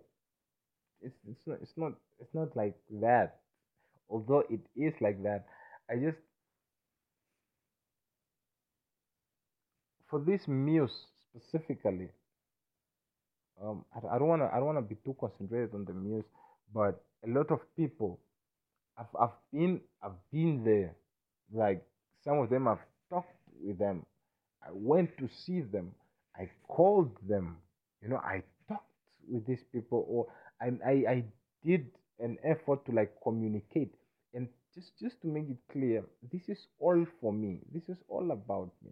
it's 1.02 1.16
it's 1.30 1.42
not 1.48 1.58
it's 1.62 1.74
not 1.78 1.94
it's 2.20 2.34
not 2.34 2.56
like 2.56 2.76
that. 3.02 3.40
Although 4.10 4.44
it 4.50 4.62
is 4.76 4.94
like 5.02 5.24
that, 5.24 5.46
I 5.90 5.96
just 5.98 6.18
for 10.08 10.20
this 10.20 10.48
muse 10.48 11.08
specifically, 11.24 12.12
um, 13.62 13.86
I, 13.96 14.16
I 14.16 14.20
don't 14.20 14.28
wanna 14.28 14.50
I 14.52 14.58
don't 14.58 14.66
wanna 14.68 14.82
be 14.82 14.96
too 15.04 15.16
concentrated 15.20 15.74
on 15.74 15.86
the 15.86 15.94
muse, 15.94 16.26
but 16.74 17.04
a 17.26 17.30
lot 17.30 17.52
of 17.52 17.60
people, 17.76 18.20
I've 18.98 19.14
I've 19.20 19.38
been 19.54 19.82
I've 20.04 20.20
been 20.32 20.64
there, 20.64 20.96
like 21.54 21.84
some 22.24 22.40
of 22.40 22.50
them 22.50 22.68
I've 22.68 22.86
talked 23.10 23.36
with 23.64 23.80
them, 23.80 24.06
I 24.64 24.70
went 24.74 25.18
to 25.20 25.30
see 25.46 25.62
them. 25.62 25.94
I 26.42 26.50
called 26.68 27.12
them. 27.28 27.58
You 28.02 28.10
know, 28.10 28.18
I 28.18 28.42
talked 28.68 28.90
with 29.30 29.46
these 29.46 29.64
people, 29.72 30.06
or 30.10 30.28
I, 30.60 30.72
I, 30.86 30.92
I 31.12 31.24
did 31.64 31.86
an 32.20 32.38
effort 32.44 32.86
to 32.88 32.92
like 32.92 33.14
communicate. 33.24 33.94
And 34.34 34.48
just, 34.74 34.98
just 35.00 35.22
to 35.22 35.28
make 35.28 35.50
it 35.50 35.58
clear, 35.72 36.04
this 36.32 36.50
is 36.50 36.58
all 36.80 37.06
for 37.20 37.32
me. 37.32 37.60
This 37.74 37.84
is 37.90 37.98
all 38.08 38.32
about 38.32 38.72
me. 38.84 38.92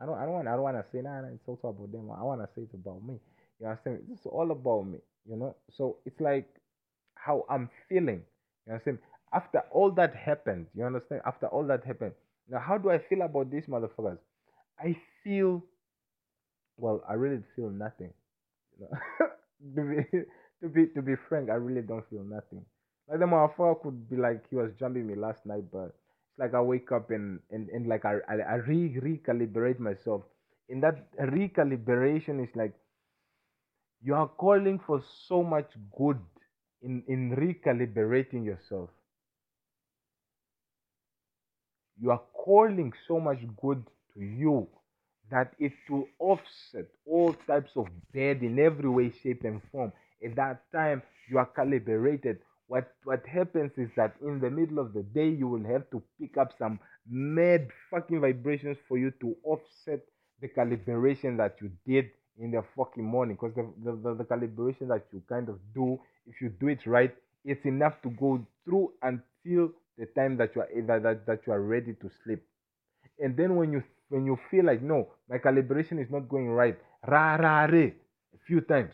I 0.00 0.06
don't, 0.06 0.16
I 0.16 0.24
don't 0.24 0.34
want, 0.34 0.48
I 0.48 0.52
don't 0.52 0.62
want 0.62 0.76
to 0.76 0.84
say, 0.92 1.02
nah, 1.02 1.22
nah, 1.22 1.28
it's 1.28 1.48
also 1.48 1.68
about 1.68 1.90
them. 1.90 2.10
I 2.16 2.22
want 2.22 2.40
to 2.40 2.48
say 2.54 2.62
it's 2.62 2.74
about 2.74 3.02
me. 3.04 3.18
You 3.58 3.66
understand? 3.66 4.04
This 4.08 4.20
is 4.20 4.26
all 4.26 4.50
about 4.52 4.86
me. 4.86 4.98
You 5.28 5.36
know, 5.36 5.56
so 5.76 5.96
it's 6.06 6.20
like 6.20 6.48
how 7.14 7.44
I'm 7.50 7.68
feeling. 7.88 8.22
You 8.66 8.74
understand? 8.74 8.98
After 9.32 9.60
all 9.72 9.90
that 9.92 10.14
happened, 10.14 10.66
you 10.74 10.84
understand? 10.84 11.22
After 11.26 11.48
all 11.48 11.66
that 11.66 11.84
happened, 11.84 12.12
now 12.48 12.60
how 12.60 12.78
do 12.78 12.90
I 12.90 12.98
feel 12.98 13.22
about 13.22 13.50
these 13.50 13.66
motherfuckers? 13.66 14.18
I 14.78 14.96
feel 15.24 15.64
well. 16.78 17.04
I 17.08 17.14
really 17.14 17.42
feel 17.56 17.70
nothing. 17.70 18.12
You 18.78 18.88
know, 18.90 19.28
to 19.76 19.82
be 19.82 20.18
to 20.62 20.68
be 20.68 20.86
to 20.94 21.02
be 21.02 21.14
frank, 21.28 21.50
I 21.50 21.54
really 21.54 21.82
don't 21.82 22.08
feel 22.10 22.24
nothing. 22.24 22.64
Like 23.08 23.20
the 23.20 23.26
motherfucker 23.26 23.82
could 23.82 24.10
be 24.10 24.16
like 24.16 24.44
he 24.50 24.56
was 24.56 24.70
jumping 24.78 25.06
me 25.06 25.14
last 25.14 25.46
night, 25.46 25.64
but 25.72 25.86
it's 26.30 26.38
like 26.38 26.54
I 26.54 26.60
wake 26.62 26.92
up 26.92 27.10
and 27.10 27.40
and, 27.50 27.68
and 27.70 27.86
like 27.86 28.04
I 28.04 28.16
I, 28.28 28.34
I 28.36 28.54
re 28.56 28.96
recalibrate 29.00 29.78
myself. 29.78 30.22
And 30.70 30.82
that 30.82 31.12
recalibration 31.18 32.42
is 32.42 32.50
like 32.54 32.74
you 34.02 34.14
are 34.14 34.26
calling 34.28 34.78
for 34.80 35.00
so 35.28 35.42
much 35.42 35.70
good 35.96 36.20
in 36.82 37.02
in 37.06 37.30
recalibrating 37.36 38.44
yourself 38.44 38.90
you 42.00 42.10
are 42.10 42.22
calling 42.32 42.92
so 43.06 43.20
much 43.20 43.38
good 43.60 43.84
to 44.14 44.20
you 44.20 44.66
that 45.30 45.54
it 45.58 45.72
will 45.88 46.08
offset 46.18 46.86
all 47.06 47.34
types 47.46 47.72
of 47.76 47.86
bad 48.12 48.42
in 48.42 48.58
every 48.58 48.88
way, 48.88 49.12
shape, 49.22 49.44
and 49.44 49.60
form. 49.70 49.92
At 50.24 50.36
that 50.36 50.62
time, 50.72 51.02
you 51.28 51.38
are 51.38 51.46
calibrated. 51.46 52.38
What 52.66 52.92
what 53.04 53.24
happens 53.26 53.72
is 53.76 53.88
that 53.96 54.14
in 54.22 54.40
the 54.40 54.50
middle 54.50 54.78
of 54.78 54.92
the 54.92 55.02
day, 55.02 55.28
you 55.28 55.48
will 55.48 55.64
have 55.64 55.88
to 55.90 56.02
pick 56.20 56.36
up 56.36 56.52
some 56.58 56.78
mad 57.08 57.68
fucking 57.90 58.20
vibrations 58.20 58.76
for 58.86 58.98
you 58.98 59.10
to 59.20 59.34
offset 59.44 60.00
the 60.40 60.48
calibration 60.48 61.36
that 61.38 61.56
you 61.60 61.70
did 61.86 62.10
in 62.38 62.50
the 62.50 62.62
fucking 62.76 63.04
morning. 63.04 63.36
Because 63.40 63.54
the, 63.56 63.72
the, 63.84 63.96
the, 63.96 64.14
the 64.16 64.24
calibration 64.24 64.88
that 64.88 65.06
you 65.12 65.22
kind 65.28 65.48
of 65.48 65.58
do, 65.74 65.98
if 66.26 66.40
you 66.40 66.50
do 66.60 66.68
it 66.68 66.86
right, 66.86 67.14
it's 67.44 67.64
enough 67.64 68.00
to 68.02 68.10
go 68.10 68.44
through 68.64 68.92
until 69.02 69.72
the 69.98 70.06
time 70.14 70.36
that 70.36 70.54
you 70.54 70.62
are 70.62 70.68
that, 70.86 71.02
that, 71.02 71.26
that 71.26 71.40
you 71.46 71.52
are 71.52 71.62
ready 71.62 71.94
to 71.94 72.10
sleep. 72.24 72.42
And 73.18 73.36
then 73.36 73.56
when 73.56 73.72
you 73.72 73.82
when 74.10 74.26
you 74.26 74.38
feel 74.50 74.64
like 74.66 74.82
no, 74.82 75.08
my 75.28 75.38
calibration 75.38 76.02
is 76.02 76.10
not 76.10 76.28
going 76.28 76.48
right, 76.48 76.78
ra 77.06 77.36
ra 77.36 77.64
re, 77.66 77.86
a 78.34 78.38
few 78.46 78.60
times, 78.62 78.92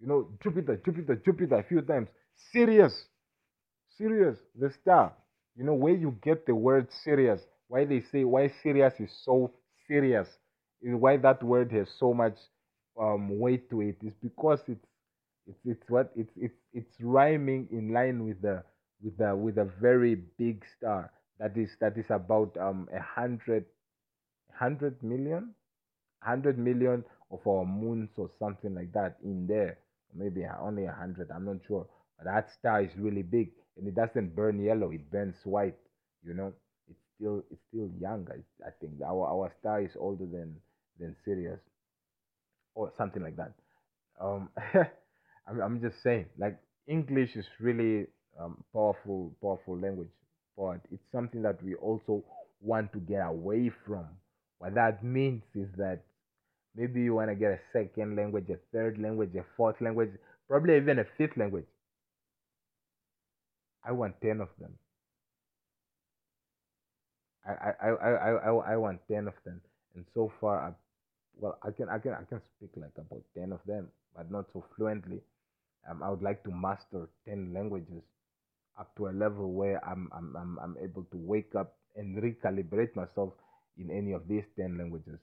you 0.00 0.06
know, 0.06 0.28
Jupiter, 0.42 0.80
Jupiter, 0.84 1.16
Jupiter, 1.24 1.56
a 1.56 1.64
few 1.64 1.82
times, 1.82 2.08
Sirius, 2.52 3.06
Sirius, 3.98 4.38
the 4.58 4.70
star, 4.82 5.12
you 5.56 5.64
know, 5.64 5.74
where 5.74 5.94
you 5.94 6.16
get 6.22 6.46
the 6.46 6.54
word 6.54 6.88
serious, 7.04 7.40
why 7.68 7.84
they 7.84 8.02
say 8.12 8.24
why 8.24 8.52
Sirius 8.62 8.94
is 9.00 9.10
so 9.24 9.52
serious, 9.88 10.28
is 10.82 10.94
why 10.94 11.16
that 11.18 11.42
word 11.42 11.72
has 11.72 11.88
so 11.98 12.14
much 12.14 12.36
um, 13.00 13.38
weight 13.38 13.70
to 13.70 13.82
it, 13.82 13.96
is 14.02 14.14
because 14.22 14.60
it's 14.68 14.86
it's 15.46 15.58
it's 15.66 15.90
what 15.90 16.12
it's 16.16 16.32
it's 16.36 16.54
it's 16.72 16.94
rhyming 17.00 17.68
in 17.72 17.92
line 17.92 18.24
with 18.24 18.40
the 18.42 18.62
with 19.02 19.20
a 19.20 19.36
with 19.36 19.58
a 19.58 19.64
very 19.80 20.16
big 20.38 20.64
star 20.78 21.10
that 21.38 21.56
is 21.56 21.70
that 21.80 21.98
is 21.98 22.06
about 22.10 22.56
um 22.58 22.88
a 22.94 23.00
hundred 23.02 23.66
hundred 24.54 25.02
million 25.02 25.54
hundred 26.20 26.58
million 26.58 27.04
of 27.30 27.46
our 27.46 27.64
moons 27.64 28.10
or 28.16 28.30
something 28.38 28.74
like 28.74 28.92
that 28.92 29.16
in 29.24 29.46
there. 29.46 29.78
Maybe 30.14 30.44
only 30.60 30.84
a 30.86 30.92
hundred 30.92 31.30
i'm 31.30 31.44
not 31.46 31.58
sure. 31.66 31.86
But 32.18 32.26
that 32.26 32.50
star 32.52 32.82
is 32.82 32.96
really 32.96 33.22
big 33.22 33.50
and 33.76 33.86
it 33.88 33.94
doesn't 33.94 34.34
burn 34.36 34.60
yellow 34.62 34.90
it 34.92 35.10
burns 35.10 35.36
white 35.44 35.76
you 36.24 36.34
know? 36.34 36.52
It's 36.88 37.00
still 37.16 37.44
it's 37.50 37.62
still 37.68 37.90
young 38.00 38.26
i, 38.30 38.66
I 38.66 38.70
think. 38.80 39.00
Our 39.02 39.26
our 39.26 39.52
star 39.60 39.82
is 39.82 39.96
older 39.96 40.26
than 40.26 40.56
than 41.00 41.16
sirius 41.24 41.60
or 42.74 42.92
something 42.96 43.22
like 43.22 43.36
that. 43.36 43.52
Um 44.20 44.48
I'm, 45.48 45.60
I'm 45.60 45.80
just 45.80 46.02
saying 46.02 46.26
like 46.38 46.58
english 46.88 47.36
is 47.36 47.46
really 47.60 48.06
um, 48.40 48.62
powerful, 48.72 49.34
powerful 49.42 49.78
language, 49.78 50.10
but 50.56 50.80
it's 50.92 51.04
something 51.12 51.42
that 51.42 51.62
we 51.62 51.74
also 51.76 52.24
want 52.60 52.92
to 52.92 52.98
get 52.98 53.26
away 53.26 53.70
from. 53.86 54.06
What 54.64 54.76
that 54.76 55.04
means 55.04 55.42
is 55.54 55.68
that 55.76 56.00
maybe 56.74 57.02
you 57.02 57.14
want 57.14 57.28
to 57.28 57.34
get 57.34 57.52
a 57.52 57.60
second 57.70 58.16
language, 58.16 58.48
a 58.48 58.56
third 58.72 58.98
language, 58.98 59.34
a 59.34 59.44
fourth 59.58 59.78
language, 59.82 60.08
probably 60.48 60.76
even 60.76 61.00
a 61.00 61.04
fifth 61.18 61.36
language. 61.36 61.66
I 63.84 63.92
want 63.92 64.18
10 64.22 64.40
of 64.40 64.48
them. 64.58 64.72
I, 67.46 67.52
I, 67.52 67.72
I, 67.82 67.90
I, 67.90 68.30
I, 68.30 68.72
I 68.72 68.76
want 68.78 69.00
10 69.06 69.28
of 69.28 69.34
them. 69.44 69.60
And 69.96 70.06
so 70.14 70.32
far, 70.40 70.60
I, 70.60 70.72
well, 71.36 71.58
I 71.62 71.70
can, 71.70 71.90
I 71.90 71.98
can, 71.98 72.12
I 72.12 72.24
can 72.26 72.40
speak 72.56 72.70
like 72.76 72.92
about 72.96 73.20
10 73.36 73.52
of 73.52 73.60
them, 73.66 73.88
but 74.16 74.30
not 74.30 74.46
so 74.54 74.64
fluently. 74.78 75.20
Um, 75.90 76.02
I 76.02 76.08
would 76.08 76.22
like 76.22 76.42
to 76.44 76.50
master 76.50 77.10
10 77.28 77.52
languages 77.52 78.02
up 78.80 78.96
to 78.96 79.08
a 79.08 79.12
level 79.12 79.52
where 79.52 79.86
I'm, 79.86 80.08
I'm, 80.16 80.34
I'm, 80.34 80.58
I'm 80.58 80.76
able 80.82 81.02
to 81.02 81.18
wake 81.18 81.54
up 81.54 81.74
and 81.96 82.16
recalibrate 82.22 82.96
myself 82.96 83.34
in 83.78 83.90
any 83.90 84.12
of 84.12 84.28
these 84.28 84.44
10 84.56 84.78
languages. 84.78 85.18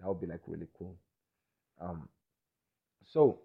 That 0.00 0.08
would 0.08 0.20
be 0.20 0.26
like 0.26 0.40
really 0.46 0.68
cool. 0.78 0.96
Um, 1.80 2.08
so, 3.12 3.40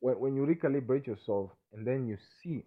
when, 0.00 0.18
when 0.18 0.36
you 0.36 0.42
recalibrate 0.46 1.06
yourself 1.06 1.50
and 1.72 1.86
then 1.86 2.06
you 2.06 2.18
see, 2.42 2.64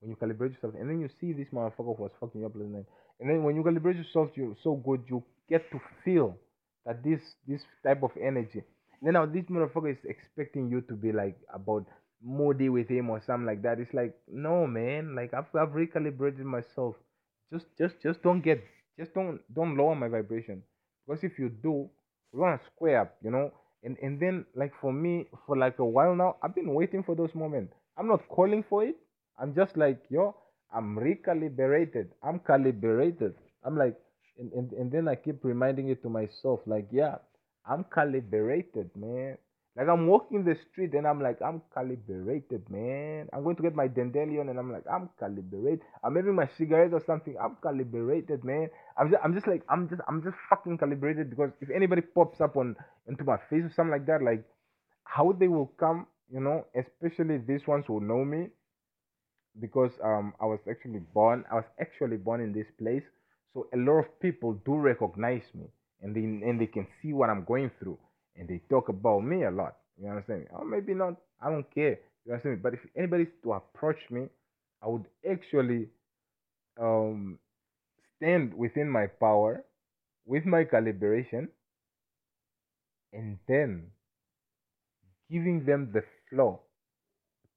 when 0.00 0.10
you 0.10 0.16
calibrate 0.16 0.54
yourself 0.54 0.74
and 0.78 0.88
then 0.88 1.00
you 1.00 1.08
see 1.20 1.32
this 1.32 1.48
motherfucker 1.52 1.96
who 1.96 2.02
was 2.02 2.12
fucking 2.20 2.40
you 2.40 2.46
up 2.46 2.54
last 2.54 2.68
night, 2.68 2.86
and 3.20 3.30
then 3.30 3.42
when 3.42 3.56
you 3.56 3.62
calibrate 3.62 3.96
yourself, 3.96 4.30
you're 4.34 4.56
so 4.62 4.74
good, 4.74 5.02
you 5.08 5.22
get 5.48 5.70
to 5.70 5.80
feel 6.04 6.36
that 6.84 7.02
this 7.02 7.20
this 7.46 7.62
type 7.84 8.02
of 8.02 8.10
energy. 8.20 8.62
And 9.00 9.02
then 9.02 9.14
now 9.14 9.26
this 9.26 9.44
motherfucker 9.44 9.92
is 9.92 10.04
expecting 10.04 10.70
you 10.70 10.80
to 10.82 10.94
be 10.94 11.12
like 11.12 11.36
about 11.52 11.86
moody 12.22 12.68
with 12.68 12.88
him 12.88 13.10
or 13.10 13.22
something 13.26 13.46
like 13.46 13.62
that. 13.62 13.78
It's 13.78 13.92
like, 13.94 14.14
no, 14.28 14.66
man. 14.66 15.14
Like 15.14 15.34
I've 15.34 15.46
I've 15.54 15.74
recalibrated 15.74 16.44
myself. 16.44 16.96
Just 17.52 17.66
just 17.78 17.94
just 18.02 18.22
don't 18.22 18.40
get 18.40 18.62
just 18.98 19.14
don't 19.14 19.40
don't 19.54 19.76
lower 19.76 19.94
my 19.94 20.08
vibration 20.08 20.62
because 21.06 21.24
if 21.24 21.38
you 21.38 21.48
do, 21.48 21.88
we 22.32 22.40
want 22.40 22.60
to 22.60 22.66
square 22.74 23.00
up, 23.02 23.16
you 23.22 23.30
know. 23.30 23.52
And 23.82 23.96
and 24.02 24.18
then 24.20 24.46
like 24.54 24.72
for 24.80 24.92
me 24.92 25.28
for 25.46 25.56
like 25.56 25.78
a 25.78 25.84
while 25.84 26.14
now, 26.14 26.36
I've 26.42 26.54
been 26.54 26.72
waiting 26.74 27.02
for 27.02 27.14
those 27.14 27.34
moments. 27.34 27.74
I'm 27.96 28.08
not 28.08 28.26
calling 28.28 28.64
for 28.68 28.84
it. 28.84 28.96
I'm 29.38 29.54
just 29.54 29.76
like 29.76 30.00
yo. 30.10 30.36
I'm 30.72 30.96
recalibrated. 30.96 32.08
I'm 32.22 32.40
calibrated. 32.40 33.34
I'm 33.64 33.76
like, 33.78 33.96
and, 34.38 34.52
and, 34.52 34.72
and 34.72 34.90
then 34.90 35.06
I 35.06 35.14
keep 35.14 35.44
reminding 35.44 35.88
it 35.88 36.02
to 36.02 36.08
myself, 36.08 36.60
like, 36.66 36.88
yeah, 36.90 37.16
I'm 37.64 37.84
calibrated, 37.94 38.90
man. 38.96 39.38
Like 39.76 39.88
I'm 39.88 40.06
walking 40.06 40.44
the 40.44 40.56
street 40.70 40.94
and 40.94 41.06
I'm 41.06 41.20
like, 41.20 41.42
I'm 41.42 41.60
calibrated, 41.74 42.70
man. 42.70 43.28
I'm 43.32 43.42
going 43.42 43.56
to 43.56 43.62
get 43.62 43.74
my 43.74 43.88
Dandelion 43.88 44.48
and 44.48 44.58
I'm 44.58 44.72
like, 44.72 44.84
I'm 44.92 45.10
calibrated. 45.18 45.80
I'm 46.04 46.14
having 46.14 46.34
my 46.36 46.48
cigarette 46.56 46.92
or 46.92 47.02
something. 47.06 47.34
I'm 47.42 47.56
calibrated, 47.60 48.44
man. 48.44 48.70
I'm 48.96 49.10
just, 49.10 49.24
I'm 49.24 49.34
just 49.34 49.48
like, 49.48 49.62
I'm 49.68 49.88
just, 49.88 50.00
I'm 50.06 50.22
just 50.22 50.36
fucking 50.48 50.78
calibrated 50.78 51.28
because 51.30 51.50
if 51.60 51.70
anybody 51.70 52.02
pops 52.02 52.40
up 52.40 52.56
on 52.56 52.76
into 53.08 53.24
my 53.24 53.36
face 53.50 53.64
or 53.64 53.72
something 53.74 53.90
like 53.90 54.06
that, 54.06 54.22
like 54.22 54.44
how 55.04 55.32
they 55.32 55.48
will 55.48 55.72
come, 55.80 56.06
you 56.32 56.40
know, 56.40 56.64
especially 56.76 57.38
these 57.38 57.66
ones 57.66 57.84
who 57.88 58.00
know 58.00 58.24
me 58.24 58.48
because 59.60 59.90
um 60.04 60.34
I 60.40 60.46
was 60.46 60.60
actually 60.70 61.00
born, 61.00 61.44
I 61.50 61.56
was 61.56 61.64
actually 61.80 62.16
born 62.16 62.40
in 62.40 62.52
this 62.52 62.66
place, 62.78 63.02
so 63.52 63.66
a 63.74 63.76
lot 63.76 63.98
of 64.00 64.20
people 64.20 64.54
do 64.64 64.76
recognize 64.76 65.42
me 65.54 65.66
and 66.02 66.14
they 66.14 66.20
and 66.20 66.60
they 66.60 66.66
can 66.66 66.86
see 67.02 67.12
what 67.12 67.30
I'm 67.30 67.44
going 67.44 67.70
through 67.80 67.98
and 68.36 68.48
they 68.48 68.60
talk 68.68 68.88
about 68.88 69.20
me 69.24 69.44
a 69.44 69.50
lot. 69.50 69.76
You 70.00 70.08
understand 70.08 70.40
me? 70.40 70.46
Or 70.50 70.64
maybe 70.64 70.94
not. 70.94 71.14
I 71.40 71.50
don't 71.50 71.68
care. 71.74 71.98
You 72.24 72.32
understand 72.32 72.56
me? 72.56 72.60
But 72.62 72.74
if 72.74 72.80
anybody's 72.96 73.32
to 73.42 73.52
approach 73.52 74.10
me, 74.10 74.28
I 74.82 74.88
would 74.88 75.06
actually 75.28 75.88
um, 76.80 77.38
stand 78.16 78.54
within 78.54 78.88
my 78.88 79.06
power, 79.06 79.64
with 80.26 80.44
my 80.44 80.64
calibration, 80.64 81.48
and 83.12 83.38
then 83.46 83.90
giving 85.30 85.64
them 85.64 85.90
the 85.92 86.02
flow 86.28 86.60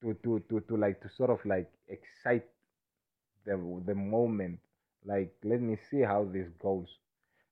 to 0.01 0.13
to 0.23 0.39
to, 0.49 0.59
to 0.61 0.77
like 0.77 1.01
to 1.01 1.09
sort 1.09 1.29
of 1.29 1.39
like 1.45 1.69
excite 1.87 2.45
the 3.45 3.55
the 3.85 3.95
moment. 3.95 4.59
Like 5.05 5.33
let 5.43 5.61
me 5.61 5.77
see 5.89 6.01
how 6.01 6.25
this 6.25 6.47
goes. 6.61 6.87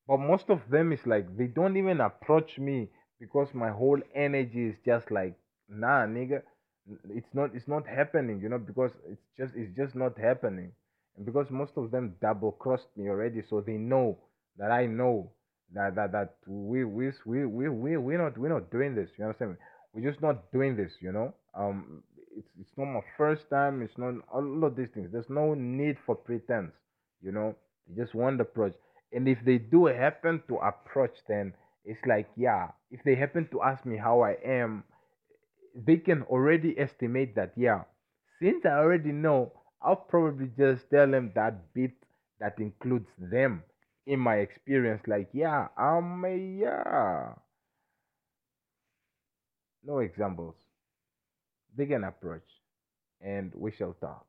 But 0.08 0.18
most 0.20 0.50
of 0.50 0.62
them 0.70 0.92
is 0.92 1.06
like 1.06 1.36
they 1.38 1.48
don't 1.48 1.78
even 1.78 2.02
approach 2.02 2.58
me 2.60 2.90
because 3.20 3.48
my 3.54 3.70
whole 3.70 4.00
energy 4.14 4.68
is 4.68 4.76
just 4.86 5.10
like 5.12 5.36
nah 5.70 6.06
nigga 6.06 6.42
it's 7.10 7.34
not 7.34 7.50
it's 7.56 7.68
not 7.68 7.88
happening 7.88 8.40
you 8.42 8.50
know 8.50 8.60
because 8.60 8.92
it's 9.10 9.22
just 9.38 9.54
it's 9.56 9.76
just 9.76 9.96
not 9.96 10.18
happening. 10.18 10.72
And 11.18 11.26
because 11.26 11.50
most 11.50 11.72
of 11.78 11.92
them 11.92 12.16
double 12.22 12.52
crossed 12.52 12.90
me 12.98 13.10
already 13.10 13.42
so 13.50 13.62
they 13.62 13.74
know 13.78 14.18
that 14.58 14.70
i 14.72 14.86
know 14.86 15.32
that 15.74 15.96
that 15.96 16.12
that 16.12 16.36
we 16.46 16.84
we 16.84 17.12
we 17.26 17.46
we 17.46 17.70
we 17.70 17.98
we're 17.98 18.22
not 18.22 18.38
we're 18.38 18.50
not 18.50 18.70
doing 18.72 18.96
this 18.96 19.10
you 19.18 19.26
understand 19.26 19.52
me? 19.52 19.58
We're 19.94 20.10
just 20.12 20.22
not 20.22 20.52
doing 20.52 20.76
this 20.76 20.92
you 21.02 21.12
know? 21.12 21.34
Um 21.56 22.04
it's 22.38 22.50
it's 22.60 22.78
not 22.78 22.86
my 22.86 23.02
first 23.18 23.50
time 23.50 23.82
it's 23.82 23.98
not 23.98 24.16
all 24.32 24.64
of 24.66 24.76
these 24.76 24.90
things. 24.94 25.10
There's 25.12 25.30
no 25.30 25.54
need 25.54 25.98
for 26.06 26.16
pretense 26.16 26.74
you 27.22 27.32
know? 27.32 27.56
They 27.88 28.02
just 28.04 28.14
want 28.14 28.38
to 28.40 28.44
approach. 28.44 28.74
And 29.12 29.28
if 29.28 29.40
they 29.46 29.58
do 29.58 29.86
happen 29.86 30.44
to 30.50 30.58
approach 30.58 31.16
then 31.28 31.54
it's 31.86 32.06
like 32.06 32.28
yeah 32.36 32.68
if 32.92 33.02
they 33.04 33.16
happen 33.16 33.48
to 33.52 33.62
ask 33.62 33.86
me 33.86 33.98
how 33.98 34.22
i 34.22 34.36
am 34.46 34.84
they 35.76 35.98
can 35.98 36.24
already 36.24 36.74
estimate 36.80 37.36
that 37.36 37.52
yeah. 37.56 37.82
Since 38.42 38.66
i 38.66 38.70
already 38.70 39.12
know 39.12 39.52
i'll 39.82 39.96
probably 39.96 40.50
just 40.58 40.90
tell 40.90 41.10
them 41.10 41.32
that 41.36 41.74
bit 41.74 41.92
that 42.40 42.60
includes 42.60 43.10
them 43.18 43.64
in 44.08 44.20
my 44.20 44.36
experience. 44.36 45.02
Like 45.08 45.30
yeah 45.34 45.68
i'm 45.78 46.24
a 46.26 46.36
yeah. 46.38 47.34
No 49.84 50.00
examples. 50.00 50.56
They 51.78 51.86
can 51.86 52.04
approach 52.04 52.48
and 53.22 53.52
we 53.56 53.72
shall 53.72 53.94
talk 53.94 54.26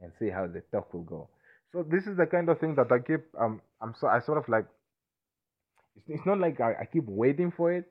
and 0.00 0.12
see 0.18 0.28
how 0.30 0.46
the 0.48 0.62
talk 0.72 0.92
will 0.92 1.02
go. 1.04 1.28
So 1.72 1.84
this 1.88 2.06
is 2.06 2.16
the 2.16 2.26
kind 2.26 2.48
of 2.48 2.58
thing 2.60 2.74
that 2.76 2.90
i 2.92 2.98
keep 2.98 3.24
um 3.40 3.60
i'm 3.82 3.94
so 4.00 4.06
i 4.06 4.20
sort 4.20 4.38
of 4.38 4.48
like 4.48 4.66
it's, 5.96 6.04
it's 6.08 6.26
not 6.26 6.38
like 6.38 6.60
I, 6.60 6.74
I 6.82 6.84
keep 6.86 7.04
waiting 7.06 7.52
for 7.56 7.72
it, 7.72 7.86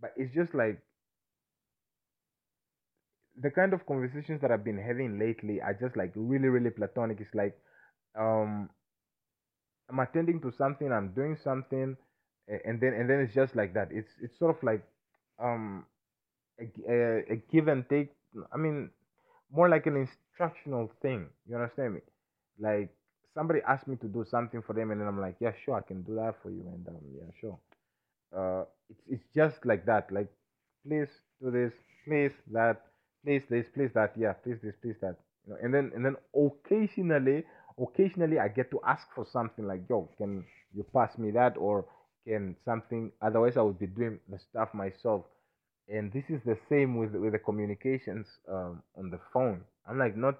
but 0.00 0.12
it's 0.16 0.34
just 0.34 0.54
like 0.54 0.80
the 3.40 3.50
kind 3.50 3.72
of 3.72 3.86
conversations 3.86 4.40
that 4.42 4.50
I've 4.50 4.64
been 4.64 4.78
having 4.78 5.18
lately 5.18 5.60
are 5.60 5.74
just 5.74 5.96
like 5.96 6.12
really, 6.14 6.48
really 6.48 6.70
platonic. 6.70 7.20
It's 7.20 7.34
like 7.34 7.56
um 8.18 8.68
I'm 9.88 9.98
attending 9.98 10.40
to 10.40 10.52
something, 10.52 10.90
I'm 10.92 11.12
doing 11.12 11.36
something, 11.36 11.96
and 12.48 12.80
then 12.80 12.94
and 12.94 13.08
then 13.08 13.20
it's 13.20 13.34
just 13.34 13.54
like 13.54 13.74
that. 13.74 13.88
It's 13.92 14.10
it's 14.22 14.38
sort 14.38 14.56
of 14.56 14.62
like 14.62 14.82
um 15.38 15.86
a, 16.60 16.64
a, 16.90 17.18
a 17.34 17.36
give 17.52 17.68
and 17.68 17.88
take. 17.88 18.12
I 18.52 18.56
mean, 18.56 18.90
more 19.52 19.68
like 19.68 19.86
an 19.86 19.96
instructional 19.96 20.90
thing. 21.02 21.28
You 21.48 21.56
understand 21.56 21.94
me? 21.94 22.00
Like 22.58 22.94
somebody 23.34 23.60
asked 23.66 23.88
me 23.88 23.96
to 23.96 24.08
do 24.08 24.24
something 24.30 24.62
for 24.62 24.72
them, 24.74 24.90
and 24.90 25.00
then 25.00 25.08
I'm 25.08 25.20
like, 25.20 25.36
yeah, 25.40 25.52
sure, 25.64 25.76
I 25.76 25.82
can 25.82 26.02
do 26.02 26.14
that 26.16 26.34
for 26.42 26.50
you, 26.50 26.62
and 26.66 26.86
um, 26.88 26.96
yeah, 27.14 27.30
sure. 27.40 27.58
Uh, 28.36 28.64
it's 28.90 29.02
it's 29.08 29.24
just 29.34 29.64
like 29.64 29.84
that. 29.86 30.10
Like, 30.12 30.28
please 30.86 31.08
do 31.42 31.50
this, 31.50 31.72
please 32.06 32.32
that, 32.52 32.82
please 33.24 33.42
this, 33.50 33.66
please 33.74 33.90
that, 33.94 34.12
yeah, 34.16 34.32
please 34.32 34.58
this, 34.62 34.74
please 34.82 34.96
that. 35.00 35.16
You 35.46 35.52
know, 35.54 35.58
and 35.62 35.72
then 35.74 35.92
and 35.94 36.04
then 36.04 36.16
occasionally, 36.34 37.44
occasionally 37.80 38.38
I 38.38 38.48
get 38.48 38.70
to 38.70 38.80
ask 38.86 39.06
for 39.14 39.26
something 39.32 39.66
like, 39.66 39.82
yo, 39.88 40.10
can 40.18 40.44
you 40.74 40.84
pass 40.94 41.16
me 41.18 41.30
that, 41.32 41.56
or 41.56 41.86
can 42.26 42.56
something? 42.64 43.12
Otherwise, 43.20 43.56
I 43.56 43.62
would 43.62 43.78
be 43.78 43.86
doing 43.86 44.18
the 44.28 44.38
stuff 44.38 44.72
myself 44.74 45.24
and 45.88 46.12
this 46.12 46.24
is 46.28 46.40
the 46.44 46.56
same 46.68 46.96
with 46.96 47.12
with 47.14 47.32
the 47.32 47.38
communications 47.38 48.26
um, 48.48 48.82
on 48.96 49.10
the 49.10 49.18
phone. 49.32 49.62
I'm 49.88 49.98
like 49.98 50.16
not 50.16 50.36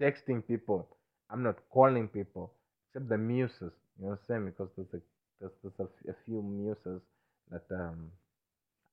texting 0.00 0.46
people. 0.46 0.88
I'm 1.30 1.42
not 1.42 1.56
calling 1.70 2.08
people 2.08 2.52
except 2.88 3.08
the 3.08 3.18
muses. 3.18 3.72
You 3.98 4.04
know 4.04 4.10
what 4.10 4.12
I'm 4.12 4.18
saying? 4.28 4.46
Because 4.46 4.68
there's 4.76 4.94
a 4.94 5.00
there's, 5.40 5.52
there's 5.62 5.88
a, 6.08 6.14
few 6.24 6.42
muses 6.42 7.02
that 7.50 7.64
um 7.70 8.10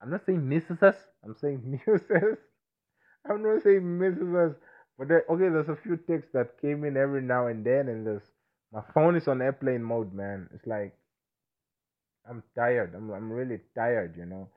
I'm 0.02 0.10
not 0.10 0.26
saying 0.26 0.48
misses 0.48 0.82
us. 0.82 0.96
I'm 1.24 1.36
saying 1.40 1.62
muses. 1.88 2.38
I'm 3.30 3.42
not 3.44 3.64
saying 3.64 4.00
misses 4.00 4.34
us. 4.36 4.54
But 4.98 5.08
there, 5.08 5.26
okay, 5.30 5.50
there's 5.50 5.70
a 5.70 5.78
few 5.82 5.98
texts 5.98 6.32
that 6.34 6.62
came 6.62 6.84
in 6.84 6.98
every 6.98 7.22
now 7.22 7.48
and 7.48 7.66
then, 7.66 7.88
and 7.88 8.06
there's 8.06 8.24
my 8.72 8.82
phone 8.94 9.16
is 9.16 9.28
on 9.28 9.42
airplane 9.42 9.84
mode, 9.84 10.14
man. 10.14 10.50
It's 10.54 10.68
like 10.68 10.96
I'm 12.30 12.44
tired. 12.56 12.94
I'm 12.96 13.12
I'm 13.12 13.32
really 13.32 13.60
tired, 13.76 14.16
you 14.18 14.26
know. 14.26 14.50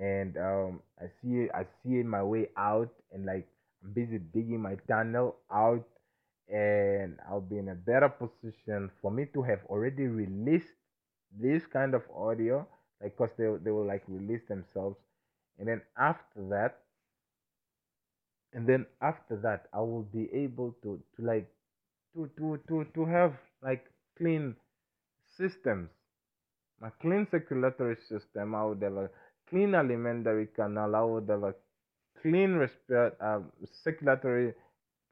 And 0.00 0.36
um 0.36 0.80
I 1.00 1.06
see 1.20 1.48
I 1.52 1.64
see 1.82 2.02
my 2.02 2.22
way 2.22 2.48
out 2.56 2.90
and 3.12 3.26
like 3.26 3.46
I'm 3.82 3.92
busy 3.92 4.18
digging 4.18 4.60
my 4.62 4.76
tunnel 4.88 5.36
out 5.52 5.86
and 6.48 7.18
I'll 7.28 7.40
be 7.40 7.58
in 7.58 7.68
a 7.68 7.74
better 7.74 8.08
position 8.08 8.90
for 9.00 9.10
me 9.10 9.26
to 9.34 9.42
have 9.42 9.60
already 9.66 10.06
released 10.06 10.74
this 11.40 11.66
kind 11.66 11.94
of 11.94 12.02
audio. 12.14 12.66
Like 13.02 13.16
cause 13.16 13.30
they 13.36 13.46
they 13.64 13.70
will 13.70 13.86
like 13.86 14.04
release 14.08 14.42
themselves. 14.48 14.96
And 15.58 15.68
then 15.68 15.82
after 15.98 16.42
that 16.50 16.78
and 18.52 18.66
then 18.66 18.86
after 19.00 19.36
that 19.36 19.66
I 19.72 19.80
will 19.80 20.02
be 20.04 20.28
able 20.32 20.72
to 20.82 21.00
to 21.16 21.22
like 21.22 21.48
to 22.14 22.28
to 22.38 22.58
to 22.68 22.84
to 22.94 23.04
have 23.06 23.34
like 23.62 23.84
clean 24.18 24.56
systems. 25.36 25.90
My 26.80 26.90
clean 27.00 27.26
circulatory 27.30 27.96
system, 28.08 28.54
I 28.54 28.64
would 28.64 28.82
have 28.82 28.96
a 28.96 29.10
clean 29.48 29.74
alimentary 29.74 30.48
canal, 30.48 30.94
I 30.94 31.02
would 31.02 31.28
have 31.28 31.44
a 31.44 31.54
clean 32.20 32.50
respir- 32.64 33.14
uh, 33.20 33.40
circulatory, 33.84 34.54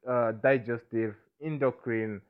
uh, 0.07 0.33
digestive, 0.43 1.15
endocrine, 1.43 2.21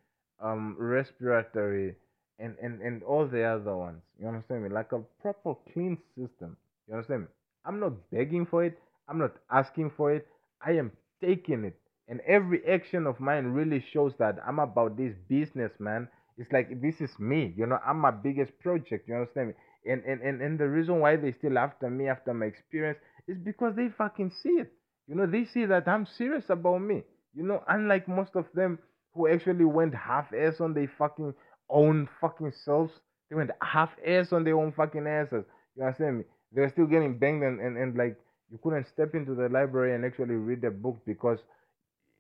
um, 0.42 0.76
respiratory, 0.78 1.96
and, 2.40 2.56
and, 2.62 2.82
and 2.82 3.04
all 3.04 3.28
the 3.28 3.44
other 3.44 3.76
ones. 3.76 4.02
You 4.20 4.28
understand 4.28 4.64
me? 4.64 4.70
Like 4.70 4.92
a 4.92 5.00
proper 5.22 5.56
clean 5.74 5.98
system. 6.16 6.58
You 6.88 6.96
understand 6.96 7.22
me? 7.22 7.28
I'm 7.66 7.80
not 7.80 7.94
begging 8.12 8.46
for 8.46 8.64
it. 8.64 8.78
I'm 9.08 9.20
not 9.20 9.34
asking 9.52 9.92
for 9.96 10.14
it. 10.14 10.28
I 10.66 10.72
am 10.72 10.92
taking 11.24 11.64
it. 11.66 11.78
And 12.08 12.20
every 12.28 12.66
action 12.68 13.08
of 13.08 13.20
mine 13.20 13.46
really 13.48 13.84
shows 13.94 14.14
that 14.20 14.38
I'm 14.46 14.60
about 14.60 14.98
this 14.98 15.14
business, 15.30 15.72
man. 15.80 16.08
It's 16.38 16.52
like 16.52 16.82
this 16.82 17.00
is 17.00 17.12
me, 17.20 17.54
you 17.56 17.66
know, 17.66 17.78
I'm 17.86 18.00
my 18.00 18.12
biggest 18.12 18.58
project, 18.60 19.08
you 19.08 19.14
understand 19.14 19.50
me? 19.50 19.54
And 19.86 20.04
and, 20.06 20.22
and, 20.22 20.42
and 20.42 20.60
the 20.60 20.68
reason 20.68 21.00
why 21.00 21.16
they 21.16 21.32
still 21.34 21.58
after 21.58 21.90
me 21.90 22.08
after 22.08 22.34
my 22.34 22.48
experience 22.48 23.00
is 23.28 23.38
because 23.38 23.76
they 23.76 23.90
fucking 23.90 24.32
see 24.42 24.50
it. 24.50 24.74
You 25.08 25.16
know, 25.16 25.28
they 25.28 25.46
see 25.46 25.66
that 25.66 25.88
I'm 25.88 26.06
serious 26.06 26.50
about 26.50 26.80
me. 26.82 27.04
You 27.34 27.44
know, 27.44 27.64
unlike 27.68 28.08
most 28.08 28.36
of 28.36 28.46
them 28.54 28.80
who 29.14 29.28
actually 29.28 29.66
went 29.66 29.94
half 29.94 30.34
ass 30.34 30.62
on 30.62 30.74
their 30.74 30.88
fucking 30.98 31.34
own 31.70 32.08
fucking 32.20 32.52
selves. 32.52 32.94
They 33.30 33.36
went 33.36 33.52
half 33.62 33.92
ass 34.06 34.32
on 34.34 34.44
their 34.44 34.58
own 34.58 34.72
fucking 34.74 35.08
asses. 35.08 35.46
You 35.76 35.84
understand 35.84 36.20
me? 36.20 36.24
They 36.52 36.62
were 36.62 36.70
still 36.70 36.86
getting 36.88 37.18
banged 37.18 37.44
and, 37.44 37.60
and, 37.62 37.78
and 37.78 37.98
like 37.98 38.18
you 38.50 38.60
couldn't 38.62 38.88
step 38.88 39.16
into 39.16 39.36
the 39.36 39.48
library 39.50 39.96
and 39.96 40.04
actually 40.06 40.36
read 40.36 40.64
a 40.66 40.72
book 40.72 40.98
because 41.06 41.40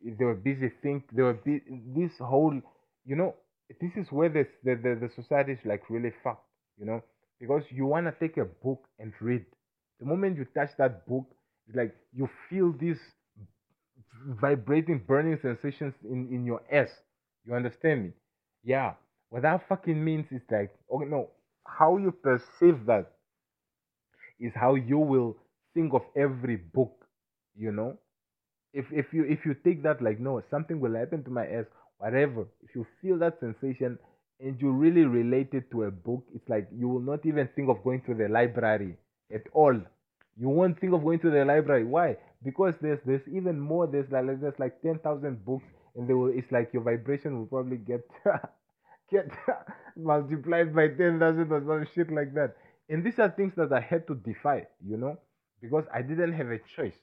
they 0.03 0.25
were 0.25 0.35
busy 0.35 0.69
think 0.81 1.03
they 1.13 1.21
were 1.21 1.33
bu- 1.33 1.61
this 1.95 2.11
whole 2.19 2.59
you 3.05 3.15
know 3.15 3.35
this 3.79 3.91
is 3.95 4.11
where 4.11 4.29
this, 4.29 4.47
the, 4.63 4.75
the 4.75 4.97
the 5.07 5.09
society 5.15 5.53
is 5.53 5.59
like 5.65 5.89
really 5.89 6.11
fucked 6.23 6.45
you 6.79 6.85
know 6.85 7.01
because 7.39 7.63
you 7.69 7.85
want 7.85 8.05
to 8.05 8.13
take 8.19 8.37
a 8.37 8.45
book 8.45 8.83
and 8.99 9.13
read 9.21 9.45
the 9.99 10.05
moment 10.05 10.37
you 10.37 10.45
touch 10.55 10.71
that 10.77 11.05
book 11.07 11.25
it's 11.67 11.75
like 11.77 11.95
you 12.13 12.27
feel 12.49 12.73
this 12.79 12.97
vibrating 14.41 14.99
burning 15.07 15.37
sensations 15.41 15.93
in 16.03 16.27
in 16.31 16.45
your 16.45 16.61
ass 16.71 16.89
you 17.45 17.53
understand 17.55 18.03
me? 18.03 18.11
Yeah. 18.63 18.93
What 19.29 19.43
that 19.43 19.67
fucking 19.67 20.03
means 20.03 20.27
is 20.31 20.41
like 20.51 20.71
oh 20.89 20.99
no 20.99 21.29
how 21.67 21.97
you 21.97 22.11
perceive 22.11 22.85
that 22.87 23.11
is 24.39 24.53
how 24.55 24.75
you 24.75 24.97
will 24.97 25.37
think 25.73 25.93
of 25.93 26.01
every 26.15 26.57
book 26.57 27.05
you 27.55 27.71
know? 27.71 27.97
If 28.73 28.85
if 28.91 29.13
you 29.13 29.25
if 29.25 29.45
you 29.45 29.53
take 29.53 29.83
that 29.83 30.01
like 30.01 30.19
no 30.19 30.41
something 30.49 30.79
will 30.79 30.95
happen 30.95 31.23
to 31.25 31.29
my 31.29 31.45
ass 31.47 31.65
whatever 31.97 32.47
if 32.63 32.73
you 32.75 32.85
feel 33.01 33.17
that 33.19 33.39
sensation 33.39 33.99
and 34.39 34.59
you 34.61 34.71
really 34.71 35.03
relate 35.05 35.49
it 35.53 35.69
to 35.71 35.83
a 35.83 35.91
book 35.91 36.23
it's 36.33 36.47
like 36.49 36.67
you 36.75 36.87
will 36.89 37.01
not 37.01 37.25
even 37.25 37.47
think 37.55 37.69
of 37.69 37.83
going 37.83 38.01
to 38.01 38.13
the 38.15 38.27
library 38.29 38.97
at 39.33 39.43
all. 39.53 39.75
You 40.37 40.49
won't 40.49 40.79
think 40.79 40.93
of 40.93 41.03
going 41.03 41.19
to 41.19 41.29
the 41.29 41.45
library. 41.45 41.83
Why 41.85 42.17
because 42.43 42.75
there's 42.81 42.99
there's 43.05 43.27
even 43.31 43.59
more 43.59 43.87
there's 43.87 44.09
like 44.11 44.25
there's 44.41 44.59
like 44.59 44.81
10,000 44.81 45.45
books 45.45 45.65
and 45.95 46.07
they 46.07 46.13
will 46.13 46.31
it's 46.33 46.51
like 46.51 46.71
your 46.73 46.83
vibration 46.83 47.37
will 47.39 47.47
probably 47.47 47.77
get 47.77 48.01
get 49.11 49.29
multiplied 49.97 50.75
by 50.75 50.87
10,000 50.87 51.51
or 51.51 51.63
some 51.67 51.87
shit 51.95 52.11
like 52.11 52.33
that 52.33 52.55
and 52.89 53.03
these 53.03 53.19
are 53.19 53.29
things 53.29 53.53
that 53.57 53.73
I 53.73 53.81
had 53.81 54.07
to 54.07 54.15
defy 54.15 54.67
you 54.85 54.97
know 54.97 55.17
because 55.61 55.85
I 55.93 56.01
didn't 56.01 56.33
have 56.33 56.47
a 56.49 56.59
choice 56.75 56.97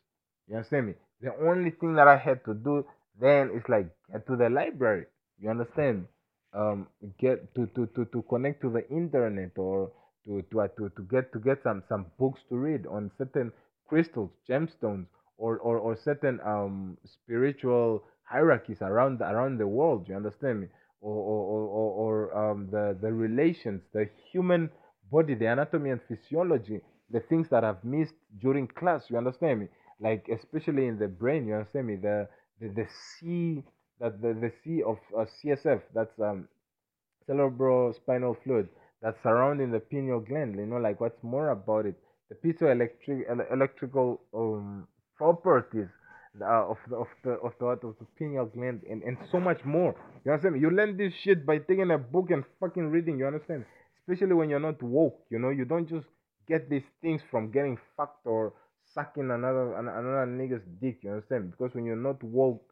you 0.48 0.56
understand 0.56 0.88
me? 0.88 0.94
The 1.20 1.34
only 1.46 1.70
thing 1.70 1.94
that 1.94 2.08
I 2.08 2.16
had 2.16 2.44
to 2.46 2.54
do 2.54 2.84
then 3.20 3.50
is 3.54 3.62
like 3.68 3.88
get 4.12 4.26
to 4.26 4.36
the 4.36 4.48
library. 4.48 5.06
You 5.40 5.50
understand? 5.50 6.06
Um, 6.54 6.88
get 7.20 7.54
to, 7.54 7.66
to, 7.74 7.86
to, 7.94 8.04
to 8.06 8.22
connect 8.28 8.62
to 8.62 8.70
the 8.70 8.88
internet 8.90 9.52
or 9.56 9.92
to 10.26 10.42
to, 10.50 10.60
uh, 10.62 10.68
to 10.78 10.88
to 10.96 11.02
get 11.02 11.32
to 11.32 11.38
get 11.38 11.62
some 11.62 11.82
some 11.88 12.06
books 12.18 12.40
to 12.48 12.56
read 12.56 12.86
on 12.86 13.10
certain 13.18 13.52
crystals, 13.86 14.30
gemstones, 14.48 15.06
or 15.38 15.58
or, 15.58 15.78
or 15.78 15.96
certain 15.96 16.40
um 16.44 16.98
spiritual 17.04 18.04
hierarchies 18.24 18.82
around 18.82 19.20
around 19.22 19.58
the 19.58 19.66
world. 19.66 20.08
You 20.08 20.16
understand 20.16 20.60
me? 20.62 20.68
Or 21.00 21.14
or, 21.14 21.62
or, 21.78 21.88
or, 22.04 22.50
um 22.50 22.68
the 22.70 22.96
the 23.00 23.12
relations, 23.12 23.82
the 23.92 24.08
human 24.32 24.70
body, 25.10 25.34
the 25.34 25.46
anatomy 25.46 25.90
and 25.90 26.00
physiology, 26.08 26.80
the 27.10 27.20
things 27.20 27.48
that 27.50 27.64
I've 27.64 27.84
missed 27.84 28.14
during 28.40 28.66
class. 28.68 29.08
You 29.10 29.16
understand 29.18 29.60
me? 29.60 29.68
like 30.00 30.28
especially 30.28 30.86
in 30.86 30.96
the 30.96 31.08
brain 31.08 31.44
you 31.48 31.54
understand 31.54 31.86
me 31.88 31.96
the 31.96 32.28
the, 32.60 32.68
the 32.68 32.86
c 32.88 33.64
that 33.98 34.22
the, 34.22 34.32
the 34.34 34.52
c 34.62 34.80
of 34.82 34.98
uh, 35.16 35.24
csf 35.42 35.82
that's 35.92 36.16
um 36.20 36.46
cerebrospinal 37.28 38.36
fluid 38.42 38.68
that's 39.02 39.22
surrounding 39.22 39.70
the 39.70 39.80
pineal 39.80 40.20
gland 40.20 40.56
you 40.56 40.66
know 40.66 40.76
like 40.78 41.00
what's 41.00 41.22
more 41.22 41.50
about 41.50 41.86
it 41.86 41.96
the 42.28 42.34
piezoelectric 42.36 43.28
ele- 43.28 43.46
electrical 43.52 44.20
um 44.34 44.86
properties 45.18 45.88
uh, 46.40 46.70
of 46.70 46.78
the 46.88 46.96
of 46.96 47.08
the 47.24 47.30
of 47.32 47.52
the, 47.58 47.66
of 47.66 47.94
the 47.98 48.06
pineal 48.18 48.46
gland 48.46 48.80
and, 48.88 49.02
and 49.02 49.18
so 49.30 49.40
much 49.40 49.64
more 49.64 49.94
you 50.24 50.32
understand 50.32 50.54
me 50.54 50.60
you 50.60 50.70
learn 50.70 50.96
this 50.96 51.12
shit 51.22 51.44
by 51.44 51.58
taking 51.58 51.90
a 51.90 51.98
book 51.98 52.30
and 52.30 52.44
fucking 52.60 52.88
reading 52.88 53.18
you 53.18 53.26
understand 53.26 53.64
especially 54.00 54.34
when 54.34 54.48
you're 54.48 54.60
not 54.60 54.80
woke 54.82 55.18
you 55.30 55.38
know 55.38 55.50
you 55.50 55.64
don't 55.64 55.88
just 55.88 56.06
get 56.48 56.70
these 56.70 56.82
things 57.02 57.20
from 57.30 57.50
getting 57.50 57.76
fucked 57.96 58.26
or 58.26 58.52
sucking 58.94 59.30
another 59.30 59.74
an- 59.74 59.88
another 59.88 60.26
nigga's 60.26 60.64
dick. 60.80 60.98
You 61.02 61.10
understand? 61.10 61.52
Because 61.52 61.74
when 61.74 61.84
you're 61.84 61.96
not 61.96 62.22
woke, 62.22 62.62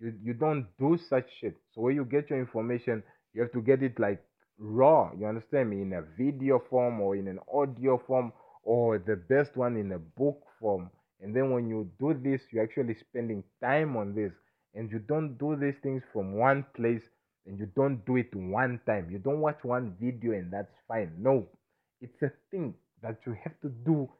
you 0.00 0.14
you 0.22 0.34
don't 0.34 0.66
do 0.78 0.96
such 1.08 1.26
shit. 1.40 1.56
So 1.74 1.82
where 1.82 1.92
you 1.92 2.04
get 2.04 2.30
your 2.30 2.38
information, 2.38 3.02
you 3.32 3.42
have 3.42 3.52
to 3.52 3.60
get 3.60 3.82
it 3.82 3.98
like 3.98 4.22
raw. 4.58 5.10
You 5.18 5.26
understand 5.26 5.70
me? 5.70 5.82
In 5.82 5.92
a 5.92 6.02
video 6.16 6.62
form 6.70 7.00
or 7.00 7.16
in 7.16 7.28
an 7.28 7.40
audio 7.52 7.98
form 8.06 8.32
or 8.62 8.98
the 8.98 9.16
best 9.16 9.56
one 9.56 9.76
in 9.76 9.92
a 9.92 9.98
book 9.98 10.40
form. 10.60 10.90
And 11.24 11.34
then 11.34 11.50
when 11.50 11.68
you 11.68 11.90
do 11.98 12.14
this, 12.14 12.42
you're 12.52 12.64
actually 12.64 12.96
spending 13.00 13.44
time 13.62 13.96
on 13.96 14.14
this. 14.14 14.32
And 14.74 14.90
you 14.92 15.00
don't 15.00 15.38
do 15.38 15.56
these 15.56 15.76
things 15.82 16.02
from 16.12 16.34
one 16.34 16.66
place 16.76 17.02
and 17.46 17.58
you 17.58 17.66
don't 17.76 18.04
do 18.06 18.16
it 18.16 18.34
one 18.34 18.80
time. 18.86 19.08
You 19.10 19.18
don't 19.18 19.40
watch 19.40 19.58
one 19.62 19.96
video 20.00 20.32
and 20.32 20.52
that's 20.52 20.74
fine. 20.88 21.12
No, 21.18 21.46
it's 22.02 22.22
a 22.22 22.32
thing 22.50 22.74
that 23.02 23.18
you 23.26 23.36
have 23.44 23.58
to 23.62 23.70
do 23.70 24.10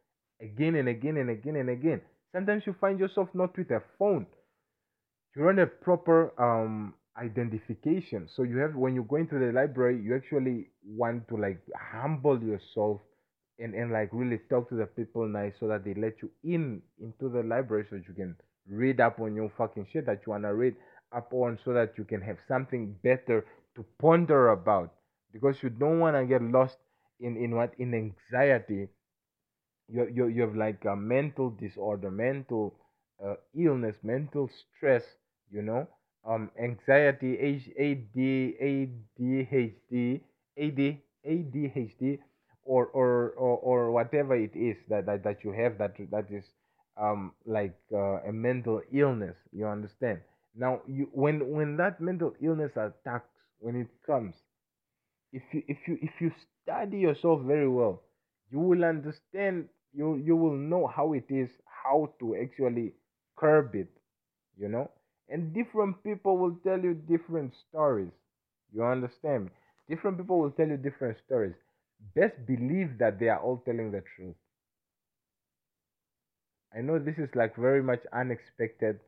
again 0.41 0.77
and 0.77 0.89
again 0.89 1.19
and 1.19 1.31
again 1.31 1.57
and 1.57 1.71
again. 1.71 2.01
Sometimes 2.33 2.65
you 2.67 2.75
find 2.81 2.99
yourself 3.01 3.29
not 3.35 3.57
with 3.59 3.71
a 3.71 3.83
phone, 3.99 4.27
you 5.37 5.45
don't 5.45 5.59
have 5.59 5.81
proper 5.81 6.33
um 6.41 6.95
identification 7.17 8.29
so 8.35 8.43
you 8.43 8.59
have 8.59 8.75
when 8.75 8.95
you 8.95 9.05
go 9.05 9.17
into 9.17 9.39
the 9.39 9.53
library 9.53 10.01
you 10.03 10.17
actually 10.17 10.69
want 10.85 11.27
to 11.29 11.37
like 11.37 11.61
humble 11.93 12.43
yourself 12.43 13.01
and 13.59 13.75
and 13.75 13.93
like 13.93 14.09
really 14.13 14.39
talk 14.51 14.69
to 14.69 14.75
the 14.77 14.87
people 14.87 15.27
nice 15.29 15.55
so 15.61 15.69
that 15.69 15.85
they 15.85 15.95
let 15.95 16.21
you 16.23 16.31
in 16.45 16.83
into 17.01 17.29
the 17.29 17.43
library 17.43 17.87
so 17.89 17.97
that 17.97 18.07
you 18.09 18.15
can 18.15 18.35
read 18.69 19.01
up 19.01 19.21
on 19.21 19.35
your 19.35 19.51
fucking 19.57 19.87
shit 19.93 20.07
that 20.07 20.21
you 20.27 20.33
want 20.33 20.45
to 20.45 20.55
read 20.55 20.75
up 21.13 21.33
on 21.33 21.59
so 21.65 21.73
that 21.73 21.97
you 21.99 22.05
can 22.05 22.21
have 22.21 22.39
something 22.49 22.95
better 23.03 23.45
to 23.75 23.85
ponder 24.01 24.49
about 24.51 24.93
because 25.33 25.63
you 25.63 25.71
don't 25.71 26.01
want 26.01 26.17
to 26.17 26.25
get 26.27 26.43
lost 26.43 26.79
in 27.21 27.37
in 27.37 27.55
what 27.55 27.73
in 27.79 27.95
anxiety 27.95 28.89
you 29.89 30.09
you 30.13 30.27
you 30.29 30.43
have 30.43 30.55
like 30.57 30.85
a 30.85 30.97
mental 30.97 31.51
disorder, 31.51 32.11
mental 32.11 32.75
uh, 33.25 33.35
illness, 33.55 33.97
mental 34.03 34.49
stress. 34.49 35.05
You 35.51 35.63
know, 35.63 35.89
um, 36.27 36.51
anxiety, 36.61 37.39
H 37.39 37.71
A 37.79 37.95
D 37.95 38.57
A 38.61 38.87
Or 42.65 42.87
or 42.87 43.31
or 43.33 43.59
or 43.59 43.91
whatever 43.93 44.35
it 44.37 44.55
is 44.57 44.77
that 44.89 45.07
that, 45.07 45.23
that 45.25 45.45
you 45.45 45.53
have 45.53 45.79
that 45.79 45.95
that 46.11 46.31
is 46.31 46.45
um 46.97 47.33
like 47.47 47.77
uh, 47.93 48.21
a 48.29 48.33
mental 48.33 48.81
illness. 48.93 49.37
You 49.53 49.67
understand? 49.67 50.21
Now, 50.57 50.81
you 50.87 51.09
when 51.13 51.51
when 51.53 51.77
that 51.77 52.01
mental 52.01 52.35
illness 52.41 52.73
attacks, 52.77 53.29
when 53.61 53.77
it 53.77 53.89
comes, 54.07 54.35
if 55.33 55.43
you 55.53 55.63
if 55.69 55.79
you 55.87 55.99
if 56.01 56.21
you 56.21 56.31
study 56.63 56.99
yourself 56.99 57.41
very 57.43 57.69
well 57.69 58.03
you 58.51 58.59
will 58.61 58.85
understand 58.85 59.69
you 59.93 60.17
you 60.17 60.37
will 60.37 60.57
know 60.57 60.87
how 60.87 61.13
it 61.13 61.27
is 61.29 61.51
how 61.83 62.11
to 62.19 62.35
actually 62.43 62.93
curb 63.37 63.75
it 63.75 63.89
you 64.57 64.69
know 64.69 64.91
and 65.29 65.53
different 65.55 66.03
people 66.05 66.39
will 66.39 66.57
tell 66.65 66.81
you 66.81 66.95
different 66.95 67.53
stories 67.69 68.13
you 68.73 68.83
understand 68.85 69.51
different 69.89 70.17
people 70.19 70.39
will 70.41 70.51
tell 70.53 70.69
you 70.69 70.77
different 70.77 71.17
stories 71.27 71.57
best 72.15 72.47
believe 72.47 72.99
that 72.99 73.19
they 73.19 73.29
are 73.29 73.41
all 73.41 73.59
telling 73.65 73.91
the 73.93 74.03
truth. 74.17 74.37
I 76.77 76.81
know 76.81 76.99
this 76.99 77.19
is 77.19 77.31
like 77.35 77.57
very 77.57 77.83
much 77.83 78.03
unexpected 78.13 79.01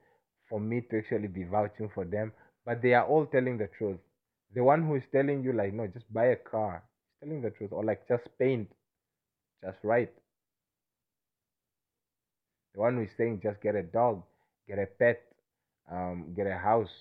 for 0.49 0.61
me 0.61 0.81
to 0.91 0.99
actually 0.99 1.29
be 1.29 1.45
vouching 1.45 1.91
for 1.95 2.05
them 2.05 2.33
but 2.65 2.83
they 2.83 2.95
are 2.95 3.07
all 3.07 3.27
telling 3.27 3.59
the 3.59 3.69
truth. 3.79 3.99
The 4.55 4.63
one 4.65 4.85
who 4.87 4.95
is 4.97 5.03
telling 5.13 5.43
you 5.43 5.53
like 5.53 5.73
no 5.75 5.87
just 5.87 6.13
buy 6.13 6.27
a 6.27 6.37
car 6.37 6.83
is 7.09 7.29
telling 7.29 7.43
the 7.43 7.51
truth 7.51 7.73
or 7.73 7.85
like 7.85 8.07
just 8.09 8.29
paint. 8.39 8.69
Just 9.65 9.79
right 9.83 10.13
the 12.75 12.81
one 12.81 12.97
who 12.97 13.03
is 13.03 13.11
saying 13.17 13.41
just 13.43 13.61
get 13.61 13.75
a 13.75 13.83
dog 13.83 14.23
get 14.69 14.79
a 14.79 14.87
pet 14.87 15.23
um, 15.91 16.33
get 16.37 16.47
a 16.47 16.57
house 16.57 16.93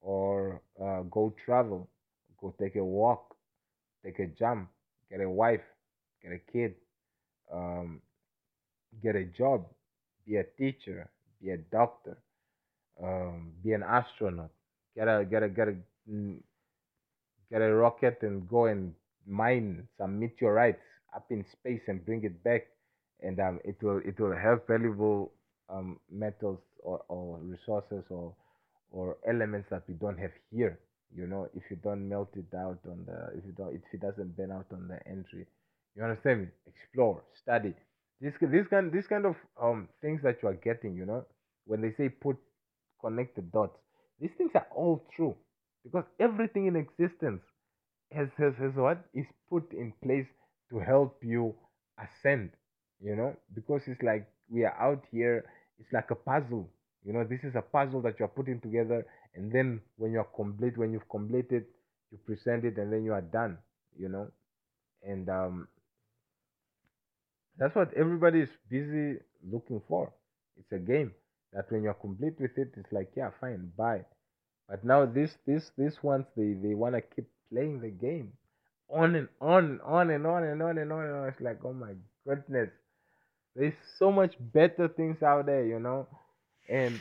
or 0.00 0.62
uh, 0.82 1.02
go 1.10 1.34
travel 1.44 1.88
go 2.40 2.54
take 2.60 2.76
a 2.76 2.84
walk 2.84 3.36
take 4.04 4.18
a 4.20 4.26
jump 4.26 4.68
get 5.10 5.20
a 5.20 5.28
wife 5.30 5.62
get 6.22 6.32
a 6.32 6.38
kid 6.52 6.74
um, 7.52 8.00
get 9.02 9.16
a 9.16 9.24
job 9.24 9.64
be 10.26 10.36
a 10.36 10.44
teacher 10.58 11.08
be 11.42 11.50
a 11.50 11.56
doctor 11.56 12.18
um, 13.02 13.52
be 13.62 13.72
an 13.72 13.82
astronaut 13.82 14.50
get 14.96 15.08
a 15.08 15.24
get 15.24 15.42
a 15.42 15.48
get 15.48 15.68
a 15.68 15.74
mm, 16.10 16.38
get 17.50 17.62
a 17.62 17.72
rocket 17.74 18.18
and 18.22 18.48
go 18.48 18.66
and 18.66 18.94
mine 19.26 19.86
some 19.98 20.18
meteorites 20.18 20.82
up 21.14 21.26
in 21.30 21.44
space 21.52 21.82
and 21.88 22.04
bring 22.04 22.24
it 22.24 22.42
back. 22.44 22.66
And 23.22 23.38
um, 23.40 23.60
it 23.64 23.76
will 23.82 24.00
it 24.04 24.18
will 24.20 24.36
have 24.36 24.66
valuable 24.66 25.32
um, 25.68 25.98
metals 26.10 26.60
or, 26.82 27.02
or 27.08 27.38
resources 27.38 28.04
or 28.10 28.32
or 28.92 29.16
elements 29.28 29.68
that 29.70 29.82
we 29.88 29.94
don't 29.94 30.18
have 30.18 30.30
here 30.50 30.78
you 31.14 31.26
know 31.26 31.48
if 31.54 31.62
you 31.70 31.76
don't 31.82 32.08
melt 32.08 32.30
it 32.36 32.54
out 32.56 32.78
on 32.86 33.04
the 33.06 33.38
if 33.38 33.44
you 33.46 33.52
don't 33.52 33.74
if 33.74 33.82
it 33.92 34.00
doesn't 34.00 34.36
burn 34.36 34.52
out 34.52 34.66
on 34.72 34.88
the 34.88 34.98
entry 35.08 35.46
you 35.96 36.04
understand 36.04 36.42
me? 36.42 36.46
Explore 36.66 37.22
study. 37.42 37.74
This 38.20 38.34
this 38.40 38.66
kind 38.68 38.92
this 38.92 39.06
kind 39.06 39.26
of 39.26 39.36
um 39.60 39.88
things 40.00 40.22
that 40.22 40.42
you 40.42 40.48
are 40.48 40.54
getting 40.54 40.94
you 40.96 41.06
know 41.06 41.24
when 41.66 41.80
they 41.80 41.92
say 41.96 42.08
put 42.08 42.36
connect 43.00 43.36
the 43.36 43.42
dots 43.42 43.78
these 44.20 44.30
things 44.36 44.50
are 44.54 44.66
all 44.74 45.04
true 45.14 45.34
because 45.84 46.04
everything 46.18 46.66
in 46.66 46.76
existence 46.76 47.42
has, 48.12 48.28
has, 48.38 48.54
has 48.60 48.72
what? 48.74 49.04
Is 49.14 49.26
put 49.48 49.72
in 49.72 49.92
place 50.02 50.26
to 50.70 50.78
help 50.78 51.18
you 51.22 51.54
ascend 51.98 52.50
you 53.02 53.14
know 53.16 53.34
because 53.54 53.82
it's 53.86 54.02
like 54.02 54.26
we 54.50 54.64
are 54.64 54.76
out 54.80 55.02
here 55.10 55.44
it's 55.78 55.92
like 55.92 56.10
a 56.10 56.14
puzzle 56.14 56.68
you 57.04 57.12
know 57.12 57.24
this 57.24 57.40
is 57.44 57.54
a 57.54 57.62
puzzle 57.62 58.00
that 58.02 58.18
you 58.18 58.24
are 58.24 58.28
putting 58.36 58.60
together 58.60 59.06
and 59.38 59.52
then 59.52 59.80
when 59.96 60.12
you 60.12 60.18
are 60.18 60.28
complete 60.36 60.76
when 60.76 60.92
you've 60.92 61.08
completed 61.08 61.64
you 62.10 62.18
present 62.26 62.64
it 62.64 62.76
and 62.76 62.92
then 62.92 63.04
you 63.04 63.12
are 63.12 63.22
done 63.22 63.56
you 63.98 64.08
know? 64.08 64.28
And 65.02 65.28
um 65.28 65.68
that's 67.58 67.74
what 67.74 67.92
everybody 67.94 68.40
is 68.40 68.50
busy 68.70 69.18
looking 69.50 69.82
for. 69.88 70.12
It's 70.58 70.72
a 70.72 70.78
game 70.78 71.12
that 71.52 71.70
when 71.70 71.82
you're 71.82 71.94
complete 71.94 72.34
with 72.40 72.56
it 72.56 72.72
it's 72.76 72.92
like 72.92 73.10
yeah 73.16 73.30
fine 73.40 73.72
bye. 73.76 74.04
But 74.68 74.84
now 74.84 75.06
this 75.06 75.30
this 75.46 75.70
this 75.76 76.02
ones 76.02 76.26
they 76.36 76.54
they 76.54 76.74
want 76.74 76.94
to 76.94 77.00
keep 77.00 77.28
playing 77.52 77.80
the 77.80 77.90
game 77.90 78.32
on 78.90 79.14
and 79.14 79.28
on 79.40 79.80
on 79.84 80.10
and 80.10 80.26
on 80.26 80.44
and 80.44 80.62
on 80.62 80.78
and 80.78 80.92
on 80.92 81.04
and 81.04 81.14
on. 81.14 81.28
It's 81.28 81.40
like 81.40 81.64
oh 81.64 81.72
my 81.72 81.92
goodness. 82.26 82.70
There's 83.56 83.74
so 83.98 84.12
much 84.12 84.34
better 84.40 84.88
things 84.88 85.22
out 85.22 85.46
there 85.46 85.64
you 85.64 85.80
know? 85.80 86.06
And 86.68 87.00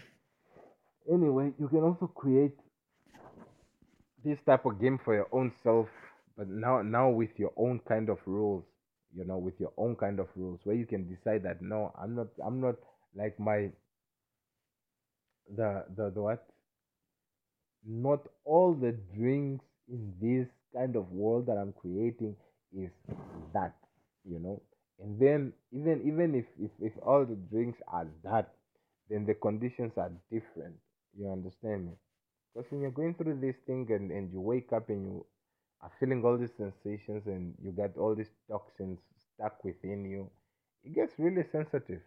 anyway 1.11 1.51
you 1.59 1.67
can 1.67 1.84
also 1.84 2.07
create 2.07 2.55
this 4.23 4.39
type 4.45 4.65
of 4.65 4.79
game 4.81 4.99
for 5.03 5.13
your 5.15 5.27
own 5.31 5.51
self 5.63 5.88
but 6.38 6.47
now 6.47 6.81
now 6.81 7.09
with 7.09 7.29
your 7.38 7.51
own 7.57 7.79
kind 7.88 8.09
of 8.09 8.17
rules 8.25 8.63
you 9.15 9.23
know 9.25 9.38
with 9.38 9.59
your 9.59 9.71
own 9.77 9.95
kind 9.95 10.19
of 10.19 10.27
rules 10.35 10.59
where 10.63 10.75
you 10.75 10.85
can 10.85 11.07
decide 11.07 11.43
that 11.43 11.61
no 11.61 11.93
i'm 12.01 12.15
not 12.15 12.27
i'm 12.45 12.59
not 12.59 12.75
like 13.15 13.39
my 13.39 13.69
the 15.55 15.85
the, 15.95 16.11
the 16.13 16.21
what? 16.21 16.45
Not 17.85 18.19
all 18.43 18.73
the 18.73 18.91
drinks 19.15 19.63
in 19.88 20.13
this 20.21 20.47
kind 20.75 20.95
of 20.95 21.11
world 21.11 21.45
that 21.47 21.57
i'm 21.57 21.73
creating 21.73 22.35
is 22.77 22.91
that 23.53 23.73
you 24.29 24.39
know? 24.39 24.61
And 25.01 25.19
then 25.19 25.53
even 25.71 26.01
even 26.05 26.35
if 26.35 26.45
if, 26.59 26.71
if 26.81 26.93
all 27.01 27.25
the 27.25 27.35
drinks 27.35 27.79
are 27.88 28.07
that 28.23 28.53
then 29.09 29.25
the 29.25 29.35
conditions 29.35 29.93
are 29.97 30.11
different 30.31 30.75
you 31.18 31.30
understand 31.31 31.88
me 31.88 31.94
because 32.53 32.72
when 32.72 32.81
you're 32.81 32.91
going 32.91 33.15
through 33.15 33.39
this 33.41 33.56
thing 33.68 33.88
and, 33.91 34.11
and 34.11 34.31
you 34.34 34.41
wake 34.41 34.73
up 34.73 34.89
and 34.89 35.06
you 35.06 35.26
are 35.81 35.91
feeling 35.99 36.23
all 36.26 36.38
these 36.38 36.56
sensations 36.57 37.23
and 37.27 37.53
you 37.64 37.72
get 37.72 37.98
all 37.98 38.15
these 38.15 38.31
toxins 38.49 38.99
stuck 39.35 39.64
within 39.64 40.06
you, 40.06 40.30
it 40.84 40.95
gets 40.95 41.14
really 41.19 41.44
sensitive. 41.52 42.02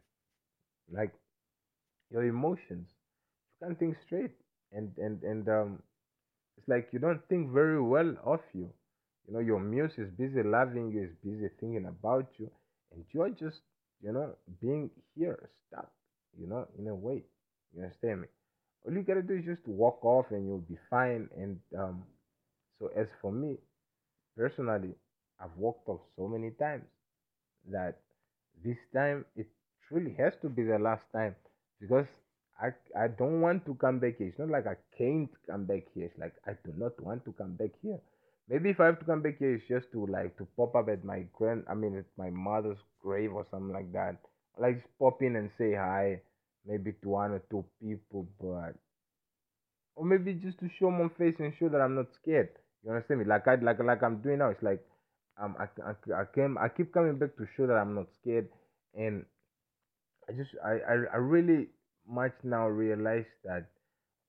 Like 0.92 1.12
your 2.10 2.24
emotions, 2.24 2.88
you 3.60 3.66
can't 3.66 3.78
think 3.78 3.96
straight, 4.06 4.32
and 4.72 4.92
and 4.98 5.22
and 5.22 5.48
um, 5.48 5.82
it's 6.58 6.68
like 6.68 6.88
you 6.92 6.98
don't 7.00 7.26
think 7.28 7.52
very 7.52 7.82
well 7.82 8.16
of 8.24 8.40
you. 8.54 8.70
You 9.28 9.34
know, 9.34 9.40
your 9.40 9.60
muse 9.60 9.98
is 9.98 10.10
busy 10.12 10.42
loving 10.42 10.92
you, 10.92 11.04
is 11.04 11.14
busy 11.24 11.48
thinking 11.60 11.86
about 11.86 12.28
you, 12.38 12.50
and 12.92 13.04
you're 13.12 13.30
just 13.30 13.60
you 14.02 14.12
know 14.12 14.36
being 14.60 14.90
here 15.16 15.50
stuck. 15.68 15.90
You 16.38 16.48
know, 16.48 16.68
in 16.78 16.88
a 16.88 16.94
way. 16.94 17.24
You 17.74 17.82
understand 17.84 18.22
me? 18.22 18.28
All 18.86 18.92
you 18.94 19.02
gotta 19.02 19.22
do 19.22 19.34
is 19.34 19.44
just 19.44 19.66
walk 19.66 20.04
off, 20.04 20.26
and 20.30 20.46
you'll 20.46 20.58
be 20.68 20.78
fine. 20.88 21.28
And 21.36 21.58
um, 21.78 22.02
so 22.78 22.90
as 22.96 23.06
for 23.20 23.32
me, 23.32 23.56
personally, 24.36 24.94
I've 25.40 25.56
walked 25.56 25.88
off 25.88 26.00
so 26.16 26.28
many 26.28 26.50
times 26.52 26.84
that 27.70 27.98
this 28.64 28.78
time 28.94 29.24
it 29.36 29.46
truly 29.88 30.14
has 30.18 30.32
to 30.42 30.48
be 30.48 30.62
the 30.62 30.78
last 30.78 31.04
time 31.12 31.34
because 31.80 32.06
I 32.60 32.68
I 32.98 33.08
don't 33.08 33.40
want 33.40 33.64
to 33.66 33.74
come 33.74 33.98
back 33.98 34.18
here. 34.18 34.28
It's 34.28 34.38
not 34.38 34.48
like 34.50 34.66
I 34.66 34.76
can't 34.96 35.30
come 35.46 35.64
back 35.64 35.84
here. 35.94 36.06
It's 36.06 36.18
like 36.18 36.34
I 36.46 36.52
do 36.64 36.72
not 36.76 37.00
want 37.02 37.24
to 37.24 37.32
come 37.32 37.54
back 37.54 37.70
here. 37.82 37.98
Maybe 38.48 38.70
if 38.70 38.80
I 38.80 38.86
have 38.86 38.98
to 38.98 39.04
come 39.04 39.22
back 39.22 39.38
here, 39.38 39.54
it's 39.54 39.68
just 39.68 39.92
to 39.92 40.06
like 40.06 40.36
to 40.38 40.46
pop 40.56 40.74
up 40.74 40.88
at 40.88 41.04
my 41.04 41.24
grand, 41.32 41.64
I 41.70 41.74
mean, 41.74 41.96
at 41.96 42.06
my 42.18 42.30
mother's 42.30 42.78
grave 43.00 43.32
or 43.32 43.46
something 43.50 43.72
like 43.72 43.92
that. 43.92 44.16
Like 44.58 44.76
just 44.76 44.98
pop 44.98 45.22
in 45.22 45.36
and 45.36 45.50
say 45.56 45.74
hi, 45.74 46.20
maybe 46.66 46.92
to 47.02 47.08
one 47.08 47.32
or 47.32 47.42
two 47.50 47.64
people, 47.80 48.28
but 48.40 48.74
or 49.96 50.04
maybe 50.04 50.34
just 50.34 50.58
to 50.60 50.68
show 50.78 50.90
my 50.90 51.08
face 51.18 51.36
and 51.38 51.52
show 51.58 51.68
that 51.68 51.80
I'm 51.80 51.94
not 51.94 52.06
scared. 52.20 52.50
You 52.84 52.90
understand 52.90 53.20
me? 53.20 53.26
Like 53.26 53.46
I 53.46 53.56
like 53.56 53.78
like 53.82 54.02
I'm 54.02 54.22
doing 54.22 54.38
now. 54.38 54.50
It's 54.50 54.62
like 54.62 54.82
um 55.40 55.56
I 55.58 55.64
I, 55.82 56.22
I 56.22 56.24
came 56.34 56.56
I 56.58 56.68
keep 56.68 56.92
coming 56.92 57.18
back 57.18 57.36
to 57.36 57.46
show 57.56 57.66
that 57.66 57.74
I'm 57.74 57.94
not 57.94 58.06
scared, 58.20 58.48
and 58.94 59.24
I 60.28 60.32
just 60.32 60.50
I 60.64 60.78
I, 60.88 60.94
I 61.14 61.16
really 61.16 61.68
much 62.08 62.32
now 62.42 62.66
realize 62.68 63.28
that 63.44 63.66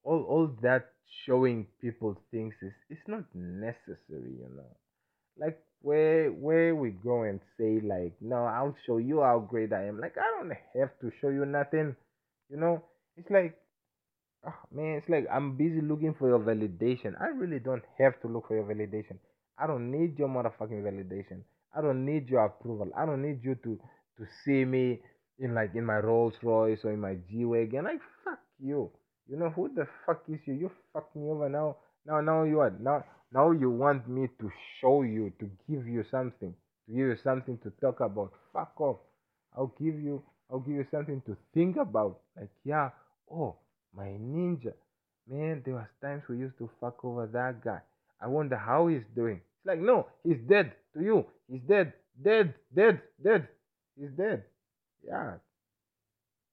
all 0.04 0.24
all 0.24 0.48
that 0.62 0.90
showing 1.26 1.68
people 1.80 2.18
things 2.32 2.54
is 2.62 2.74
it's 2.90 3.08
not 3.08 3.24
necessary. 3.34 4.36
You 4.40 4.50
know, 4.56 4.76
like 5.38 5.60
where 5.82 6.30
where 6.32 6.76
we 6.76 6.92
go 6.92 7.24
and 7.24 7.40
say 7.58 7.80
like 7.80 8.14
no 8.20 8.44
I'll 8.44 8.76
show 8.86 8.98
you 8.98 9.22
how 9.22 9.40
great 9.40 9.72
I 9.74 9.86
am. 9.88 10.00
Like 10.00 10.16
I 10.18 10.28
don't 10.38 10.52
have 10.80 10.92
to 11.02 11.12
show 11.22 11.30
you 11.30 11.46
nothing. 11.46 11.96
You 12.52 12.58
know, 12.58 12.84
it's 13.18 13.30
like 13.32 13.56
ah, 14.46 14.60
man, 14.72 14.98
it's 14.98 15.10
like 15.10 15.26
I'm 15.32 15.56
busy 15.58 15.82
looking 15.82 16.14
for 16.14 16.28
your 16.28 16.40
validation. 16.40 17.14
I 17.22 17.28
really 17.28 17.60
don't 17.60 17.84
have 17.98 18.20
to 18.22 18.28
look 18.28 18.48
for 18.48 18.56
your 18.56 18.66
validation. 18.66 19.18
I 19.58 19.68
don't 19.68 19.92
need 19.92 20.20
your 20.20 20.28
motherfucking 20.28 20.84
validation. 20.84 21.42
I 21.76 21.82
don't 21.82 22.06
need 22.06 22.30
your 22.30 22.46
approval. 22.46 22.92
I 22.98 23.06
don't 23.06 23.22
need 23.22 23.40
you 23.44 23.56
to 23.64 23.80
to 24.18 24.26
see 24.44 24.66
me 24.66 25.00
in 25.40 25.56
like 25.56 25.74
in 25.76 25.86
my 25.86 26.00
Rolls 26.00 26.34
Royce 26.44 26.80
or 26.84 26.92
in 26.92 27.00
my 27.00 27.16
G 27.30 27.46
wagon. 27.46 27.86
Like 27.86 28.02
fuck 28.26 28.40
you. 28.60 28.92
You 29.30 29.38
know 29.38 29.50
who 29.50 29.70
the 29.74 29.88
fuck 30.06 30.24
is 30.28 30.40
you? 30.46 30.54
You 30.54 30.72
fucked 30.94 31.16
me 31.16 31.30
over 31.30 31.48
now. 31.50 31.78
Now 32.06 32.20
now 32.22 32.44
you 32.44 32.60
are 32.60 32.74
now 32.80 33.06
now 33.32 33.52
you 33.52 33.70
want 33.70 34.10
me 34.10 34.28
to 34.40 34.52
show 34.82 35.04
you 35.04 35.32
to 35.40 35.50
give 35.70 35.88
you 35.88 36.04
something 36.12 36.54
to 36.88 36.92
give 36.92 37.08
you 37.08 37.18
something 37.24 37.58
to 37.60 37.72
talk 37.82 38.02
about. 38.02 38.34
Fuck 38.52 38.74
off. 38.82 38.98
I'll 39.56 39.74
give 39.80 40.00
you 40.00 40.24
I'll 40.52 40.60
give 40.60 40.76
you 40.76 40.86
something 40.92 41.22
to 41.26 41.38
think 41.54 41.78
about. 41.78 42.20
Like 42.38 42.50
yeah, 42.64 42.90
oh 43.32 43.56
my 43.96 44.08
ninja. 44.08 44.74
Man, 45.30 45.62
there 45.64 45.76
was 45.76 45.88
times 46.02 46.24
we 46.28 46.40
used 46.40 46.58
to 46.58 46.70
fuck 46.82 47.06
over 47.06 47.28
that 47.28 47.64
guy. 47.64 47.80
I 48.20 48.28
wonder 48.28 48.58
how 48.58 48.88
he's 48.88 49.04
doing. 49.16 49.38
It's 49.38 49.66
like 49.66 49.80
no, 49.80 50.08
he's 50.24 50.40
dead 50.50 50.74
to 50.94 51.02
you. 51.04 51.26
He's 51.50 51.62
dead, 51.62 51.94
dead, 52.22 52.54
dead, 52.76 53.02
dead. 53.24 53.48
He's 53.98 54.10
dead. 54.12 54.44
Yeah. 55.06 55.34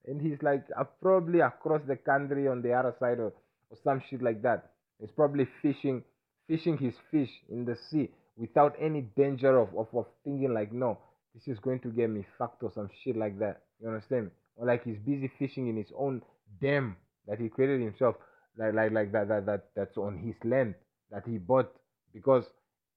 And 0.06 0.22
he's 0.22 0.38
like 0.42 0.64
uh, 0.78 0.84
probably 1.02 1.40
across 1.40 1.80
the 1.86 1.96
country 1.96 2.48
on 2.48 2.62
the 2.62 2.72
other 2.72 2.94
side 3.00 3.18
or, 3.18 3.32
or 3.70 3.78
some 3.82 4.02
shit 4.08 4.22
like 4.22 4.42
that. 4.42 4.70
He's 5.00 5.10
probably 5.10 5.48
fishing 5.60 6.02
fishing 6.46 6.78
his 6.78 6.94
fish 7.10 7.30
in 7.50 7.64
the 7.64 7.76
sea 7.90 8.10
without 8.36 8.74
any 8.80 9.02
danger 9.16 9.58
of, 9.58 9.68
of, 9.76 9.88
of 9.92 10.06
thinking 10.24 10.54
like 10.54 10.72
no, 10.72 10.98
this 11.34 11.48
is 11.48 11.58
going 11.58 11.80
to 11.80 11.88
get 11.88 12.08
me 12.08 12.24
fucked 12.38 12.62
or 12.62 12.72
some 12.74 12.88
shit 13.02 13.16
like 13.16 13.38
that. 13.40 13.62
You 13.80 13.88
understand? 13.88 14.30
Or 14.56 14.66
like 14.66 14.84
he's 14.84 14.98
busy 14.98 15.30
fishing 15.38 15.68
in 15.68 15.76
his 15.76 15.92
own 15.96 16.22
dam 16.60 16.96
that 17.26 17.38
he 17.40 17.48
created 17.48 17.80
himself, 17.80 18.16
like 18.56 18.74
like 18.74 18.92
like 18.92 19.12
that 19.12 19.28
that, 19.28 19.46
that 19.46 19.64
that's 19.76 19.96
on 19.96 20.18
his 20.18 20.34
land 20.44 20.74
that 21.10 21.22
he 21.26 21.38
bought 21.38 21.72
because 22.12 22.44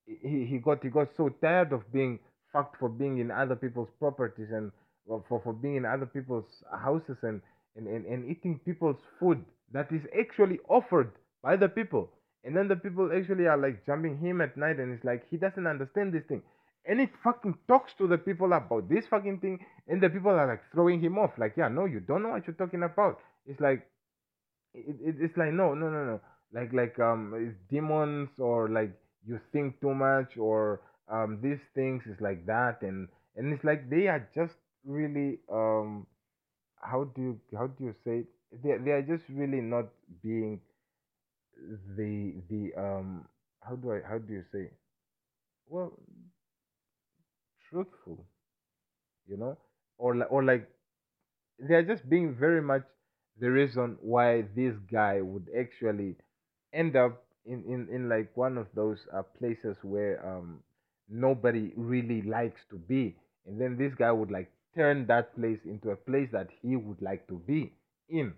he, 0.06 0.45
he 0.45 0.58
got 0.58 0.84
he 0.84 0.90
got 0.90 1.10
so 1.16 1.30
tired 1.30 1.72
of 1.72 1.91
being 1.94 2.20
fucked 2.52 2.78
for 2.80 2.90
being 2.90 3.20
in 3.20 3.32
other 3.32 3.56
people's 3.56 3.90
properties 3.99 4.49
and 4.52 4.72
for, 5.08 5.41
for 5.44 5.53
being 5.53 5.76
in 5.76 5.86
other 5.86 6.06
people's 6.06 6.45
houses 6.72 7.18
and, 7.24 7.41
and, 7.76 7.88
and, 7.88 8.06
and 8.06 8.30
eating 8.30 8.60
people's 8.66 8.99
food 9.20 9.44
that 9.74 9.91
is 9.91 10.02
actually 10.20 10.60
offered 10.70 11.12
by 11.44 11.56
the 11.56 11.70
people. 11.70 12.10
And 12.44 12.56
then 12.56 12.68
the 12.68 12.76
people 12.76 13.10
actually 13.16 13.45
are 13.48 13.58
like 13.58 13.86
jumping 13.86 14.18
him 14.18 14.41
at 14.41 14.58
night 14.58 14.80
and 14.80 14.94
it's 14.94 15.03
like 15.03 15.24
he 15.30 15.38
doesn't 15.38 15.68
understand 15.68 16.14
this 16.14 16.24
thing. 16.28 16.41
And 16.86 16.99
it 16.99 17.12
fucking 17.24 17.58
talks 17.68 17.94
to 17.99 18.08
the 18.08 18.18
people 18.18 18.53
about 18.53 18.90
this 18.90 19.06
fucking 19.08 19.40
thing 19.40 19.60
and 19.88 20.02
the 20.02 20.10
people 20.10 20.32
are 20.32 20.48
like 20.48 20.64
throwing 20.72 20.99
him 21.02 21.18
off. 21.20 21.32
Like, 21.38 21.53
yeah, 21.58 21.68
no, 21.68 21.86
you 21.86 21.99
don't 21.99 22.24
know 22.24 22.30
what 22.30 22.48
you're 22.48 22.56
talking 22.56 22.84
about. 22.84 23.20
It's 23.45 23.60
like 23.60 23.88
it, 24.74 24.95
it, 25.02 25.16
it's 25.20 25.38
like 25.38 25.52
no 25.53 25.74
no 25.74 25.90
no 25.90 26.06
no 26.06 26.22
like 26.53 26.72
like 26.74 26.98
um 26.99 27.34
it's 27.36 27.58
demons 27.70 28.30
or 28.40 28.70
like 28.70 28.91
you 29.26 29.40
think 29.52 29.80
too 29.82 29.94
much 29.94 30.38
or 30.38 30.82
um 31.10 31.40
these 31.41 31.60
things 31.76 32.03
is 32.08 32.20
like 32.22 32.45
that 32.45 32.82
and 32.82 33.08
and 33.36 33.53
it's 33.53 33.64
like 33.64 33.90
they 33.90 34.08
are 34.08 34.28
just 34.34 34.56
really 34.86 35.40
um 35.52 36.06
how 36.82 37.03
do 37.16 37.22
you 37.22 37.40
how 37.58 37.68
do 37.68 37.86
you 37.86 37.95
say 38.03 38.20
it? 38.20 38.28
they 38.64 38.78
they 38.84 38.91
are 38.91 39.02
just 39.02 39.24
really 39.30 39.62
not 39.62 39.86
being 40.24 40.60
the 41.98 42.34
the 42.49 42.72
um 42.78 43.26
how 43.62 43.76
do 43.76 43.91
I 43.94 43.99
how 44.08 44.18
do 44.18 44.34
you 44.34 44.44
say 44.52 44.70
well 45.68 45.94
truthful 47.72 48.27
you 49.27 49.38
know? 49.38 49.57
Or 49.98 50.23
or 50.26 50.43
like 50.43 50.68
they 51.60 51.76
are 51.76 51.84
just 51.84 52.10
being 52.10 52.35
very 52.35 52.61
much 52.61 52.84
the 53.39 53.49
reason 53.52 53.98
why 54.02 54.43
this 54.56 54.76
guy 54.91 55.22
would 55.22 55.48
actually 55.57 56.15
end 56.73 56.95
up 56.95 57.23
in 57.45 57.64
in, 57.65 57.88
in 57.93 58.10
like 58.10 58.35
one 58.35 58.57
of 58.57 58.68
those 58.76 58.99
uh, 59.14 59.23
places 59.39 59.77
where 59.84 60.26
um 60.27 60.60
nobody 61.10 61.73
really 61.76 62.22
likes 62.23 62.61
to 62.69 62.77
be. 62.77 63.15
And 63.45 63.60
then 63.60 63.77
this 63.77 63.93
guy 63.95 64.11
would 64.11 64.31
like 64.31 64.52
turn 64.76 65.07
that 65.07 65.35
place 65.35 65.60
into 65.65 65.91
a 65.91 65.95
place 65.95 66.30
that 66.31 66.49
he 66.61 66.76
would 66.76 67.02
like 67.02 67.27
to 67.27 67.39
be 67.39 67.73
in 68.10 68.34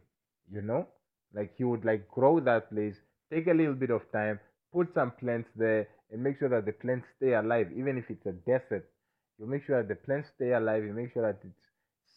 you 0.52 0.62
know? 0.62 0.88
Like 1.34 1.54
he 1.58 1.64
would 1.64 1.86
like 1.86 2.08
grow 2.10 2.40
that 2.42 2.70
place 2.72 2.96
take 3.32 3.48
a 3.48 3.54
little 3.54 3.74
bit 3.74 3.90
of 3.90 4.02
time 4.12 4.40
put 4.72 4.94
some 4.94 5.12
plants 5.12 5.50
there 5.56 5.88
and 6.12 6.24
make 6.24 6.38
sure 6.40 6.50
that 6.50 6.66
the 6.66 6.72
plants 6.74 7.08
stay 7.18 7.34
alive 7.34 7.72
even 7.76 7.98
if 7.98 8.10
it's 8.10 8.26
a 8.26 8.32
desert 8.34 8.88
you 9.44 9.50
make 9.50 9.66
sure 9.66 9.82
that 9.82 9.90
the 9.90 9.96
plants 9.96 10.30
stay 10.36 10.54
alive. 10.54 10.84
You 10.84 10.94
make 10.94 11.12
sure 11.14 11.28
that 11.28 11.40
it's 11.44 11.66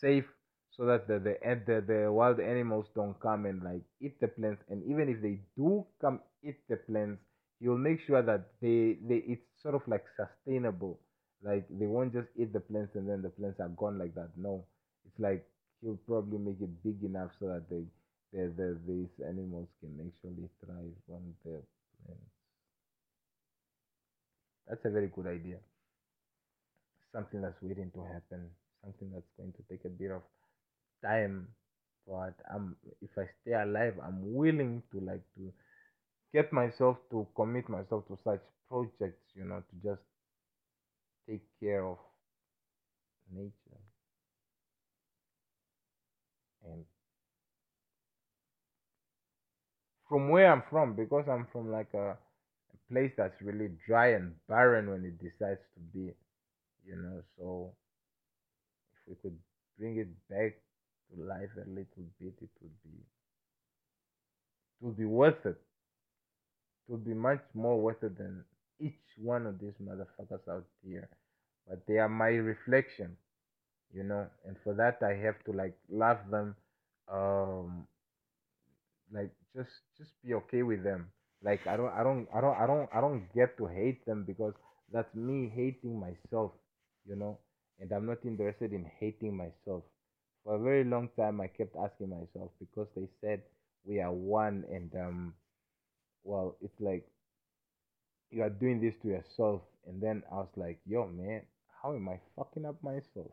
safe 0.01 0.25
so 0.71 0.87
that 0.87 1.09
the 1.09 1.19
the, 1.19 1.35
the 1.67 1.85
the 1.87 2.13
wild 2.13 2.39
animals 2.39 2.87
don't 2.95 3.19
come 3.21 3.47
and 3.47 3.63
like 3.63 3.83
eat 4.01 4.21
the 4.21 4.29
plants. 4.29 4.63
And 4.69 4.85
even 4.85 5.09
if 5.09 5.21
they 5.23 5.41
do 5.57 5.85
come 6.01 6.21
eat 6.45 6.59
the 6.69 6.77
plants 6.77 7.21
you'll 7.59 7.79
make 7.79 8.01
sure 8.07 8.23
that 8.23 8.53
they 8.61 8.99
they 9.09 9.25
it's 9.27 9.47
sort 9.63 9.75
of 9.75 9.83
like 9.89 10.05
sustainable. 10.17 11.01
Like 11.43 11.67
they 11.69 11.87
won't 11.87 12.13
just 12.13 12.29
eat 12.37 12.53
the 12.53 12.61
plants 12.61 12.95
and 12.95 13.09
then 13.09 13.23
the 13.23 13.31
plants 13.31 13.61
are 13.61 13.69
gone 13.69 13.99
like 13.99 14.15
that. 14.15 14.31
No. 14.37 14.65
It's 15.07 15.19
like 15.19 15.45
he'll 15.83 15.99
probably 16.07 16.39
make 16.39 16.61
it 16.61 16.83
big 16.85 17.03
enough 17.03 17.31
so 17.41 17.47
that 17.49 17.69
they 17.71 17.83
the, 18.33 18.53
the 18.57 18.79
these 18.87 19.15
animals 19.27 19.69
can 19.81 19.99
actually 19.99 20.49
thrive 20.63 20.95
on 21.11 21.35
the 21.45 21.63
plants. 22.05 22.31
That's 24.69 24.85
a 24.85 24.91
very 24.91 25.09
good 25.09 25.27
idea 25.27 25.59
something 27.17 27.41
that's 27.41 27.63
waiting 27.63 27.91
to 27.95 28.03
happen 28.13 28.51
something 28.85 29.11
that's 29.15 29.33
going 29.39 29.53
to 29.53 29.63
take 29.71 29.85
a 29.87 29.89
bit 29.89 30.11
of 30.11 30.23
time 31.03 31.49
but 32.07 32.35
i'm 32.55 32.77
if 33.01 33.11
i 33.19 33.25
stay 33.41 33.55
alive 33.55 33.95
i'm 34.07 34.35
willing 34.35 34.83
to 34.93 35.01
like 35.01 35.23
to 35.35 35.51
get 36.35 36.53
myself 36.53 36.99
to 37.11 37.27
commit 37.35 37.69
myself 37.69 38.07
to 38.07 38.19
such 38.23 38.43
projects 38.69 39.25
you 39.35 39.45
know 39.45 39.63
to 39.71 39.89
just 39.89 40.03
take 41.29 41.43
care 41.61 41.85
of 41.85 41.97
nature. 43.35 43.81
And 46.65 46.85
from 50.09 50.29
where 50.29 50.53
i'm 50.53 50.63
from 50.71 50.95
because 50.95 51.25
i'm 51.29 51.47
from 51.53 51.71
like 51.71 51.93
a, 51.95 52.11
a 52.11 52.93
place 52.93 53.13
that's 53.17 53.41
really 53.43 53.71
dry 53.87 54.13
and 54.13 54.35
barren 54.49 54.91
when 54.91 55.05
it 55.05 55.19
decides 55.19 55.61
to 55.75 55.81
be 55.95 56.13
you 56.87 56.97
know 56.97 57.23
so 57.37 57.75
if 58.93 59.09
we 59.09 59.15
could 59.23 59.39
bring 59.79 59.97
it 59.99 60.09
back 60.29 60.55
to 61.11 61.23
life 61.23 61.51
a 61.57 61.69
little 61.69 62.07
bit 62.21 62.35
it 62.43 62.51
would 62.61 62.83
be 62.83 62.99
it 64.81 64.85
would 64.85 64.97
be 64.97 65.05
worth 65.05 65.45
it 65.45 65.61
it 66.89 66.93
would 66.93 67.05
be 67.05 67.15
much 67.15 67.43
more 67.55 67.81
worth 67.81 68.03
it 68.03 68.17
than 68.19 68.45
each 68.81 69.01
one 69.19 69.47
of 69.47 69.59
these 69.59 69.75
motherfuckers 69.83 70.47
out 70.49 70.65
here. 70.85 71.09
But 71.69 71.87
they 71.87 71.99
are 71.99 72.09
my 72.09 72.29
reflection, 72.31 73.17
you 73.93 74.05
know, 74.05 74.27
and 74.47 74.57
for 74.65 74.75
that 74.75 75.03
I 75.03 75.15
have 75.15 75.43
to 75.47 75.53
like 75.53 75.77
love 75.91 76.19
them, 76.31 76.57
um, 77.13 77.87
like 79.13 79.31
just 79.55 79.71
just 79.99 80.11
be 80.25 80.35
okay 80.35 80.63
with 80.63 80.83
them. 80.85 81.09
Like 81.43 81.67
I 81.67 81.77
don't 81.77 81.93
I 81.93 82.03
don't 82.03 82.29
I 82.35 82.41
don't 82.41 82.57
I 82.59 82.67
don't 82.67 82.89
I 82.95 83.01
don't 83.01 83.25
get 83.35 83.57
to 83.59 83.67
hate 83.67 84.05
them 84.07 84.25
because 84.27 84.55
that's 84.93 85.15
me 85.15 85.51
hating 85.55 85.99
myself, 85.99 86.53
you 87.09 87.17
know, 87.17 87.39
and 87.81 87.93
I'm 87.93 88.07
not 88.07 88.25
interested 88.25 88.73
in 88.73 88.91
hating 89.01 89.37
myself. 89.37 89.85
For 90.45 90.57
a 90.57 90.59
very 90.59 90.85
long 90.85 91.09
time 91.17 91.41
I 91.41 91.49
kept 91.49 91.77
asking 91.77 92.11
myself 92.11 92.51
because 92.61 92.89
they 92.97 93.09
said 93.21 93.43
we 93.85 94.01
are 94.01 94.13
one 94.13 94.65
and 94.71 94.91
um 94.97 95.35
well 96.25 96.57
it's 96.63 96.81
like 96.81 97.07
you 98.31 98.43
are 98.43 98.51
doing 98.51 98.81
this 98.81 98.95
to 99.03 99.09
yourself. 99.09 99.63
And 99.89 100.03
then 100.03 100.23
i 100.33 100.37
was 100.37 100.49
like 100.57 100.81
yo 100.85 101.07
man 101.07 101.43
how 101.83 101.95
am 101.95 102.09
i 102.09 102.19
fucking 102.37 102.67
up 102.67 102.83
myself? 102.83 103.31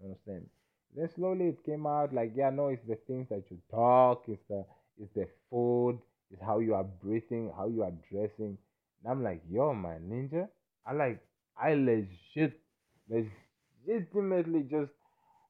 You 0.00 0.08
understand? 0.08 0.46
Then 0.94 1.08
slowly 1.16 1.48
it 1.48 1.64
came 1.64 1.86
out 1.86 2.12
like 2.14 2.32
yeah 2.36 2.50
no 2.50 2.68
it's 2.68 2.86
the 2.86 2.96
things 3.06 3.28
that 3.30 3.44
you 3.50 3.58
talk 3.70 4.24
it's 4.28 4.42
the 4.48 4.64
it's 5.00 5.12
the 5.14 5.26
food 5.50 5.98
it's 6.30 6.42
how 6.42 6.58
you 6.58 6.74
are 6.74 6.84
breathing 6.84 7.50
how 7.56 7.68
you 7.68 7.82
are 7.82 7.92
dressing. 8.10 8.58
And 9.02 9.10
i'm 9.10 9.22
like 9.24 9.42
yo 9.50 9.72
man 9.74 10.02
ninja 10.10 10.48
i 10.86 10.92
like 10.92 11.20
i 11.56 11.74
legit 11.74 12.60
legitimately 13.08 14.62
just 14.70 14.90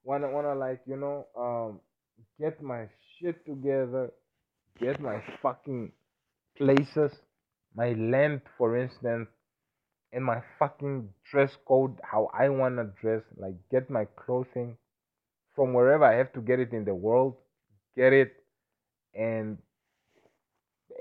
wanna 0.05 0.31
wanna 0.31 0.55
like 0.55 0.81
you 0.87 0.97
know 0.97 1.27
um 1.39 1.81
get 2.41 2.63
my 2.63 2.87
shit 3.19 3.45
together 3.47 4.11
get 4.81 5.01
my 5.01 5.23
fucking 5.43 5.93
places, 6.57 7.13
my 7.75 7.93
length, 7.93 8.47
for 8.59 8.77
instance, 8.77 9.29
and 10.13 10.25
my 10.25 10.43
fucking 10.59 11.09
dress 11.31 11.53
code, 11.67 11.99
how 12.03 12.31
I 12.33 12.49
want 12.49 12.77
to 12.77 12.85
dress, 13.01 13.23
like 13.37 13.55
get 13.71 13.91
my 13.91 14.07
clothing 14.17 14.77
from 15.55 15.75
wherever 15.75 16.05
I 16.05 16.17
have 16.17 16.33
to 16.35 16.41
get 16.41 16.61
it 16.61 16.73
in 16.73 16.85
the 16.85 16.95
world, 16.95 17.37
get 17.97 18.13
it 18.13 18.33
and 19.15 19.59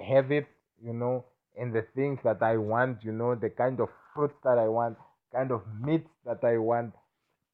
have 0.06 0.32
it, 0.32 0.48
you 0.84 0.94
know, 0.94 1.26
and 1.58 1.74
the 1.74 1.86
things 1.96 2.20
that 2.24 2.42
I 2.42 2.58
want, 2.58 3.04
you 3.04 3.12
know, 3.12 3.36
the 3.36 3.50
kind 3.50 3.80
of 3.80 3.90
fruits 4.14 4.36
that 4.44 4.58
I 4.58 4.68
want, 4.68 4.98
kind 5.34 5.52
of 5.52 5.62
meats 5.82 6.10
that 6.26 6.44
I 6.44 6.58
want, 6.58 6.94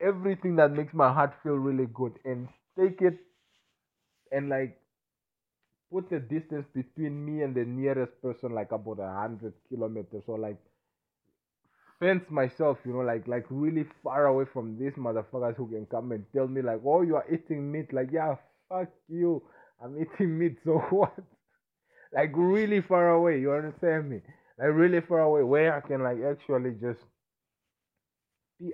everything 0.02 0.56
that 0.58 0.72
makes 0.72 0.94
my 0.94 1.12
heart 1.14 1.34
feel 1.44 1.56
really 1.56 1.88
good, 1.94 2.14
and 2.26 2.48
take 2.78 3.02
it 3.02 3.18
and 4.32 4.50
like 4.50 4.80
put 5.92 6.10
the 6.10 6.20
distance 6.20 6.66
between 6.74 7.24
me 7.26 7.44
and 7.44 7.54
the 7.54 7.64
nearest 7.66 8.20
person 8.24 8.54
like 8.54 8.72
about 8.72 9.00
a 9.00 9.12
hundred 9.12 9.54
kilometers 9.70 10.24
or 10.28 10.40
like 10.40 10.58
fence 12.00 12.24
myself, 12.30 12.78
you 12.86 12.94
know, 12.94 13.00
like 13.02 13.28
like 13.28 13.46
really 13.50 13.86
far 14.04 14.28
away 14.28 14.46
from 14.54 14.78
these 14.80 14.94
motherfuckers 14.94 15.56
who 15.56 15.68
can 15.68 15.86
come 15.86 16.12
and 16.12 16.26
tell 16.34 16.48
me 16.48 16.62
like, 16.62 16.82
oh, 16.86 17.02
you 17.02 17.16
are 17.16 17.26
eating 17.32 17.72
meat. 17.72 17.92
Like, 17.94 18.10
yeah, 18.12 18.36
fuck 18.70 18.90
you. 19.08 19.44
I'm 19.84 19.98
eating 20.02 20.38
meat. 20.38 20.58
So 20.64 20.80
what? 20.90 21.14
like 22.14 22.32
really 22.36 22.82
far 22.82 23.10
away. 23.12 23.40
You 23.40 23.54
understand 23.54 24.10
me? 24.10 24.22
Like 24.58 24.70
really 24.74 25.02
far 25.02 25.22
away, 25.22 25.44
where 25.44 25.76
I 25.76 25.82
can 25.82 26.04
like 26.04 26.18
actually 26.24 26.72
just. 26.82 27.00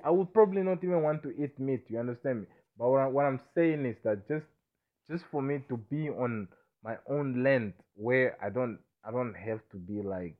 I 0.03 0.09
would 0.09 0.33
probably 0.33 0.63
not 0.63 0.83
even 0.83 1.01
want 1.01 1.23
to 1.23 1.29
eat 1.31 1.59
meat. 1.59 1.85
You 1.89 1.99
understand 1.99 2.41
me? 2.41 2.47
But 2.77 2.89
what, 2.89 3.01
I, 3.01 3.07
what 3.07 3.25
I'm 3.25 3.39
saying 3.55 3.85
is 3.85 3.95
that 4.03 4.27
just 4.27 4.45
just 5.09 5.23
for 5.31 5.41
me 5.41 5.63
to 5.69 5.77
be 5.77 6.09
on 6.09 6.47
my 6.83 6.95
own 7.09 7.43
land 7.43 7.73
where 7.95 8.37
I 8.43 8.49
don't 8.49 8.79
I 9.03 9.11
don't 9.11 9.35
have 9.35 9.59
to 9.71 9.77
be 9.77 10.01
like 10.01 10.35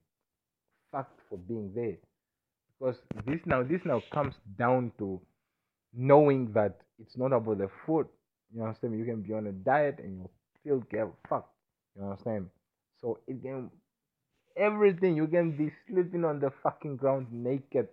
fucked 0.92 1.20
for 1.30 1.38
being 1.38 1.72
there 1.76 1.98
because 2.80 2.98
this 3.26 3.40
now 3.46 3.64
this 3.64 3.82
now 3.86 4.02
comes 4.14 4.34
down 4.58 4.92
to 5.00 5.22
knowing 5.94 6.52
that 6.54 6.78
it's 7.00 7.18
not 7.18 7.34
about 7.34 7.60
the 7.60 7.70
food. 7.86 8.08
You 8.54 8.64
understand 8.64 8.94
me? 8.94 9.00
You 9.00 9.06
can 9.06 9.22
be 9.22 9.34
on 9.34 9.48
a 9.48 9.52
diet 9.52 10.00
and 10.00 10.20
you 10.20 10.30
still 10.62 10.80
get 10.92 11.08
fucked. 11.30 11.54
You 11.96 12.04
understand 12.04 12.46
me? 12.46 12.50
So 13.02 13.20
it 13.28 13.42
can 13.42 13.70
everything 14.58 15.16
you 15.16 15.28
can 15.28 15.52
be 15.52 15.72
sleeping 15.88 16.24
on 16.26 16.40
the 16.40 16.52
fucking 16.64 16.98
ground 16.98 17.28
naked, 17.32 17.88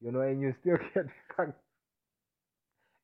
you 0.00 0.12
know, 0.12 0.20
and 0.20 0.40
you 0.40 0.54
still 0.60 0.76
get 0.94 1.06
fucked. 1.36 1.58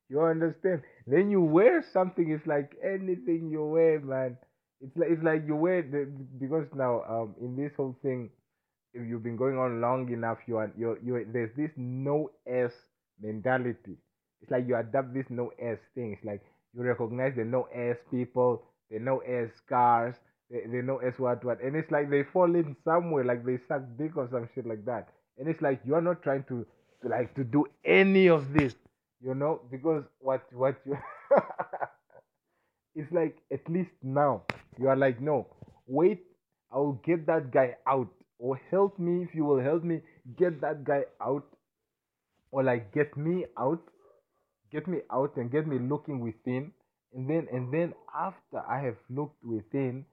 You 0.08 0.20
understand? 0.22 0.82
Then 1.06 1.30
you 1.30 1.40
wear 1.40 1.84
something. 1.92 2.30
It's 2.30 2.46
like 2.46 2.72
anything 2.84 3.48
you 3.50 3.64
wear, 3.64 4.00
man. 4.00 4.36
It's 4.80 4.96
like 4.96 5.08
it's 5.10 5.22
like 5.22 5.44
you 5.46 5.56
wear 5.56 5.82
the 5.82 6.10
because 6.38 6.66
now 6.74 7.02
um 7.08 7.34
in 7.40 7.56
this 7.56 7.72
whole 7.76 7.96
thing 8.02 8.30
if 8.94 9.08
you've 9.08 9.22
been 9.22 9.36
going 9.36 9.58
on 9.58 9.80
long 9.80 10.10
enough, 10.12 10.38
you 10.46 10.56
are 10.58 10.70
you 10.76 10.98
you 11.02 11.26
there's 11.32 11.54
this 11.56 11.70
no 11.76 12.30
S 12.46 12.72
mentality. 13.20 13.96
It's 14.42 14.50
like 14.50 14.66
you 14.66 14.76
adapt 14.76 15.14
this 15.14 15.26
no 15.30 15.50
S 15.58 15.78
thing. 15.94 16.12
It's 16.12 16.24
like 16.24 16.42
you 16.74 16.82
recognize 16.82 17.34
the 17.36 17.44
no 17.44 17.68
S 17.74 17.96
people, 18.10 18.62
the 18.90 18.98
no 18.98 19.18
S 19.20 19.50
cars, 19.68 20.14
the, 20.50 20.62
the 20.70 20.82
no 20.82 20.98
S 20.98 21.14
what 21.18 21.44
what, 21.44 21.62
and 21.62 21.76
it's 21.76 21.90
like 21.90 22.10
they 22.10 22.22
fall 22.32 22.54
in 22.54 22.76
somewhere, 22.84 23.24
like 23.24 23.44
they 23.46 23.58
suck 23.68 23.82
dick 23.98 24.16
or 24.16 24.28
some 24.30 24.48
shit 24.54 24.66
like 24.66 24.84
that. 24.84 25.08
And 25.38 25.48
it's 25.48 25.62
like 25.62 25.80
you 25.86 25.94
are 25.94 26.02
not 26.02 26.22
trying 26.22 26.44
to, 26.48 26.60
to 26.60 26.66
like 27.04 27.34
to 27.34 27.44
do 27.44 27.66
any 27.84 28.28
of 28.28 28.52
this, 28.52 28.74
you 29.20 29.34
know, 29.34 29.60
because 29.70 30.04
what 30.20 30.42
what 30.52 30.76
you 30.86 30.96
it's 32.94 33.10
like 33.12 33.36
at 33.52 33.68
least 33.68 33.90
now 34.02 34.42
you 34.78 34.88
are 34.88 34.96
like 34.96 35.20
no, 35.20 35.46
wait, 35.86 36.22
I'll 36.70 37.00
get 37.04 37.26
that 37.26 37.50
guy 37.50 37.76
out 37.86 38.08
or 38.38 38.56
help 38.70 38.98
me 38.98 39.22
if 39.22 39.34
you 39.34 39.44
will 39.44 39.60
help 39.60 39.84
me 39.84 40.00
get 40.36 40.60
that 40.60 40.84
guy 40.84 41.04
out 41.20 41.46
or 42.50 42.62
like 42.62 42.92
get 42.92 43.16
me 43.16 43.46
out 43.58 43.80
get 44.72 44.86
me 44.88 44.98
out 45.12 45.36
and 45.36 45.50
get 45.50 45.66
me 45.66 45.78
looking 45.78 46.20
within 46.20 46.72
and 47.14 47.28
then 47.28 47.46
and 47.52 47.72
then 47.72 47.92
after 48.14 48.60
i 48.68 48.80
have 48.80 48.96
looked 49.10 49.42
within 49.44 50.04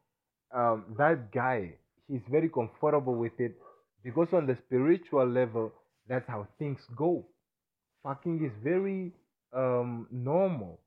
um, 0.53 0.85
that 0.97 1.31
guy 1.31 1.73
he's 2.07 2.21
very 2.29 2.49
comfortable 2.49 3.15
with 3.15 3.39
it 3.39 3.55
because 4.03 4.27
on 4.33 4.47
the 4.47 4.57
spiritual 4.67 5.25
level 5.27 5.71
that's 6.09 6.27
how 6.27 6.47
things 6.57 6.79
go 6.95 7.25
fucking 8.03 8.43
is 8.45 8.51
very 8.63 9.13
um 9.53 10.07
normal 10.11 10.79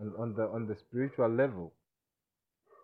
on, 0.00 0.12
on 0.18 0.34
the 0.34 0.42
on 0.44 0.66
the 0.66 0.76
spiritual 0.76 1.28
level 1.28 1.72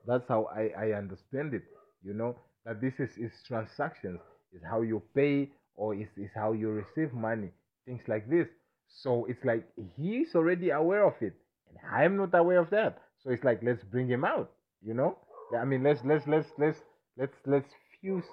that's 0.07 0.29
how 0.29 0.49
i 0.55 0.71
i 0.79 0.93
understand 0.93 1.55
it 1.55 1.65
you 2.05 2.15
know 2.15 2.37
that 2.69 2.81
this 2.83 2.95
is, 2.99 3.17
is 3.17 3.33
transactions, 3.47 4.21
is 4.53 4.61
how 4.69 4.83
you 4.83 5.03
pay 5.15 5.49
or 5.75 5.95
is, 5.95 6.09
is 6.19 6.31
how 6.35 6.53
you 6.53 6.69
receive 6.69 7.15
money, 7.15 7.49
things 7.87 8.03
like 8.07 8.29
this. 8.29 8.47
So 8.89 9.27
it's 9.27 9.45
like 9.45 9.65
he's 9.97 10.35
already 10.35 10.71
aware 10.71 11.07
of 11.07 11.15
it, 11.21 11.35
and 11.69 11.79
I'm 11.91 12.17
not 12.17 12.35
aware 12.35 12.59
of 12.59 12.71
that. 12.71 12.99
So 13.23 13.31
it's 13.31 13.45
like 13.45 13.61
let's 13.63 13.83
bring 13.85 14.09
him 14.09 14.25
out, 14.25 14.51
you 14.83 14.95
know? 14.95 15.17
I 15.59 15.65
mean 15.65 15.83
let's 15.83 16.01
let's 16.05 16.27
let's 16.27 16.49
let's 16.59 16.79
let's 17.17 17.37
let's 17.47 17.71
fuse 18.01 18.25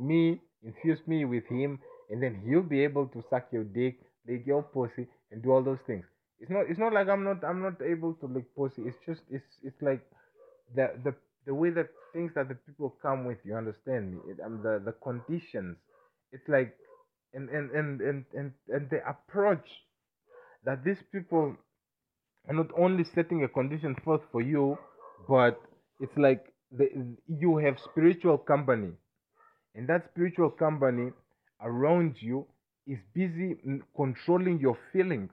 me, 0.00 0.40
infuse 0.64 1.00
me 1.06 1.26
with 1.26 1.46
him, 1.46 1.78
and 2.12 2.22
then 2.22 2.42
he'll 2.46 2.62
be 2.62 2.84
able 2.84 3.08
to 3.08 3.24
suck 3.30 3.48
your 3.52 3.64
dick, 3.64 4.00
lick 4.28 4.46
your 4.46 4.62
pussy, 4.64 5.08
and 5.32 5.42
do 5.42 5.52
all 5.52 5.64
those 5.64 5.80
things. 5.88 6.06
It's 6.40 6.50
not 6.52 6.66
it's 6.70 6.80
not 6.80 6.94
like 6.94 7.08
I'm 7.08 7.24
not 7.24 7.44
I'm 7.44 7.62
not 7.62 7.82
able 7.82 8.14
to 8.16 8.26
lick 8.26 8.54
pussy. 8.56 8.84
It's 8.86 8.98
just 9.06 9.22
it's 9.30 9.46
it's 9.64 9.82
like 9.82 10.02
the 10.74 10.92
the 11.04 11.14
the 11.46 11.54
way 11.54 11.70
that 11.70 11.88
things 12.14 12.32
that 12.36 12.48
the 12.48 12.56
people 12.56 12.96
come 13.02 13.26
with 13.26 13.38
you 13.44 13.56
understand 13.56 14.12
me 14.14 14.20
it, 14.30 14.40
um, 14.44 14.62
the 14.62 14.82
the 14.84 14.92
conditions 15.04 15.78
it's 16.32 16.48
like 16.48 16.76
and 17.34 17.48
and 17.50 17.70
and 17.72 18.00
and 18.02 18.26
and, 18.34 18.52
and 18.68 18.90
the 18.90 19.00
approach 19.08 19.68
that 20.64 20.84
these 20.84 21.02
people 21.12 21.56
are 22.48 22.54
not 22.54 22.68
only 22.78 23.04
setting 23.04 23.44
a 23.44 23.48
condition 23.48 23.96
forth 24.04 24.22
for 24.32 24.42
you 24.42 24.78
but 25.28 25.60
it's 26.00 26.16
like 26.16 26.52
the, 26.76 26.88
you 27.28 27.58
have 27.58 27.78
spiritual 27.80 28.38
company 28.38 28.92
and 29.74 29.88
that 29.88 30.06
spiritual 30.12 30.50
company 30.50 31.10
around 31.62 32.16
you 32.20 32.46
is 32.86 32.98
busy 33.14 33.56
controlling 33.96 34.58
your 34.58 34.76
feelings 34.92 35.30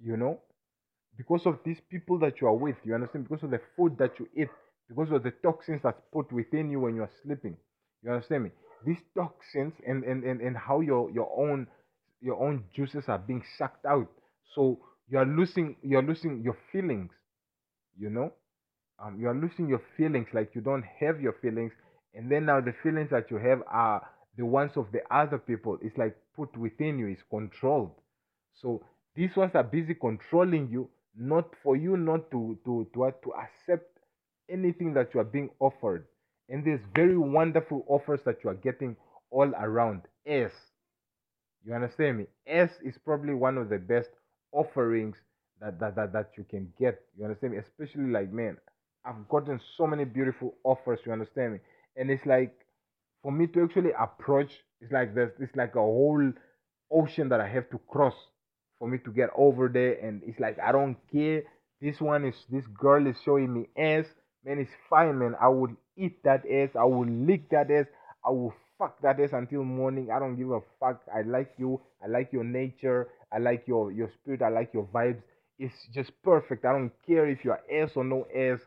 you 0.00 0.16
know 0.16 0.38
because 1.16 1.46
of 1.46 1.58
these 1.64 1.78
people 1.90 2.18
that 2.18 2.40
you 2.40 2.46
are 2.46 2.54
with 2.54 2.76
you 2.84 2.94
understand 2.94 3.28
because 3.28 3.44
of 3.44 3.50
the 3.50 3.60
food 3.76 3.96
that 3.98 4.12
you 4.18 4.28
eat 4.36 4.48
because 4.88 5.10
of 5.12 5.22
the 5.22 5.30
toxins 5.42 5.80
that's 5.82 6.00
put 6.12 6.32
within 6.32 6.70
you 6.70 6.80
when 6.80 6.94
you're 6.94 7.10
sleeping. 7.22 7.56
You 8.02 8.10
understand 8.12 8.44
me? 8.44 8.50
These 8.86 8.98
toxins 9.14 9.74
and, 9.86 10.04
and, 10.04 10.24
and, 10.24 10.40
and 10.40 10.56
how 10.56 10.80
your, 10.80 11.10
your 11.10 11.30
own 11.36 11.66
your 12.20 12.40
own 12.42 12.64
juices 12.74 13.04
are 13.08 13.18
being 13.18 13.44
sucked 13.58 13.86
out. 13.86 14.08
So 14.54 14.78
you're 15.08 15.26
losing 15.26 15.76
you're 15.82 16.02
losing 16.02 16.42
your 16.42 16.56
feelings, 16.72 17.12
you 17.98 18.10
know? 18.10 18.32
Um, 19.02 19.18
you're 19.20 19.34
losing 19.34 19.68
your 19.68 19.82
feelings 19.96 20.26
like 20.32 20.54
you 20.54 20.60
don't 20.60 20.84
have 21.00 21.20
your 21.20 21.34
feelings, 21.40 21.72
and 22.14 22.30
then 22.30 22.46
now 22.46 22.60
the 22.60 22.74
feelings 22.82 23.10
that 23.10 23.30
you 23.30 23.36
have 23.36 23.62
are 23.68 24.04
the 24.38 24.46
ones 24.46 24.72
of 24.76 24.86
the 24.92 25.00
other 25.14 25.36
people. 25.36 25.78
It's 25.82 25.98
like 25.98 26.16
put 26.34 26.56
within 26.56 26.98
you, 26.98 27.08
it's 27.08 27.22
controlled. 27.28 27.90
So 28.54 28.82
these 29.14 29.36
ones 29.36 29.52
are 29.54 29.64
busy 29.64 29.94
controlling 29.94 30.70
you, 30.70 30.88
not 31.18 31.50
for 31.62 31.76
you 31.76 31.96
not 31.96 32.30
to 32.30 32.56
to 32.64 32.86
to, 32.94 33.12
to 33.24 33.34
accept 33.34 33.98
anything 34.48 34.94
that 34.94 35.12
you 35.12 35.20
are 35.20 35.24
being 35.24 35.50
offered. 35.58 36.06
And 36.48 36.64
there's 36.64 36.80
very 36.94 37.18
wonderful 37.18 37.84
offers 37.88 38.20
that 38.24 38.42
you 38.42 38.48
are 38.48 38.54
getting 38.54 38.96
all 39.30 39.52
around. 39.60 40.02
S. 40.24 40.52
You 41.66 41.74
understand 41.74 42.18
me? 42.18 42.26
S 42.46 42.70
is 42.82 42.96
probably 43.04 43.34
one 43.34 43.58
of 43.58 43.68
the 43.68 43.78
best 43.78 44.08
offerings 44.52 45.16
that, 45.60 45.78
that, 45.80 45.96
that, 45.96 46.12
that 46.12 46.30
you 46.36 46.44
can 46.48 46.72
get. 46.78 47.00
You 47.18 47.24
understand 47.24 47.52
me? 47.54 47.58
Especially 47.58 48.10
like, 48.10 48.32
man, 48.32 48.56
I've 49.04 49.28
gotten 49.28 49.60
so 49.76 49.86
many 49.86 50.04
beautiful 50.04 50.54
offers. 50.64 51.00
You 51.04 51.12
understand 51.12 51.54
me? 51.54 51.58
And 51.96 52.10
it's 52.10 52.24
like, 52.24 52.54
for 53.22 53.32
me 53.32 53.46
to 53.48 53.64
actually 53.64 53.90
approach, 53.98 54.50
it's 54.80 54.92
like 54.92 55.14
this 55.14 55.30
it's 55.40 55.54
like 55.56 55.74
a 55.74 55.80
whole 55.80 56.32
ocean 56.90 57.28
that 57.28 57.40
I 57.40 57.48
have 57.48 57.68
to 57.70 57.80
cross 57.88 58.14
for 58.78 58.88
me 58.88 58.98
to 58.98 59.10
get 59.10 59.30
over 59.36 59.68
there. 59.68 59.94
And 59.94 60.22
it's 60.24 60.38
like, 60.40 60.58
I 60.60 60.72
don't 60.72 60.96
care. 61.12 61.42
This 61.80 62.00
one 62.00 62.24
is, 62.24 62.34
this 62.50 62.64
girl 62.66 63.06
is 63.06 63.16
showing 63.24 63.52
me 63.52 63.68
ass 63.76 64.06
Man, 64.44 64.58
it's 64.60 64.70
fine, 64.88 65.18
man. 65.18 65.34
I 65.40 65.48
will 65.48 65.74
eat 65.96 66.22
that 66.24 66.44
ass. 66.50 66.70
I 66.78 66.84
will 66.84 67.06
lick 67.06 67.50
that 67.50 67.70
ass. 67.70 67.86
I 68.24 68.30
will 68.30 68.54
fuck 68.78 69.00
that 69.02 69.20
ass 69.20 69.30
until 69.32 69.64
morning. 69.64 70.10
I 70.10 70.18
don't 70.18 70.36
give 70.36 70.50
a 70.50 70.60
fuck. 70.78 71.02
I 71.14 71.22
like 71.22 71.52
you. 71.58 71.80
I 72.02 72.06
like 72.06 72.32
your 72.32 72.44
nature. 72.44 73.08
I 73.32 73.38
like 73.38 73.64
your 73.66 73.90
your 73.90 74.10
spirit. 74.10 74.42
I 74.42 74.48
like 74.48 74.72
your 74.72 74.86
vibes. 74.86 75.22
It's 75.58 75.74
just 75.92 76.12
perfect. 76.22 76.64
I 76.64 76.72
don't 76.72 76.92
care 77.06 77.28
if 77.28 77.44
you're 77.44 77.60
ass 77.70 77.90
or 77.96 78.04
no 78.04 78.26
ass, 78.34 78.60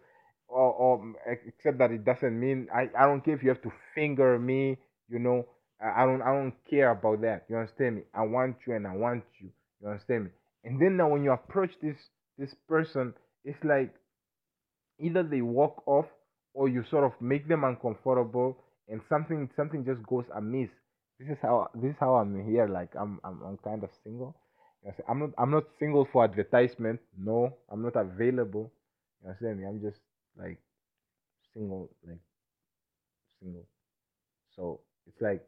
or, 0.51 0.73
or 0.73 0.99
mm, 0.99 1.13
except 1.47 1.77
that 1.79 1.91
it 1.91 2.05
doesn't 2.05 2.39
mean 2.39 2.67
I, 2.73 2.89
I 2.97 3.05
don't 3.05 3.23
care 3.23 3.35
if 3.35 3.43
you 3.43 3.49
have 3.49 3.61
to 3.63 3.71
finger 3.95 4.37
me. 4.39 4.77
You 5.09 5.19
know, 5.19 5.45
I, 5.83 6.05
don't 6.05 6.21
I 6.21 6.33
don't 6.33 6.53
care 6.69 6.91
about 6.91 7.21
that. 7.21 7.45
You 7.49 7.57
understand 7.57 7.97
me? 7.97 8.01
I 8.13 8.23
want 8.23 8.57
you 8.67 8.75
and 8.75 8.87
I 8.87 8.95
want 8.95 9.23
you. 9.39 9.49
You 9.81 9.89
understand 9.89 10.25
me? 10.25 10.29
And 10.63 10.81
then 10.81 10.97
now 10.97 11.09
when 11.09 11.23
you 11.23 11.31
approach 11.31 11.71
this 11.81 11.97
this 12.37 12.53
person, 12.67 13.13
it's 13.45 13.63
like 13.63 13.93
either 14.99 15.23
they 15.23 15.41
walk 15.41 15.83
off 15.87 16.05
or 16.53 16.69
you 16.69 16.83
sort 16.89 17.03
of 17.03 17.13
make 17.21 17.47
them 17.47 17.63
uncomfortable 17.63 18.57
and 18.89 19.01
something 19.09 19.49
something 19.55 19.85
just 19.85 20.03
goes 20.03 20.25
amiss 20.35 20.69
this 21.19 21.29
is 21.29 21.37
how 21.41 21.69
this 21.75 21.91
is 21.91 21.97
how 21.99 22.15
i'm 22.15 22.45
here 22.49 22.67
like 22.67 22.89
i'm 22.99 23.19
i'm, 23.23 23.41
I'm 23.43 23.57
kind 23.63 23.83
of 23.83 23.89
single 24.03 24.35
i'm 25.07 25.19
not 25.19 25.29
i'm 25.37 25.51
not 25.51 25.63
single 25.79 26.07
for 26.11 26.23
advertisement 26.23 26.99
no 27.17 27.53
i'm 27.71 27.81
not 27.83 27.95
available 27.95 28.71
you 29.23 29.29
know 29.29 29.35
what 29.39 29.69
i'm 29.69 29.81
just 29.81 29.99
like 30.37 30.57
single 31.53 31.89
like 32.07 32.19
single 33.39 33.65
so 34.55 34.79
it's 35.07 35.21
like 35.21 35.43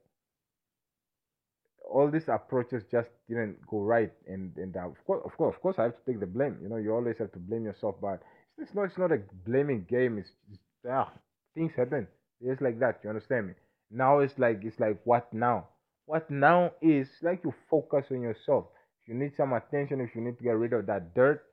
all 1.90 2.10
these 2.10 2.28
approaches 2.28 2.84
just 2.92 3.10
didn't 3.28 3.56
go 3.68 3.80
right 3.80 4.12
and 4.28 4.56
and 4.58 4.76
of 4.78 4.96
course 5.06 5.22
of 5.26 5.36
course 5.38 5.56
of 5.56 5.62
course 5.62 5.76
i 5.78 5.84
have 5.84 5.94
to 5.94 6.12
take 6.12 6.20
the 6.20 6.26
blame 6.26 6.58
you 6.62 6.70
know 6.70 6.78
you 6.78 6.94
always 6.94 7.18
have 7.18 7.32
to 7.32 7.40
blame 7.40 7.66
yourself 7.66 7.96
but 8.02 8.22
it's 8.58 8.74
not 8.74 8.84
it's 8.84 8.98
not 8.98 9.12
a 9.12 9.20
blaming 9.46 9.86
game. 9.90 10.18
It's 10.18 10.30
just 10.50 10.62
ah, 10.90 11.12
things 11.56 11.72
happen. 11.76 12.08
It's 12.42 12.62
like 12.62 12.80
that. 12.80 13.00
You 13.04 13.10
understand 13.10 13.48
me? 13.48 13.54
Now 13.92 14.20
it's 14.20 14.38
like 14.38 14.62
it's 14.64 14.80
like 14.80 15.00
what 15.04 15.34
now? 15.34 15.68
What 16.06 16.30
now 16.30 16.72
is 16.82 17.08
like 17.22 17.42
you 17.44 17.54
focus 17.70 18.06
on 18.12 18.22
yourself. 18.22 18.66
If 19.02 19.10
you 19.10 19.16
need 19.16 19.34
some 19.36 19.54
attention, 19.54 20.02
if 20.02 20.16
you 20.16 20.22
need 20.22 20.38
to 20.38 20.44
get 20.44 20.58
rid 20.58 20.74
of 20.74 20.86
that 20.88 21.16
dirt 21.16 21.44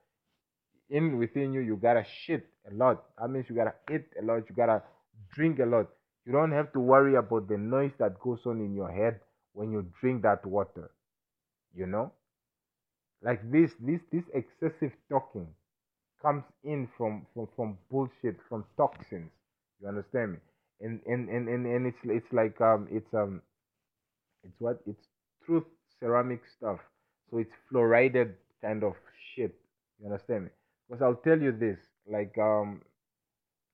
in 0.91 1.17
within 1.17 1.53
you, 1.53 1.61
you 1.61 1.77
gotta 1.77 2.05
shit 2.25 2.47
a 2.69 2.73
lot. 2.75 3.03
That 3.19 3.29
means 3.29 3.45
you 3.49 3.55
gotta 3.55 3.73
eat 3.91 4.05
a 4.21 4.23
lot. 4.23 4.43
You 4.49 4.55
gotta 4.55 4.83
drink 5.33 5.59
a 5.59 5.65
lot. 5.65 5.87
You 6.25 6.33
don't 6.33 6.51
have 6.51 6.71
to 6.73 6.79
worry 6.79 7.15
about 7.15 7.47
the 7.47 7.57
noise 7.57 7.91
that 7.97 8.19
goes 8.19 8.39
on 8.45 8.59
in 8.59 8.75
your 8.75 8.91
head 8.91 9.19
when 9.53 9.71
you 9.71 9.85
drink 9.99 10.21
that 10.23 10.45
water. 10.45 10.91
You 11.73 11.87
know, 11.87 12.11
like 13.23 13.49
this, 13.51 13.71
this, 13.79 14.01
this 14.11 14.23
excessive 14.33 14.91
talking 15.09 15.47
comes 16.21 16.43
in 16.63 16.87
from 16.97 17.25
from 17.33 17.47
from 17.55 17.77
bullshit, 17.89 18.37
from 18.49 18.65
toxins. 18.77 19.31
You 19.81 19.87
understand 19.87 20.33
me? 20.33 20.37
And 20.81 20.99
and 21.07 21.29
and 21.29 21.47
and, 21.47 21.65
and 21.65 21.87
it's 21.87 21.97
it's 22.03 22.33
like 22.33 22.59
um 22.61 22.87
it's 22.91 23.13
um 23.13 23.41
it's 24.43 24.53
what 24.59 24.81
it's 24.85 25.07
truth 25.45 25.63
ceramic 25.99 26.41
stuff. 26.57 26.79
So 27.29 27.37
it's 27.37 27.51
fluorided 27.71 28.33
kind 28.61 28.83
of 28.83 28.93
shit. 29.33 29.55
You 29.99 30.07
understand 30.07 30.45
me? 30.45 30.49
Because 30.91 31.03
I'll 31.03 31.15
tell 31.23 31.41
you 31.41 31.53
this, 31.53 31.79
like 32.05 32.37
um 32.37 32.81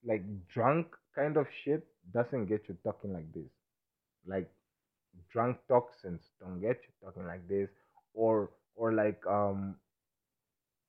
like 0.06 0.24
drunk 0.54 0.88
kind 1.16 1.38
of 1.38 1.48
shit 1.64 1.84
doesn't 2.14 2.46
get 2.46 2.70
you 2.70 2.78
talking 2.84 3.12
like 3.14 3.34
this. 3.34 3.50
Like 4.28 4.50
drunk 5.32 5.58
toxins 5.68 6.22
don't 6.40 6.62
get 6.62 6.80
you 6.84 6.94
talking 7.04 7.26
like 7.26 7.48
this 7.50 7.70
or 8.14 8.52
or 8.76 8.94
like 8.94 9.22
um 9.28 9.76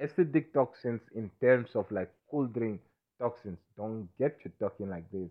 acidic 0.02 0.52
toxins 0.52 1.00
in 1.14 1.30
terms 1.40 1.70
of 1.76 1.90
like 1.90 2.10
cool 2.30 2.46
drink 2.46 2.80
toxins 3.20 3.58
don't 3.76 4.08
get 4.18 4.36
you 4.44 4.50
talking 4.60 4.90
like 4.90 5.10
this 5.10 5.30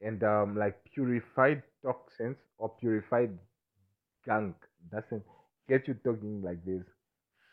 and 0.00 0.22
um 0.24 0.56
like 0.56 0.76
purified 0.94 1.62
toxins 1.84 2.36
or 2.58 2.68
purified 2.80 3.30
gunk 4.26 4.56
doesn't 4.92 5.22
get 5.68 5.88
you 5.88 5.94
talking 6.04 6.42
like 6.42 6.64
this 6.64 6.84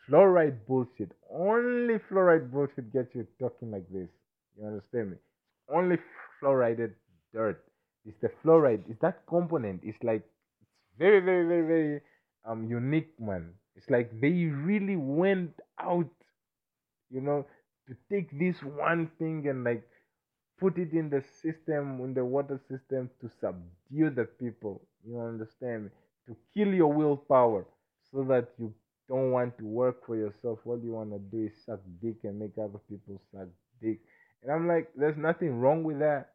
fluoride 0.08 0.58
bullshit. 0.66 1.10
Only 1.30 1.98
fluoride 2.10 2.50
bullshit 2.50 2.92
gets 2.92 3.14
you 3.14 3.26
talking 3.38 3.70
like 3.70 3.88
this. 3.90 4.08
You 4.58 4.66
understand 4.66 5.12
me? 5.12 5.16
Only 5.72 5.98
fluoridated 6.42 6.92
dirt. 7.32 7.62
It's 8.06 8.16
the 8.20 8.30
fluoride. 8.44 8.82
It's 8.88 9.00
that 9.00 9.26
component. 9.26 9.80
It's 9.82 10.02
like 10.02 10.22
it's 10.60 10.98
very 10.98 11.20
very 11.20 11.46
very 11.46 11.66
very 11.66 12.00
um 12.44 12.68
unique 12.68 13.18
man. 13.18 13.52
It's 13.76 13.90
like 13.90 14.10
they 14.20 14.44
really 14.44 14.96
went 14.96 15.52
out 15.80 16.10
you 17.10 17.20
know, 17.20 17.46
to 17.88 17.94
take 18.10 18.36
this 18.38 18.56
one 18.62 19.10
thing 19.18 19.46
and 19.48 19.64
like 19.64 19.82
put 20.58 20.78
it 20.78 20.92
in 20.92 21.10
the 21.10 21.22
system, 21.42 22.00
in 22.02 22.14
the 22.14 22.24
water 22.24 22.60
system 22.68 23.10
to 23.20 23.30
subdue 23.40 24.10
the 24.10 24.24
people. 24.24 24.82
You 25.06 25.20
understand 25.20 25.84
me? 25.84 25.90
To 26.26 26.36
kill 26.54 26.72
your 26.72 26.92
willpower 26.92 27.66
so 28.10 28.24
that 28.24 28.48
you 28.58 28.72
don't 29.08 29.30
want 29.32 29.58
to 29.58 29.64
work 29.66 30.06
for 30.06 30.16
yourself. 30.16 30.60
All 30.64 30.78
you 30.78 30.92
want 30.92 31.12
to 31.12 31.18
do 31.18 31.46
is 31.46 31.52
suck 31.64 31.80
dick 32.02 32.16
and 32.24 32.38
make 32.38 32.52
other 32.58 32.80
people 32.88 33.20
suck 33.32 33.48
dick. 33.82 34.00
And 34.42 34.52
I'm 34.52 34.68
like, 34.68 34.90
there's 34.96 35.16
nothing 35.16 35.60
wrong 35.60 35.84
with 35.84 35.98
that. 36.00 36.30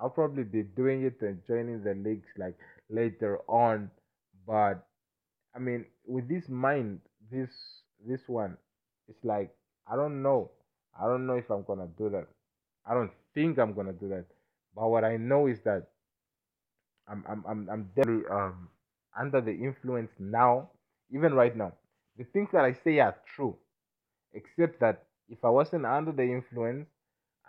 I'll 0.00 0.10
probably 0.10 0.44
be 0.44 0.62
doing 0.62 1.04
it 1.04 1.20
and 1.22 1.40
joining 1.46 1.82
the 1.82 1.94
leagues 1.94 2.28
like 2.36 2.58
later 2.90 3.38
on. 3.48 3.90
But 4.46 4.86
I 5.54 5.58
mean, 5.58 5.86
with 6.06 6.28
this 6.28 6.48
mind, 6.48 7.00
this 7.30 7.50
this 8.06 8.22
one, 8.28 8.56
it's 9.08 9.24
like 9.24 9.50
I 9.90 9.96
don't 9.96 10.22
know. 10.22 10.50
I 11.00 11.06
don't 11.06 11.26
know 11.26 11.34
if 11.36 11.50
I'm 11.50 11.64
gonna 11.64 11.88
do 11.98 12.10
that. 12.10 12.26
I 12.86 12.94
don't 12.94 13.12
think 13.34 13.58
I'm 13.58 13.74
gonna 13.74 13.92
do 13.92 14.08
that. 14.10 14.26
But 14.74 14.88
what 14.88 15.04
I 15.04 15.16
know 15.16 15.46
is 15.46 15.60
that 15.64 15.88
I'm 17.08 17.24
I'm 17.28 17.44
I'm, 17.48 17.68
I'm 17.70 17.90
definitely 17.96 18.28
um 18.30 18.68
under 19.18 19.40
the 19.40 19.52
influence 19.52 20.10
now, 20.18 20.70
even 21.12 21.34
right 21.34 21.56
now. 21.56 21.72
The 22.18 22.24
things 22.24 22.50
that 22.52 22.64
I 22.64 22.74
say 22.84 22.98
are 23.00 23.16
true, 23.36 23.56
except 24.34 24.80
that 24.80 25.04
if 25.30 25.44
I 25.44 25.50
wasn't 25.50 25.86
under 25.86 26.12
the 26.12 26.24
influence, 26.24 26.88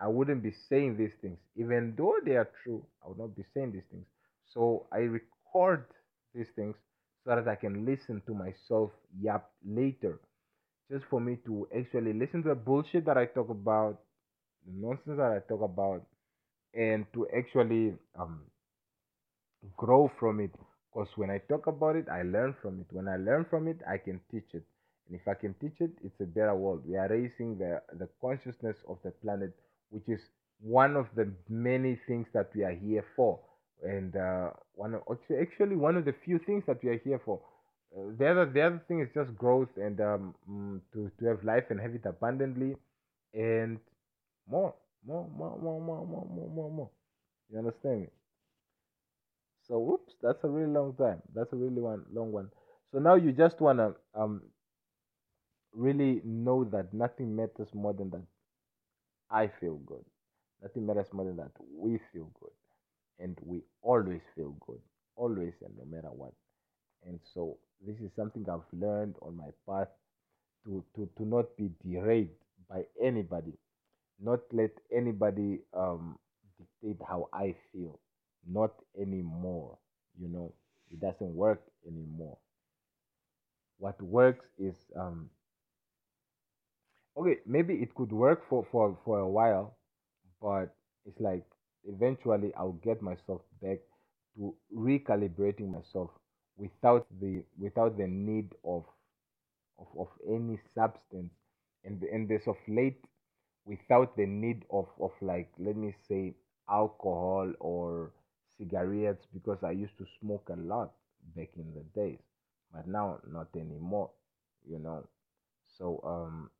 I 0.02 0.08
wouldn't 0.08 0.44
be 0.44 0.54
saying 0.70 0.98
these 0.98 1.14
things. 1.22 1.40
Even 1.58 1.96
though 1.98 2.16
they 2.26 2.36
are 2.38 2.50
true, 2.64 2.86
I 3.04 3.10
would 3.10 3.20
not 3.20 3.36
be 3.36 3.44
saying 3.54 3.74
these 3.74 3.88
things. 3.92 4.06
So 4.54 4.88
I 4.92 5.00
record 5.00 5.86
these 6.36 6.50
things 6.56 6.76
so 7.24 7.36
that 7.36 7.48
I 7.48 7.56
can 7.56 7.86
listen 7.86 8.22
to 8.28 8.34
myself 8.34 8.92
yap 9.22 9.50
later 9.66 10.20
just 10.92 11.06
for 11.10 11.20
me 11.20 11.38
to 11.46 11.68
actually 11.78 12.14
listen 12.14 12.44
to 12.44 12.50
the 12.50 12.56
bullshit 12.56 13.06
that 13.06 13.18
I 13.18 13.26
talk 13.26 13.50
about, 13.50 14.00
the 14.66 14.74
nonsense 14.88 15.18
that 15.18 15.32
I 15.32 15.40
talk 15.48 15.62
about, 15.62 16.04
and 16.74 17.06
to 17.14 17.28
actually 17.38 17.94
um, 18.20 18.42
grow 19.78 20.12
from 20.20 20.40
it. 20.40 20.52
Because 21.00 21.18
when 21.18 21.30
I 21.30 21.38
talk 21.38 21.68
about 21.68 21.96
it, 21.96 22.10
I 22.12 22.24
learn 22.24 22.54
from 22.62 22.82
it. 22.82 22.88
When 22.92 23.08
I 23.08 23.16
learn 23.16 23.46
from 23.50 23.70
it, 23.70 23.80
I 23.88 23.98
can 23.98 24.20
teach 24.30 24.54
it. 24.54 24.64
And 25.08 25.18
if 25.18 25.26
I 25.30 25.34
can 25.34 25.54
teach 25.62 25.80
it, 25.80 25.92
it's 26.04 26.20
a 26.20 26.26
better 26.26 26.54
world. 26.54 26.84
We 26.86 26.98
are 26.98 27.08
raising 27.08 27.58
the, 27.58 27.82
the 27.98 28.10
consciousness 28.20 28.76
of 28.86 28.98
the 29.06 29.12
planet, 29.12 29.56
which 29.92 30.10
is 30.10 30.20
one 30.60 30.98
of 30.98 31.08
the 31.16 31.32
many 31.48 31.98
things 32.06 32.28
that 32.34 32.50
we 32.54 32.64
are 32.64 32.74
here 32.74 33.06
for. 33.16 33.40
And 33.82 34.14
uh, 34.18 34.50
one 34.76 34.96
of, 34.96 35.04
actually 35.42 35.78
one 35.78 35.96
of 35.96 36.04
the 36.04 36.14
few 36.26 36.38
things 36.38 36.66
that 36.68 36.84
we 36.84 36.90
are 36.90 36.98
here 37.02 37.22
for. 37.24 37.40
Uh, 37.96 38.12
the 38.20 38.28
other 38.28 38.46
the 38.46 38.62
other 38.62 38.82
thing 38.90 39.00
is 39.00 39.08
just 39.16 39.34
growth 39.38 39.70
and 39.78 40.02
um, 40.02 40.36
mm, 40.52 40.82
to 40.94 41.10
to 41.18 41.26
have 41.26 41.44
life 41.46 41.64
and 41.70 41.80
have 41.80 41.96
it 41.96 42.06
abundantly, 42.06 42.76
and 43.34 43.80
more, 44.48 44.76
more, 45.08 45.28
more, 45.36 45.58
more, 45.60 45.82
more, 45.82 46.06
more, 46.06 46.50
more, 46.50 46.72
more. 46.72 46.90
You 47.52 47.60
understand 47.60 48.02
me? 48.02 48.08
So 49.70 49.80
whoops 49.80 50.16
that's 50.22 50.44
a 50.44 50.50
really 50.50 50.72
long 50.74 50.96
time. 50.96 51.22
That's 51.36 51.54
a 51.54 51.58
really 51.58 51.82
one 51.82 52.06
long 52.14 52.32
one. 52.34 52.50
So 52.92 53.00
now 53.00 53.16
you 53.16 53.32
just 53.32 53.62
want 53.62 53.80
to 53.80 53.96
um 54.16 54.42
really 55.74 56.22
know 56.26 56.64
that 56.66 56.94
nothing 56.94 57.36
matters 57.36 57.74
more 57.74 57.94
than 57.94 58.10
that 58.12 58.24
i 59.32 59.48
feel 59.60 59.78
good. 59.86 60.06
Nothing 60.62 60.86
matters 60.86 61.08
more 61.14 61.26
than 61.26 61.38
that 61.38 61.52
we 61.76 62.00
feel 62.12 62.32
good. 62.40 62.52
And 63.20 63.38
we 63.44 63.62
always 63.82 64.22
feel 64.36 64.56
good. 64.68 64.80
Always 65.16 65.54
and 65.66 65.76
no 65.78 65.86
matter 65.86 66.10
what. 66.12 66.34
And 67.06 67.20
so 67.34 67.58
this 67.86 67.98
is 67.98 68.12
something 68.16 68.46
I've 68.50 68.62
learned 68.74 69.16
on 69.22 69.38
my 69.38 69.50
path 69.68 69.90
to, 70.66 70.84
to, 70.96 71.10
to 71.18 71.26
not 71.26 71.46
be 71.58 71.72
derailed 71.88 72.30
by 72.70 72.84
anybody, 73.04 73.54
not 74.22 74.42
let 74.52 74.72
anybody 74.96 75.60
um, 75.74 76.18
dictate 76.58 77.02
how 77.08 77.30
I 77.34 77.56
feel, 77.74 78.00
not 78.50 78.72
anymore. 79.00 79.78
You 80.20 80.30
know, 80.30 80.54
it 80.92 81.00
doesn't 81.00 81.36
work 81.36 81.62
anymore. 81.88 82.38
What 83.80 84.02
works 84.02 84.46
is 84.60 84.76
um, 84.96 85.30
okay, 87.18 87.38
maybe 87.46 87.76
it 87.76 87.94
could 87.96 88.12
work 88.12 88.48
for, 88.50 88.66
for, 88.72 88.98
for 89.06 89.20
a 89.20 89.30
while, 89.30 89.78
but 90.42 90.76
it's 91.06 91.20
like 91.20 91.46
eventually 91.86 92.54
I'll 92.58 92.80
get 92.84 93.02
myself 93.02 93.42
back 93.62 93.80
to 94.36 94.56
recalibrating 94.76 95.70
myself 95.72 96.12
without 96.58 97.08
the 97.22 97.44
without 97.58 97.98
the 97.98 98.08
need 98.08 98.50
of 98.66 98.86
of, 99.80 99.88
of 99.98 100.08
any 100.28 100.60
substance 100.76 101.32
and 101.84 102.04
and 102.04 102.32
as 102.32 102.48
of 102.48 102.58
late 102.68 103.04
without 103.66 104.16
the 104.18 104.26
need 104.26 104.66
of 104.72 104.88
of 105.00 105.12
like 105.22 105.50
let 105.58 105.76
me 105.78 105.94
say 106.08 106.36
alcohol 106.70 107.52
or 107.60 108.12
cigarettes 108.60 109.26
because 109.34 109.64
I 109.64 109.72
used 109.72 109.98
to 110.00 110.08
smoke 110.22 110.50
a 110.52 110.58
lot 110.58 110.94
back 111.36 111.50
in 111.58 111.74
the 111.76 111.84
days 112.00 112.20
but 112.74 112.88
now 112.88 113.20
not 113.32 113.50
anymore 113.56 114.12
you 114.70 114.80
know. 114.80 115.08
So 115.78 116.02
um 116.06 116.52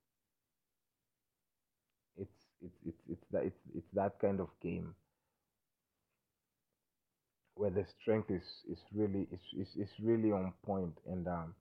it's 2.18 2.46
it's 2.62 2.78
it's 2.86 3.02
it's 3.10 3.26
that 3.32 3.44
it's 3.46 3.62
it's 3.76 3.90
that 3.94 4.20
kind 4.20 4.40
of 4.40 4.50
game 4.62 4.96
where 7.56 7.70
the 7.72 7.86
strength 7.86 8.32
is 8.32 8.48
is 8.72 8.80
really 8.94 9.28
is 9.32 9.42
is, 9.62 9.76
is 9.78 9.90
really 10.02 10.32
on 10.32 10.54
point. 10.66 10.98
And 11.08 11.28
um 11.28 11.56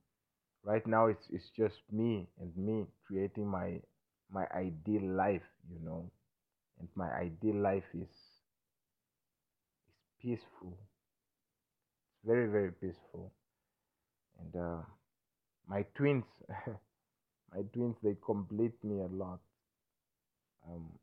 right 0.63 0.85
now 0.87 1.07
it's 1.07 1.27
it's 1.31 1.49
just 1.57 1.77
me 1.91 2.27
and 2.39 2.55
me 2.57 2.87
creating 3.07 3.47
my 3.47 3.81
my 4.31 4.47
ideal 4.55 5.03
life 5.03 5.47
you 5.71 5.79
know. 5.85 6.09
And 6.79 6.89
my 6.95 7.11
ideal 7.13 7.55
life 7.57 7.89
is 7.93 8.09
is 8.09 8.28
peaceful. 10.21 10.77
It's 12.13 12.23
very 12.25 12.47
very 12.47 12.71
peaceful. 12.71 13.33
And 14.39 14.55
uh 14.55 14.81
my 15.67 15.83
twins 15.95 16.25
my 17.53 17.61
twins 17.73 17.97
they 18.03 18.15
complete 18.25 18.83
me 18.83 19.01
a 19.01 19.07
lot. 19.07 19.39
Um 20.67 20.99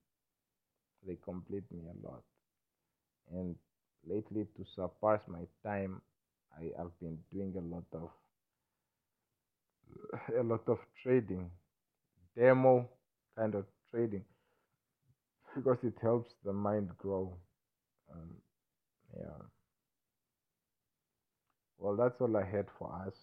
they 1.07 1.17
complete 1.17 1.71
me 1.71 1.89
a 1.89 2.07
lot. 2.07 2.23
And 3.31 3.57
lately 4.05 4.47
to 4.57 4.65
surpass 4.65 5.21
my 5.29 5.47
time 5.63 6.01
i 6.59 6.73
have 6.77 6.99
been 7.01 7.19
doing 7.33 7.55
a 7.57 7.61
lot 7.61 7.85
of 7.93 8.11
a 10.39 10.43
lot 10.43 10.69
of 10.69 10.79
trading. 11.03 11.51
Demo 12.37 12.89
kind 13.37 13.55
of 13.55 13.67
trading. 13.91 14.25
Because 15.55 15.83
it 15.83 15.99
helps 16.01 16.35
the 16.45 16.53
mind 16.53 16.97
grow. 16.99 17.37
Um, 18.13 18.37
yeah. 19.19 19.43
Well, 21.79 21.97
that's 21.97 22.21
all 22.21 22.37
I 22.37 22.45
had 22.45 22.67
for 22.79 22.93
us 23.07 23.15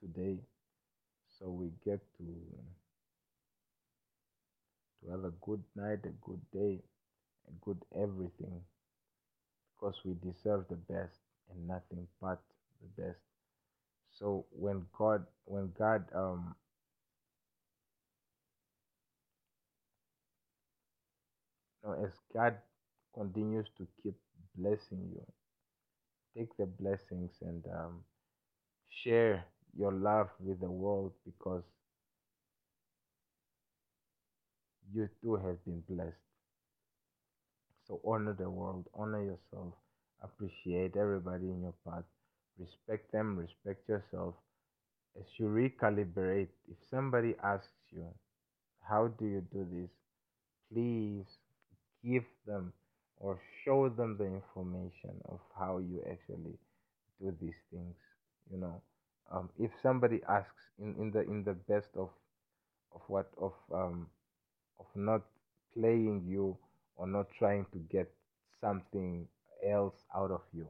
today. 0.00 0.38
So 1.38 1.48
we 1.50 1.70
get 1.84 2.00
to 2.18 2.24
to 5.04 5.10
have 5.10 5.24
a 5.24 5.32
good 5.42 5.62
night, 5.76 6.00
a 6.04 6.14
good 6.26 6.40
day, 6.52 6.80
a 7.48 7.52
good 7.64 7.78
everything, 7.94 8.60
because 9.74 9.96
we 10.04 10.14
deserve 10.14 10.66
the 10.70 10.76
best 10.76 11.18
and 11.50 11.68
nothing 11.68 12.06
but 12.20 12.40
the 12.82 13.02
best. 13.02 13.20
So 14.18 14.46
when 14.50 14.86
God, 14.96 15.26
when 15.46 15.72
God, 15.78 16.04
um, 16.14 16.54
no 21.84 21.92
as 22.04 22.12
God 22.34 22.56
continues 23.14 23.68
to 23.78 23.86
keep 24.02 24.16
blessing 24.56 25.10
you, 25.14 25.24
take 26.36 26.56
the 26.58 26.66
blessings 26.66 27.32
and 27.40 27.64
um, 27.68 28.04
share 28.88 29.44
your 29.76 29.92
love 29.92 30.28
with 30.40 30.60
the 30.60 30.70
world 30.70 31.12
because 31.24 31.64
you 34.92 35.08
too 35.20 35.36
have 35.36 35.64
been 35.64 35.80
blessed. 35.88 36.22
So 37.86 38.00
honor 38.04 38.32
the 38.32 38.50
world, 38.50 38.88
honor 38.94 39.22
yourself, 39.22 39.74
appreciate 40.22 40.96
everybody 40.96 41.50
in 41.50 41.62
your 41.62 41.74
path, 41.86 42.04
respect 42.58 43.12
them, 43.12 43.36
respect 43.38 43.88
yourself. 43.88 44.34
As 45.18 45.26
you 45.38 45.46
recalibrate, 45.46 46.48
if 46.68 46.78
somebody 46.90 47.36
asks 47.42 47.72
you, 47.90 48.06
How 48.82 49.08
do 49.08 49.26
you 49.26 49.40
do 49.52 49.64
this? 49.70 49.90
please 50.72 51.26
give 52.04 52.24
them 52.46 52.72
or 53.24 53.40
show 53.64 53.88
them 53.88 54.16
the 54.18 54.26
information 54.26 55.20
of 55.30 55.40
how 55.58 55.78
you 55.78 56.02
actually 56.10 56.58
do 57.20 57.34
these 57.40 57.60
things. 57.72 57.96
You 58.50 58.58
know, 58.58 58.82
um, 59.32 59.50
if 59.58 59.70
somebody 59.82 60.20
asks 60.28 60.64
in, 60.78 60.94
in 61.00 61.10
the 61.12 61.22
in 61.22 61.44
the 61.44 61.54
best 61.54 61.90
of 61.96 62.10
of 62.94 63.02
what 63.08 63.30
of 63.40 63.52
um 63.72 64.10
of 64.80 64.86
not 64.94 65.22
playing 65.74 66.24
you 66.28 66.56
or 66.96 67.06
not 67.06 67.26
trying 67.38 67.66
to 67.72 67.78
get 67.90 68.10
something 68.60 69.28
else 69.66 69.96
out 70.16 70.30
of 70.30 70.42
you. 70.52 70.66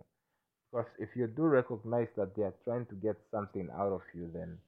Because 0.71 0.91
if 0.99 1.17
you 1.17 1.27
do 1.29 1.43
recognize 1.45 2.09
that 2.17 2.35
they 2.37 2.43
are 2.43 2.55
trying 2.65 2.87
to 2.87 2.95
get 2.97 3.17
something 3.31 3.69
out 3.75 3.93
of 3.93 4.03
you, 4.15 4.31
then 4.33 4.59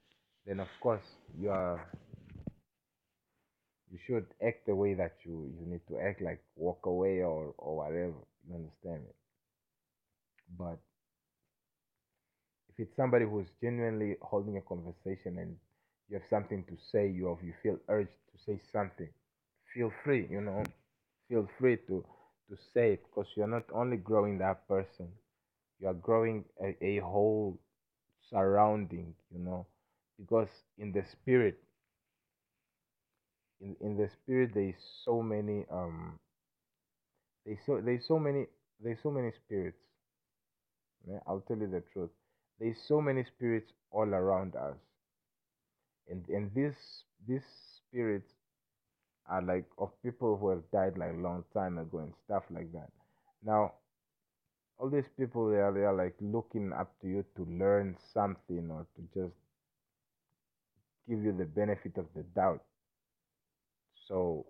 then 0.46 0.60
of 0.60 0.68
course 0.80 1.06
you 1.38 1.50
are 1.50 1.86
you 3.90 3.98
should 4.06 4.26
act 4.46 4.66
the 4.66 4.74
way 4.74 4.94
that 4.94 5.16
you 5.24 5.52
you 5.58 5.66
need 5.66 5.86
to 5.88 5.98
act, 5.98 6.20
like 6.22 6.42
walk 6.56 6.86
away 6.86 7.22
or 7.22 7.54
or 7.58 7.76
whatever. 7.76 8.14
You 8.48 8.54
understand 8.56 9.02
me? 9.04 9.12
But 10.58 10.78
if 12.70 12.78
it's 12.78 12.96
somebody 12.96 13.24
who's 13.24 13.48
genuinely 13.60 14.16
holding 14.22 14.56
a 14.56 14.60
conversation 14.62 15.38
and 15.38 15.56
you 16.08 16.14
have 16.18 16.28
something 16.30 16.64
to 16.64 16.76
say, 16.92 17.08
you 17.08 17.26
have 17.28 17.42
you 17.44 17.54
feel 17.62 17.78
urged 17.88 18.16
to 18.32 18.38
say 18.44 18.60
something, 18.72 19.08
feel 19.74 19.92
free. 20.04 20.26
You 20.30 20.40
know, 20.40 20.62
feel 21.28 21.48
free 21.58 21.76
to 21.88 22.04
to 22.50 22.56
say 22.74 22.94
it 22.94 23.02
because 23.08 23.28
you're 23.36 23.48
not 23.58 23.64
only 23.72 23.96
growing 23.96 24.38
that 24.38 24.66
person, 24.68 25.08
you 25.80 25.88
are 25.88 25.94
growing 25.94 26.44
a, 26.62 26.76
a 26.84 26.98
whole 27.00 27.58
surrounding. 28.30 29.14
You 29.32 29.40
know, 29.40 29.66
because 30.18 30.48
in 30.78 30.92
the 30.92 31.04
spirit 31.12 31.58
in 33.61 33.77
in 33.81 33.97
the 33.97 34.09
spirit 34.09 34.55
there 34.55 34.69
is 34.70 34.77
so 35.05 35.23
many 35.23 35.66
um 35.70 36.19
there's 37.47 37.59
so 37.65 37.81
there's 37.81 38.07
so 38.07 38.19
many 38.19 38.47
there's 38.83 39.01
so 39.03 39.11
many 39.11 39.33
spirits 39.33 39.78
yeah, 41.09 41.19
i'll 41.27 41.41
tell 41.41 41.57
you 41.59 41.69
the 41.69 41.83
truth. 41.93 42.11
There's 42.59 42.78
so 42.87 43.01
many 43.01 43.24
spirits 43.24 43.73
all 43.91 44.09
around 44.09 44.57
us. 44.57 44.77
And 46.09 46.27
and 46.28 46.53
these 46.55 47.05
these 47.28 47.45
spirits 47.77 48.33
are 49.28 49.43
like 49.43 49.66
of 49.78 49.91
people 50.03 50.37
who 50.37 50.51
have 50.51 50.70
died 50.73 50.99
like 50.99 51.12
a 51.12 51.20
long 51.20 51.45
time 51.53 51.78
ago 51.78 51.99
and 51.99 52.15
stuff 52.24 52.45
like 52.51 52.73
that. 52.73 52.91
Now 53.45 53.74
all 54.78 54.91
these 54.91 55.09
people 55.19 55.51
they 55.51 55.59
are, 55.59 55.73
they 55.73 55.85
are 55.85 55.95
like 55.95 56.15
looking 56.20 56.73
up 56.73 56.93
to 57.01 57.09
you 57.09 57.24
to 57.37 57.45
learn 57.45 57.97
something 58.12 58.70
or 58.70 58.87
to 58.97 59.03
just 59.15 59.35
give 61.09 61.23
you 61.23 61.33
the 61.33 61.45
benefit 61.45 61.97
of 61.99 62.07
the 62.15 62.23
doubt 62.35 62.62
so 64.09 64.47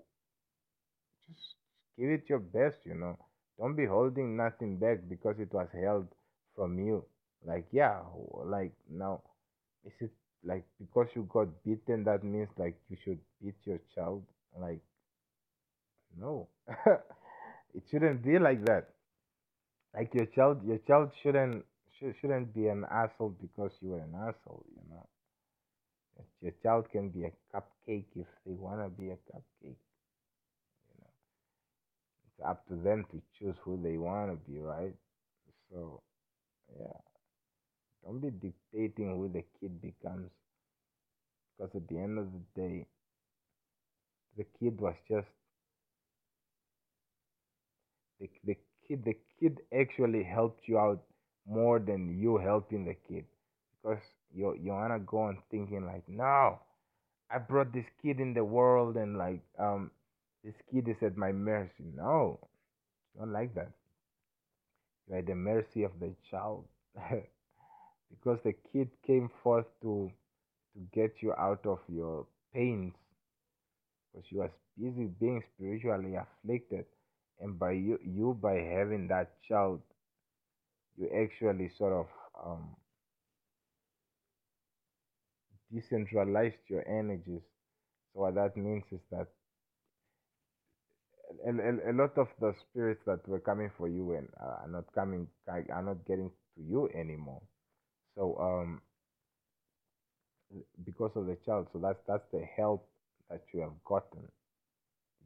just 1.29 1.55
give 1.99 2.11
it 2.11 2.25
your 2.29 2.39
best, 2.41 2.79
you 2.85 2.95
know. 2.95 3.17
Don't 3.59 3.77
be 3.77 3.87
holding 3.87 4.37
nothing 4.37 4.77
back 4.79 4.99
because 5.09 5.37
it 5.39 5.53
was 5.53 5.69
held 5.73 6.09
from 6.55 6.79
you. 6.79 7.05
Like, 7.45 7.67
yeah, 7.73 8.01
like 8.45 8.73
now, 8.91 9.23
is 9.85 9.93
it 10.01 10.11
like 10.45 10.65
because 10.81 11.09
you 11.15 11.29
got 11.33 11.49
beaten 11.65 12.05
that 12.05 12.25
means 12.25 12.49
like 12.59 12.77
you 12.91 12.97
should 13.05 13.19
beat 13.43 13.57
your 13.65 13.81
child? 13.95 14.25
Like, 14.59 14.81
no, 16.19 16.49
it 17.75 17.83
shouldn't 17.91 18.23
be 18.25 18.39
like 18.39 18.65
that. 18.67 18.89
Like 19.93 20.15
your 20.15 20.27
child, 20.27 20.63
your 20.65 20.79
child 20.79 21.11
shouldn't 21.23 21.65
should, 21.99 22.15
shouldn't 22.21 22.55
be 22.55 22.69
an 22.69 22.85
asshole 22.89 23.31
because 23.31 23.73
you 23.81 23.89
were 23.91 23.99
an 23.99 24.15
asshole, 24.15 24.65
you 24.71 24.83
know. 24.89 25.09
Your 26.43 26.53
child 26.63 26.91
can 26.91 27.11
be 27.11 27.25
a 27.25 27.33
cupcake 27.55 28.07
if 28.17 28.27
they 28.45 28.53
wanna 28.55 28.89
be 28.89 29.11
a 29.11 29.17
cupcake. 29.17 29.79
You 30.89 30.95
know, 31.01 31.11
it's 32.27 32.41
up 32.49 32.67
to 32.69 32.75
them 32.77 33.05
to 33.11 33.21
choose 33.39 33.57
who 33.65 33.81
they 33.83 33.97
wanna 33.97 34.37
be, 34.37 34.59
right? 34.61 34.95
So, 35.71 36.03
yeah, 36.79 37.01
don't 38.03 38.21
be 38.21 38.31
dictating 38.31 39.15
who 39.17 39.29
the 39.29 39.45
kid 39.61 39.83
becomes, 39.83 40.31
because 41.59 41.75
at 41.77 41.87
the 41.89 41.99
end 41.99 42.19
of 42.19 42.29
the 42.33 42.61
day, 42.61 42.87
the 44.37 44.45
kid 44.61 44.81
was 44.81 44.95
just 45.09 45.27
the, 48.21 48.29
the 48.45 48.57
kid. 48.87 49.05
The 49.05 49.17
kid 49.41 49.61
actually 49.79 50.23
helped 50.23 50.69
you 50.69 50.79
out 50.79 51.03
more 51.47 51.79
than 51.79 52.19
you 52.19 52.37
helping 52.37 52.85
the 52.85 52.95
kid, 53.09 53.25
because 53.83 54.03
wanna 54.45 54.99
go 55.01 55.19
on 55.19 55.39
thinking 55.51 55.87
like, 55.87 56.09
no, 56.09 56.59
I 57.31 57.39
brought 57.39 57.73
this 57.73 57.87
kid 58.03 58.21
in 58.21 58.35
the 58.35 58.45
world 58.45 58.97
and 58.97 59.17
like 59.17 59.41
um 59.59 59.91
this 60.45 60.55
kid 60.73 60.89
is 60.89 61.03
at 61.03 61.17
my 61.17 61.33
mercy. 61.33 61.93
No, 61.95 62.39
don't 63.19 63.33
like 63.33 63.55
that. 63.55 63.73
You're 65.09 65.19
at 65.19 65.27
the 65.27 65.35
mercy 65.35 65.83
of 65.85 65.99
the 66.01 66.15
child. 66.31 66.65
because 68.11 68.39
the 68.45 68.53
kid 68.73 68.91
came 69.07 69.31
forth 69.43 69.67
to 69.83 70.11
to 70.75 70.81
get 70.93 71.23
you 71.23 71.33
out 71.35 71.65
of 71.67 71.79
your 71.89 72.27
pains 72.53 72.95
because 74.13 74.31
you 74.31 74.39
was 74.39 74.51
busy 74.79 75.07
being 75.21 75.43
spiritually 75.55 76.15
afflicted 76.17 76.85
and 77.41 77.59
by 77.59 77.73
you 77.73 77.99
you 78.05 78.37
by 78.41 78.55
having 78.55 79.09
that 79.09 79.31
child 79.49 79.81
you 80.97 81.09
actually 81.23 81.69
sort 81.79 81.93
of 81.93 82.07
um 82.45 82.77
decentralized 85.73 86.69
your 86.69 86.87
energies. 86.89 87.43
So 88.15 88.21
what 88.23 88.35
that 88.37 88.57
means 88.57 88.85
is 88.93 89.01
that 89.11 89.29
a, 91.47 91.51
a, 91.51 91.93
a 91.93 91.95
lot 91.95 92.17
of 92.19 92.29
the 92.41 92.53
spirits 92.61 93.03
that 93.07 93.27
were 93.29 93.41
coming 93.41 93.71
for 93.77 93.89
you 93.89 94.13
and 94.13 94.29
uh, 94.41 94.63
are 94.63 94.69
not 94.69 94.85
coming 94.95 95.27
are 95.49 95.83
not 95.83 96.05
getting 96.07 96.31
to 96.57 96.63
you 96.63 96.89
anymore. 96.95 97.43
So 98.17 98.37
um 98.39 98.83
because 100.85 101.13
of 101.17 101.27
the 101.27 101.37
child. 101.47 101.69
So 101.73 101.79
that's 101.79 102.01
that's 102.07 102.27
the 102.33 102.45
help 102.57 102.89
that 103.31 103.43
you 103.53 103.61
have 103.61 103.83
gotten 103.85 104.29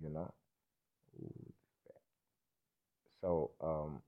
you 0.02 0.10
know? 0.10 0.32
So 3.20 3.52
um 3.60 4.02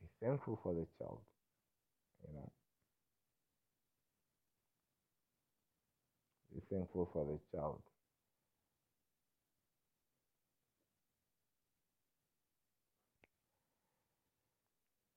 be 0.00 0.08
thankful 0.20 0.58
for 0.62 0.72
the 0.72 0.86
child 0.98 1.20
you 2.26 2.32
know 2.34 2.50
thankful 6.70 7.08
for 7.12 7.24
the 7.24 7.38
child. 7.56 7.80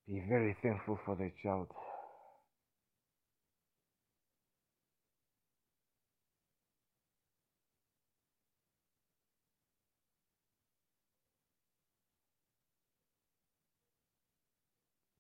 Be 0.08 0.20
very 0.28 0.58
thankful 0.62 1.00
for 1.06 1.16
the 1.16 1.32
child. 1.42 1.70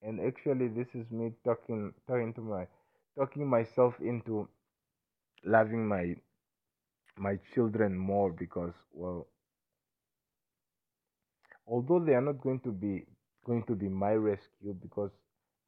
And 0.01 0.19
actually 0.19 0.67
this 0.67 0.87
is 0.93 1.09
me 1.09 1.31
talking 1.45 1.93
talking 2.05 2.33
to 2.33 2.41
my 2.41 2.67
talking 3.17 3.47
myself 3.47 3.93
into 4.01 4.49
loving 5.45 5.87
my 5.87 6.15
my 7.17 7.35
children 7.53 7.95
more 7.95 8.31
because 8.31 8.73
well 8.93 9.27
although 11.67 11.99
they 11.99 12.13
are 12.13 12.21
not 12.29 12.41
going 12.41 12.59
to 12.59 12.71
be 12.71 13.05
going 13.45 13.63
to 13.63 13.75
be 13.75 13.87
my 13.87 14.11
rescue 14.13 14.73
because 14.81 15.11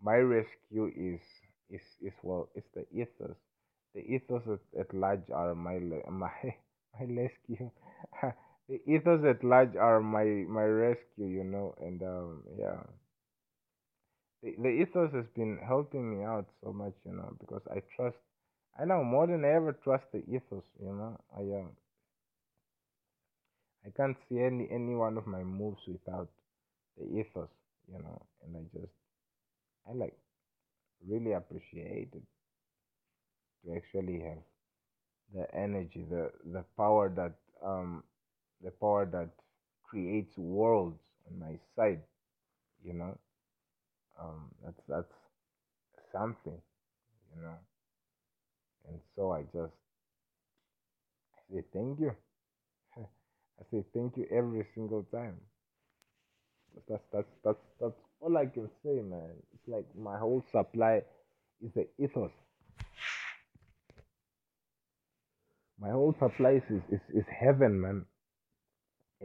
my 0.02 0.18
rescue 0.18 0.88
is 0.96 1.22
is 1.70 1.82
is 2.02 2.14
well 2.24 2.50
it's 2.56 2.68
the 2.76 2.86
ethos. 2.92 3.38
The 3.96 4.02
ethos 4.16 4.44
at, 4.48 4.80
at 4.82 4.94
large 4.94 5.30
are 5.34 5.56
my 5.56 5.78
my 6.24 6.34
my 7.00 7.06
rescue. 7.22 7.72
The 8.70 8.80
ethos 8.90 9.24
at 9.26 9.44
large 9.44 9.76
are 9.76 10.00
my 10.00 10.24
my 10.58 10.64
rescue 10.64 11.28
you 11.28 11.44
know 11.44 11.76
and 11.82 12.02
um 12.04 12.44
yeah. 12.58 12.80
The, 14.44 14.56
the 14.58 14.68
ethos 14.70 15.14
has 15.14 15.26
been 15.30 15.58
helping 15.58 16.16
me 16.16 16.24
out 16.24 16.48
so 16.62 16.72
much 16.72 16.94
you 17.06 17.14
know 17.14 17.36
because 17.40 17.64
i 17.72 17.80
trust 17.96 18.18
i 18.80 18.86
know 18.86 19.04
more 19.04 19.28
than 19.28 19.46
i 19.46 19.50
ever 19.50 19.72
trust 19.74 20.06
the 20.12 20.20
ethos 20.36 20.66
you 20.80 20.94
know? 20.94 21.18
I 21.38 21.42
um 21.60 21.72
i 23.86 23.90
can't 23.98 24.18
see 24.28 24.40
any 24.40 24.66
any 24.78 24.96
one 24.96 25.18
of 25.20 25.28
my 25.28 25.44
moves 25.44 25.84
without 25.88 26.30
the 26.98 27.06
ethos 27.20 27.50
you 27.92 28.00
know? 28.04 28.20
And 28.44 28.58
i 28.58 28.64
just 28.80 28.94
i 29.90 29.94
like 29.94 30.18
really 31.08 31.34
appreciate 31.34 32.10
it 32.14 32.24
to 33.64 33.76
actually 33.76 34.20
have 34.22 34.42
the 35.34 35.46
energy 35.56 36.06
the 36.10 36.32
the 36.54 36.64
power 36.78 37.10
that 37.10 37.34
um 37.66 38.04
the 38.64 38.72
power 38.72 39.06
that 39.06 39.30
creates 39.84 40.38
worlds 40.38 41.02
on 41.30 41.40
my 41.40 41.58
side 41.76 42.02
you 42.84 42.94
know? 42.94 43.18
Um 44.20 44.52
that's 44.64 44.82
that's 44.88 45.14
something 46.12 46.62
you 47.36 47.42
know 47.42 47.58
and 48.88 49.00
so 49.16 49.32
i 49.32 49.42
just 49.54 49.74
I 51.52 51.56
say 51.56 51.64
thank 51.74 52.00
you. 52.00 52.12
I 52.98 53.64
say 53.72 53.84
thank 53.94 54.18
you 54.18 54.28
every 54.32 54.66
single 54.76 55.04
time. 55.12 55.38
That's 56.90 57.04
that's 57.14 57.28
that's 57.44 57.60
that's 57.82 57.96
all 58.22 58.38
i 58.38 58.46
can 58.46 58.70
say 58.84 59.02
man. 59.02 59.32
It's 59.54 59.68
like 59.68 59.86
my 59.98 60.18
whole 60.18 60.44
supply 60.52 61.04
is 61.62 61.72
the 61.76 61.88
ethos. 62.00 62.32
My 65.80 65.90
whole 65.92 66.16
supply 66.20 66.52
is 66.52 66.64
is, 66.70 66.84
is, 66.92 67.02
is 67.14 67.26
heaven 67.30 67.82
man. 67.82 68.06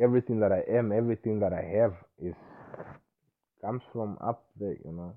Everything 0.02 0.40
that 0.40 0.52
i 0.52 0.62
am 0.78 0.92
everything 0.92 1.40
that 1.40 1.52
i 1.52 1.62
have 1.62 1.94
is 2.22 2.34
comes 3.62 3.82
from 3.92 4.18
up 4.20 4.44
there 4.58 4.76
you 4.84 4.92
know? 4.92 5.16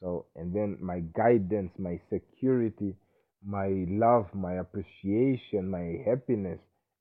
So 0.00 0.26
and 0.36 0.54
then 0.54 0.78
my 0.80 1.00
guidance 1.16 1.72
my 1.78 2.00
security 2.10 2.94
my 3.46 3.68
love 3.88 4.26
my 4.34 4.54
appreciation 4.54 5.70
my 5.70 5.98
happiness 6.06 6.58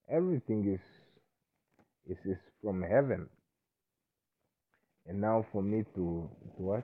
everything 0.09 0.73
is 0.73 0.81
is, 2.09 2.17
is 2.25 2.37
from 2.61 2.81
heaven. 2.81 3.27
And 5.07 5.21
now 5.21 5.45
for 5.51 5.61
me 5.61 5.83
to, 5.95 6.29
to 6.57 6.61
what? 6.61 6.83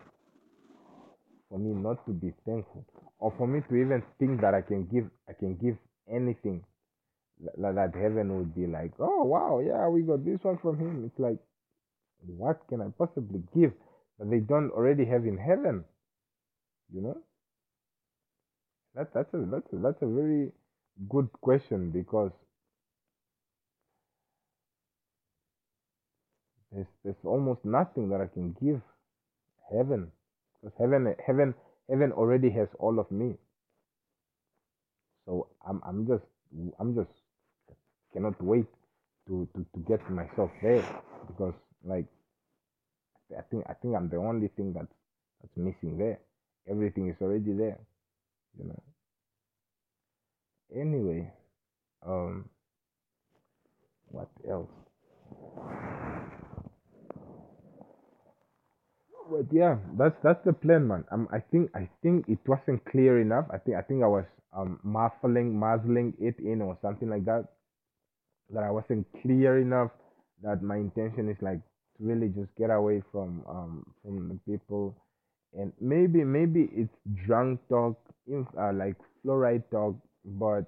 For 1.50 1.58
me 1.60 1.74
not 1.74 2.06
to 2.06 2.12
be 2.12 2.34
thankful 2.46 2.86
or 3.20 3.34
for 3.38 3.48
me 3.48 3.62
to 3.70 3.76
even 3.76 4.04
think 4.20 4.40
that 4.42 4.54
i 4.54 4.62
can 4.62 4.86
give 4.86 5.10
i 5.28 5.34
can 5.34 5.56
give 5.56 5.76
anything 6.08 6.64
that, 7.42 7.76
that 7.76 7.92
heaven 7.96 8.38
would 8.38 8.54
be 8.54 8.68
like 8.68 8.92
oh 9.00 9.24
wow 9.24 9.60
yeah 9.60 9.88
we 9.88 10.02
got 10.04 10.24
this 10.24 10.40
one 10.44 10.60
from 10.60 10.78
him. 10.80 11.06
It's 11.06 11.20
like 11.20 11.40
what 12.28 12.62
can 12.70 12.82
i 12.82 12.88
possibly 12.98 13.42
give 13.56 13.72
that 14.20 14.30
they 14.30 14.40
don't 14.40 14.70
already 14.72 15.06
have 15.06 15.26
in 15.26 15.38
heaven? 15.38 15.86
You 16.94 17.02
know 17.02 17.18
that, 18.96 19.14
that's 19.14 19.34
a 19.34 19.38
that's 19.52 19.74
a, 19.74 19.78
that's 19.78 20.02
a 20.02 20.08
very 20.08 20.52
good 21.10 21.30
question 21.42 21.92
because 21.92 22.32
there's, 26.72 26.88
there's 27.04 27.16
almost 27.26 27.66
nothing 27.66 28.10
that 28.10 28.22
i 28.22 28.28
can 28.28 28.56
give 28.62 28.82
heaven 29.72 30.12
because 30.62 30.76
heaven 30.80 31.16
heaven 31.26 31.54
heaven 31.90 32.12
already 32.14 32.50
has 32.52 32.68
all 32.80 33.00
of 33.00 33.10
me. 33.12 33.36
So 35.26 35.48
i'm 35.68 35.82
i'm 35.88 36.08
just 36.08 36.26
i'm 36.80 36.96
just 36.96 37.12
cannot 38.14 38.42
wait 38.44 38.68
to 39.28 39.48
to, 39.56 39.66
to 39.74 39.80
get 39.88 40.10
myself 40.12 40.52
there 40.64 40.86
because 41.28 41.54
like 41.86 42.06
i 43.38 43.42
think 43.52 43.66
i 43.70 43.74
think 43.74 43.96
i'm 43.96 44.10
the 44.10 44.18
only 44.18 44.50
thing 44.58 44.74
that's 44.74 44.94
that's 45.42 45.58
missing 45.58 45.98
there. 45.98 46.20
Everything 46.70 47.10
is 47.10 47.16
already 47.22 47.54
there 47.54 47.80
you 48.58 48.66
know. 48.66 48.84
Anyway 50.76 51.32
um 52.06 52.50
what 54.12 54.30
else? 54.50 54.70
But 59.32 59.46
yeah 59.54 59.78
that's 59.98 60.18
that's 60.24 60.44
the 60.44 60.54
plan 60.54 60.88
man. 60.88 61.06
Um 61.12 61.28
i 61.32 61.40
think 61.40 61.70
i 61.76 61.88
think 62.02 62.28
it 62.28 62.40
wasn't 62.48 62.84
clear 62.86 63.20
enough. 63.22 63.46
I 63.52 63.58
think 63.60 63.78
i 63.78 63.82
think 63.82 64.04
i 64.04 64.08
was 64.08 64.26
um 64.54 64.80
muffling 64.84 65.58
muzzling 65.58 66.14
it 66.20 66.40
in 66.40 66.62
or 66.62 66.78
something 66.82 67.10
like 67.10 67.26
that. 67.26 67.46
That 68.50 68.64
i 68.64 68.72
wasn't 68.72 69.08
clear 69.22 69.60
enough 69.60 69.92
that 70.42 70.62
my 70.64 70.78
intention 70.78 71.30
is 71.30 71.38
like 71.42 71.62
to 71.98 72.04
really 72.04 72.30
just 72.30 72.54
get 72.58 72.70
away 72.72 73.02
from 73.12 73.44
um 73.48 73.86
from 74.02 74.30
the 74.30 74.40
people 74.52 74.96
and 75.58 75.74
maybe 75.80 76.24
maybe 76.24 76.70
it's 76.74 76.96
drunk 77.26 77.60
talk 77.70 77.98
in 78.28 78.46
uh, 78.60 78.72
like 78.74 78.96
fluoride 79.24 79.64
talk 79.72 79.96
but 80.26 80.66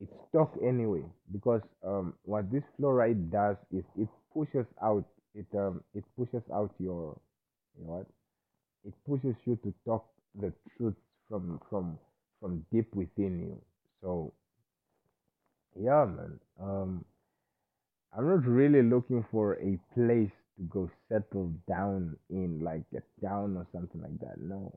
it's 0.00 0.12
talk 0.32 0.52
anyway 0.62 1.02
because 1.32 1.62
um 1.86 2.14
what 2.24 2.50
this 2.52 2.62
fluoride 2.78 3.30
does 3.30 3.56
is 3.72 3.84
it 3.98 4.08
pushes 4.34 4.66
out 4.82 5.04
it 5.34 5.46
um 5.56 5.82
it 5.94 6.04
pushes 6.16 6.42
out 6.54 6.70
your 6.78 7.16
you 7.78 7.86
know 7.86 7.92
what? 7.94 8.06
It 8.84 8.94
pushes 9.06 9.36
you 9.46 9.56
to 9.64 9.74
talk 9.86 10.06
the 10.40 10.52
truth 10.76 10.94
from 11.28 11.60
from 11.70 11.98
from 12.40 12.64
deep 12.72 12.94
within 12.94 13.40
you. 13.40 13.60
So 14.02 14.32
yeah 15.78 16.04
man 16.04 16.38
um 16.60 17.04
i'm 18.16 18.26
not 18.28 18.46
really 18.46 18.82
looking 18.82 19.22
for 19.30 19.54
a 19.54 19.78
place 19.94 20.30
to 20.56 20.62
go 20.64 20.90
settle 21.08 21.52
down 21.68 22.16
in 22.30 22.60
like 22.62 22.84
a 22.94 23.24
town 23.24 23.56
or 23.56 23.66
something 23.72 24.00
like 24.02 24.18
that 24.20 24.40
no 24.40 24.72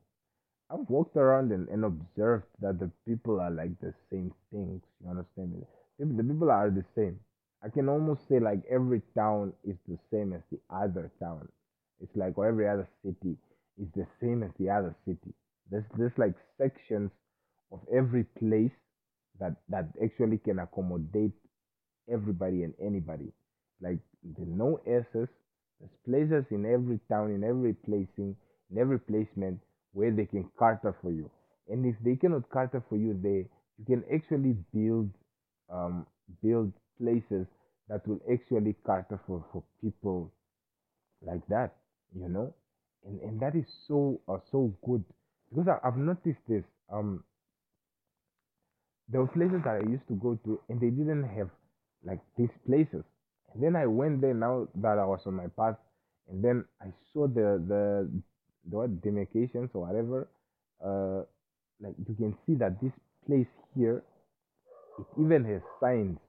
I've 0.69 0.89
walked 0.89 1.15
around 1.15 1.51
and, 1.51 1.69
and 1.69 1.85
observed 1.85 2.45
that 2.61 2.79
the 2.79 2.89
people 3.07 3.39
are 3.39 3.51
like 3.51 3.79
the 3.81 3.93
same 4.09 4.33
things. 4.51 4.81
You 5.03 5.11
understand 5.11 5.53
me? 5.53 5.61
The 5.99 6.23
people 6.23 6.49
are 6.49 6.69
the 6.71 6.83
same. 6.95 7.19
I 7.63 7.69
can 7.69 7.87
almost 7.87 8.27
say 8.27 8.39
like 8.39 8.61
every 8.69 9.01
town 9.15 9.53
is 9.63 9.77
the 9.87 9.97
same 10.11 10.33
as 10.33 10.41
the 10.51 10.59
other 10.75 11.11
town. 11.19 11.47
It's 12.01 12.15
like 12.15 12.37
or 12.37 12.47
every 12.47 12.67
other 12.67 12.87
city 13.03 13.37
is 13.79 13.87
the 13.95 14.07
same 14.19 14.43
as 14.43 14.51
the 14.59 14.69
other 14.69 14.95
city. 15.05 15.33
There's 15.69 15.85
there's 15.97 16.17
like 16.17 16.33
sections 16.57 17.11
of 17.71 17.79
every 17.93 18.23
place 18.39 18.75
that 19.39 19.55
that 19.69 19.89
actually 20.03 20.39
can 20.39 20.59
accommodate 20.59 21.33
everybody 22.11 22.63
and 22.63 22.73
anybody. 22.81 23.31
Like 23.81 23.99
the 24.23 24.45
no 24.45 24.79
S's. 24.87 25.29
There's 25.79 25.91
places 26.05 26.45
in 26.51 26.65
every 26.65 26.99
town, 27.09 27.31
in 27.31 27.43
every 27.43 27.73
placing, 27.73 28.35
in 28.71 28.77
every 28.77 28.99
placement 28.99 29.59
where 29.93 30.11
they 30.11 30.25
can 30.25 30.49
cater 30.59 30.95
for 31.01 31.11
you. 31.11 31.29
And 31.69 31.85
if 31.85 31.95
they 32.03 32.15
cannot 32.15 32.51
cater 32.51 32.83
for 32.89 32.97
you 32.97 33.13
there, 33.21 33.45
you 33.77 33.85
can 33.85 34.03
actually 34.13 34.53
build 34.73 35.09
um, 35.69 36.05
build 36.41 36.73
places 36.99 37.47
that 37.89 38.07
will 38.07 38.21
actually 38.31 38.75
cater 38.85 39.19
for, 39.27 39.43
for 39.51 39.63
people 39.81 40.31
like 41.21 41.45
that, 41.47 41.75
you 42.15 42.29
know? 42.29 42.53
And 43.05 43.19
and 43.21 43.39
that 43.41 43.55
is 43.55 43.65
so 43.87 44.21
uh, 44.27 44.39
so 44.51 44.73
good 44.85 45.03
because 45.49 45.67
I, 45.67 45.87
I've 45.87 45.97
noticed 45.97 46.41
this. 46.47 46.63
Um, 46.91 47.23
there 49.09 49.19
were 49.21 49.27
places 49.27 49.61
that 49.63 49.81
I 49.81 49.89
used 49.89 50.07
to 50.09 50.13
go 50.15 50.35
to 50.45 50.61
and 50.69 50.79
they 50.79 50.89
didn't 50.91 51.23
have 51.23 51.49
like 52.03 52.19
these 52.37 52.51
places. 52.67 53.03
And 53.55 53.63
then 53.63 53.75
I 53.75 53.87
went 53.87 54.21
there 54.21 54.35
now 54.35 54.67
that 54.75 54.99
I 54.99 55.05
was 55.05 55.21
on 55.25 55.35
my 55.35 55.47
path 55.47 55.77
and 56.29 56.43
then 56.43 56.65
I 56.81 56.87
saw 57.13 57.27
the 57.27 57.63
the 57.67 58.09
the 58.69 58.77
what 58.77 59.01
demarcations 59.01 59.71
or 59.73 59.87
whatever. 59.87 60.27
Uh 60.83 61.23
like 61.81 61.95
you 62.07 62.15
can 62.15 62.37
see 62.45 62.55
that 62.55 62.81
this 62.81 62.93
place 63.27 63.47
here 63.75 64.03
it 64.99 65.07
even 65.19 65.45
has 65.45 65.61
signs 65.79 66.19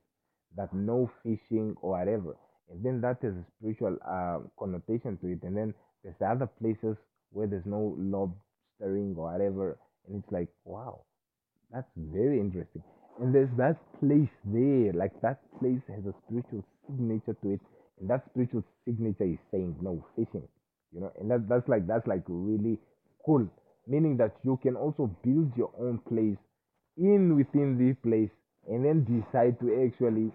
that 0.56 0.72
no 0.74 1.10
fishing 1.22 1.76
or 1.82 1.98
whatever. 1.98 2.36
And 2.70 2.84
then 2.84 3.00
that 3.02 3.18
has 3.22 3.34
a 3.34 3.44
spiritual 3.58 3.96
uh, 4.08 4.38
connotation 4.58 5.18
to 5.18 5.28
it. 5.28 5.42
And 5.42 5.56
then 5.56 5.74
there's 6.02 6.16
the 6.18 6.26
other 6.26 6.46
places 6.46 6.96
where 7.30 7.46
there's 7.46 7.66
no 7.66 7.96
lobstering 7.98 9.16
or 9.16 9.32
whatever. 9.32 9.78
And 10.08 10.22
it's 10.22 10.32
like, 10.32 10.48
wow, 10.64 11.02
that's 11.72 11.88
very 11.96 12.40
interesting. 12.40 12.82
And 13.20 13.34
there's 13.34 13.50
that 13.56 13.78
place 14.00 14.30
there, 14.44 14.92
like 14.92 15.20
that 15.22 15.40
place 15.58 15.82
has 15.88 16.04
a 16.06 16.14
spiritual 16.26 16.64
signature 16.86 17.36
to 17.42 17.52
it, 17.52 17.60
and 18.00 18.08
that 18.10 18.24
spiritual 18.30 18.64
signature 18.84 19.24
is 19.24 19.38
saying 19.50 19.76
no 19.80 20.04
fishing, 20.16 20.46
you 20.92 21.00
know. 21.00 21.12
And 21.18 21.30
that 21.30 21.48
that's 21.48 21.68
like 21.68 21.86
that's 21.86 22.06
like 22.06 22.22
really 22.28 22.78
cool, 23.24 23.46
meaning 23.86 24.16
that 24.18 24.36
you 24.44 24.58
can 24.62 24.76
also 24.76 25.06
build 25.22 25.52
your 25.56 25.70
own 25.78 25.98
place 26.08 26.38
in 26.96 27.36
within 27.36 27.76
this 27.78 27.96
place, 28.02 28.30
and 28.68 28.84
then 28.84 29.04
decide 29.04 29.58
to 29.60 29.84
actually 29.84 30.32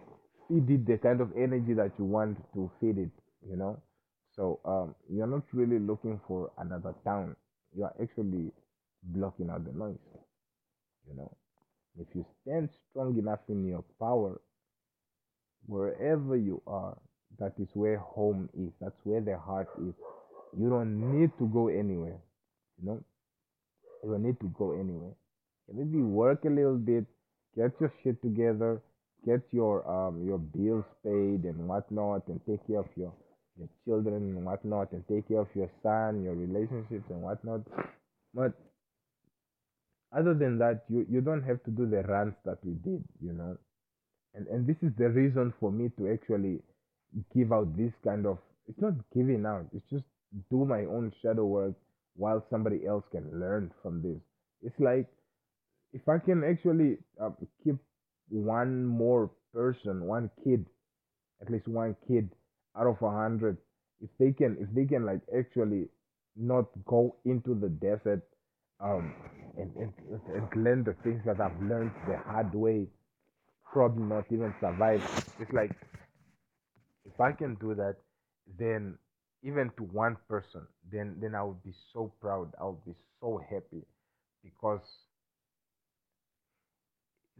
feed 0.47 0.69
it 0.69 0.85
the 0.85 0.97
kind 0.97 1.21
of 1.21 1.31
energy 1.37 1.73
that 1.73 1.91
you 1.97 2.05
want 2.05 2.37
to 2.53 2.69
feed 2.79 2.97
it, 2.97 3.11
you 3.47 3.55
know. 3.55 3.79
So 4.35 4.59
um, 4.65 4.95
you're 5.09 5.27
not 5.27 5.43
really 5.53 5.79
looking 5.79 6.19
for 6.27 6.51
another 6.57 6.95
town. 7.03 7.35
You 7.75 7.83
are 7.85 7.93
actually 8.01 8.51
blocking 9.03 9.49
out 9.49 9.65
the 9.65 9.73
noise. 9.73 9.97
You 11.07 11.15
know, 11.15 11.31
if 11.99 12.07
you 12.15 12.25
stand 12.41 12.69
strong 12.89 13.17
enough 13.17 13.41
in 13.49 13.65
your 13.67 13.83
power, 13.99 14.39
wherever 15.67 16.35
you 16.35 16.61
are, 16.67 16.97
that 17.39 17.53
is 17.59 17.67
where 17.73 17.97
home 17.97 18.49
is. 18.57 18.71
That's 18.79 18.99
where 19.03 19.21
the 19.21 19.37
heart 19.37 19.69
is. 19.79 19.93
You 20.57 20.69
don't 20.69 20.99
need 21.17 21.31
to 21.39 21.47
go 21.47 21.67
anywhere. 21.69 22.19
You 22.81 22.89
know, 22.89 23.03
you 24.03 24.11
don't 24.11 24.23
need 24.23 24.39
to 24.41 24.47
go 24.57 24.73
anywhere. 24.73 25.13
Maybe 25.73 26.01
work 26.01 26.43
a 26.45 26.49
little 26.49 26.77
bit, 26.77 27.05
get 27.55 27.71
your 27.79 27.93
shit 28.03 28.21
together, 28.21 28.81
get 29.25 29.41
your 29.51 29.87
um 29.89 30.25
your 30.25 30.37
bills 30.37 30.85
paid 31.03 31.45
and 31.45 31.67
whatnot, 31.67 32.27
and 32.27 32.41
take 32.45 32.65
care 32.67 32.79
of 32.79 32.89
your 32.95 33.13
your 33.57 33.69
children 33.85 34.15
and 34.15 34.45
whatnot, 34.45 34.91
and 34.91 35.07
take 35.07 35.27
care 35.27 35.39
of 35.39 35.47
your 35.55 35.69
son, 35.83 36.23
your 36.23 36.35
relationships 36.35 37.09
and 37.09 37.21
whatnot. 37.21 37.61
But 38.33 38.53
other 40.15 40.33
than 40.33 40.57
that, 40.59 40.83
you 40.89 41.05
you 41.09 41.21
don't 41.21 41.43
have 41.43 41.63
to 41.63 41.71
do 41.71 41.87
the 41.89 42.03
runs 42.03 42.33
that 42.45 42.57
we 42.63 42.73
did, 42.73 43.03
you 43.21 43.33
know. 43.33 43.57
And 44.33 44.47
and 44.47 44.65
this 44.67 44.77
is 44.81 44.91
the 44.97 45.09
reason 45.09 45.53
for 45.59 45.71
me 45.71 45.89
to 45.97 46.11
actually 46.11 46.59
give 47.35 47.51
out 47.51 47.75
this 47.77 47.91
kind 48.03 48.25
of. 48.25 48.37
It's 48.67 48.79
not 48.81 48.93
giving 49.13 49.45
out. 49.45 49.67
It's 49.73 49.89
just 49.89 50.05
do 50.49 50.65
my 50.65 50.81
own 50.85 51.11
shadow 51.21 51.45
work 51.45 51.73
while 52.15 52.45
somebody 52.49 52.85
else 52.87 53.03
can 53.11 53.39
learn 53.39 53.71
from 53.81 54.01
this. 54.01 54.21
It's 54.63 54.79
like 54.79 55.07
if 55.93 56.07
I 56.07 56.19
can 56.19 56.43
actually 56.43 56.97
uh, 57.21 57.31
keep 57.63 57.75
one 58.29 58.85
more 58.85 59.29
person, 59.53 60.05
one 60.05 60.29
kid, 60.43 60.65
at 61.41 61.51
least 61.51 61.67
one 61.67 61.95
kid 62.07 62.29
out 62.79 62.87
of 62.87 63.01
a 63.01 63.11
hundred, 63.11 63.57
if 64.01 64.09
they 64.19 64.31
can, 64.31 64.57
if 64.59 64.73
they 64.73 64.85
can 64.85 65.05
like 65.05 65.21
actually 65.37 65.89
not 66.37 66.65
go 66.85 67.15
into 67.25 67.55
the 67.55 67.69
desert, 67.69 68.23
um, 68.79 69.13
and, 69.57 69.71
and, 69.75 69.93
and 70.33 70.63
learn 70.63 70.83
the 70.83 70.95
things 71.03 71.21
that 71.25 71.39
I've 71.41 71.61
learned 71.61 71.91
the 72.07 72.17
hard 72.17 72.53
way, 72.53 72.87
probably 73.71 74.03
not 74.03 74.25
even 74.31 74.53
survive. 74.59 75.03
It's 75.39 75.51
like 75.53 75.71
if 77.05 77.19
I 77.19 77.31
can 77.31 77.55
do 77.55 77.75
that, 77.75 77.95
then 78.57 78.97
even 79.43 79.71
to 79.77 79.83
one 79.83 80.17
person, 80.27 80.67
then 80.91 81.17
then 81.21 81.35
I 81.35 81.43
would 81.43 81.63
be 81.63 81.73
so 81.93 82.11
proud. 82.21 82.53
I 82.59 82.65
would 82.65 82.83
be 82.85 82.95
so 83.19 83.37
happy 83.49 83.83
because 84.43 84.83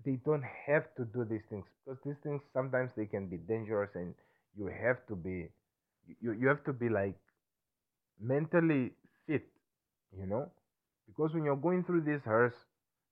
they 0.03 0.17
don't 0.25 0.43
have 0.67 0.93
to 0.95 1.05
do 1.05 1.23
these 1.23 1.43
things 1.49 1.65
because 1.85 1.99
these 2.03 2.17
things 2.23 2.41
sometimes 2.53 2.91
they 2.97 3.05
can 3.05 3.27
be 3.27 3.37
dangerous 3.37 3.89
and 3.95 4.13
you 4.57 4.67
have 4.67 5.05
to 5.07 5.15
be 5.15 5.47
you, 6.19 6.33
you 6.33 6.47
have 6.47 6.63
to 6.63 6.73
be 6.73 6.89
like 6.89 7.15
mentally 8.19 8.91
fit 9.27 9.45
you 10.17 10.25
know 10.25 10.49
because 11.07 11.33
when 11.33 11.43
you're 11.43 11.63
going 11.67 11.83
through 11.83 12.01
these 12.01 12.23
hearse 12.23 12.55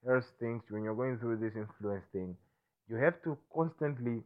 hearse 0.06 0.32
things 0.40 0.64
when 0.70 0.84
you're 0.84 0.96
going 0.96 1.18
through 1.20 1.38
this 1.38 1.56
influence 1.56 2.06
thing 2.14 2.36
you 2.90 2.98
have 2.98 3.22
to 3.24 3.38
constantly 3.56 4.22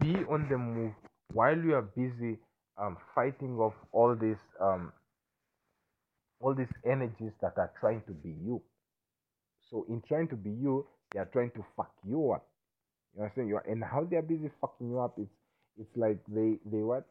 be 0.00 0.14
on 0.30 0.48
the 0.50 0.58
move 0.58 0.92
while 1.32 1.56
you 1.56 1.74
are 1.74 1.82
busy 1.82 2.38
um, 2.78 2.96
fighting 3.14 3.56
off 3.58 3.74
all 3.92 4.14
these 4.14 4.42
um, 4.60 4.92
all 6.40 6.54
these 6.54 6.72
energies 6.84 7.32
that 7.40 7.54
are 7.56 7.72
trying 7.80 8.02
to 8.06 8.12
be 8.12 8.34
you 8.44 8.60
so 9.70 9.84
in 9.88 10.02
trying 10.08 10.28
to 10.28 10.36
be 10.36 10.50
you 10.50 10.86
they 11.12 11.20
are 11.20 11.28
trying 11.32 11.50
to 11.52 11.64
fuck 11.76 11.92
you 12.06 12.32
up. 12.32 12.46
You 13.14 13.22
understand? 13.22 13.52
And 13.66 13.82
how 13.84 14.04
they 14.04 14.16
are 14.16 14.22
busy 14.22 14.50
fucking 14.60 14.88
you 14.90 15.00
up, 15.00 15.14
it's 15.18 15.30
it's 15.78 15.96
like 15.96 16.18
they 16.28 16.58
they 16.70 16.82
what? 16.82 17.06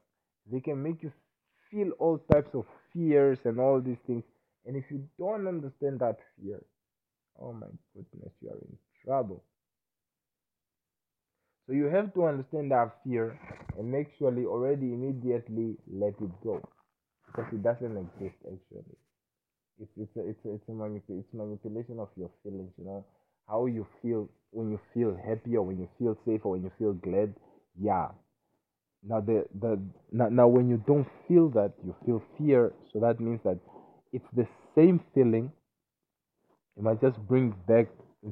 They 0.52 0.60
can 0.60 0.82
make 0.82 1.02
you 1.02 1.12
feel 1.72 1.92
all 2.00 2.20
types 2.32 2.54
of 2.54 2.66
fears 2.94 3.40
and 3.46 3.60
all 3.60 3.82
these 3.82 3.98
things. 4.06 4.24
And 4.66 4.76
if 4.76 4.86
you 4.90 5.08
don't 5.18 5.48
understand 5.48 6.00
that 6.00 6.18
fear, 6.38 6.62
oh 7.40 7.54
my 7.54 7.68
goodness, 7.96 8.34
you 8.42 8.50
are 8.50 8.58
in 8.58 8.78
trouble. 9.04 9.44
So 11.68 11.74
you 11.74 11.86
have 11.86 12.14
to 12.14 12.26
understand 12.26 12.72
that 12.72 12.96
fear 13.04 13.40
and 13.78 13.96
actually 13.96 14.46
already 14.46 14.94
immediately 14.94 15.76
let 15.92 16.14
it 16.22 16.32
go. 16.44 16.62
Because 17.28 17.54
it 17.54 17.64
doesn't 17.64 17.98
exist 17.98 18.38
actually. 18.46 18.98
It's 19.82 19.92
it's 19.98 20.16
a, 20.18 20.28
it's 20.30 20.46
a, 20.46 20.54
it's 20.56 20.70
a 20.70 20.72
manip- 20.72 21.10
it's 21.20 21.34
manipulation 21.34 22.00
of 22.00 22.10
your 22.18 22.30
feelings. 22.44 22.72
You 22.78 22.86
know, 22.86 23.06
how 23.48 23.66
you 23.68 23.88
feel 24.02 24.30
when 24.52 24.72
you 24.72 24.80
feel 24.94 25.16
happy 25.16 25.58
or 25.58 25.64
when 25.64 25.80
you 25.80 25.90
feel 26.00 26.18
safe 26.26 26.46
or 26.46 26.54
when 26.54 26.64
you 26.64 26.72
feel 26.80 26.94
glad 26.94 27.34
yeah. 27.82 28.10
Now 29.04 29.22
the 29.22 29.48
the 29.62 29.80
now, 30.12 30.30
now 30.30 30.48
when 30.50 30.70
you 30.70 30.78
don't 30.86 31.08
feel 31.28 31.50
that 31.52 31.74
you 31.86 31.96
feel 32.06 32.22
fear. 32.38 32.74
So 32.92 33.00
that 33.00 33.20
means 33.22 33.42
that 33.44 33.60
it's 34.14 34.30
the 34.34 34.48
same 34.76 35.00
feeling. 35.14 35.52
You 36.78 36.84
might 36.84 37.02
just 37.02 37.20
bring 37.28 37.52
back 37.68 37.88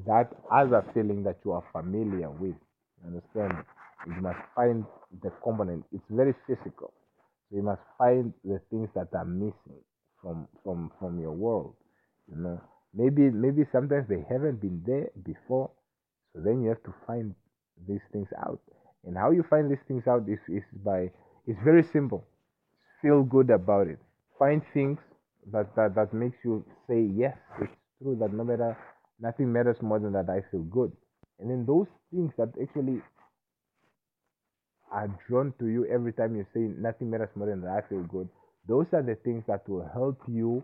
that 0.06 0.32
other 0.50 0.82
feeling 0.94 1.24
that 1.24 1.40
you 1.44 1.52
are 1.52 1.64
familiar 1.74 2.30
with 2.30 2.56
understand? 3.06 3.54
You 4.06 4.22
must 4.22 4.40
find 4.56 4.86
the 5.22 5.32
component. 5.44 5.86
It's 5.94 6.04
very 6.10 6.34
physical. 6.48 6.94
So 7.50 7.58
you 7.58 7.64
must 7.64 7.82
find 7.98 8.34
the 8.44 8.60
things 8.70 8.90
that 8.96 9.10
are 9.14 9.26
missing 9.26 9.82
from 10.22 10.48
from 10.64 10.92
from 11.00 11.20
your 11.20 11.34
world 11.34 11.76
you 12.30 12.38
know? 12.38 12.62
Maybe 12.94 13.30
maybe 13.30 13.66
sometimes 13.72 14.08
they 14.08 14.24
haven't 14.30 14.62
been 14.62 14.84
there 14.86 15.10
before 15.26 15.72
so 16.34 16.42
then 16.42 16.62
you 16.62 16.70
have 16.70 16.84
to 16.84 16.94
find 17.08 17.36
these 17.88 18.02
things 18.12 18.28
out. 18.46 18.62
And 19.06 19.18
how 19.18 19.32
you 19.32 19.44
find 19.50 19.70
these 19.70 19.84
things 19.88 20.08
out 20.08 20.28
is, 20.30 20.40
is 20.48 20.64
by 20.84 21.12
it's 21.48 21.60
very 21.64 21.84
simple. 21.84 22.26
Feel 23.02 23.24
good 23.24 23.50
about 23.50 23.88
it. 23.88 24.00
Find 24.40 24.62
things 24.74 25.00
that, 25.52 25.76
that 25.76 25.96
that 25.96 26.14
makes 26.14 26.38
you 26.46 26.64
say 26.88 27.02
yes 27.02 27.38
it's 27.62 27.74
true 28.02 28.16
that 28.20 28.32
no 28.34 28.44
matter 28.46 28.78
nothing 29.20 29.52
matters 29.52 29.82
more 29.82 30.00
than 30.00 30.14
that 30.14 30.30
i 30.30 30.40
feel 30.52 30.62
good 30.64 30.92
and 31.40 31.50
then 31.50 31.66
those 31.66 31.88
things 32.12 32.32
that 32.38 32.50
actually 32.62 33.02
are 34.92 35.08
drawn 35.28 35.54
to 35.60 35.68
you 35.68 35.86
every 35.88 36.14
time 36.14 36.36
you 36.36 36.46
say 36.54 36.62
nothing 36.80 37.10
matters 37.10 37.30
more 37.36 37.48
than 37.48 37.62
that 37.62 37.84
i 37.84 37.90
feel 37.90 38.04
good 38.04 38.30
those 38.68 38.86
are 38.94 39.02
the 39.02 39.16
things 39.16 39.44
that 39.48 39.68
will 39.68 39.88
help 39.94 40.20
you 40.28 40.64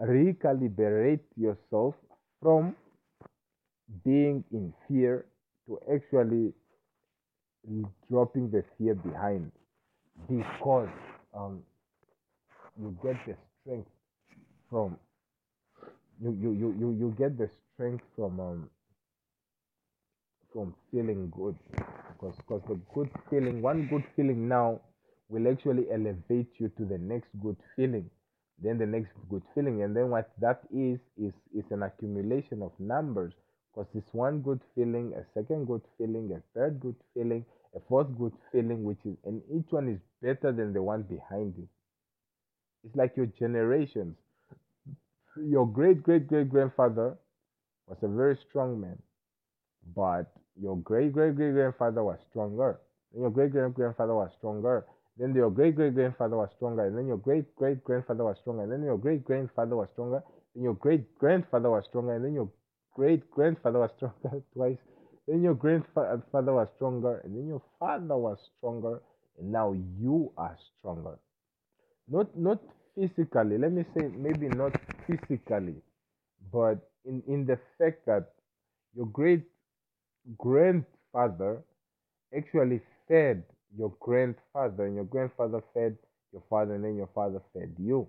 recalibrate 0.00 1.20
yourself 1.36 1.94
from 2.40 2.74
being 4.04 4.44
in 4.52 4.72
fear 4.88 5.26
to 5.66 5.78
actually 5.92 6.52
dropping 8.10 8.50
the 8.50 8.64
fear 8.78 8.94
behind. 8.94 9.50
Because 10.28 10.88
um, 11.34 11.62
you 12.80 12.96
get 13.02 13.16
the 13.26 13.36
strength 13.60 13.88
from 14.70 14.96
you 16.22 16.30
you, 16.40 16.52
you, 16.52 16.74
you, 16.78 16.90
you 16.98 17.14
get 17.18 17.36
the 17.38 17.48
strength 17.74 18.04
from 18.16 18.38
um, 18.40 18.70
from 20.52 20.74
feeling 20.90 21.30
good. 21.36 21.56
Because 22.12 22.36
because 22.36 22.62
the 22.68 22.78
good 22.94 23.10
feeling 23.30 23.62
one 23.62 23.86
good 23.88 24.04
feeling 24.16 24.48
now 24.48 24.80
will 25.28 25.48
actually 25.50 25.86
elevate 25.90 26.50
you 26.58 26.68
to 26.76 26.84
the 26.84 26.98
next 26.98 27.28
good 27.42 27.56
feeling 27.76 28.10
then 28.62 28.78
the 28.78 28.86
next 28.86 29.10
good 29.30 29.42
feeling 29.54 29.82
and 29.82 29.96
then 29.96 30.10
what 30.10 30.30
that 30.40 30.60
is 30.72 31.00
is 31.18 31.32
is 31.54 31.64
an 31.70 31.82
accumulation 31.82 32.62
of 32.62 32.72
numbers. 32.78 33.32
Because 33.74 33.88
it's 33.94 34.12
one 34.14 34.40
good 34.42 34.60
feeling 34.74 35.12
a 35.16 35.24
second 35.34 35.66
good 35.66 35.82
feeling 35.98 36.30
a 36.32 36.40
third 36.54 36.78
good 36.80 36.96
feeling 37.14 37.44
a 37.74 37.80
fourth 37.88 38.08
good 38.18 38.32
feeling 38.52 38.84
which 38.84 39.04
is 39.06 39.16
and 39.24 39.42
each 39.50 39.70
one 39.72 39.88
is 39.88 40.00
better 40.22 40.52
than 40.52 40.72
the 40.72 40.82
one 40.82 41.02
behind 41.02 41.54
it. 41.58 41.68
It's 42.84 42.94
like 42.94 43.16
your 43.16 43.26
generations. 43.26 44.16
Your 45.36 45.66
great 45.66 46.02
great 46.02 46.26
great 46.26 46.48
grandfather 46.48 47.18
was 47.86 47.98
a 48.02 48.08
very 48.08 48.36
strong 48.36 48.80
man 48.80 49.02
but 49.94 50.32
your 50.60 50.76
great 50.78 51.12
great 51.12 51.36
great 51.36 51.52
grandfather 51.52 52.04
was 52.04 52.18
stronger. 52.30 52.80
And 53.12 53.22
your 53.22 53.30
great 53.30 53.52
great 53.52 53.74
grandfather 53.74 54.14
was 54.14 54.30
stronger. 54.38 54.86
Then 55.18 55.34
your 55.34 55.50
great 55.50 55.76
great 55.76 55.94
grandfather 55.94 56.36
was 56.36 56.48
stronger, 56.56 56.86
and 56.86 56.96
then 56.96 57.06
your 57.06 57.18
great 57.18 57.54
great 57.56 57.84
grandfather 57.84 58.24
was 58.24 58.38
stronger, 58.40 58.62
and 58.62 58.72
then 58.72 58.82
your 58.82 58.96
great 58.98 59.24
grandfather 59.24 59.76
was 59.76 59.88
stronger, 59.92 60.22
then 60.54 60.62
your 60.64 60.74
great 60.74 61.18
grandfather 61.18 61.70
was 61.70 61.84
stronger, 61.86 62.14
and 62.14 62.24
then 62.24 62.34
your 62.34 62.48
great 62.94 63.30
grandfather 63.30 63.78
was 63.80 63.90
stronger 63.96 64.42
twice, 64.54 64.78
then 65.28 65.42
your 65.42 65.54
grandfather 65.54 66.52
was 66.54 66.68
stronger, 66.76 67.18
and 67.24 67.36
then 67.36 67.46
your 67.46 67.62
father 67.78 68.16
was 68.16 68.38
stronger, 68.56 69.02
and 69.38 69.52
now 69.52 69.72
you 69.98 70.32
are 70.38 70.56
stronger. 70.78 71.18
Not 72.08 72.36
not 72.36 72.60
physically, 72.94 73.58
let 73.58 73.72
me 73.72 73.84
say 73.94 74.08
maybe 74.08 74.48
not 74.48 74.72
physically, 75.06 75.76
but 76.50 76.90
in, 77.04 77.22
in 77.28 77.44
the 77.44 77.58
fact 77.78 78.06
that 78.06 78.32
your 78.94 79.06
great 79.06 79.44
grandfather 80.38 81.62
actually 82.36 82.80
fed 83.08 83.44
your 83.76 83.94
grandfather, 84.00 84.86
and 84.86 84.94
your 84.96 85.04
grandfather 85.04 85.62
fed 85.74 85.96
your 86.32 86.42
father, 86.48 86.74
and 86.74 86.84
then 86.84 86.96
your 86.96 87.08
father 87.14 87.40
fed 87.52 87.74
you. 87.78 88.08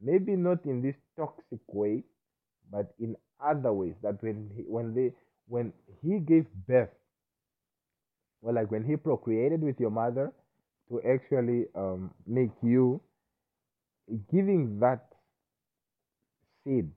Maybe 0.00 0.36
not 0.36 0.64
in 0.64 0.82
this 0.82 0.96
toxic 1.16 1.60
way, 1.68 2.04
but 2.70 2.94
in 2.98 3.16
other 3.44 3.72
ways. 3.72 3.94
That 4.02 4.22
when 4.22 4.50
he, 4.56 4.62
when 4.62 4.94
they 4.94 5.12
when 5.48 5.72
he 6.02 6.18
gave 6.18 6.46
birth, 6.66 6.90
well, 8.42 8.54
like 8.54 8.70
when 8.70 8.84
he 8.84 8.96
procreated 8.96 9.62
with 9.62 9.78
your 9.80 9.90
mother 9.90 10.32
to 10.88 11.00
actually 11.02 11.66
um, 11.74 12.10
make 12.26 12.50
you, 12.62 13.00
giving 14.30 14.78
that 14.80 15.06
seed, 16.64 16.90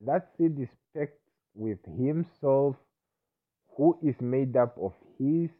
that 0.00 0.28
seed 0.36 0.58
is 0.58 0.68
packed 0.96 1.18
with 1.54 1.78
himself, 1.98 2.76
who 3.76 3.98
is 4.02 4.14
made 4.20 4.56
up 4.56 4.76
of 4.80 4.92
his 5.18 5.50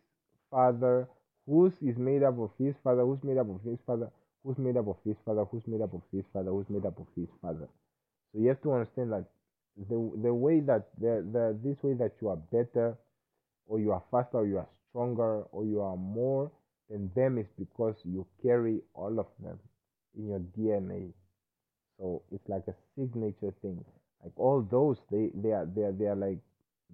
father, 0.50 1.08
whose 1.46 1.72
is 1.82 1.96
made 1.96 2.22
up 2.22 2.38
of 2.38 2.50
his 2.58 2.74
father, 2.84 3.02
who's 3.02 3.22
made 3.24 3.38
up 3.38 3.48
of 3.50 3.60
his 3.64 3.78
father, 3.86 4.10
who's 4.44 4.58
made 4.58 4.76
up 4.76 4.88
of 4.88 4.96
his 5.04 5.16
father, 5.24 5.44
who's 5.44 5.66
made 5.66 5.82
up 5.82 5.94
of 5.94 6.02
his 6.12 6.24
father, 6.32 6.50
who's 6.50 6.68
made 6.70 6.86
up 6.86 6.98
of 6.98 7.06
his 7.16 7.28
father. 7.40 7.68
So 8.32 8.40
you 8.40 8.48
have 8.48 8.62
to 8.62 8.72
understand 8.72 9.12
that 9.12 9.26
the 9.76 9.96
the 10.22 10.34
way 10.34 10.60
that 10.60 10.88
the, 11.00 11.24
the 11.32 11.58
this 11.64 11.82
way 11.82 11.94
that 11.94 12.12
you 12.20 12.28
are 12.28 12.36
better 12.36 12.96
or 13.66 13.80
you 13.80 13.92
are 13.92 14.02
faster 14.10 14.38
or 14.38 14.46
you 14.46 14.58
are 14.58 14.68
stronger 14.90 15.42
or 15.52 15.64
you 15.64 15.80
are 15.80 15.96
more 15.96 16.50
than 16.90 17.10
them 17.14 17.38
is 17.38 17.46
because 17.58 17.96
you 18.04 18.26
carry 18.42 18.80
all 18.94 19.18
of 19.18 19.26
them 19.42 19.58
in 20.16 20.28
your 20.28 20.40
DNA. 20.40 21.12
So 21.98 22.22
it's 22.30 22.48
like 22.48 22.64
a 22.68 22.74
signature 22.96 23.54
thing. 23.62 23.84
Like 24.22 24.32
all 24.36 24.62
those 24.70 24.98
they 25.10 25.30
they 25.34 25.52
are 25.52 25.66
they 25.66 25.82
are 25.82 25.92
they 25.92 26.06
are 26.06 26.16
like 26.16 26.38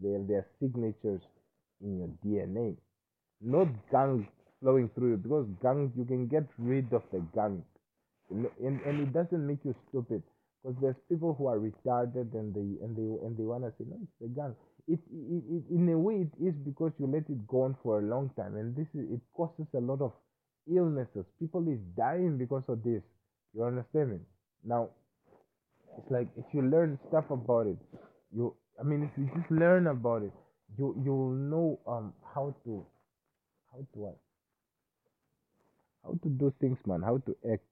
they 0.03 0.11
are, 0.11 0.25
they 0.27 0.35
are 0.35 0.47
signatures 0.61 1.23
in 1.83 1.99
your 1.99 2.11
DNA. 2.25 2.77
Not 3.41 3.69
gang 3.91 4.29
flowing 4.61 4.91
through 4.95 5.11
you 5.11 5.16
because 5.16 5.47
gang 5.62 5.93
you 5.97 6.05
can 6.05 6.27
get 6.27 6.45
rid 6.59 6.93
of 6.93 7.03
the 7.12 7.20
gang. 7.35 7.62
And, 8.31 8.81
and 8.85 9.01
it 9.01 9.12
doesn't 9.12 9.47
make 9.47 9.65
you 9.65 9.75
stupid 9.89 10.23
because 10.62 10.77
there's 10.81 10.97
people 11.09 11.35
who 11.35 11.47
are 11.47 11.59
retarded 11.59 12.35
and 12.35 12.55
they 12.55 12.85
and 12.85 12.97
they 12.97 13.25
and 13.25 13.37
they 13.37 13.45
wanna 13.45 13.73
say 13.79 13.85
no 13.89 13.97
it's 14.03 14.12
the 14.20 14.29
gang 14.29 14.55
it, 14.87 14.99
it, 15.12 15.45
it 15.51 15.62
in 15.70 15.89
a 15.89 15.99
way 15.99 16.27
it 16.27 16.45
is 16.45 16.55
because 16.65 16.93
you 16.99 17.07
let 17.07 17.29
it 17.29 17.47
go 17.47 17.62
on 17.62 17.77
for 17.83 18.01
a 18.01 18.03
long 18.03 18.31
time 18.37 18.57
and 18.57 18.75
this 18.77 18.87
is 18.95 19.11
it 19.11 19.20
causes 19.35 19.66
a 19.75 19.81
lot 19.81 20.01
of 20.01 20.12
illnesses 20.70 21.25
people 21.39 21.66
is 21.69 21.79
dying 21.97 22.37
because 22.37 22.62
of 22.69 22.83
this 22.83 23.03
you 23.55 23.65
understand 23.65 24.11
me 24.11 24.19
now 24.65 24.89
it's 25.97 26.11
like 26.11 26.29
if 26.37 26.45
you 26.53 26.62
learn 26.62 26.99
stuff 27.09 27.25
about 27.31 27.66
it 27.66 27.79
you 28.35 28.55
i 28.81 28.83
mean 28.83 29.03
if 29.03 29.11
you 29.19 29.27
just 29.37 29.51
learn 29.51 29.87
about 29.89 30.23
it 30.23 30.33
you 30.79 30.95
you'll 31.05 31.31
know 31.53 31.79
um 31.87 32.13
how 32.35 32.55
to 32.65 32.85
how 33.73 33.79
to 33.93 33.99
what? 33.99 34.19
How 36.05 36.19
to 36.23 36.29
do 36.29 36.53
things 36.61 36.79
man. 36.87 37.03
How 37.03 37.19
to 37.19 37.37
act 37.53 37.65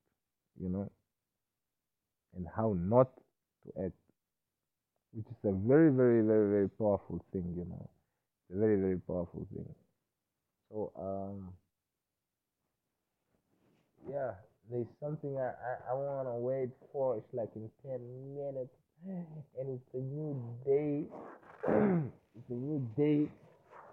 you 0.60 0.68
know 0.68 0.90
and 2.36 2.46
how 2.56 2.74
not 2.78 3.08
to 3.64 3.84
act 3.86 3.94
which 5.12 5.26
is 5.26 5.40
a 5.44 5.52
very 5.52 5.90
very 5.90 6.22
very 6.22 6.50
very 6.50 6.68
powerful 6.68 7.24
thing 7.32 7.44
you 7.56 7.64
know. 7.64 7.88
It's 8.48 8.56
a 8.56 8.60
very 8.60 8.76
very 8.80 8.98
powerful 9.00 9.46
thing. 9.54 9.68
So 10.70 10.92
um 10.98 11.52
yeah 14.10 14.32
there's 14.70 14.86
something 15.00 15.36
i 15.38 15.50
i, 15.50 15.90
I 15.90 15.94
want 15.94 16.28
to 16.28 16.34
wait 16.34 16.70
for 16.92 17.16
it's 17.16 17.32
like 17.34 17.50
in 17.56 17.70
10 17.84 18.00
minutes 18.36 18.74
and 19.58 19.68
it's 19.78 19.94
a 19.94 19.98
new 19.98 20.34
day. 20.64 21.06
It's 22.36 22.50
a 22.50 22.54
new 22.54 22.84
day 22.98 23.30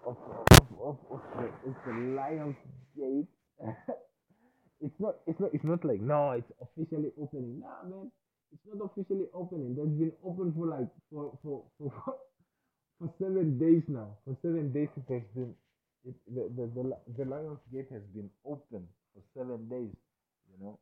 of 0.06 0.16
of 0.52 0.66
of, 0.82 0.96
of 1.10 1.20
the, 1.38 1.46
it's 1.66 1.80
the 1.86 1.94
lion's 2.14 2.56
gate. 2.96 3.28
It's 4.80 5.00
not 5.00 5.16
it's 5.26 5.40
not 5.40 5.50
it's 5.54 5.64
not 5.64 5.84
like 5.84 6.00
no 6.00 6.32
it's 6.32 6.52
officially 6.60 7.10
opening. 7.20 7.60
Nah 7.60 7.88
man 7.88 8.10
it's 8.52 8.62
not 8.68 8.84
officially 8.84 9.26
opening. 9.34 9.74
That's 9.74 9.88
been 9.96 10.12
open 10.24 10.52
for 10.52 10.66
like 10.66 10.88
for 11.10 11.32
for 11.42 11.64
for 11.78 11.90
for 12.98 13.08
seven 13.18 13.58
days 13.58 13.82
now. 13.88 14.16
For 14.24 14.36
seven 14.42 14.72
days, 14.72 14.88
it 14.96 15.08
has 15.12 15.22
been 15.34 15.54
it, 16.04 16.14
the, 16.28 16.42
the 16.56 16.64
the 16.76 16.84
the 17.18 17.24
Lions 17.30 17.60
Gate 17.72 17.88
has 17.92 18.02
been 18.14 18.30
open 18.44 18.86
for 19.14 19.22
seven 19.36 19.68
days, 19.68 19.94
you 20.52 20.56
know, 20.60 20.78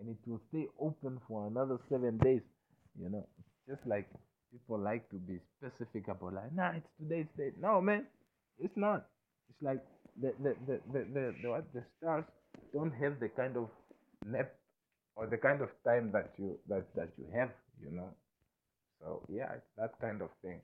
and 0.00 0.08
it 0.08 0.18
will 0.26 0.40
stay 0.48 0.66
open 0.80 1.20
for 1.28 1.46
another 1.46 1.78
seven 1.90 2.18
days, 2.18 2.42
you 2.98 3.10
know. 3.10 3.26
Just 3.68 3.86
like 3.86 4.08
people 4.52 4.78
like 4.78 5.08
to 5.10 5.16
be 5.16 5.38
specific 5.58 6.08
about 6.08 6.34
like, 6.34 6.52
nah, 6.54 6.72
it's 6.76 6.88
today's 7.00 7.26
date. 7.36 7.54
No, 7.60 7.80
man, 7.80 8.06
it's 8.58 8.76
not. 8.76 9.06
It's 9.48 9.62
like 9.62 9.80
the 10.20 10.32
the 10.42 10.54
the 10.66 10.80
the 10.92 11.00
the, 11.14 11.34
the, 11.42 11.64
the 11.74 11.84
stars 11.98 12.24
don't 12.72 12.92
have 12.92 13.20
the 13.20 13.28
kind 13.28 13.56
of 13.56 13.68
nap 14.26 14.52
or 15.16 15.26
the 15.26 15.38
kind 15.38 15.60
of 15.62 15.70
time 15.84 16.10
that 16.12 16.32
you 16.38 16.58
that 16.68 16.84
that 16.96 17.10
you 17.18 17.26
have, 17.34 17.50
you 17.82 17.90
know. 17.96 18.10
So 19.00 19.22
yeah, 19.28 19.52
it's 19.54 19.70
that 19.78 19.92
kind 20.00 20.22
of 20.22 20.30
thing. 20.42 20.60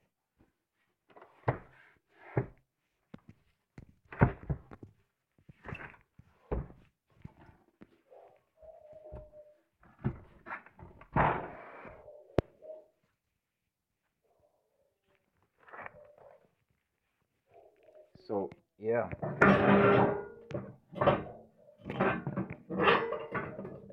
So 18.28 18.50
yeah, 18.78 19.08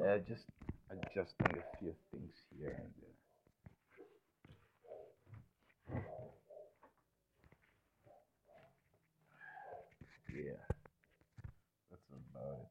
uh, 0.03 0.17
just 0.27 0.43
adjusting 0.91 1.55
a 1.57 1.63
few 1.79 1.93
things 2.11 2.35
here 2.59 2.75
and 2.77 2.91
there. 2.99 3.15
Yeah, 10.45 10.61
that's 11.89 12.03
about 12.11 12.59
it. 12.59 12.67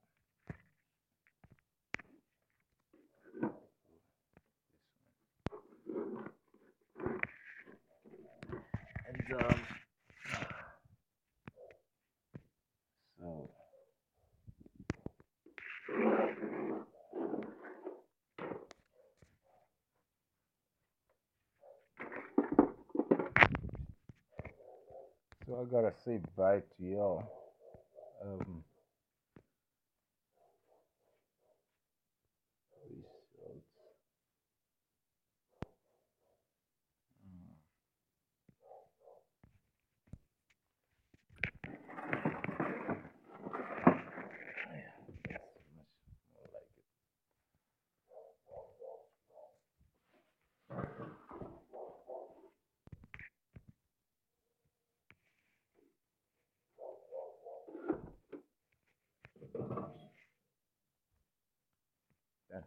And 9.08 9.40
um, 9.40 9.60
so 13.18 13.50
so 25.46 25.60
I 25.60 25.64
gotta 25.70 25.92
say 26.04 26.20
bye 26.36 26.60
to 26.78 26.84
y'all. 26.84 27.24
Um, 28.22 28.64
results. 32.88 33.66
Mm, 37.26 37.54
yeah, 44.72 44.92
that's 45.30 45.60
much 45.76 45.86
more 46.34 46.48
like 46.54 46.68
it. 62.50 62.52
Done. 62.52 62.64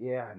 Yeah. 0.00 0.34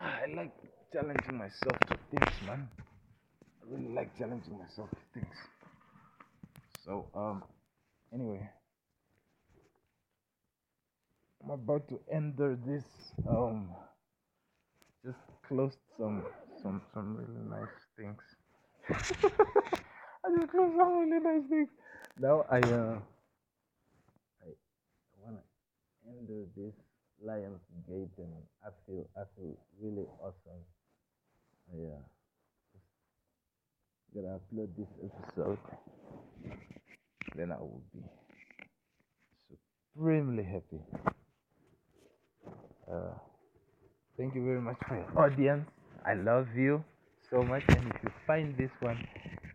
I 0.00 0.26
like 0.34 0.52
challenging 0.92 1.38
myself 1.38 1.78
to 1.88 1.96
things, 2.10 2.42
man. 2.46 2.68
I 3.62 3.72
really 3.72 3.94
like 3.94 4.16
challenging 4.18 4.58
myself 4.58 4.90
to 4.90 5.20
things. 5.20 5.36
So, 6.84 7.06
um, 7.14 7.44
anyway, 8.12 8.48
I'm 11.44 11.50
about 11.50 11.88
to 11.88 12.00
enter 12.12 12.56
this. 12.66 12.84
Um, 13.28 13.70
just 15.04 15.18
closed 15.48 15.78
some 15.98 16.24
some 16.62 16.82
some 16.94 17.16
really 17.16 17.44
nice 17.48 17.76
things. 17.96 18.20
I 18.90 20.30
just 20.38 20.50
closed 20.50 20.76
some 20.76 20.98
really 20.98 21.20
nice 21.22 21.48
things. 21.48 21.68
Now 22.18 22.44
I 22.50 22.58
uh 22.58 22.98
I 24.42 24.48
wanna 25.22 25.40
enter 26.10 26.44
this 26.56 26.74
Lions 27.22 27.60
Gate 27.86 28.16
and 28.18 28.32
I 28.64 28.70
feel 28.86 29.06
I 29.16 29.22
feel 29.36 29.56
really 29.80 30.06
awesome. 30.20 30.64
I 31.72 31.76
uh 31.94 32.02
gonna 34.14 34.40
upload 34.40 34.68
this 34.76 34.88
episode. 35.04 35.58
Then 37.36 37.52
I 37.52 37.58
will 37.58 37.82
be 37.92 38.00
supremely 39.94 40.42
happy. 40.44 40.80
Uh, 42.90 43.14
thank 44.16 44.34
you 44.34 44.44
very 44.44 44.60
much 44.60 44.76
for 44.88 44.96
your 44.96 45.24
audience. 45.24 45.68
I 46.04 46.14
love 46.14 46.48
you 46.56 46.82
so 47.30 47.42
much. 47.42 47.62
And 47.68 47.86
if 47.94 48.02
you 48.02 48.10
find 48.26 48.56
this 48.56 48.70
one, 48.80 49.06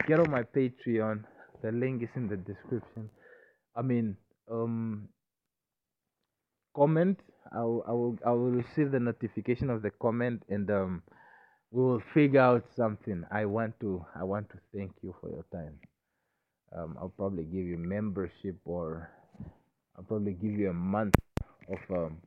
get 0.07 0.19
on 0.19 0.32
my 0.32 0.44
Patreon. 0.44 1.23
The 1.61 1.72
link 1.72 2.03
is 2.03 2.10
in 2.15 2.27
the 2.27 2.38
description. 2.38 3.10
I 3.76 3.82
mean, 3.82 4.15
um, 4.49 5.10
comment. 6.76 7.19
I 7.52 7.61
will, 7.61 7.84
I 7.88 7.91
will, 7.91 8.18
I 8.26 8.31
will 8.31 8.52
receive 8.52 8.91
the 8.91 8.99
notification 8.99 9.69
of 9.69 9.81
the 9.81 9.91
comment, 9.91 10.43
and 10.49 10.69
um, 10.69 11.03
we 11.72 11.81
will 11.81 12.02
figure 12.14 12.41
out 12.41 12.65
something. 12.76 13.23
I 13.31 13.45
want 13.45 13.80
to, 13.80 14.06
I 14.15 14.23
want 14.23 14.49
to 14.49 14.57
thank 14.76 14.91
you 15.02 15.15
for 15.22 15.30
your 15.30 15.45
time. 15.52 15.80
Um, 16.76 16.97
I'll 16.99 17.14
probably 17.15 17.43
give 17.43 17.65
you 17.65 17.77
membership, 17.77 18.57
or 18.65 19.10
I'll 19.97 20.03
probably 20.03 20.34
give 20.34 20.52
you 20.52 20.69
a 20.69 20.73
month 20.73 21.15
of 21.69 21.97
um, 21.97 22.18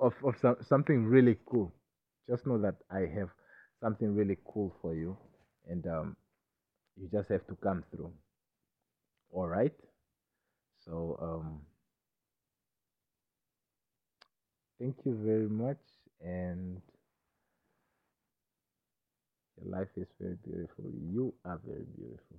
of 0.00 0.12
of 0.24 0.34
some, 0.40 0.56
something 0.68 1.04
really 1.04 1.38
cool. 1.46 1.72
Just 2.28 2.46
know 2.46 2.58
that 2.58 2.76
I 2.90 3.00
have 3.18 3.30
something 3.80 4.14
really 4.14 4.36
cool 4.46 4.74
for 4.82 4.94
you, 4.94 5.16
and 5.68 5.86
um, 5.86 6.16
you 7.00 7.08
just 7.10 7.30
have 7.30 7.46
to 7.46 7.56
come 7.62 7.84
through. 7.90 8.12
All 9.32 9.48
right. 9.48 9.72
So 10.84 11.18
um, 11.22 11.60
thank 14.80 14.96
you 15.04 15.14
very 15.24 15.48
much, 15.48 15.78
and 16.24 16.80
your 19.56 19.78
life 19.78 19.88
is 19.96 20.08
very 20.20 20.36
beautiful. 20.44 20.84
You 21.12 21.34
are 21.44 21.60
very 21.64 21.86
beautiful. 21.96 22.38